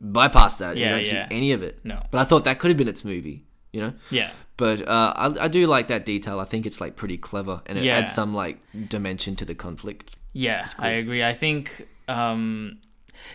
bypass 0.00 0.58
that. 0.58 0.76
you 0.76 0.82
Yeah, 0.82 0.90
don't 0.90 1.06
yeah. 1.12 1.28
see 1.28 1.34
any 1.36 1.52
of 1.52 1.62
it. 1.62 1.78
No. 1.84 2.02
But 2.10 2.18
I 2.18 2.24
thought 2.24 2.44
that 2.44 2.58
could 2.58 2.70
have 2.70 2.78
been 2.78 2.88
its 2.88 3.04
movie, 3.04 3.44
you 3.72 3.80
know? 3.80 3.92
yeah. 4.10 4.30
But 4.56 4.86
uh, 4.86 5.12
I, 5.16 5.44
I 5.44 5.48
do 5.48 5.66
like 5.66 5.88
that 5.88 6.04
detail. 6.04 6.38
I 6.38 6.44
think 6.44 6.66
it's 6.66 6.80
like 6.80 6.94
pretty 6.96 7.16
clever, 7.18 7.62
and 7.66 7.78
it 7.78 7.84
Yeah. 7.84 7.98
adds 7.98 8.12
some 8.12 8.34
like 8.34 8.58
dimension 8.88 9.34
to 9.36 9.44
the 9.44 9.54
conflict. 9.54 10.14
Yeah, 10.32 10.68
I 10.78 10.90
agree. 10.90 11.22
I 11.24 11.32
think 11.34 11.88
um, 12.06 12.78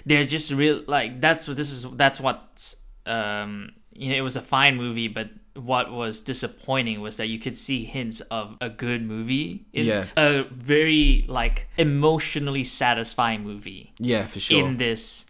they're 0.06 0.24
just 0.26 0.52
real 0.52 0.84
like 0.88 1.20
that's 1.22 1.48
what 1.48 1.58
this 1.58 1.72
is. 1.72 1.86
That's 1.94 2.20
what's 2.22 2.76
um, 3.06 3.72
you 3.94 4.10
know 4.10 4.16
it 4.16 4.22
was 4.22 4.36
a 4.36 4.42
fine 4.42 4.78
movie, 4.78 5.08
but 5.08 5.30
what 5.58 5.92
was 5.92 6.22
disappointing 6.22 7.02
was 7.02 7.18
that 7.18 7.28
you 7.28 7.40
could 7.40 7.58
see 7.58 7.84
hints 7.84 8.22
of 8.32 8.58
a 8.62 8.70
good 8.70 9.02
movie 9.04 9.66
in 9.74 9.86
Yeah. 9.86 10.06
a 10.16 10.44
very 10.52 11.26
like 11.28 11.68
emotionally 11.78 12.64
satisfying 12.64 13.44
movie 13.44 13.94
Yeah, 14.00 14.26
for 14.28 14.40
sure. 14.40 14.60
in 14.68 14.78
this 14.78 15.26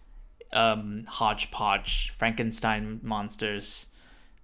um, 0.53 1.05
hodgepodge 1.07 2.11
Frankenstein 2.17 2.99
monsters 3.03 3.87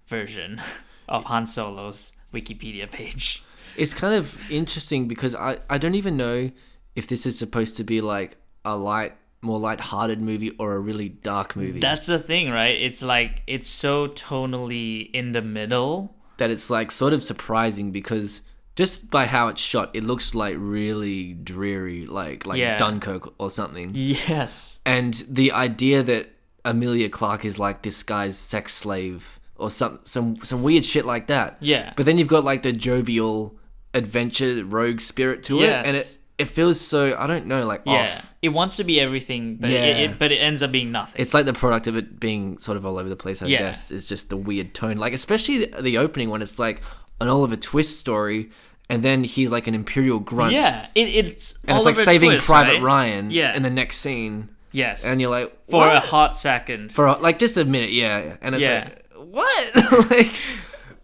version 0.06 0.60
of 1.08 1.24
Han 1.24 1.46
Solo's 1.46 2.12
Wikipedia 2.32 2.90
page. 2.90 3.42
It's 3.76 3.94
kind 3.94 4.14
of 4.14 4.38
interesting 4.50 5.08
because 5.08 5.34
I, 5.34 5.58
I 5.68 5.78
don't 5.78 5.94
even 5.94 6.16
know 6.16 6.50
if 6.94 7.06
this 7.06 7.26
is 7.26 7.38
supposed 7.38 7.76
to 7.76 7.84
be 7.84 8.00
like 8.00 8.36
a 8.64 8.76
light, 8.76 9.14
more 9.44 9.60
light-hearted 9.60 10.20
movie 10.20 10.50
or 10.58 10.74
a 10.74 10.80
really 10.80 11.08
dark 11.08 11.54
movie. 11.56 11.80
That's 11.80 12.06
the 12.06 12.18
thing, 12.18 12.50
right? 12.50 12.80
It's 12.80 13.02
like 13.02 13.42
it's 13.46 13.68
so 13.68 14.08
tonally 14.08 15.10
in 15.12 15.32
the 15.32 15.42
middle. 15.42 16.16
that 16.38 16.50
it's 16.50 16.68
like 16.70 16.90
sort 16.90 17.12
of 17.12 17.22
surprising 17.22 17.92
because 17.92 18.40
just 18.74 19.08
by 19.08 19.24
how 19.26 19.46
it's 19.48 19.60
shot, 19.60 19.90
it 19.94 20.02
looks 20.02 20.34
like 20.34 20.56
really 20.58 21.32
dreary, 21.34 22.06
like 22.06 22.44
like 22.44 22.58
Yeah. 22.58 22.76
Dunkirk 22.76 23.32
or 23.38 23.50
something. 23.50 23.92
Yes. 23.94 24.80
And 24.84 25.14
the 25.28 25.52
idea 25.52 26.02
that 26.02 26.30
Emilia 26.64 27.08
Clarke 27.08 27.44
is 27.44 27.58
like 27.58 27.82
this 27.82 28.02
guy's 28.02 28.36
sex 28.36 28.74
slave 28.74 29.38
or 29.56 29.70
some 29.70 30.00
some 30.04 30.36
some 30.42 30.62
weird 30.64 30.84
shit 30.84 31.04
like 31.04 31.28
that. 31.28 31.56
Yeah. 31.60 31.92
But 31.96 32.04
then 32.06 32.18
you've 32.18 32.26
got 32.36 32.42
like 32.42 32.62
the 32.64 32.72
jovial 32.72 33.54
adventure 33.92 34.64
rogue 34.64 35.00
spirit 35.00 35.44
to 35.44 35.62
it, 35.62 35.70
and 35.70 35.96
it 35.96 36.18
it 36.38 36.46
feels 36.46 36.80
so 36.80 37.16
I 37.18 37.26
don't 37.26 37.46
know 37.46 37.64
like 37.66 37.82
Yeah. 37.86 38.16
off. 38.18 38.34
It 38.42 38.48
wants 38.50 38.76
to 38.78 38.84
be 38.84 39.00
everything, 39.00 39.56
but 39.56 39.70
it, 39.70 39.74
Yeah. 39.74 39.80
it 40.10 40.18
but 40.18 40.32
it 40.32 40.36
ends 40.38 40.62
up 40.62 40.72
being 40.72 40.90
nothing. 40.92 41.20
It's 41.20 41.32
like 41.34 41.46
the 41.46 41.52
product 41.52 41.86
of 41.86 41.96
it 41.96 42.18
being 42.18 42.58
sort 42.58 42.76
of 42.76 42.84
all 42.84 42.98
over 42.98 43.08
the 43.08 43.16
place. 43.16 43.40
I 43.42 43.46
Yeah. 43.46 43.58
guess 43.60 43.90
is 43.90 44.04
just 44.04 44.30
the 44.30 44.36
weird 44.36 44.74
tone, 44.74 44.96
like 44.96 45.12
especially 45.12 45.66
the, 45.66 45.82
the 45.82 45.98
opening 45.98 46.30
one 46.30 46.42
it's 46.42 46.58
like 46.58 46.82
an 47.20 47.28
Oliver 47.28 47.56
Twist 47.56 47.98
story, 47.98 48.50
and 48.90 49.02
then 49.02 49.22
he's 49.24 49.50
like 49.52 49.66
an 49.68 49.74
Imperial 49.74 50.18
grunt. 50.18 50.52
yeah. 50.52 50.86
It, 50.94 51.08
it's 51.08 51.58
And 51.66 51.76
it's 51.76 51.86
like 51.86 51.96
saving 51.96 52.30
Twist, 52.30 52.46
Private 52.46 52.72
right? 52.74 52.82
Ryan 52.82 53.30
Yeah. 53.30 53.54
in 53.56 53.62
the 53.62 53.70
next 53.70 53.98
scene. 53.98 54.48
yes. 54.72 55.04
And 55.04 55.20
you're 55.20 55.30
like, 55.30 55.54
for 55.70 55.86
a 55.86 56.00
hot 56.00 56.36
second. 56.36 56.92
for 56.92 57.06
a, 57.06 57.16
like 57.18 57.38
just 57.38 57.56
a 57.56 57.64
minute, 57.64 57.92
yeah. 57.92 58.36
And 58.42 58.56
it's 58.56 58.64
Yeah. 58.64 58.88
like, 58.90 59.26
what? 59.28 60.10
like, 60.10 60.32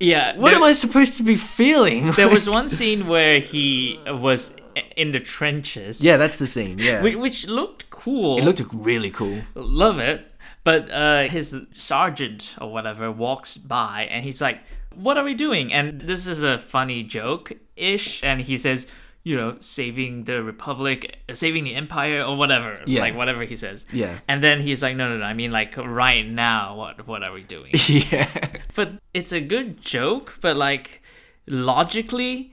yeah. 0.00 0.36
what 0.36 0.48
there- 0.50 0.56
am 0.56 0.62
I 0.64 0.72
supposed 0.72 1.16
to 1.18 1.22
be 1.22 1.36
feeling? 1.36 2.10
There 2.12 2.28
was 2.28 2.50
one 2.58 2.68
scene 2.68 3.06
where 3.06 3.38
he 3.38 3.98
was 4.08 4.52
in 4.96 5.12
the 5.12 5.20
trenches. 5.20 6.02
yeah, 6.02 6.16
that's 6.16 6.36
the 6.36 6.46
scene. 6.46 6.78
Yeah, 6.78 7.02
Which, 7.02 7.16
which 7.16 7.46
looked 7.46 7.90
cool. 7.90 8.38
it 8.38 8.44
looked 8.44 8.62
really 8.72 9.10
cool. 9.10 9.42
love 9.54 9.98
it. 9.98 10.26
But 10.62 10.90
uh, 10.90 11.22
his 11.28 11.56
sergeant 11.72 12.54
or 12.60 12.70
whatever 12.70 13.10
walks 13.10 13.56
by 13.56 14.06
and 14.10 14.24
he's 14.24 14.40
like, 14.42 14.58
"What 14.94 15.16
are 15.16 15.24
we 15.24 15.34
doing?" 15.34 15.72
And 15.72 16.02
this 16.02 16.26
is 16.26 16.42
a 16.42 16.58
funny 16.58 17.02
joke 17.02 17.52
ish, 17.76 18.22
and 18.22 18.42
he 18.42 18.58
says, 18.58 18.86
"You 19.24 19.36
know, 19.36 19.56
saving 19.60 20.24
the 20.24 20.42
republic, 20.42 21.16
saving 21.32 21.64
the 21.64 21.74
empire, 21.74 22.22
or 22.22 22.36
whatever." 22.36 22.76
Yeah. 22.86 23.00
like 23.00 23.16
whatever 23.16 23.42
he 23.44 23.56
says. 23.56 23.86
Yeah. 23.90 24.18
And 24.28 24.42
then 24.42 24.60
he's 24.60 24.82
like, 24.82 24.96
"No, 24.96 25.08
no, 25.08 25.16
no. 25.16 25.24
I 25.24 25.32
mean, 25.32 25.50
like 25.50 25.74
right 25.78 26.26
now, 26.28 26.76
what 26.76 27.06
what 27.06 27.24
are 27.24 27.32
we 27.32 27.42
doing?" 27.42 27.72
yeah, 27.88 28.28
but 28.74 28.92
it's 29.14 29.32
a 29.32 29.40
good 29.40 29.80
joke, 29.80 30.38
but 30.42 30.56
like 30.56 31.00
logically, 31.46 32.52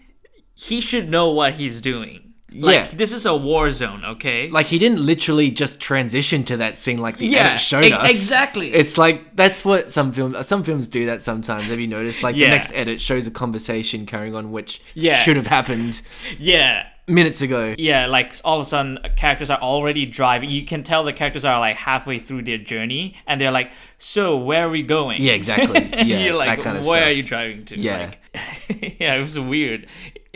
he 0.58 0.82
should 0.82 1.10
know 1.10 1.30
what 1.32 1.54
he's 1.54 1.82
doing. 1.82 2.24
Like, 2.50 2.76
Yeah. 2.76 2.88
this 2.94 3.12
is 3.12 3.26
a 3.26 3.36
war 3.36 3.70
zone, 3.72 4.04
okay? 4.06 4.50
like 4.50 4.68
he 4.68 4.80
didn't 4.80 5.02
literally 5.02 5.52
just 5.52 5.80
transition 5.82 6.44
to 6.46 6.58
that 6.58 6.78
scene 6.78 6.98
like 6.98 7.18
the 7.18 7.28
Yeah, 7.28 7.40
edit 7.50 7.60
showed 7.60 7.84
e- 7.86 7.92
us. 7.92 8.10
exactly. 8.10 8.74
It's 8.74 8.98
like 8.98 9.36
that's 9.36 9.64
what 9.66 9.92
some 9.92 10.12
films 10.14 10.48
some 10.48 10.64
films 10.64 10.88
do 10.88 11.06
that 11.08 11.22
sometimes. 11.22 11.66
Have 11.66 11.80
you 11.80 11.88
noticed? 11.88 12.24
Like 12.24 12.36
Yeah. 12.38 12.46
the 12.46 12.52
next 12.52 12.72
edit 12.74 13.02
shows 13.02 13.28
a 13.28 13.32
conversation 13.32 14.06
carrying 14.06 14.34
on 14.34 14.52
which 14.52 14.82
Yeah. 14.96 15.18
should 15.18 15.36
have 15.36 15.48
happened 15.48 16.02
yeah. 16.40 16.88
minutes 17.10 17.42
ago. 17.42 17.76
Yeah, 17.78 18.06
like 18.08 18.36
all 18.46 18.58
of 18.60 18.62
a 18.64 18.66
sudden 18.66 18.98
uh, 19.04 19.10
characters 19.16 19.50
are 19.50 19.60
already 19.60 20.06
driving. 20.06 20.50
You 20.50 20.64
can 20.66 20.84
tell 20.84 21.04
the 21.04 21.14
characters 21.14 21.44
are 21.46 21.60
like 21.60 21.76
halfway 21.76 22.18
through 22.18 22.44
their 22.44 22.58
journey 22.58 23.16
and 23.28 23.40
they're 23.42 23.52
like, 23.60 23.72
"So, 24.00 24.36
where 24.38 24.66
are 24.66 24.70
we 24.70 24.84
going?" 24.84 25.22
Yeah, 25.22 25.34
exactly. 25.34 25.82
Yeah, 26.06 26.20
you're 26.24 26.34
like, 26.36 26.50
that 26.58 26.64
kind 26.64 26.78
of 26.78 26.86
"Where 26.86 27.00
stuff. 27.02 27.08
are 27.10 27.12
you 27.12 27.24
driving 27.24 27.66
to?" 27.66 27.78
Yeah. 27.78 27.98
Like, 28.08 28.98
yeah, 29.00 29.16
it 29.16 29.20
was 29.22 29.38
weird. 29.40 29.88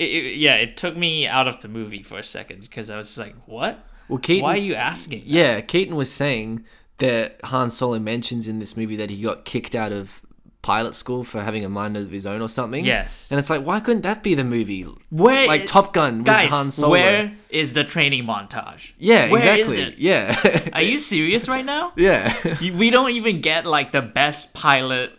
It, 0.02 0.10
it- 0.34 0.36
yeah, 0.38 0.56
it 0.56 0.78
took 0.78 0.96
me 0.98 1.28
out 1.28 1.48
of 1.48 1.62
the 1.62 1.68
movie 1.68 2.04
for 2.04 2.18
a 2.18 2.24
second 2.24 2.62
because 2.62 2.90
I 2.90 2.98
was 2.98 3.08
just 3.08 3.18
like, 3.18 3.36
"What? 3.46 3.80
Well, 4.08 4.20
Keaton, 4.20 4.44
Why 4.44 4.54
are 4.56 4.58
you 4.58 4.76
asking?" 4.76 5.20
that?" 5.22 5.28
Yeah, 5.28 5.62
Keaton 5.62 5.96
was 5.96 6.12
saying 6.12 6.66
that 6.98 7.40
Han 7.46 7.70
Solo 7.70 8.00
mentions 8.00 8.48
in 8.48 8.60
this 8.60 8.76
movie 8.78 8.96
that 8.96 9.10
he 9.10 9.22
got 9.22 9.46
kicked 9.46 9.76
out 9.76 9.92
of 9.92 10.22
pilot 10.62 10.94
school 10.94 11.24
for 11.24 11.42
having 11.42 11.66
a 11.66 11.70
mind 11.70 11.98
of 11.98 12.12
his 12.12 12.28
own 12.28 12.40
or 12.40 12.48
something. 12.48 12.86
Yes. 12.86 13.28
And 13.32 13.40
it's 13.40 13.50
like, 13.50 13.64
why 13.66 13.80
couldn't 13.80 14.04
that 14.04 14.22
be 14.22 14.36
the 14.36 14.44
movie? 14.44 14.84
Where 15.10 15.48
like 15.48 15.66
Top 15.66 15.92
Gun 15.92 16.18
with 16.18 16.26
guys, 16.28 16.50
Han 16.52 16.70
Solo. 16.70 16.92
where 16.92 17.34
is 17.50 17.74
the 17.74 17.84
training 17.84 18.26
montage? 18.26 18.92
Yeah, 19.00 19.32
Where 19.32 19.40
is 19.58 19.76
exactly. 19.76 19.82
it? 19.94 19.98
Yeah. 19.98 20.70
Are 20.74 20.84
you 20.84 21.00
serious 21.00 21.48
right 21.48 21.66
now? 21.66 21.94
yeah. 21.96 22.32
We 22.62 22.92
don't 22.92 23.10
even 23.12 23.42
get 23.42 23.66
like 23.66 23.92
the 23.92 24.04
best 24.04 24.54
pilot 24.54 25.12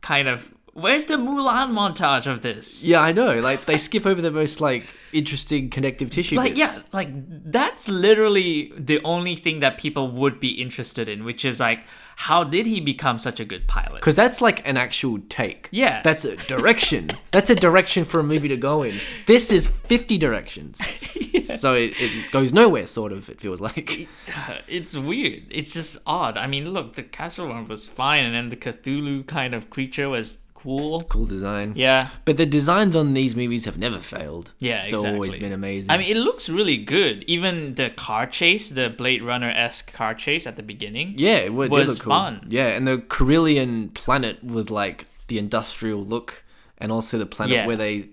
kind 0.00 0.28
of. 0.28 0.50
Where's 0.76 1.06
the 1.06 1.14
Mulan 1.16 1.70
montage 1.72 2.26
of 2.30 2.42
this? 2.42 2.82
yeah, 2.82 3.00
I 3.00 3.12
know. 3.12 3.40
Like 3.40 3.64
they 3.64 3.78
skip 3.78 4.04
over 4.04 4.20
the 4.20 4.30
most 4.30 4.60
like 4.60 4.86
interesting 5.12 5.70
connective 5.70 6.10
tissue. 6.10 6.36
Like 6.36 6.54
bits. 6.54 6.76
yeah, 6.76 6.82
like 6.92 7.08
that's 7.50 7.88
literally 7.88 8.72
the 8.76 9.00
only 9.02 9.36
thing 9.36 9.60
that 9.60 9.78
people 9.78 10.10
would 10.10 10.38
be 10.38 10.50
interested 10.50 11.08
in, 11.08 11.24
which 11.24 11.46
is 11.46 11.60
like, 11.60 11.80
how 12.16 12.44
did 12.44 12.66
he 12.66 12.80
become 12.80 13.18
such 13.18 13.40
a 13.40 13.44
good 13.46 13.66
pilot? 13.66 13.94
Because 13.94 14.16
that's 14.16 14.42
like 14.42 14.66
an 14.68 14.76
actual 14.76 15.18
take. 15.30 15.70
Yeah. 15.70 16.02
That's 16.02 16.26
a 16.26 16.36
direction. 16.36 17.10
that's 17.30 17.48
a 17.48 17.54
direction 17.54 18.04
for 18.04 18.20
a 18.20 18.22
movie 18.22 18.48
to 18.48 18.56
go 18.58 18.82
in. 18.82 18.96
This 19.26 19.50
is 19.50 19.66
50 19.66 20.18
directions. 20.18 20.80
So 21.42 21.74
it, 21.74 21.92
it 21.98 22.32
goes 22.32 22.52
nowhere, 22.52 22.86
sort 22.86 23.12
of, 23.12 23.28
it 23.28 23.40
feels 23.40 23.60
like. 23.60 24.08
It's 24.68 24.96
weird. 24.96 25.44
It's 25.50 25.72
just 25.72 25.98
odd. 26.06 26.36
I 26.38 26.46
mean, 26.46 26.70
look, 26.70 26.94
the 26.94 27.02
castle 27.02 27.48
one 27.48 27.68
was 27.68 27.86
fine, 27.86 28.24
and 28.24 28.34
then 28.34 28.48
the 28.48 28.56
Cthulhu 28.56 29.26
kind 29.26 29.54
of 29.54 29.70
creature 29.70 30.08
was 30.08 30.38
cool. 30.62 31.02
Cool 31.02 31.26
design. 31.26 31.72
Yeah. 31.76 32.08
But 32.24 32.36
the 32.36 32.46
designs 32.46 32.94
on 32.96 33.14
these 33.14 33.36
movies 33.36 33.64
have 33.66 33.78
never 33.78 33.98
failed. 33.98 34.52
Yeah, 34.58 34.82
It's 34.84 34.92
exactly. 34.94 35.14
always 35.14 35.36
been 35.36 35.52
amazing. 35.52 35.90
I 35.90 35.98
mean, 35.98 36.08
it 36.14 36.18
looks 36.20 36.48
really 36.48 36.76
good. 36.76 37.24
Even 37.26 37.74
the 37.74 37.90
car 37.90 38.26
chase, 38.26 38.70
the 38.70 38.88
Blade 38.90 39.22
Runner 39.22 39.50
esque 39.50 39.92
car 39.92 40.14
chase 40.14 40.46
at 40.46 40.56
the 40.56 40.62
beginning. 40.62 41.14
yeah, 41.16 41.36
it 41.36 41.52
would, 41.54 41.70
was 41.70 42.00
cool. 42.00 42.10
fun. 42.12 42.46
Yeah, 42.48 42.68
and 42.68 42.86
the 42.86 42.98
Corellian 42.98 43.92
planet 43.94 44.42
with 44.42 44.70
like 44.70 45.04
the 45.28 45.38
industrial 45.38 46.04
look, 46.04 46.44
and 46.78 46.90
also 46.92 47.18
the 47.18 47.26
planet 47.26 47.54
Yeah. 47.56 47.66
where 47.66 47.76
they 47.76 48.08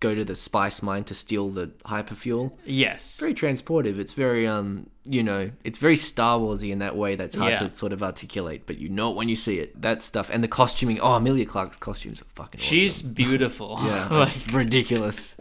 go 0.00 0.14
to 0.14 0.24
the 0.24 0.36
spice 0.36 0.80
mine 0.82 1.04
to 1.04 1.14
steal 1.14 1.48
the 1.50 1.68
hyperfuel. 1.84 2.52
Yes. 2.64 3.18
Very 3.18 3.34
transportive. 3.34 3.98
It's 3.98 4.12
very 4.12 4.46
um, 4.46 4.88
you 5.04 5.22
know, 5.22 5.50
it's 5.64 5.78
very 5.78 5.96
Star 5.96 6.38
Warsy 6.38 6.70
in 6.70 6.78
that 6.80 6.94
way. 6.96 7.16
That's 7.16 7.34
hard 7.34 7.52
Yeah. 7.52 7.66
to 7.68 7.74
sort 7.74 7.92
of 7.92 8.02
articulate, 8.02 8.62
but 8.66 8.78
you 8.78 8.88
know 8.88 9.10
it 9.10 9.16
when 9.16 9.28
you 9.28 9.36
see 9.36 9.58
it. 9.58 9.80
That 9.80 10.02
stuff 10.02 10.30
and 10.32 10.44
the 10.44 10.48
costuming. 10.48 11.00
Oh, 11.00 11.14
Emilia 11.14 11.46
Clarke's 11.46 11.76
costumes 11.78 12.20
are 12.22 12.26
fucking. 12.34 12.60
awesome. 12.60 12.68
She's 12.68 13.02
beautiful. 13.02 13.78
Yeah, 13.82 14.08
Like, 14.10 14.28
it's 14.28 14.46
ridiculous. 14.52 15.34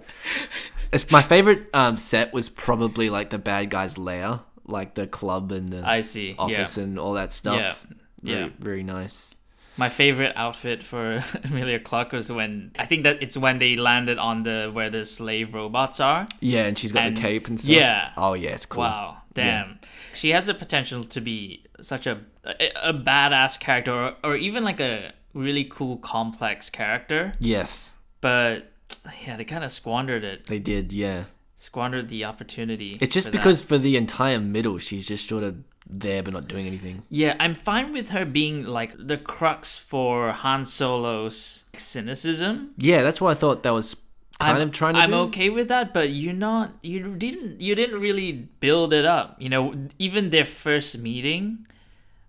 It's 0.92 1.12
my 1.12 1.22
favorite 1.22 1.68
um, 1.74 1.98
set 1.98 2.34
was 2.34 2.50
probably 2.50 3.10
like 3.10 3.30
the 3.30 3.38
bad 3.38 3.70
guy's 3.70 3.98
lair, 3.98 4.40
like 4.66 4.94
the 4.96 5.06
club 5.06 5.52
and 5.52 5.70
the 5.70 5.86
I 5.88 6.02
see. 6.02 6.34
office 6.40 6.78
yeah. 6.78 6.84
and 6.86 6.98
all 6.98 7.14
that 7.14 7.32
stuff. 7.34 7.86
Yeah, 8.24 8.34
Very, 8.36 8.46
yeah. 8.46 8.50
very 8.60 8.84
nice. 8.84 9.36
My 9.78 9.90
favorite 9.90 10.34
outfit 10.36 10.82
for 10.84 11.24
Emilia 11.44 11.80
Clarke 11.80 12.12
was 12.14 12.32
when 12.32 12.72
I 12.80 12.86
think 12.86 13.04
that 13.04 13.22
it's 13.22 13.38
when 13.38 13.60
they 13.60 13.76
landed 13.76 14.18
on 14.18 14.44
the 14.44 14.70
where 14.74 14.90
the 14.90 15.06
slave 15.06 15.54
robots 15.54 16.00
are. 16.00 16.28
Yeah, 16.42 16.66
and 16.66 16.78
she's 16.78 16.92
got 16.92 17.06
And- 17.06 17.18
the 17.18 17.22
cape 17.22 17.48
and 17.48 17.60
stuff. 17.60 17.70
yeah. 17.70 18.12
Oh 18.18 18.34
yeah, 18.34 18.50
it's 18.52 18.66
cool. 18.66 18.82
Wow, 18.84 19.18
damn. 19.34 19.80
She 20.16 20.30
has 20.32 20.48
the 20.48 20.54
potential 20.56 21.04
to 21.04 21.22
be 21.22 21.64
such 21.82 22.08
a 22.08 22.22
a, 22.44 22.72
a 22.90 22.94
badass 22.94 23.60
character, 23.60 23.92
or, 23.94 24.16
or 24.24 24.36
even 24.36 24.64
like 24.64 24.80
a 24.80 25.14
really 25.34 25.64
cool, 25.66 25.98
complex 25.98 26.70
character. 26.70 27.34
Yes, 27.40 27.92
But 28.22 28.72
yeah, 29.26 29.36
they 29.38 29.44
kind 29.46 29.64
of 29.64 29.72
squandered 29.72 30.24
it. 30.24 30.48
they 30.48 30.58
did. 30.60 30.92
Yeah, 30.94 31.26
Squandered 31.56 32.08
the 32.10 32.24
opportunity. 32.24 32.98
it's 33.02 33.14
just 33.14 33.28
for 33.28 33.32
that. 33.34 33.38
because 33.38 33.62
for 33.62 33.78
the 33.78 33.96
entire 33.98 34.40
middle, 34.40 34.78
she's 34.80 35.06
just 35.08 35.28
sort 35.28 35.44
of 35.44 35.58
there 35.90 36.22
but 36.24 36.34
not 36.34 36.48
doing 36.48 36.68
anything. 36.68 37.04
Yeah, 37.10 37.36
I'm 37.40 37.56
fine 37.56 37.94
with 37.94 38.10
her 38.12 38.26
being 38.26 38.66
like 38.66 38.94
the 38.98 39.18
crux 39.18 39.78
for 39.78 40.32
Han 40.32 40.66
Solo's 40.66 41.66
cynicism. 41.76 42.72
Yeah, 42.78 43.04
that's 43.04 43.20
what 43.22 43.32
I 43.32 43.34
thought 43.34 43.64
that 43.64 43.72
was 43.74 43.96
kind 44.40 44.58
I'm, 44.58 44.68
of 44.68 44.72
trying 44.74 44.94
to 44.96 45.00
I'm 45.00 45.12
do. 45.12 45.16
okay 45.30 45.50
with 45.50 45.68
that, 45.70 45.94
but 45.94 46.10
you're 46.12 46.34
not. 46.34 46.72
You 46.84 47.16
didn't. 47.16 47.62
You 47.62 47.74
didn't 47.76 48.00
really 48.00 48.32
build 48.60 48.94
it 48.94 49.06
up. 49.06 49.36
You 49.42 49.50
know, 49.50 49.74
even 49.98 50.30
their 50.30 50.46
first 50.46 50.98
meeting, 50.98 51.66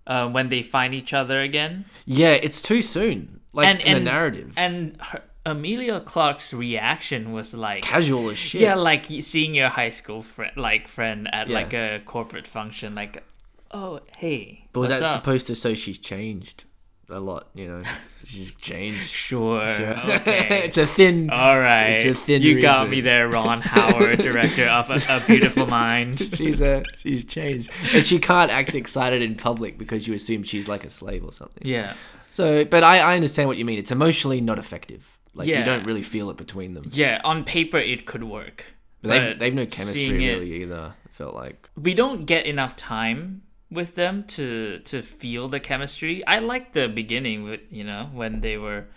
uh, 0.07 0.27
when 0.29 0.49
they 0.49 0.61
find 0.61 0.93
each 0.93 1.13
other 1.13 1.39
again, 1.41 1.85
Yeah, 2.05 2.33
it's 2.33 2.61
too 2.61 2.81
soon. 2.81 3.41
Like 3.53 3.67
and 3.67 3.81
in 3.81 3.97
and 3.97 4.07
the 4.07 4.11
narrative, 4.11 4.53
and 4.57 4.95
her, 5.01 5.21
Emilia 5.45 5.99
Clarke's 5.99 6.53
reaction 6.53 7.31
was 7.31 7.53
like. 7.53 7.81
casual 7.83 8.29
as 8.29 8.37
shit. 8.37 8.61
Yeah, 8.61 8.75
like 8.75 9.05
seeing 9.21 9.55
your 9.55 9.69
high 9.69 9.89
school 9.89 10.21
friend, 10.21 10.51
like 10.55 10.87
friend 10.87 11.27
at 11.33 11.47
Yeah. 11.47 11.55
like 11.59 11.73
a 11.73 12.01
corporate 12.05 12.45
function, 12.45 12.93
like, 12.93 13.23
oh 13.71 13.99
hey, 14.17 14.67
but 14.73 14.81
was 14.81 14.89
what's 14.89 15.01
that 15.01 15.07
up? 15.07 15.19
supposed 15.21 15.47
to 15.47 15.55
show 15.55 15.73
she's 15.73 15.97
changed 15.99 16.65
a 17.09 17.19
lot? 17.19 17.47
You 17.55 17.67
know, 17.67 17.83
she's 18.23 18.51
changed. 18.55 19.09
Sure. 19.29 19.61
Okay. 19.61 20.63
it's 20.65 20.77
a 20.77 20.85
thin. 20.87 21.29
All 21.29 21.59
right. 21.59 21.91
It's 21.99 22.19
a 22.19 22.23
thin 22.23 22.41
you 22.41 22.61
got 22.61 22.89
me 22.89 23.01
there, 23.01 23.27
Ron 23.27 23.61
Howard, 23.61 24.19
director 24.19 24.65
of 24.67 24.89
A, 24.89 24.95
a 25.15 25.21
Beautiful 25.27 25.65
Mind. 25.67 26.19
she's 26.35 26.61
a 26.61 26.83
she's 26.97 27.23
changed, 27.25 27.69
and 27.93 28.03
she 28.03 28.19
can't 28.19 28.51
act 28.51 28.75
excited 28.75 29.21
in 29.21 29.35
public 29.35 29.77
because 29.77 30.07
you 30.07 30.13
assume 30.13 30.43
she's 30.43 30.67
like 30.67 30.83
a 30.83 30.89
slave 30.89 31.23
or 31.23 31.31
something. 31.31 31.63
Yeah. 31.65 31.93
So, 32.31 32.63
but 32.65 32.83
I, 32.83 32.99
I 32.99 33.15
understand 33.15 33.47
what 33.49 33.57
you 33.57 33.65
mean. 33.65 33.79
It's 33.79 33.91
emotionally 33.91 34.39
not 34.41 34.59
effective. 34.59 35.17
Like 35.33 35.47
Yeah. 35.47 35.59
you 35.59 35.65
don't 35.65 35.85
really 35.85 36.01
feel 36.03 36.29
it 36.29 36.37
between 36.37 36.73
them. 36.73 36.85
Yeah, 36.91 37.21
on 37.23 37.43
paper 37.43 37.77
it 37.77 38.05
could 38.05 38.23
work. 38.23 38.65
But 39.01 39.09
they've, 39.09 39.39
they've 39.39 39.53
no 39.53 39.65
chemistry 39.65 40.07
seeing 40.07 40.21
it- 40.21 40.33
really 40.33 40.61
either. 40.61 40.93
I 41.05 41.09
felt 41.09 41.33
like 41.35 41.69
We 41.75 41.93
don't 41.93 42.25
get 42.25 42.45
enough 42.45 42.75
time 42.75 43.41
with 43.71 43.95
them 43.95 44.23
to 44.35 44.79
to 44.85 45.01
feel 45.01 45.47
the 45.49 45.59
chemistry. 45.59 46.25
I 46.25 46.39
like 46.39 46.73
the 46.73 46.87
beginning 46.87 47.43
with 47.43 47.61
you 47.69 47.83
know 47.83 48.09
when 48.13 48.41
they 48.41 48.57
were 48.57 48.87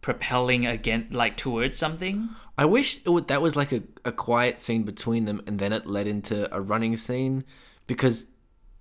propelling 0.00 0.66
again 0.66 1.08
like 1.10 1.36
towards 1.36 1.78
something. 1.78 2.28
I 2.56 2.64
wish 2.64 3.00
it 3.04 3.10
would, 3.10 3.28
that 3.28 3.42
was 3.42 3.54
like 3.56 3.70
a, 3.72 3.82
a 4.04 4.12
quiet 4.12 4.58
scene 4.58 4.82
between 4.84 5.24
them 5.26 5.42
and 5.46 5.58
then 5.58 5.72
it 5.72 5.86
led 5.86 6.06
into 6.06 6.52
a 6.54 6.60
running 6.60 6.96
scene 6.96 7.44
because 7.86 8.26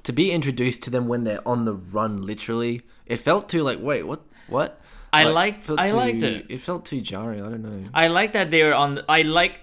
to 0.04 0.14
be 0.14 0.32
introduced 0.32 0.82
to 0.84 0.90
them 0.90 1.08
when 1.10 1.26
they're 1.26 1.46
on 1.48 1.66
the 1.66 1.74
run 1.74 2.22
literally, 2.22 2.82
it 3.06 3.18
felt 3.18 3.50
too 3.50 3.64
like, 3.64 3.80
wait, 3.82 4.04
what? 4.04 4.22
What? 4.48 4.80
I 5.12 5.26
Like, 5.26 5.68
liked- 5.68 5.70
I 5.78 5.90
too- 5.90 5.96
liked 5.98 6.24
it. 6.24 6.46
It 6.50 6.62
felt 6.62 6.86
too 6.86 7.02
jarring. 7.02 7.44
I 7.44 7.50
don't 7.50 7.64
know. 7.64 7.90
I 7.94 8.08
like 8.08 8.32
that 8.34 8.50
they're 8.52 8.74
on. 8.74 9.00
I 9.10 9.24
like. 9.24 9.62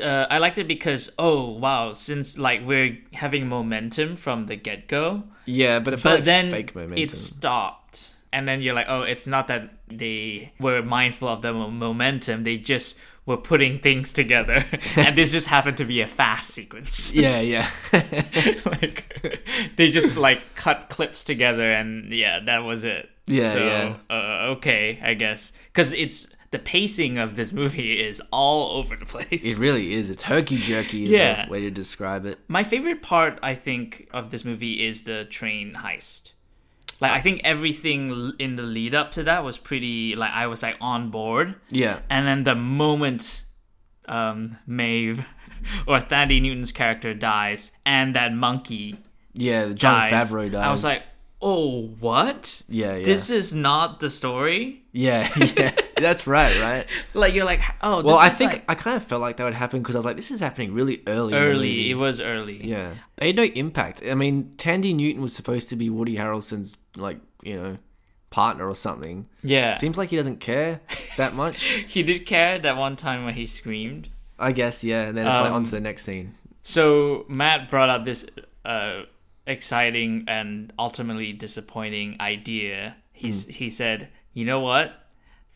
Uh, 0.00 0.26
I 0.28 0.38
liked 0.38 0.58
it 0.58 0.66
because 0.66 1.12
oh 1.18 1.50
wow, 1.50 1.92
since 1.92 2.36
like 2.38 2.66
we're 2.66 2.98
having 3.12 3.48
momentum 3.48 4.16
from 4.16 4.44
the 4.46 4.56
get 4.56 4.88
go, 4.88 5.24
Yeah, 5.46 5.78
but 5.78 5.94
it 5.94 5.98
felt 5.98 6.12
but 6.14 6.18
like 6.20 6.24
then 6.24 6.50
fake 6.50 6.74
momentum. 6.74 6.98
it 6.98 7.12
stopped, 7.12 8.14
and 8.32 8.48
then 8.48 8.60
you're 8.60 8.74
like, 8.74 8.86
oh, 8.88 9.02
it's 9.02 9.26
not 9.26 9.46
that 9.48 9.70
they 9.88 10.52
were 10.58 10.82
mindful 10.82 11.28
of 11.28 11.42
the 11.42 11.52
mo- 11.52 11.70
momentum; 11.70 12.42
they 12.42 12.56
just 12.58 12.96
were 13.26 13.36
putting 13.36 13.78
things 13.78 14.12
together, 14.12 14.64
and 14.96 15.16
this 15.16 15.30
just 15.30 15.46
happened 15.46 15.76
to 15.76 15.84
be 15.84 16.00
a 16.00 16.06
fast 16.08 16.50
sequence. 16.50 17.14
Yeah, 17.14 17.40
yeah. 17.40 17.70
like 18.66 19.04
they 19.76 19.90
just 19.92 20.16
like 20.16 20.40
cut 20.56 20.88
clips 20.88 21.22
together, 21.24 21.70
and 21.72 22.12
yeah, 22.12 22.40
that 22.40 22.64
was 22.64 22.82
it. 22.84 23.08
Yeah, 23.26 23.52
so, 23.52 23.58
yeah. 23.64 23.96
Uh, 24.10 24.46
okay, 24.56 24.98
I 25.02 25.14
guess 25.14 25.52
because 25.72 25.92
it's 25.92 26.28
the 26.54 26.58
pacing 26.60 27.18
of 27.18 27.34
this 27.34 27.52
movie 27.52 28.00
is 28.00 28.22
all 28.30 28.78
over 28.78 28.94
the 28.96 29.04
place. 29.04 29.26
it 29.44 29.58
really 29.58 29.92
is. 29.92 30.08
It's 30.08 30.22
herky 30.22 30.58
jerky 30.58 31.04
is 31.06 31.10
Yeah. 31.10 31.46
a 31.46 31.50
way 31.50 31.60
to 31.62 31.70
describe 31.70 32.24
it. 32.26 32.38
My 32.46 32.62
favorite 32.62 33.02
part, 33.02 33.38
I 33.42 33.54
think, 33.56 34.08
of 34.12 34.30
this 34.30 34.44
movie 34.44 34.86
is 34.86 35.02
the 35.02 35.24
train 35.24 35.74
heist. 35.82 36.30
Like, 37.00 37.10
I 37.10 37.20
think 37.20 37.40
everything 37.44 38.32
in 38.38 38.54
the 38.54 38.62
lead 38.62 38.94
up 38.94 39.10
to 39.12 39.24
that 39.24 39.42
was 39.42 39.58
pretty. 39.58 40.14
Like, 40.14 40.30
I 40.32 40.46
was 40.46 40.62
like 40.62 40.76
on 40.80 41.10
board, 41.10 41.56
Yeah. 41.70 41.98
and 42.08 42.26
then 42.28 42.44
the 42.44 42.54
moment 42.54 43.42
um, 44.06 44.58
Maeve 44.66 45.26
or 45.88 45.98
Thandie 45.98 46.40
Newton's 46.40 46.70
character 46.72 47.14
dies, 47.14 47.72
and 47.84 48.14
that 48.14 48.32
monkey 48.32 48.96
Yeah, 49.34 49.64
the 49.66 49.74
Jon 49.74 50.08
dies, 50.10 50.30
Favreau 50.30 50.52
dies. 50.52 50.64
I 50.66 50.70
was 50.70 50.84
like, 50.84 51.02
oh, 51.46 51.88
what? 52.00 52.62
yeah, 52.68 52.96
yeah. 52.96 53.04
This 53.04 53.28
is 53.30 53.54
not 53.54 54.00
the 54.00 54.08
story. 54.08 54.82
yeah, 54.92 55.30
yeah. 55.56 55.76
That's 55.98 56.26
right, 56.26 56.58
right? 56.60 56.86
Like, 57.14 57.34
you're 57.34 57.44
like, 57.44 57.60
oh, 57.82 58.02
this 58.02 58.06
Well, 58.08 58.18
I 58.18 58.30
think 58.30 58.52
like, 58.52 58.64
I 58.68 58.74
kind 58.74 58.96
of 58.96 59.04
felt 59.04 59.20
like 59.20 59.36
that 59.36 59.44
would 59.44 59.54
happen 59.54 59.80
because 59.80 59.94
I 59.94 59.98
was 59.98 60.06
like, 60.06 60.16
this 60.16 60.30
is 60.30 60.40
happening 60.40 60.72
really 60.74 61.02
early. 61.06 61.34
early. 61.34 61.90
It 61.90 61.94
was 61.98 62.18
early. 62.20 62.66
Yeah, 62.66 62.94
they 63.16 63.26
had 63.28 63.36
no 63.36 63.44
impact. 63.44 64.02
I 64.04 64.14
mean, 64.14 64.54
Thandie 64.56 64.94
Newton 64.94 65.22
was 65.22 65.34
supposed 65.36 65.68
to 65.68 65.76
be 65.76 65.90
Woody 65.90 66.16
Harrelson's 66.16 66.74
like 66.96 67.18
you 67.42 67.60
know 67.60 67.78
partner 68.30 68.66
or 68.68 68.74
something. 68.74 69.26
Yeah. 69.42 69.74
Seems 69.74 69.96
like 69.96 70.08
he 70.10 70.16
doesn't 70.16 70.40
care 70.40 70.80
that 71.18 71.34
much. 71.42 71.62
he 71.64 72.02
did 72.02 72.26
care 72.26 72.58
that 72.58 72.76
one 72.76 72.96
time 72.96 73.24
when 73.24 73.34
he 73.34 73.46
screamed. 73.46 74.08
I 74.38 74.50
guess 74.52 74.82
yeah. 74.82 75.02
And 75.02 75.16
then 75.16 75.26
it's 75.28 75.38
like 75.38 75.50
Um, 75.50 75.56
on 75.56 75.64
to 75.64 75.70
the 75.70 75.80
next 75.80 76.02
scene. 76.04 76.34
So 76.62 77.26
Matt 77.28 77.70
brought 77.70 77.90
up 77.90 78.04
this 78.04 78.26
uh, 78.64 79.02
exciting 79.46 80.24
and 80.28 80.72
ultimately 80.78 81.32
disappointing 81.32 82.16
idea. 82.20 82.96
He's 83.12 83.46
he 83.46 83.70
said, 83.70 84.08
"You 84.32 84.44
know 84.44 84.60
what? 84.60 84.92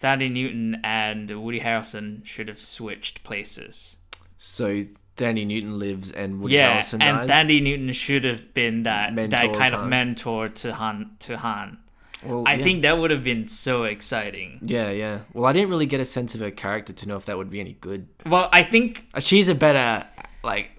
Thandie 0.02 0.30
Newton 0.30 0.80
and 0.84 1.42
Woody 1.42 1.60
Harrelson 1.60 2.24
should 2.24 2.48
have 2.48 2.58
switched 2.60 3.24
places." 3.24 3.96
So 4.36 4.82
Thandie 5.16 5.46
Newton 5.46 5.78
lives 5.78 6.12
and 6.12 6.40
Woody 6.40 6.54
yeah, 6.54 6.78
Harrelson 6.78 7.02
and 7.02 7.28
dies. 7.28 7.30
Thandie 7.30 7.62
Newton 7.62 7.92
should 7.92 8.24
have 8.24 8.54
been 8.54 8.84
that 8.84 9.14
that 9.16 9.52
kind 9.52 9.74
of 9.74 9.80
Han. 9.80 9.88
mentor 9.88 10.48
to 10.48 10.72
Han 10.74 11.16
to 11.20 11.36
Han. 11.38 11.78
Well, 12.24 12.42
I 12.46 12.54
yeah. 12.54 12.64
think 12.64 12.82
that 12.82 12.98
would 12.98 13.12
have 13.12 13.22
been 13.22 13.46
so 13.46 13.84
exciting. 13.84 14.58
Yeah, 14.62 14.90
yeah. 14.90 15.20
Well, 15.32 15.44
I 15.46 15.52
didn't 15.52 15.70
really 15.70 15.86
get 15.86 16.00
a 16.00 16.04
sense 16.04 16.34
of 16.34 16.40
her 16.40 16.50
character 16.50 16.92
to 16.92 17.06
know 17.08 17.16
if 17.16 17.26
that 17.26 17.36
would 17.36 17.48
be 17.50 17.60
any 17.60 17.74
good. 17.74 18.08
Well, 18.26 18.48
I 18.52 18.64
think 18.64 19.06
Uh, 19.14 19.20
She's 19.20 19.48
a 19.48 19.54
better 19.54 20.04
like 20.42 20.70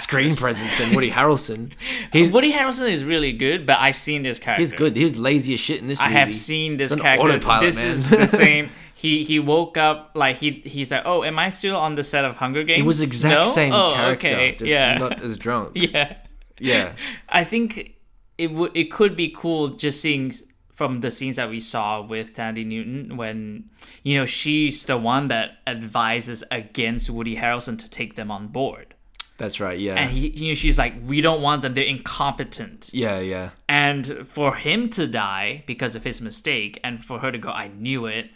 screen 0.00 0.34
presence 0.36 0.78
than 0.78 0.94
Woody 0.94 1.10
Harrelson. 1.10 1.72
He's 2.12 2.30
Woody 2.30 2.52
Harrelson 2.52 2.90
is 2.90 3.04
really 3.04 3.32
good, 3.32 3.66
but 3.66 3.78
I've 3.78 3.98
seen 3.98 4.22
this 4.22 4.38
character. 4.38 4.60
he's 4.60 4.72
good. 4.72 4.96
He 4.96 5.04
was 5.04 5.16
lazy 5.16 5.54
as 5.54 5.60
shit 5.60 5.80
in 5.80 5.88
this 5.88 6.00
I 6.00 6.06
movie. 6.08 6.18
have 6.18 6.34
seen 6.34 6.76
this 6.76 6.94
character. 6.94 7.28
autopilot, 7.28 7.62
this 7.66 7.76
man. 7.76 7.86
is 7.88 8.08
the 8.10 8.26
same. 8.44 8.70
He 8.94 9.24
he 9.24 9.38
woke 9.38 9.76
up 9.76 10.12
like 10.14 10.36
he 10.36 10.62
he's 10.64 10.90
like, 10.90 11.02
oh, 11.04 11.22
am 11.22 11.38
I 11.38 11.50
still 11.50 11.76
on 11.76 11.94
the 11.96 12.04
set 12.04 12.24
of 12.24 12.36
Hunger 12.36 12.64
Games? 12.64 12.80
It 12.80 12.84
was 12.86 12.98
the 13.00 13.04
exact 13.06 13.34
No? 13.46 13.52
same 13.52 13.72
oh, 13.72 13.92
character, 13.94 14.28
Okay. 14.28 14.52
just 14.56 14.70
yeah, 14.70 14.98
not 14.98 15.22
as 15.22 15.36
drunk. 15.36 15.72
yeah. 15.74 16.16
Yeah. 16.58 16.92
I 17.28 17.44
think 17.44 17.94
it 18.38 18.52
would 18.52 18.74
it 18.74 18.90
could 18.90 19.14
be 19.14 19.28
cool 19.28 19.68
just 19.68 20.00
seeing 20.00 20.32
from 20.72 21.00
the 21.00 21.10
scenes 21.10 21.36
that 21.36 21.48
we 21.48 21.58
saw 21.60 22.02
with 22.02 22.34
Thandie 22.34 22.66
Newton 22.66 23.16
when 23.16 23.64
you 24.02 24.18
know 24.18 24.24
she's 24.26 24.84
the 24.84 24.96
one 24.98 25.28
that 25.28 25.52
advises 25.66 26.42
against 26.50 27.08
Woody 27.10 27.36
Harrelson 27.36 27.78
to 27.78 27.88
take 27.90 28.16
them 28.16 28.30
on 28.30 28.48
board, 28.48 28.94
That's 29.38 29.60
right. 29.60 29.78
Yeah. 29.78 29.96
and 29.96 30.10
he 30.10 30.28
you 30.28 30.48
know 30.50 30.54
she's 30.54 30.78
like, 30.78 30.94
we 31.04 31.20
don't 31.20 31.42
want 31.42 31.62
them. 31.62 31.74
They're 31.74 31.84
incompetent. 31.84 32.90
yeah, 32.92 33.18
yeah. 33.20 33.50
And 33.68 34.26
for 34.26 34.54
him 34.56 34.88
to 34.90 35.06
die 35.06 35.62
because 35.66 35.94
of 35.94 36.04
his 36.04 36.20
mistake, 36.20 36.80
and 36.82 37.04
for 37.04 37.18
her 37.20 37.30
to 37.30 37.38
go, 37.38 37.50
I 37.50 37.68
knew 37.68 38.06
it. 38.06 38.30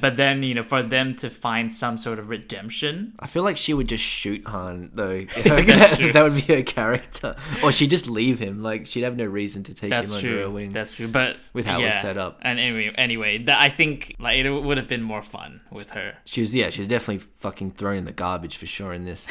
But 0.00 0.16
then, 0.16 0.42
you 0.42 0.54
know, 0.54 0.64
for 0.64 0.82
them 0.82 1.14
to 1.16 1.30
find 1.30 1.72
some 1.72 1.96
sort 1.96 2.18
of 2.18 2.28
redemption. 2.28 3.14
I 3.20 3.28
feel 3.28 3.44
like 3.44 3.56
she 3.56 3.72
would 3.72 3.88
just 3.88 4.02
shoot 4.02 4.46
Han 4.46 4.90
though. 4.92 5.24
that, 5.44 6.10
that 6.12 6.22
would 6.22 6.34
be 6.34 6.54
her 6.54 6.62
character, 6.62 7.36
or 7.62 7.70
she'd 7.70 7.90
just 7.90 8.08
leave 8.08 8.38
him. 8.38 8.62
Like 8.62 8.86
she'd 8.86 9.02
have 9.02 9.16
no 9.16 9.26
reason 9.26 9.62
to 9.64 9.74
take 9.74 9.90
That's 9.90 10.10
him 10.10 10.16
under 10.16 10.42
her 10.42 10.50
wing. 10.50 10.72
That's 10.72 10.92
true. 10.92 11.08
But 11.08 11.36
With 11.52 11.66
how 11.66 11.80
it 11.80 11.84
was 11.84 11.94
set 11.94 12.16
up. 12.16 12.40
And 12.42 12.58
anyway, 12.58 12.92
anyway, 12.96 13.38
that 13.38 13.60
I 13.60 13.68
think 13.68 14.16
like 14.18 14.38
it 14.38 14.50
would 14.50 14.76
have 14.76 14.88
been 14.88 15.02
more 15.02 15.22
fun 15.22 15.60
with 15.70 15.90
her. 15.90 16.18
She 16.24 16.40
was 16.40 16.54
yeah. 16.54 16.70
She 16.70 16.80
was 16.80 16.88
definitely 16.88 17.24
fucking 17.36 17.72
thrown 17.72 17.96
in 17.96 18.04
the 18.06 18.12
garbage 18.12 18.56
for 18.56 18.66
sure 18.66 18.92
in 18.92 19.04
this. 19.04 19.28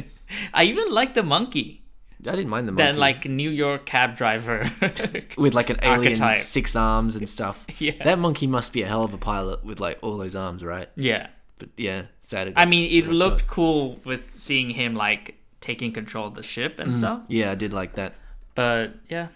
I 0.54 0.64
even 0.64 0.92
like 0.92 1.14
the 1.14 1.22
monkey. 1.22 1.81
I 2.26 2.30
didn't 2.32 2.50
mind 2.50 2.68
the 2.68 2.72
monkey. 2.72 2.92
That 2.92 2.98
like 2.98 3.24
New 3.24 3.50
York 3.50 3.84
cab 3.84 4.16
driver. 4.16 4.70
with 5.36 5.54
like 5.54 5.70
an 5.70 5.78
alien 5.82 6.12
archetype. 6.22 6.38
six 6.40 6.76
arms 6.76 7.16
and 7.16 7.28
stuff. 7.28 7.66
Yeah. 7.78 8.02
That 8.04 8.18
monkey 8.18 8.46
must 8.46 8.72
be 8.72 8.82
a 8.82 8.86
hell 8.86 9.02
of 9.02 9.12
a 9.12 9.18
pilot 9.18 9.64
with 9.64 9.80
like 9.80 9.98
all 10.02 10.18
those 10.18 10.36
arms, 10.36 10.62
right? 10.64 10.88
yeah. 10.96 11.28
But 11.58 11.68
yeah, 11.76 12.02
sad. 12.20 12.52
I 12.56 12.64
mean, 12.64 12.90
it 12.90 13.08
looked 13.08 13.42
shot. 13.42 13.48
cool 13.50 14.00
with 14.04 14.34
seeing 14.34 14.70
him 14.70 14.94
like 14.96 15.36
taking 15.60 15.92
control 15.92 16.26
of 16.26 16.34
the 16.34 16.42
ship 16.42 16.78
and 16.80 16.94
stuff. 16.94 17.20
Yeah, 17.28 17.52
I 17.52 17.54
did 17.54 17.72
like 17.72 17.94
that. 17.94 18.14
But 18.56 18.94
yeah, 19.08 19.28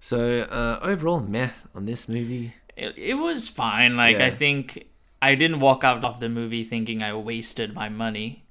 So 0.00 0.40
uh, 0.40 0.78
overall, 0.82 1.20
meh 1.20 1.50
on 1.74 1.86
this 1.86 2.08
movie. 2.08 2.54
it, 2.76 2.96
it 2.98 3.14
was 3.14 3.48
fine. 3.48 3.96
Like 3.96 4.16
I 4.18 4.30
think 4.30 4.86
I 5.22 5.34
didn't 5.34 5.60
walk 5.60 5.82
out 5.84 6.04
of 6.04 6.20
the 6.20 6.28
movie 6.28 6.62
thinking 6.64 7.02
I 7.02 7.14
wasted 7.14 7.74
my 7.74 7.88
money. 7.88 8.43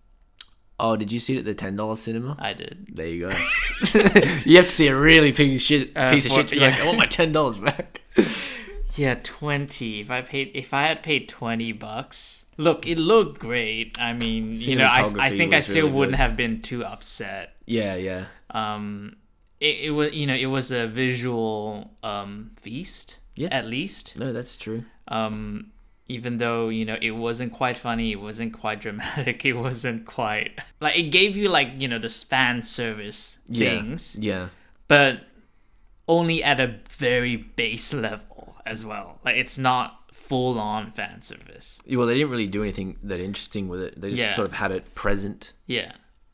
Oh, 0.80 0.96
did 0.96 1.12
you 1.12 1.20
see 1.20 1.36
it 1.36 1.40
at 1.40 1.46
the 1.46 1.54
ten 1.54 1.76
dollar 1.76 1.96
cinema? 1.96 2.36
I 2.40 2.54
did. 2.54 2.88
There 2.94 3.06
you 3.08 3.30
go. 3.30 3.30
you 4.46 4.58
have 4.58 4.66
to 4.66 4.70
see 4.70 4.88
a 4.88 4.96
really 4.96 5.32
piece 5.32 5.56
of 5.56 5.62
shit, 5.62 5.92
Uh, 5.96 6.10
piece 6.10 6.26
of 6.26 6.32
for- 6.32 6.38
shit 6.40 6.48
to 6.50 6.56
be 6.56 6.62
yeah. 6.62 6.70
like, 6.72 6.82
I 6.82 6.86
want 6.86 6.98
my 6.98 7.06
ten 7.06 7.32
dollars 7.32 7.58
back. 7.58 8.02
Yeah, 8.96 9.16
twenty. 9.24 10.02
If 10.02 10.12
I 10.12 10.22
paid, 10.22 10.52
if 10.54 10.72
I 10.72 10.84
had 10.84 11.02
paid 11.02 11.28
twenty 11.28 11.72
bucks, 11.72 12.46
look, 12.58 12.86
it 12.86 13.00
looked 13.00 13.40
great. 13.40 13.98
I 14.00 14.14
mean, 14.14 14.56
you 14.56 14.76
know, 14.76 14.86
I, 14.86 15.12
I 15.18 15.36
think 15.36 15.52
I 15.52 15.62
still 15.62 15.86
really 15.88 15.92
wouldn't 15.98 16.12
good. 16.18 16.18
have 16.20 16.38
been 16.38 16.62
too 16.62 16.86
upset. 16.86 17.56
yeah, 17.66 17.96
yeah, 17.96 18.26
Um, 18.52 19.16
it, 19.60 19.86
it 19.86 19.90
was, 19.92 20.14
you 20.14 20.28
know, 20.28 20.36
it 20.36 20.46
was 20.46 20.70
a 20.72 20.86
visual 20.86 21.90
um 22.04 22.52
feast. 22.62 23.18
Yeah. 23.36 23.48
At 23.52 23.66
least, 23.66 24.16
no, 24.16 24.32
that's 24.32 24.58
true. 24.58 24.86
um, 25.08 25.72
even 26.14 26.38
though 26.38 26.70
you 26.70 26.86
know 26.86 26.98
it 27.02 27.12
wasn't 27.12 27.52
quite 27.54 27.78
funny, 27.78 28.12
it 28.12 28.22
wasn't 28.22 28.52
quite 28.54 28.80
dramatic, 28.82 29.44
it 29.52 29.54
wasn't 29.54 30.06
quite 30.06 30.52
like 30.80 30.96
it 30.98 31.10
gave 31.20 31.36
you 31.38 31.50
like 31.50 31.70
you 31.82 31.88
know 31.88 32.00
the 32.00 32.10
fan 32.10 32.62
service 32.62 33.40
Yeah, 33.48 33.70
things, 33.82 34.16
yeah, 34.20 34.50
but 34.88 35.22
only 36.08 36.44
at 36.44 36.60
a 36.60 36.80
very 36.90 37.36
base 37.36 37.94
level 37.94 38.56
as 38.66 38.86
well. 38.86 39.20
Like 39.26 39.36
it's 39.38 39.58
not 39.58 40.00
full 40.14 40.60
on 40.60 40.92
fan 40.92 41.22
service. 41.22 41.82
Well, 41.90 42.08
they 42.08 42.16
didn't 42.16 42.32
really 42.32 42.48
do 42.48 42.62
anything 42.64 42.98
that 43.04 43.20
interesting 43.20 43.68
with 43.68 43.82
it. 43.82 44.00
They 44.02 44.10
just 44.12 44.22
Yeah. 44.22 44.36
sort 44.36 44.48
of 44.48 44.54
had 44.54 44.72
it 44.72 44.94
present. 44.96 45.54
Yeah. 45.68 45.94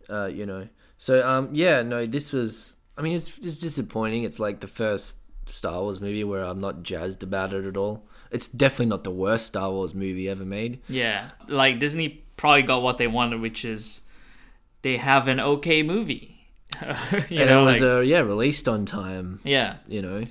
uh, 0.10 0.26
you 0.34 0.46
know. 0.46 0.68
So 0.98 1.28
um, 1.28 1.50
yeah, 1.54 1.82
no, 1.84 2.06
this 2.06 2.32
was. 2.34 2.74
I 2.98 3.02
mean, 3.02 3.14
it's 3.16 3.30
it's 3.38 3.58
disappointing. 3.58 4.24
It's 4.24 4.40
like 4.40 4.60
the 4.60 4.68
first 4.68 5.18
Star 5.46 5.82
Wars 5.82 6.02
movie 6.02 6.24
where 6.24 6.44
I'm 6.44 6.60
not 6.60 6.84
jazzed 6.84 7.24
about 7.24 7.54
it 7.54 7.66
at 7.66 7.78
all. 7.78 8.08
It's 8.32 8.48
definitely 8.48 8.88
not 8.88 9.04
the 9.04 9.12
worst 9.12 9.48
Star 9.48 9.72
Wars 9.72 9.94
movie 9.96 10.30
ever 10.30 10.46
made. 10.46 10.80
Yeah. 10.88 11.30
Like 11.48 11.80
Disney 11.80 12.24
probably 12.38 12.62
got 12.64 12.82
what 12.82 12.98
they 12.98 13.08
wanted, 13.08 13.42
which 13.42 13.66
is 13.66 14.02
they 14.84 14.98
have 14.98 15.28
an 15.28 15.40
okay 15.40 15.82
movie. 15.84 16.36
you 16.82 17.40
and 17.40 17.50
know, 17.50 17.64
it 17.64 17.66
was 17.66 17.82
like, 17.82 17.90
uh, 17.90 18.00
yeah 18.02 18.20
released 18.20 18.68
on 18.68 18.86
time. 18.86 19.40
yeah. 19.44 19.78
You 19.88 20.02
know. 20.02 20.26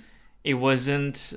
It 0.45 0.55
wasn't 0.55 1.35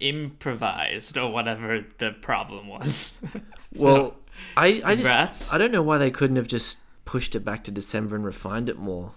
improvised 0.00 1.16
or 1.16 1.30
whatever 1.30 1.84
the 1.98 2.12
problem 2.12 2.68
was. 2.68 3.20
So, 3.74 3.84
Well, 3.84 4.16
I 4.56 4.80
I 4.82 4.94
congrats. 4.94 5.40
just 5.40 5.52
I 5.54 5.58
don't 5.58 5.70
know 5.72 5.82
why 5.82 5.98
they 5.98 6.10
couldn't 6.10 6.36
have 6.36 6.48
just 6.48 6.78
pushed 7.04 7.34
it 7.34 7.40
back 7.40 7.62
to 7.64 7.70
December 7.70 8.16
and 8.16 8.24
refined 8.24 8.70
it 8.70 8.78
more. 8.78 9.12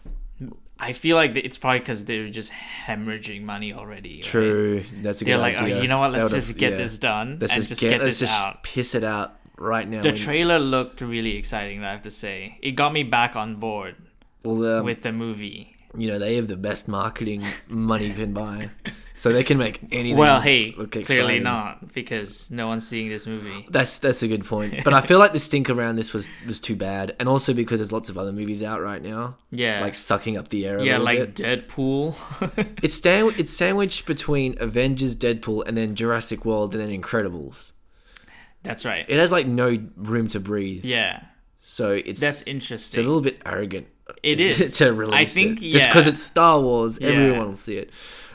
I 0.83 0.93
feel 0.93 1.15
like 1.15 1.35
it's 1.35 1.57
probably 1.57 1.79
because 1.79 2.05
they're 2.05 2.29
just 2.29 2.51
hemorrhaging 2.87 3.43
money 3.43 3.71
already. 3.71 4.15
right? 4.15 4.23
True, 4.23 4.83
that's 5.01 5.21
a 5.21 5.25
They're 5.25 5.35
good 5.35 5.41
like, 5.41 5.61
idea. 5.61 5.77
oh, 5.77 5.81
you 5.81 5.87
know 5.87 5.99
what? 5.99 6.11
Let's 6.11 6.31
just 6.31 6.57
get 6.57 6.71
yeah. 6.71 6.77
this 6.77 6.97
done 6.97 7.37
Let's 7.39 7.53
and 7.53 7.67
just, 7.67 7.79
get, 7.79 7.89
get 7.91 8.01
let's 8.01 8.19
this 8.19 8.29
just 8.29 8.47
out. 8.47 8.63
piss 8.63 8.95
it 8.95 9.03
out 9.03 9.35
right 9.57 9.87
now. 9.87 10.01
The 10.01 10.11
trailer 10.11 10.57
looked 10.59 11.01
really 11.01 11.37
exciting, 11.37 11.83
I 11.83 11.91
have 11.91 12.01
to 12.03 12.11
say. 12.11 12.57
It 12.63 12.71
got 12.71 12.93
me 12.93 13.03
back 13.03 13.35
on 13.35 13.57
board 13.57 13.95
well, 14.43 14.79
um, 14.79 14.85
with 14.85 15.03
the 15.03 15.11
movie. 15.11 15.75
you 15.95 16.07
know, 16.07 16.17
they 16.17 16.35
have 16.35 16.47
the 16.47 16.57
best 16.57 16.87
marketing 16.87 17.43
money 17.67 18.11
can 18.11 18.33
buy, 18.33 18.71
so 19.21 19.31
they 19.31 19.43
can 19.43 19.59
make 19.59 19.79
anything. 19.91 20.17
Well, 20.17 20.41
hey, 20.41 20.71
clearly 20.71 21.39
not 21.39 21.93
because 21.93 22.49
no 22.49 22.67
one's 22.67 22.87
seeing 22.87 23.07
this 23.07 23.27
movie. 23.27 23.67
That's 23.69 23.99
that's 23.99 24.23
a 24.23 24.27
good 24.27 24.45
point. 24.45 24.83
But 24.83 24.95
I 24.95 25.01
feel 25.01 25.19
like 25.19 25.31
the 25.31 25.37
stink 25.37 25.69
around 25.69 25.97
this 25.97 26.11
was 26.11 26.27
was 26.47 26.59
too 26.59 26.75
bad, 26.75 27.15
and 27.19 27.29
also 27.29 27.53
because 27.53 27.79
there's 27.79 27.91
lots 27.91 28.09
of 28.09 28.17
other 28.17 28.31
movies 28.31 28.63
out 28.63 28.81
right 28.81 28.99
now. 28.99 29.37
Yeah. 29.51 29.79
like 29.81 29.93
sucking 29.93 30.37
up 30.39 30.47
the 30.47 30.65
air. 30.65 30.79
A 30.79 30.83
Yeah, 30.83 30.97
little 30.97 31.05
like 31.05 31.35
bit. 31.35 31.67
Deadpool. 31.67 32.15
it's 32.81 32.95
stand 32.95 33.35
it's 33.37 33.53
sandwiched 33.53 34.07
between 34.07 34.55
Avengers, 34.59 35.15
Deadpool, 35.15 35.67
and 35.67 35.77
then 35.77 35.93
Jurassic 35.93 36.43
World, 36.43 36.73
and 36.73 36.81
then 36.81 36.89
Incredibles. 37.01 37.73
That's 38.63 38.85
right. 38.85 39.05
It 39.07 39.19
has 39.19 39.31
like 39.31 39.45
no 39.45 39.77
room 39.97 40.29
to 40.29 40.39
breathe. 40.39 40.83
yeah, 40.83 41.25
so 41.59 41.91
it's 41.91 42.19
that's 42.21 42.41
interesting. 42.47 42.99
it's 42.99 43.05
a 43.05 43.07
little 43.07 43.21
bit 43.21 43.39
arrogant. 43.45 43.85
It 44.23 44.39
is. 44.49 44.77
to 44.79 44.93
release 44.93 45.13
I 45.15 45.25
think, 45.25 45.61
it. 45.61 45.69
just 45.73 45.89
because 45.89 46.07
it's 46.07 46.23
Star 46.23 46.59
Wars, 46.59 46.97
everyone 46.97 47.45
will 47.49 47.53
see 47.53 47.77
it. 47.77 47.91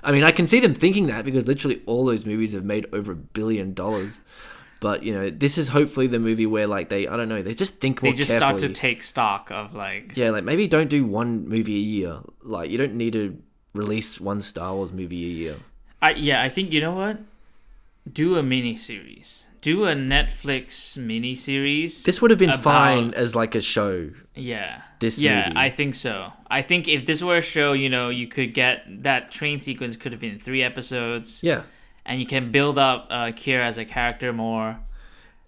I 0.07 0.13
mean, 0.13 0.23
I 0.23 0.31
can 0.31 0.47
see 0.47 0.61
them 0.61 0.75
thinking 0.75 1.09
that 1.09 1.25
because 1.25 1.49
literally 1.49 1.83
all 1.85 2.05
those 2.05 2.25
movies 2.25 2.53
have 2.53 2.65
made 2.65 2.87
over 2.93 3.13
a 3.13 3.17
billion 3.17 3.75
dollars. 3.75 4.21
But 4.81 5.03
you 5.03 5.13
know, 5.13 5.31
this 5.31 5.59
is 5.59 5.69
hopefully 5.69 6.07
the 6.07 6.21
movie 6.21 6.47
where 6.47 6.69
like 6.69 6.91
they, 6.91 7.09
I 7.09 7.17
don't 7.17 7.29
know, 7.29 7.43
they 7.43 7.55
just 7.55 7.81
think 7.81 8.03
more 8.03 8.13
they 8.13 8.17
just 8.17 8.31
carefully. 8.31 8.59
start 8.59 8.73
to 8.73 8.81
take 8.81 9.03
stock 9.03 9.51
of 9.51 9.75
like 9.75 10.17
yeah, 10.17 10.31
like 10.31 10.45
maybe 10.45 10.69
don't 10.69 10.89
do 10.89 11.05
one 11.05 11.49
movie 11.49 11.75
a 11.75 11.81
year. 11.81 12.21
Like 12.43 12.71
you 12.71 12.79
don't 12.79 12.95
need 12.95 13.15
to 13.15 13.37
release 13.75 14.21
one 14.21 14.43
Star 14.43 14.75
Wars 14.75 14.93
movie 14.93 15.25
a 15.25 15.29
year. 15.29 15.57
I 16.01 16.13
yeah, 16.13 16.41
I 16.41 16.51
think 16.51 16.73
you 16.73 16.81
know 16.81 16.93
what? 16.93 17.19
Do 18.11 18.37
a 18.37 18.43
mini 18.45 18.77
series. 18.77 19.49
Do 19.67 19.83
a 19.85 19.95
Netflix 19.95 20.97
mini 20.97 21.35
series. 21.35 22.05
This 22.05 22.23
would 22.23 22.31
have 22.31 22.39
been 22.39 22.51
about- 22.51 22.63
fine 22.63 23.15
as 23.15 23.35
like 23.35 23.57
a 23.57 23.61
show. 23.61 24.11
Yeah. 24.37 24.83
this 25.01 25.19
Yeah, 25.19 25.49
movie. 25.49 25.59
I 25.59 25.71
think 25.71 25.97
so. 25.97 26.33
I 26.49 26.63
think 26.63 26.87
if 26.87 27.05
this 27.05 27.21
were 27.21 27.39
a 27.39 27.43
show, 27.43 27.73
you 27.73 27.89
know, 27.89 28.09
you 28.09 28.29
could 28.29 28.55
get 28.55 28.85
that 29.03 29.33
train 29.33 29.59
sequence 29.59 29.97
could 29.97 30.13
have 30.13 30.21
been 30.21 30.39
three 30.39 30.63
episodes. 30.63 31.41
Yeah, 31.43 31.63
And 32.05 32.21
you 32.21 32.27
can 32.27 32.53
build 32.53 32.79
up 32.79 33.09
uh, 33.11 33.33
Qi'ra 33.33 33.65
as 33.65 33.77
a 33.77 33.85
character 33.85 34.33
more. 34.33 34.79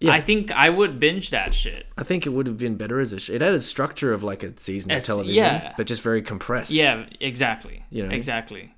Yeah. 0.01 0.11
I 0.15 0.21
think 0.21 0.51
I 0.51 0.69
would 0.69 0.99
binge 0.99 1.31
that 1.31 1.55
shit. 1.55 1.87
I 1.97 2.03
think 2.03 2.27
it 2.27 2.31
would 2.31 2.49
have 2.49 2.57
been 2.59 2.75
better 2.75 2.99
as 2.99 3.13
a. 3.13 3.21
Sh- 3.21 3.31
it 3.31 3.41
had 3.41 3.55
a 3.55 3.61
structure 3.61 4.13
of 4.13 4.25
like 4.25 4.43
a 4.43 4.59
season 4.59 4.91
of 4.91 5.05
television, 5.05 5.45
yeah. 5.45 5.75
but 5.77 5.87
just 5.87 6.03
very 6.03 6.23
compressed. 6.23 6.73
Yeah, 6.73 7.07
exactly. 7.21 7.85
You 7.91 8.09
know? 8.09 8.11
Exactly. 8.13 8.75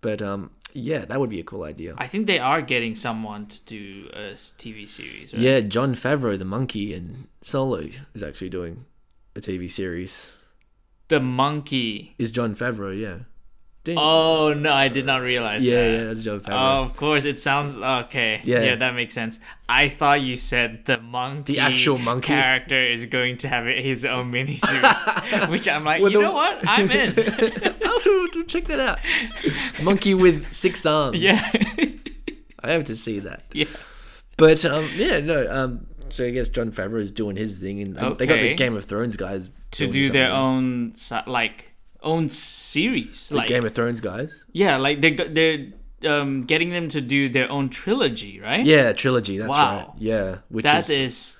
But 0.00 0.22
um, 0.22 0.50
yeah, 0.72 1.04
that 1.04 1.18
would 1.20 1.30
be 1.30 1.40
a 1.40 1.44
cool 1.44 1.64
idea. 1.64 1.94
I 1.98 2.06
think 2.06 2.26
they 2.26 2.38
are 2.38 2.62
getting 2.62 2.94
someone 2.94 3.46
to 3.46 3.64
do 3.64 4.10
a 4.12 4.32
TV 4.32 4.88
series. 4.88 5.32
Right? 5.32 5.42
Yeah, 5.42 5.60
Jon 5.60 5.94
Favreau, 5.94 6.38
the 6.38 6.44
monkey 6.44 6.94
in 6.94 7.28
Solo, 7.42 7.88
is 8.14 8.22
actually 8.22 8.50
doing 8.50 8.84
a 9.36 9.40
TV 9.40 9.70
series. 9.70 10.32
The 11.08 11.20
monkey. 11.20 12.14
Is 12.18 12.30
Jon 12.30 12.54
Favreau? 12.54 12.98
Yeah. 12.98 13.24
Didn't- 13.88 13.98
Oh 14.02 14.52
no, 14.52 14.70
I 14.70 14.88
did 14.88 15.06
not 15.06 15.22
realize 15.22 15.64
yeah, 15.64 15.74
that. 15.80 15.92
yeah, 15.98 16.04
that's 16.04 16.20
Jon 16.20 16.40
Oh, 16.46 16.82
of 16.82 16.94
course, 16.96 17.24
it 17.24 17.40
sounds 17.40 17.76
okay. 17.76 18.40
Yeah. 18.44 18.60
Yeah, 18.62 18.76
that 18.76 18.94
makes 18.94 19.14
sense. 19.14 19.40
I 19.68 19.88
thought 19.88 20.20
you 20.20 20.36
said 20.36 20.84
the 20.84 20.98
monkey, 21.00 21.54
The 21.54 21.60
actual 21.60 21.96
monkey. 21.96 22.26
character 22.28 22.78
is 22.80 23.06
going 23.06 23.38
to 23.38 23.48
have 23.48 23.64
his 23.64 24.04
own 24.04 24.30
miniseries, 24.30 25.48
which 25.54 25.66
I'm 25.66 25.84
like, 25.84 26.02
With 26.02 26.12
you 26.12 26.20
a- 26.20 26.22
know 26.22 26.32
what? 26.32 26.58
I'm 26.68 26.90
in. 26.90 27.14
Oh, 28.10 28.44
check 28.46 28.66
that 28.66 28.78
out. 28.80 28.98
Monkey 29.82 30.14
with 30.14 30.52
six 30.52 30.84
arms. 30.86 31.18
yeah, 31.18 31.40
I 32.62 32.72
have 32.72 32.84
to 32.84 32.96
see 32.96 33.20
that. 33.20 33.42
yeah. 33.52 33.66
But 34.36 34.64
um, 34.64 34.88
yeah, 34.94 35.20
no. 35.20 35.46
Um, 35.50 35.86
so 36.10 36.24
I 36.24 36.30
guess 36.30 36.48
Jon 36.48 36.70
Favreau 36.72 37.00
is 37.00 37.10
doing 37.10 37.36
his 37.36 37.58
thing, 37.58 37.80
and 37.80 37.98
um, 37.98 38.16
they 38.16 38.26
got 38.26 38.40
the 38.40 38.54
Game 38.54 38.76
of 38.76 38.84
Thrones 38.84 39.16
guys 39.16 39.50
To 39.72 39.86
do 39.90 40.10
their 40.10 40.30
own 40.30 40.94
like 41.26 41.72
own 42.12 42.24
series, 42.30 43.28
The 43.28 43.36
like 43.36 43.48
Game 43.48 43.64
of 43.68 43.72
Thrones 43.74 44.00
guys. 44.00 44.32
yeah, 44.52 44.74
like 44.86 44.96
they 45.02 45.12
are 45.22 45.28
they're 45.38 45.58
um 46.14 46.44
getting 46.52 46.70
them 46.76 46.86
to 46.96 47.00
do 47.00 47.20
their 47.36 47.48
own 47.56 47.68
trilogy, 47.80 48.34
right? 48.48 48.64
Yeah, 48.74 48.92
trilogy. 49.02 49.36
That's 49.38 49.50
Wow. 49.50 49.76
right. 49.76 49.88
Yeah, 50.10 50.28
which 50.54 50.64
that 50.64 50.84
is, 50.88 50.90
is 50.90 51.36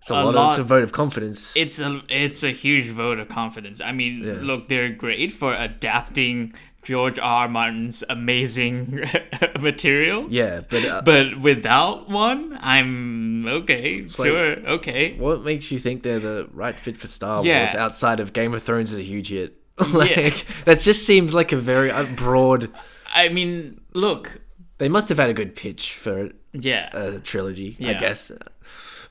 it's 0.00 0.10
a, 0.10 0.14
a 0.14 0.16
lot, 0.16 0.34
lot- 0.34 0.44
Of, 0.44 0.50
it's 0.50 0.58
a 0.58 0.68
vote 0.74 0.84
of 0.88 0.92
confidence. 1.02 1.40
it's 1.56 1.78
a 1.80 1.90
it's 2.08 2.42
a 2.42 2.50
huge 2.64 2.88
vote 3.02 3.18
of 3.22 3.28
confidence. 3.28 3.78
I 3.80 3.92
mean, 4.00 4.14
Yeah. 4.24 4.38
look, 4.50 4.68
they're 4.68 4.90
great 5.04 5.30
for 5.40 5.54
adapting 5.54 6.54
George 6.82 7.16
R. 7.20 7.42
R. 7.44 7.48
Martin's 7.48 8.02
amazing 8.10 9.04
material. 9.60 10.26
yeah, 10.30 10.62
but 10.68 10.84
uh, 10.84 11.02
But 11.04 11.38
without 11.40 12.08
one, 12.10 12.58
I'm 12.60 13.46
okay, 13.46 14.00
like- 14.00 14.10
sure, 14.10 14.56
okay. 14.78 15.14
what 15.16 15.44
makes 15.44 15.70
you 15.70 15.78
think 15.78 16.02
they're 16.02 16.18
the 16.18 16.48
right 16.52 16.78
fit 16.78 16.96
for 16.96 17.06
Star 17.06 17.36
Wars 17.36 17.46
Yeah. 17.46 17.72
outside 17.78 18.18
of 18.18 18.32
Game 18.32 18.52
of 18.52 18.62
Thrones 18.64 18.90
is 18.92 18.98
a 18.98 19.02
huge 19.14 19.28
hit? 19.28 19.61
like 19.92 20.44
that 20.64 20.80
just 20.80 21.06
seems 21.06 21.34
like 21.34 21.52
a 21.52 21.56
very 21.56 21.90
uh, 21.90 22.04
broad. 22.04 22.70
I 23.14 23.28
mean, 23.28 23.80
look, 23.94 24.40
They 24.78 24.88
must 24.88 25.08
have 25.08 25.18
had 25.18 25.30
a 25.30 25.34
good 25.34 25.54
pitch 25.54 25.94
for 25.94 26.30
yeah, 26.52 26.90
a 26.96 27.20
trilogy, 27.20 27.76
I 27.80 27.94
guess. 27.94 28.32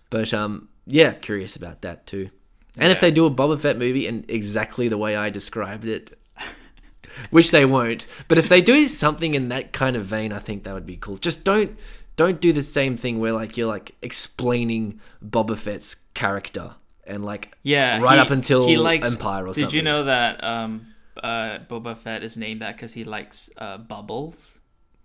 But 0.09 0.33
um, 0.33 0.69
yeah, 0.85 1.11
curious 1.13 1.55
about 1.55 1.81
that 1.81 2.05
too. 2.05 2.29
And 2.77 2.91
if 2.91 2.99
they 2.99 3.11
do 3.11 3.25
a 3.25 3.31
Boba 3.31 3.59
Fett 3.59 3.77
movie 3.77 4.07
in 4.07 4.25
exactly 4.27 4.87
the 4.87 4.97
way 4.97 5.15
I 5.15 5.29
described 5.29 5.85
it, 5.85 6.17
which 7.29 7.51
they 7.51 7.65
won't, 7.65 8.05
but 8.27 8.37
if 8.37 8.49
they 8.49 8.61
do 8.61 8.87
something 8.87 9.33
in 9.33 9.49
that 9.49 9.73
kind 9.73 9.95
of 9.95 10.05
vein, 10.05 10.31
I 10.31 10.39
think 10.39 10.63
that 10.63 10.73
would 10.73 10.85
be 10.85 10.97
cool. 10.97 11.17
Just 11.17 11.43
don't 11.43 11.77
don't 12.15 12.39
do 12.41 12.53
the 12.53 12.63
same 12.63 12.97
thing 12.97 13.19
where 13.19 13.33
like 13.33 13.57
you're 13.57 13.67
like 13.67 13.95
explaining 14.01 14.99
Boba 15.25 15.57
Fett's 15.57 15.95
character 16.13 16.75
and 17.05 17.23
like 17.25 17.55
yeah. 17.63 17.99
right 18.01 18.15
he- 18.15 18.19
up 18.19 18.29
until 18.31 18.67
he 18.67 18.77
likes, 18.77 19.11
Empire 19.11 19.43
or 19.43 19.47
Did 19.47 19.55
something. 19.55 19.69
Did 19.69 19.73
you 19.75 19.81
know 19.81 20.03
that 20.05 20.43
um, 20.43 20.87
uh, 21.21 21.59
Boba 21.69 21.97
Fett 21.97 22.23
is 22.23 22.37
named 22.37 22.61
that 22.61 22.75
because 22.75 22.93
he 22.93 23.03
likes 23.03 23.49
uh, 23.57 23.77
bubbles? 23.77 24.59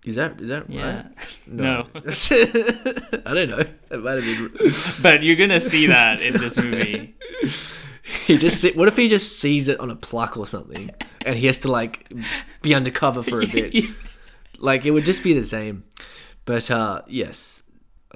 Is 0.05 0.15
that 0.17 0.41
is 0.41 0.49
that 0.51 0.71
Yeah. 0.71 0.87
right? 0.97 1.07
No. 1.47 1.87
I 1.95 3.35
don't 3.35 3.49
know. 3.51 3.59
It 3.91 4.03
might 4.03 4.23
have 4.23 4.25
been. 4.25 4.53
but 5.03 5.23
you're 5.25 5.37
gonna 5.37 5.59
see 5.61 5.87
that 5.89 6.21
in 6.23 6.35
this 6.35 6.57
movie. 6.57 7.17
He 8.25 8.39
just 8.39 8.61
see, 8.61 8.71
what 8.73 8.87
if 8.87 8.97
he 8.97 9.09
just 9.09 9.41
sees 9.41 9.67
it 9.67 9.81
on 9.81 9.91
a 9.91 9.97
plaque 9.97 10.37
or 10.37 10.47
something, 10.47 10.91
and 11.25 11.37
he 11.37 11.47
has 11.49 11.59
to 11.59 11.69
like 11.73 12.13
be 12.63 12.73
undercover 12.75 13.23
for 13.25 13.43
a 13.43 13.47
bit. 13.47 13.85
Like 14.59 14.85
it 14.87 14.93
would 14.93 15.05
just 15.05 15.25
be 15.25 15.33
the 15.35 15.45
same. 15.45 15.83
But 16.45 16.71
uh 16.71 17.03
yes, 17.09 17.56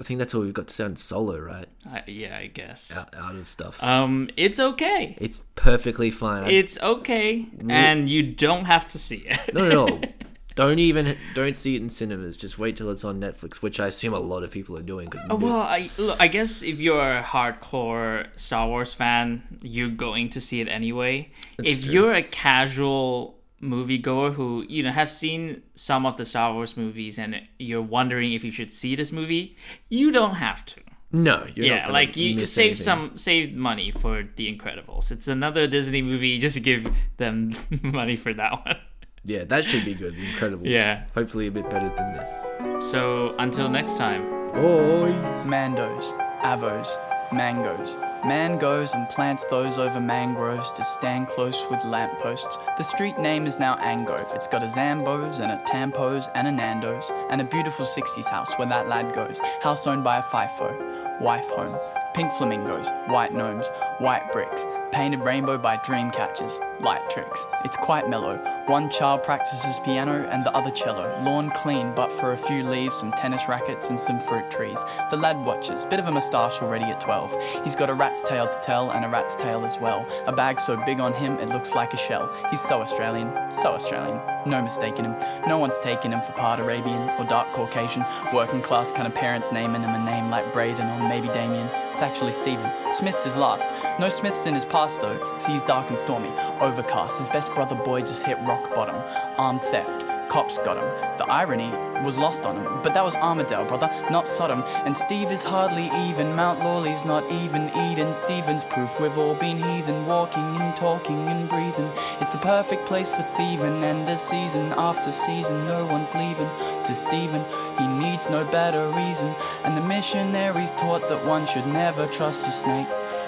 I 0.01 0.03
think 0.03 0.17
that's 0.17 0.33
all 0.33 0.41
we've 0.41 0.51
got 0.51 0.67
to 0.67 0.73
say 0.73 0.83
on 0.83 0.95
Solo, 0.95 1.37
right? 1.37 1.67
I, 1.85 2.01
yeah, 2.07 2.35
I 2.35 2.47
guess. 2.47 2.91
Out, 2.97 3.13
out 3.15 3.35
of 3.35 3.47
stuff. 3.47 3.81
Um, 3.83 4.31
it's 4.35 4.59
okay. 4.59 5.15
it's 5.21 5.41
perfectly 5.53 6.09
fine. 6.09 6.49
It's 6.49 6.81
okay, 6.81 7.45
and 7.69 8.09
you 8.09 8.23
don't 8.23 8.65
have 8.65 8.89
to 8.89 8.97
see 8.97 9.27
it. 9.27 9.53
no, 9.53 9.69
no, 9.69 9.85
no. 9.85 10.01
Don't 10.55 10.79
even 10.79 11.17
don't 11.33 11.55
see 11.55 11.77
it 11.77 11.81
in 11.81 11.89
cinemas. 11.89 12.35
Just 12.35 12.59
wait 12.59 12.75
till 12.75 12.89
it's 12.91 13.05
on 13.05 13.21
Netflix, 13.21 13.61
which 13.61 13.79
I 13.79 13.87
assume 13.87 14.13
a 14.13 14.19
lot 14.19 14.43
of 14.43 14.51
people 14.51 14.77
are 14.77 14.81
doing. 14.81 15.09
Cause 15.09 15.21
Oh, 15.29 15.37
well, 15.37 15.61
I 15.61 15.89
look, 15.97 16.17
I 16.19 16.27
guess 16.27 16.61
if 16.61 16.81
you're 16.81 17.19
a 17.19 17.23
hardcore 17.23 18.27
Star 18.35 18.67
Wars 18.67 18.93
fan, 18.93 19.43
you're 19.61 19.87
going 19.87 20.29
to 20.31 20.41
see 20.41 20.59
it 20.59 20.67
anyway. 20.67 21.31
if 21.63 21.83
true. 21.83 21.93
you're 21.93 22.13
a 22.13 22.21
casual 22.21 23.40
moviegoer 23.61 24.33
who 24.33 24.63
you 24.67 24.83
know 24.83 24.91
have 24.91 25.09
seen 25.09 25.61
some 25.75 26.05
of 26.05 26.17
the 26.17 26.25
Star 26.25 26.53
Wars 26.53 26.75
movies 26.75 27.17
and 27.19 27.47
you're 27.59 27.81
wondering 27.81 28.33
if 28.33 28.43
you 28.43 28.51
should 28.51 28.71
see 28.71 28.95
this 28.95 29.11
movie, 29.11 29.55
you 29.89 30.11
don't 30.11 30.35
have 30.35 30.65
to. 30.65 30.81
no, 31.11 31.45
you're 31.55 31.65
yeah, 31.65 31.81
gonna 31.81 31.93
like 31.93 32.15
you 32.17 32.35
miss 32.35 32.41
just 32.43 32.53
save 32.55 32.65
anything. 32.71 32.83
some 32.83 33.17
save 33.17 33.53
money 33.53 33.91
for 33.91 34.23
The 34.35 34.47
Incredibles. 34.55 35.11
It's 35.11 35.27
another 35.27 35.67
Disney 35.67 36.01
movie. 36.01 36.39
Just 36.39 36.61
give 36.63 36.87
them 37.17 37.53
money 37.83 38.15
for 38.17 38.33
that 38.33 38.53
one. 38.65 38.77
Yeah, 39.23 39.43
that 39.43 39.65
should 39.65 39.85
be 39.85 39.93
good. 39.93 40.15
The 40.15 40.25
Incredibles. 40.33 40.65
Yeah. 40.65 41.03
hopefully 41.13 41.47
a 41.47 41.51
bit 41.51 41.69
better 41.69 41.89
than 41.95 42.13
this. 42.17 42.89
So 42.91 43.35
until 43.37 43.69
next 43.69 43.97
time. 43.97 44.23
Boy. 44.51 45.11
Mandos, 45.45 46.11
avos, 46.41 46.89
mangoes. 47.33 47.97
Man 48.25 48.57
goes 48.57 48.93
and 48.93 49.07
plants 49.09 49.45
those 49.45 49.77
over 49.77 49.99
mangroves 49.99 50.71
to 50.71 50.83
stand 50.83 51.27
close 51.27 51.63
with 51.69 51.83
lampposts. 51.85 52.57
The 52.77 52.83
street 52.83 53.17
name 53.17 53.45
is 53.45 53.59
now 53.59 53.75
Angove. 53.77 54.35
It's 54.35 54.47
got 54.47 54.63
a 54.63 54.67
Zambos 54.67 55.39
and 55.39 55.51
a 55.51 55.63
Tampos 55.65 56.29
and 56.35 56.47
a 56.47 56.51
Nando's 56.51 57.11
and 57.29 57.41
a 57.41 57.45
beautiful 57.45 57.85
60s 57.85 58.29
house 58.29 58.53
where 58.55 58.67
that 58.69 58.87
lad 58.87 59.13
goes. 59.13 59.39
House 59.61 59.87
owned 59.87 60.03
by 60.03 60.17
a 60.17 60.23
FIFO. 60.23 61.21
Wife 61.21 61.49
home. 61.49 61.77
Pink 62.13 62.33
flamingos, 62.33 62.89
white 63.07 63.33
gnomes, 63.33 63.69
white 63.99 64.31
bricks, 64.33 64.65
painted 64.91 65.21
rainbow 65.21 65.57
by 65.57 65.77
dream 65.77 66.11
catchers, 66.11 66.59
light 66.81 67.09
tricks. 67.09 67.45
It's 67.63 67.77
quite 67.77 68.09
mellow. 68.09 68.37
One 68.65 68.89
child 68.89 69.23
practices 69.23 69.79
piano 69.79 70.27
and 70.29 70.45
the 70.45 70.53
other 70.53 70.71
cello. 70.71 71.17
Lawn 71.23 71.51
clean, 71.51 71.93
but 71.95 72.11
for 72.11 72.33
a 72.33 72.37
few 72.37 72.67
leaves, 72.67 72.97
some 72.97 73.13
tennis 73.13 73.47
rackets, 73.47 73.89
and 73.89 73.97
some 73.97 74.19
fruit 74.19 74.51
trees. 74.51 74.83
The 75.09 75.15
lad 75.15 75.43
watches, 75.45 75.85
bit 75.85 75.99
of 75.99 76.07
a 76.07 76.11
moustache 76.11 76.61
already 76.61 76.83
at 76.83 76.99
12. 76.99 77.63
He's 77.63 77.77
got 77.77 77.89
a 77.89 77.93
rat's 77.93 78.21
tail 78.23 78.47
to 78.47 78.59
tell 78.61 78.91
and 78.91 79.05
a 79.05 79.09
rat's 79.09 79.37
tail 79.37 79.63
as 79.63 79.77
well. 79.79 80.05
A 80.27 80.33
bag 80.33 80.59
so 80.59 80.83
big 80.85 80.99
on 80.99 81.13
him 81.13 81.33
it 81.39 81.47
looks 81.47 81.73
like 81.73 81.93
a 81.93 81.97
shell. 81.97 82.29
He's 82.49 82.61
so 82.61 82.81
Australian, 82.81 83.53
so 83.53 83.71
Australian. 83.71 84.19
No 84.45 84.61
mistaking 84.61 85.05
him. 85.05 85.15
No 85.47 85.57
one's 85.57 85.79
taken 85.79 86.11
him 86.11 86.21
for 86.21 86.33
part 86.33 86.59
Arabian 86.59 87.09
or 87.11 87.23
dark 87.25 87.53
Caucasian. 87.53 88.03
Working 88.33 88.61
class 88.61 88.91
kind 88.91 89.07
of 89.07 89.15
parents 89.15 89.51
naming 89.53 89.83
him 89.83 89.95
a 89.95 90.03
name 90.03 90.29
like 90.29 90.51
Braden 90.51 90.89
or 90.89 91.07
maybe 91.07 91.29
Damien. 91.29 91.69
Actually 92.01 92.31
Stephen. 92.31 92.69
Smith's 92.93 93.23
his 93.23 93.37
last. 93.37 93.71
No 93.99 94.09
Smiths 94.09 94.45
in 94.45 94.53
his 94.53 94.65
past 94.65 95.01
though. 95.01 95.37
Seas 95.39 95.63
dark 95.63 95.87
and 95.89 95.97
stormy. 95.97 96.29
Overcast. 96.59 97.19
His 97.19 97.29
best 97.29 97.53
brother 97.53 97.75
boy 97.75 98.01
just 98.01 98.25
hit 98.25 98.37
rock 98.39 98.73
bottom. 98.73 98.95
Armed 99.37 99.61
theft. 99.61 100.10
Cops 100.31 100.57
got 100.59 100.77
him. 100.77 101.17
The 101.17 101.25
irony 101.29 101.71
was 102.05 102.17
lost 102.17 102.45
on 102.45 102.55
him. 102.55 102.81
But 102.83 102.93
that 102.93 103.03
was 103.03 103.17
Armadale, 103.17 103.65
brother, 103.65 103.89
not 104.09 104.29
Sodom. 104.29 104.63
And 104.85 104.95
Steve 104.95 105.29
is 105.29 105.43
hardly 105.43 105.87
even. 106.07 106.37
Mount 106.37 106.61
Lawley's 106.61 107.03
not 107.03 107.29
even 107.29 107.69
Eden. 107.75 108.13
Stephen's 108.13 108.63
proof 108.63 108.97
we've 109.01 109.17
all 109.17 109.35
been 109.35 109.57
heathen. 109.57 110.05
Walking 110.05 110.55
and 110.55 110.73
talking 110.73 111.27
and 111.27 111.49
breathing. 111.49 111.91
It's 112.21 112.31
the 112.31 112.37
perfect 112.37 112.85
place 112.85 113.13
for 113.13 113.23
thieving. 113.23 113.83
And 113.83 114.07
a 114.07 114.17
season 114.17 114.71
after 114.77 115.11
season, 115.11 115.67
no 115.67 115.85
one's 115.85 116.15
leaving. 116.15 116.49
To 116.85 116.93
Stephen, 116.93 117.43
he 117.77 117.85
needs 117.87 118.29
no 118.29 118.45
better 118.45 118.87
reason. 118.91 119.35
And 119.65 119.75
the 119.75 119.81
missionaries 119.81 120.71
taught 120.71 121.09
that 121.09 121.25
one 121.25 121.45
should 121.45 121.67
never 121.67 122.07
trust 122.07 122.47
a 122.47 122.51
snake. 122.51 122.87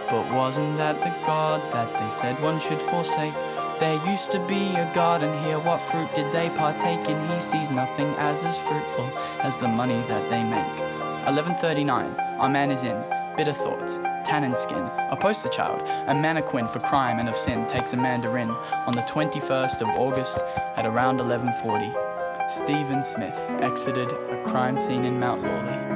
But 0.09 0.31
wasn't 0.31 0.77
that 0.77 1.01
the 1.01 1.09
God 1.25 1.61
that 1.73 1.93
they 1.99 2.09
said 2.09 2.41
one 2.41 2.61
should 2.61 2.81
forsake? 2.81 3.33
There 3.83 4.09
used 4.09 4.31
to 4.31 4.39
be 4.47 4.73
a 4.77 4.89
garden 4.93 5.37
here, 5.43 5.59
what 5.59 5.81
fruit 5.81 6.07
did 6.15 6.31
they 6.31 6.49
partake 6.49 7.05
in? 7.09 7.19
He 7.27 7.39
sees 7.41 7.69
nothing 7.69 8.07
as 8.17 8.45
as 8.45 8.57
fruitful 8.57 9.11
as 9.41 9.57
the 9.57 9.67
money 9.67 10.01
that 10.07 10.29
they 10.29 10.41
make. 10.41 10.79
1139, 11.27 12.15
our 12.39 12.47
man 12.47 12.71
is 12.71 12.85
in, 12.85 13.03
bitter 13.35 13.51
thoughts, 13.51 13.97
tannin 14.23 14.55
skin, 14.55 14.89
a 15.11 15.17
poster 15.19 15.49
child, 15.49 15.81
a 16.07 16.15
mannequin 16.15 16.65
for 16.65 16.79
crime 16.79 17.19
and 17.19 17.27
of 17.27 17.35
sin, 17.35 17.67
takes 17.67 17.91
a 17.91 17.97
mandarin 17.97 18.51
on 18.87 18.93
the 18.93 19.01
21st 19.01 19.81
of 19.81 19.89
August 19.89 20.37
at 20.77 20.85
around 20.85 21.17
1140. 21.17 21.93
Stephen 22.47 23.03
Smith 23.03 23.37
exited 23.59 24.09
a 24.13 24.41
crime 24.45 24.77
scene 24.77 25.03
in 25.03 25.19
Mount 25.19 25.43
Lawley. 25.43 25.92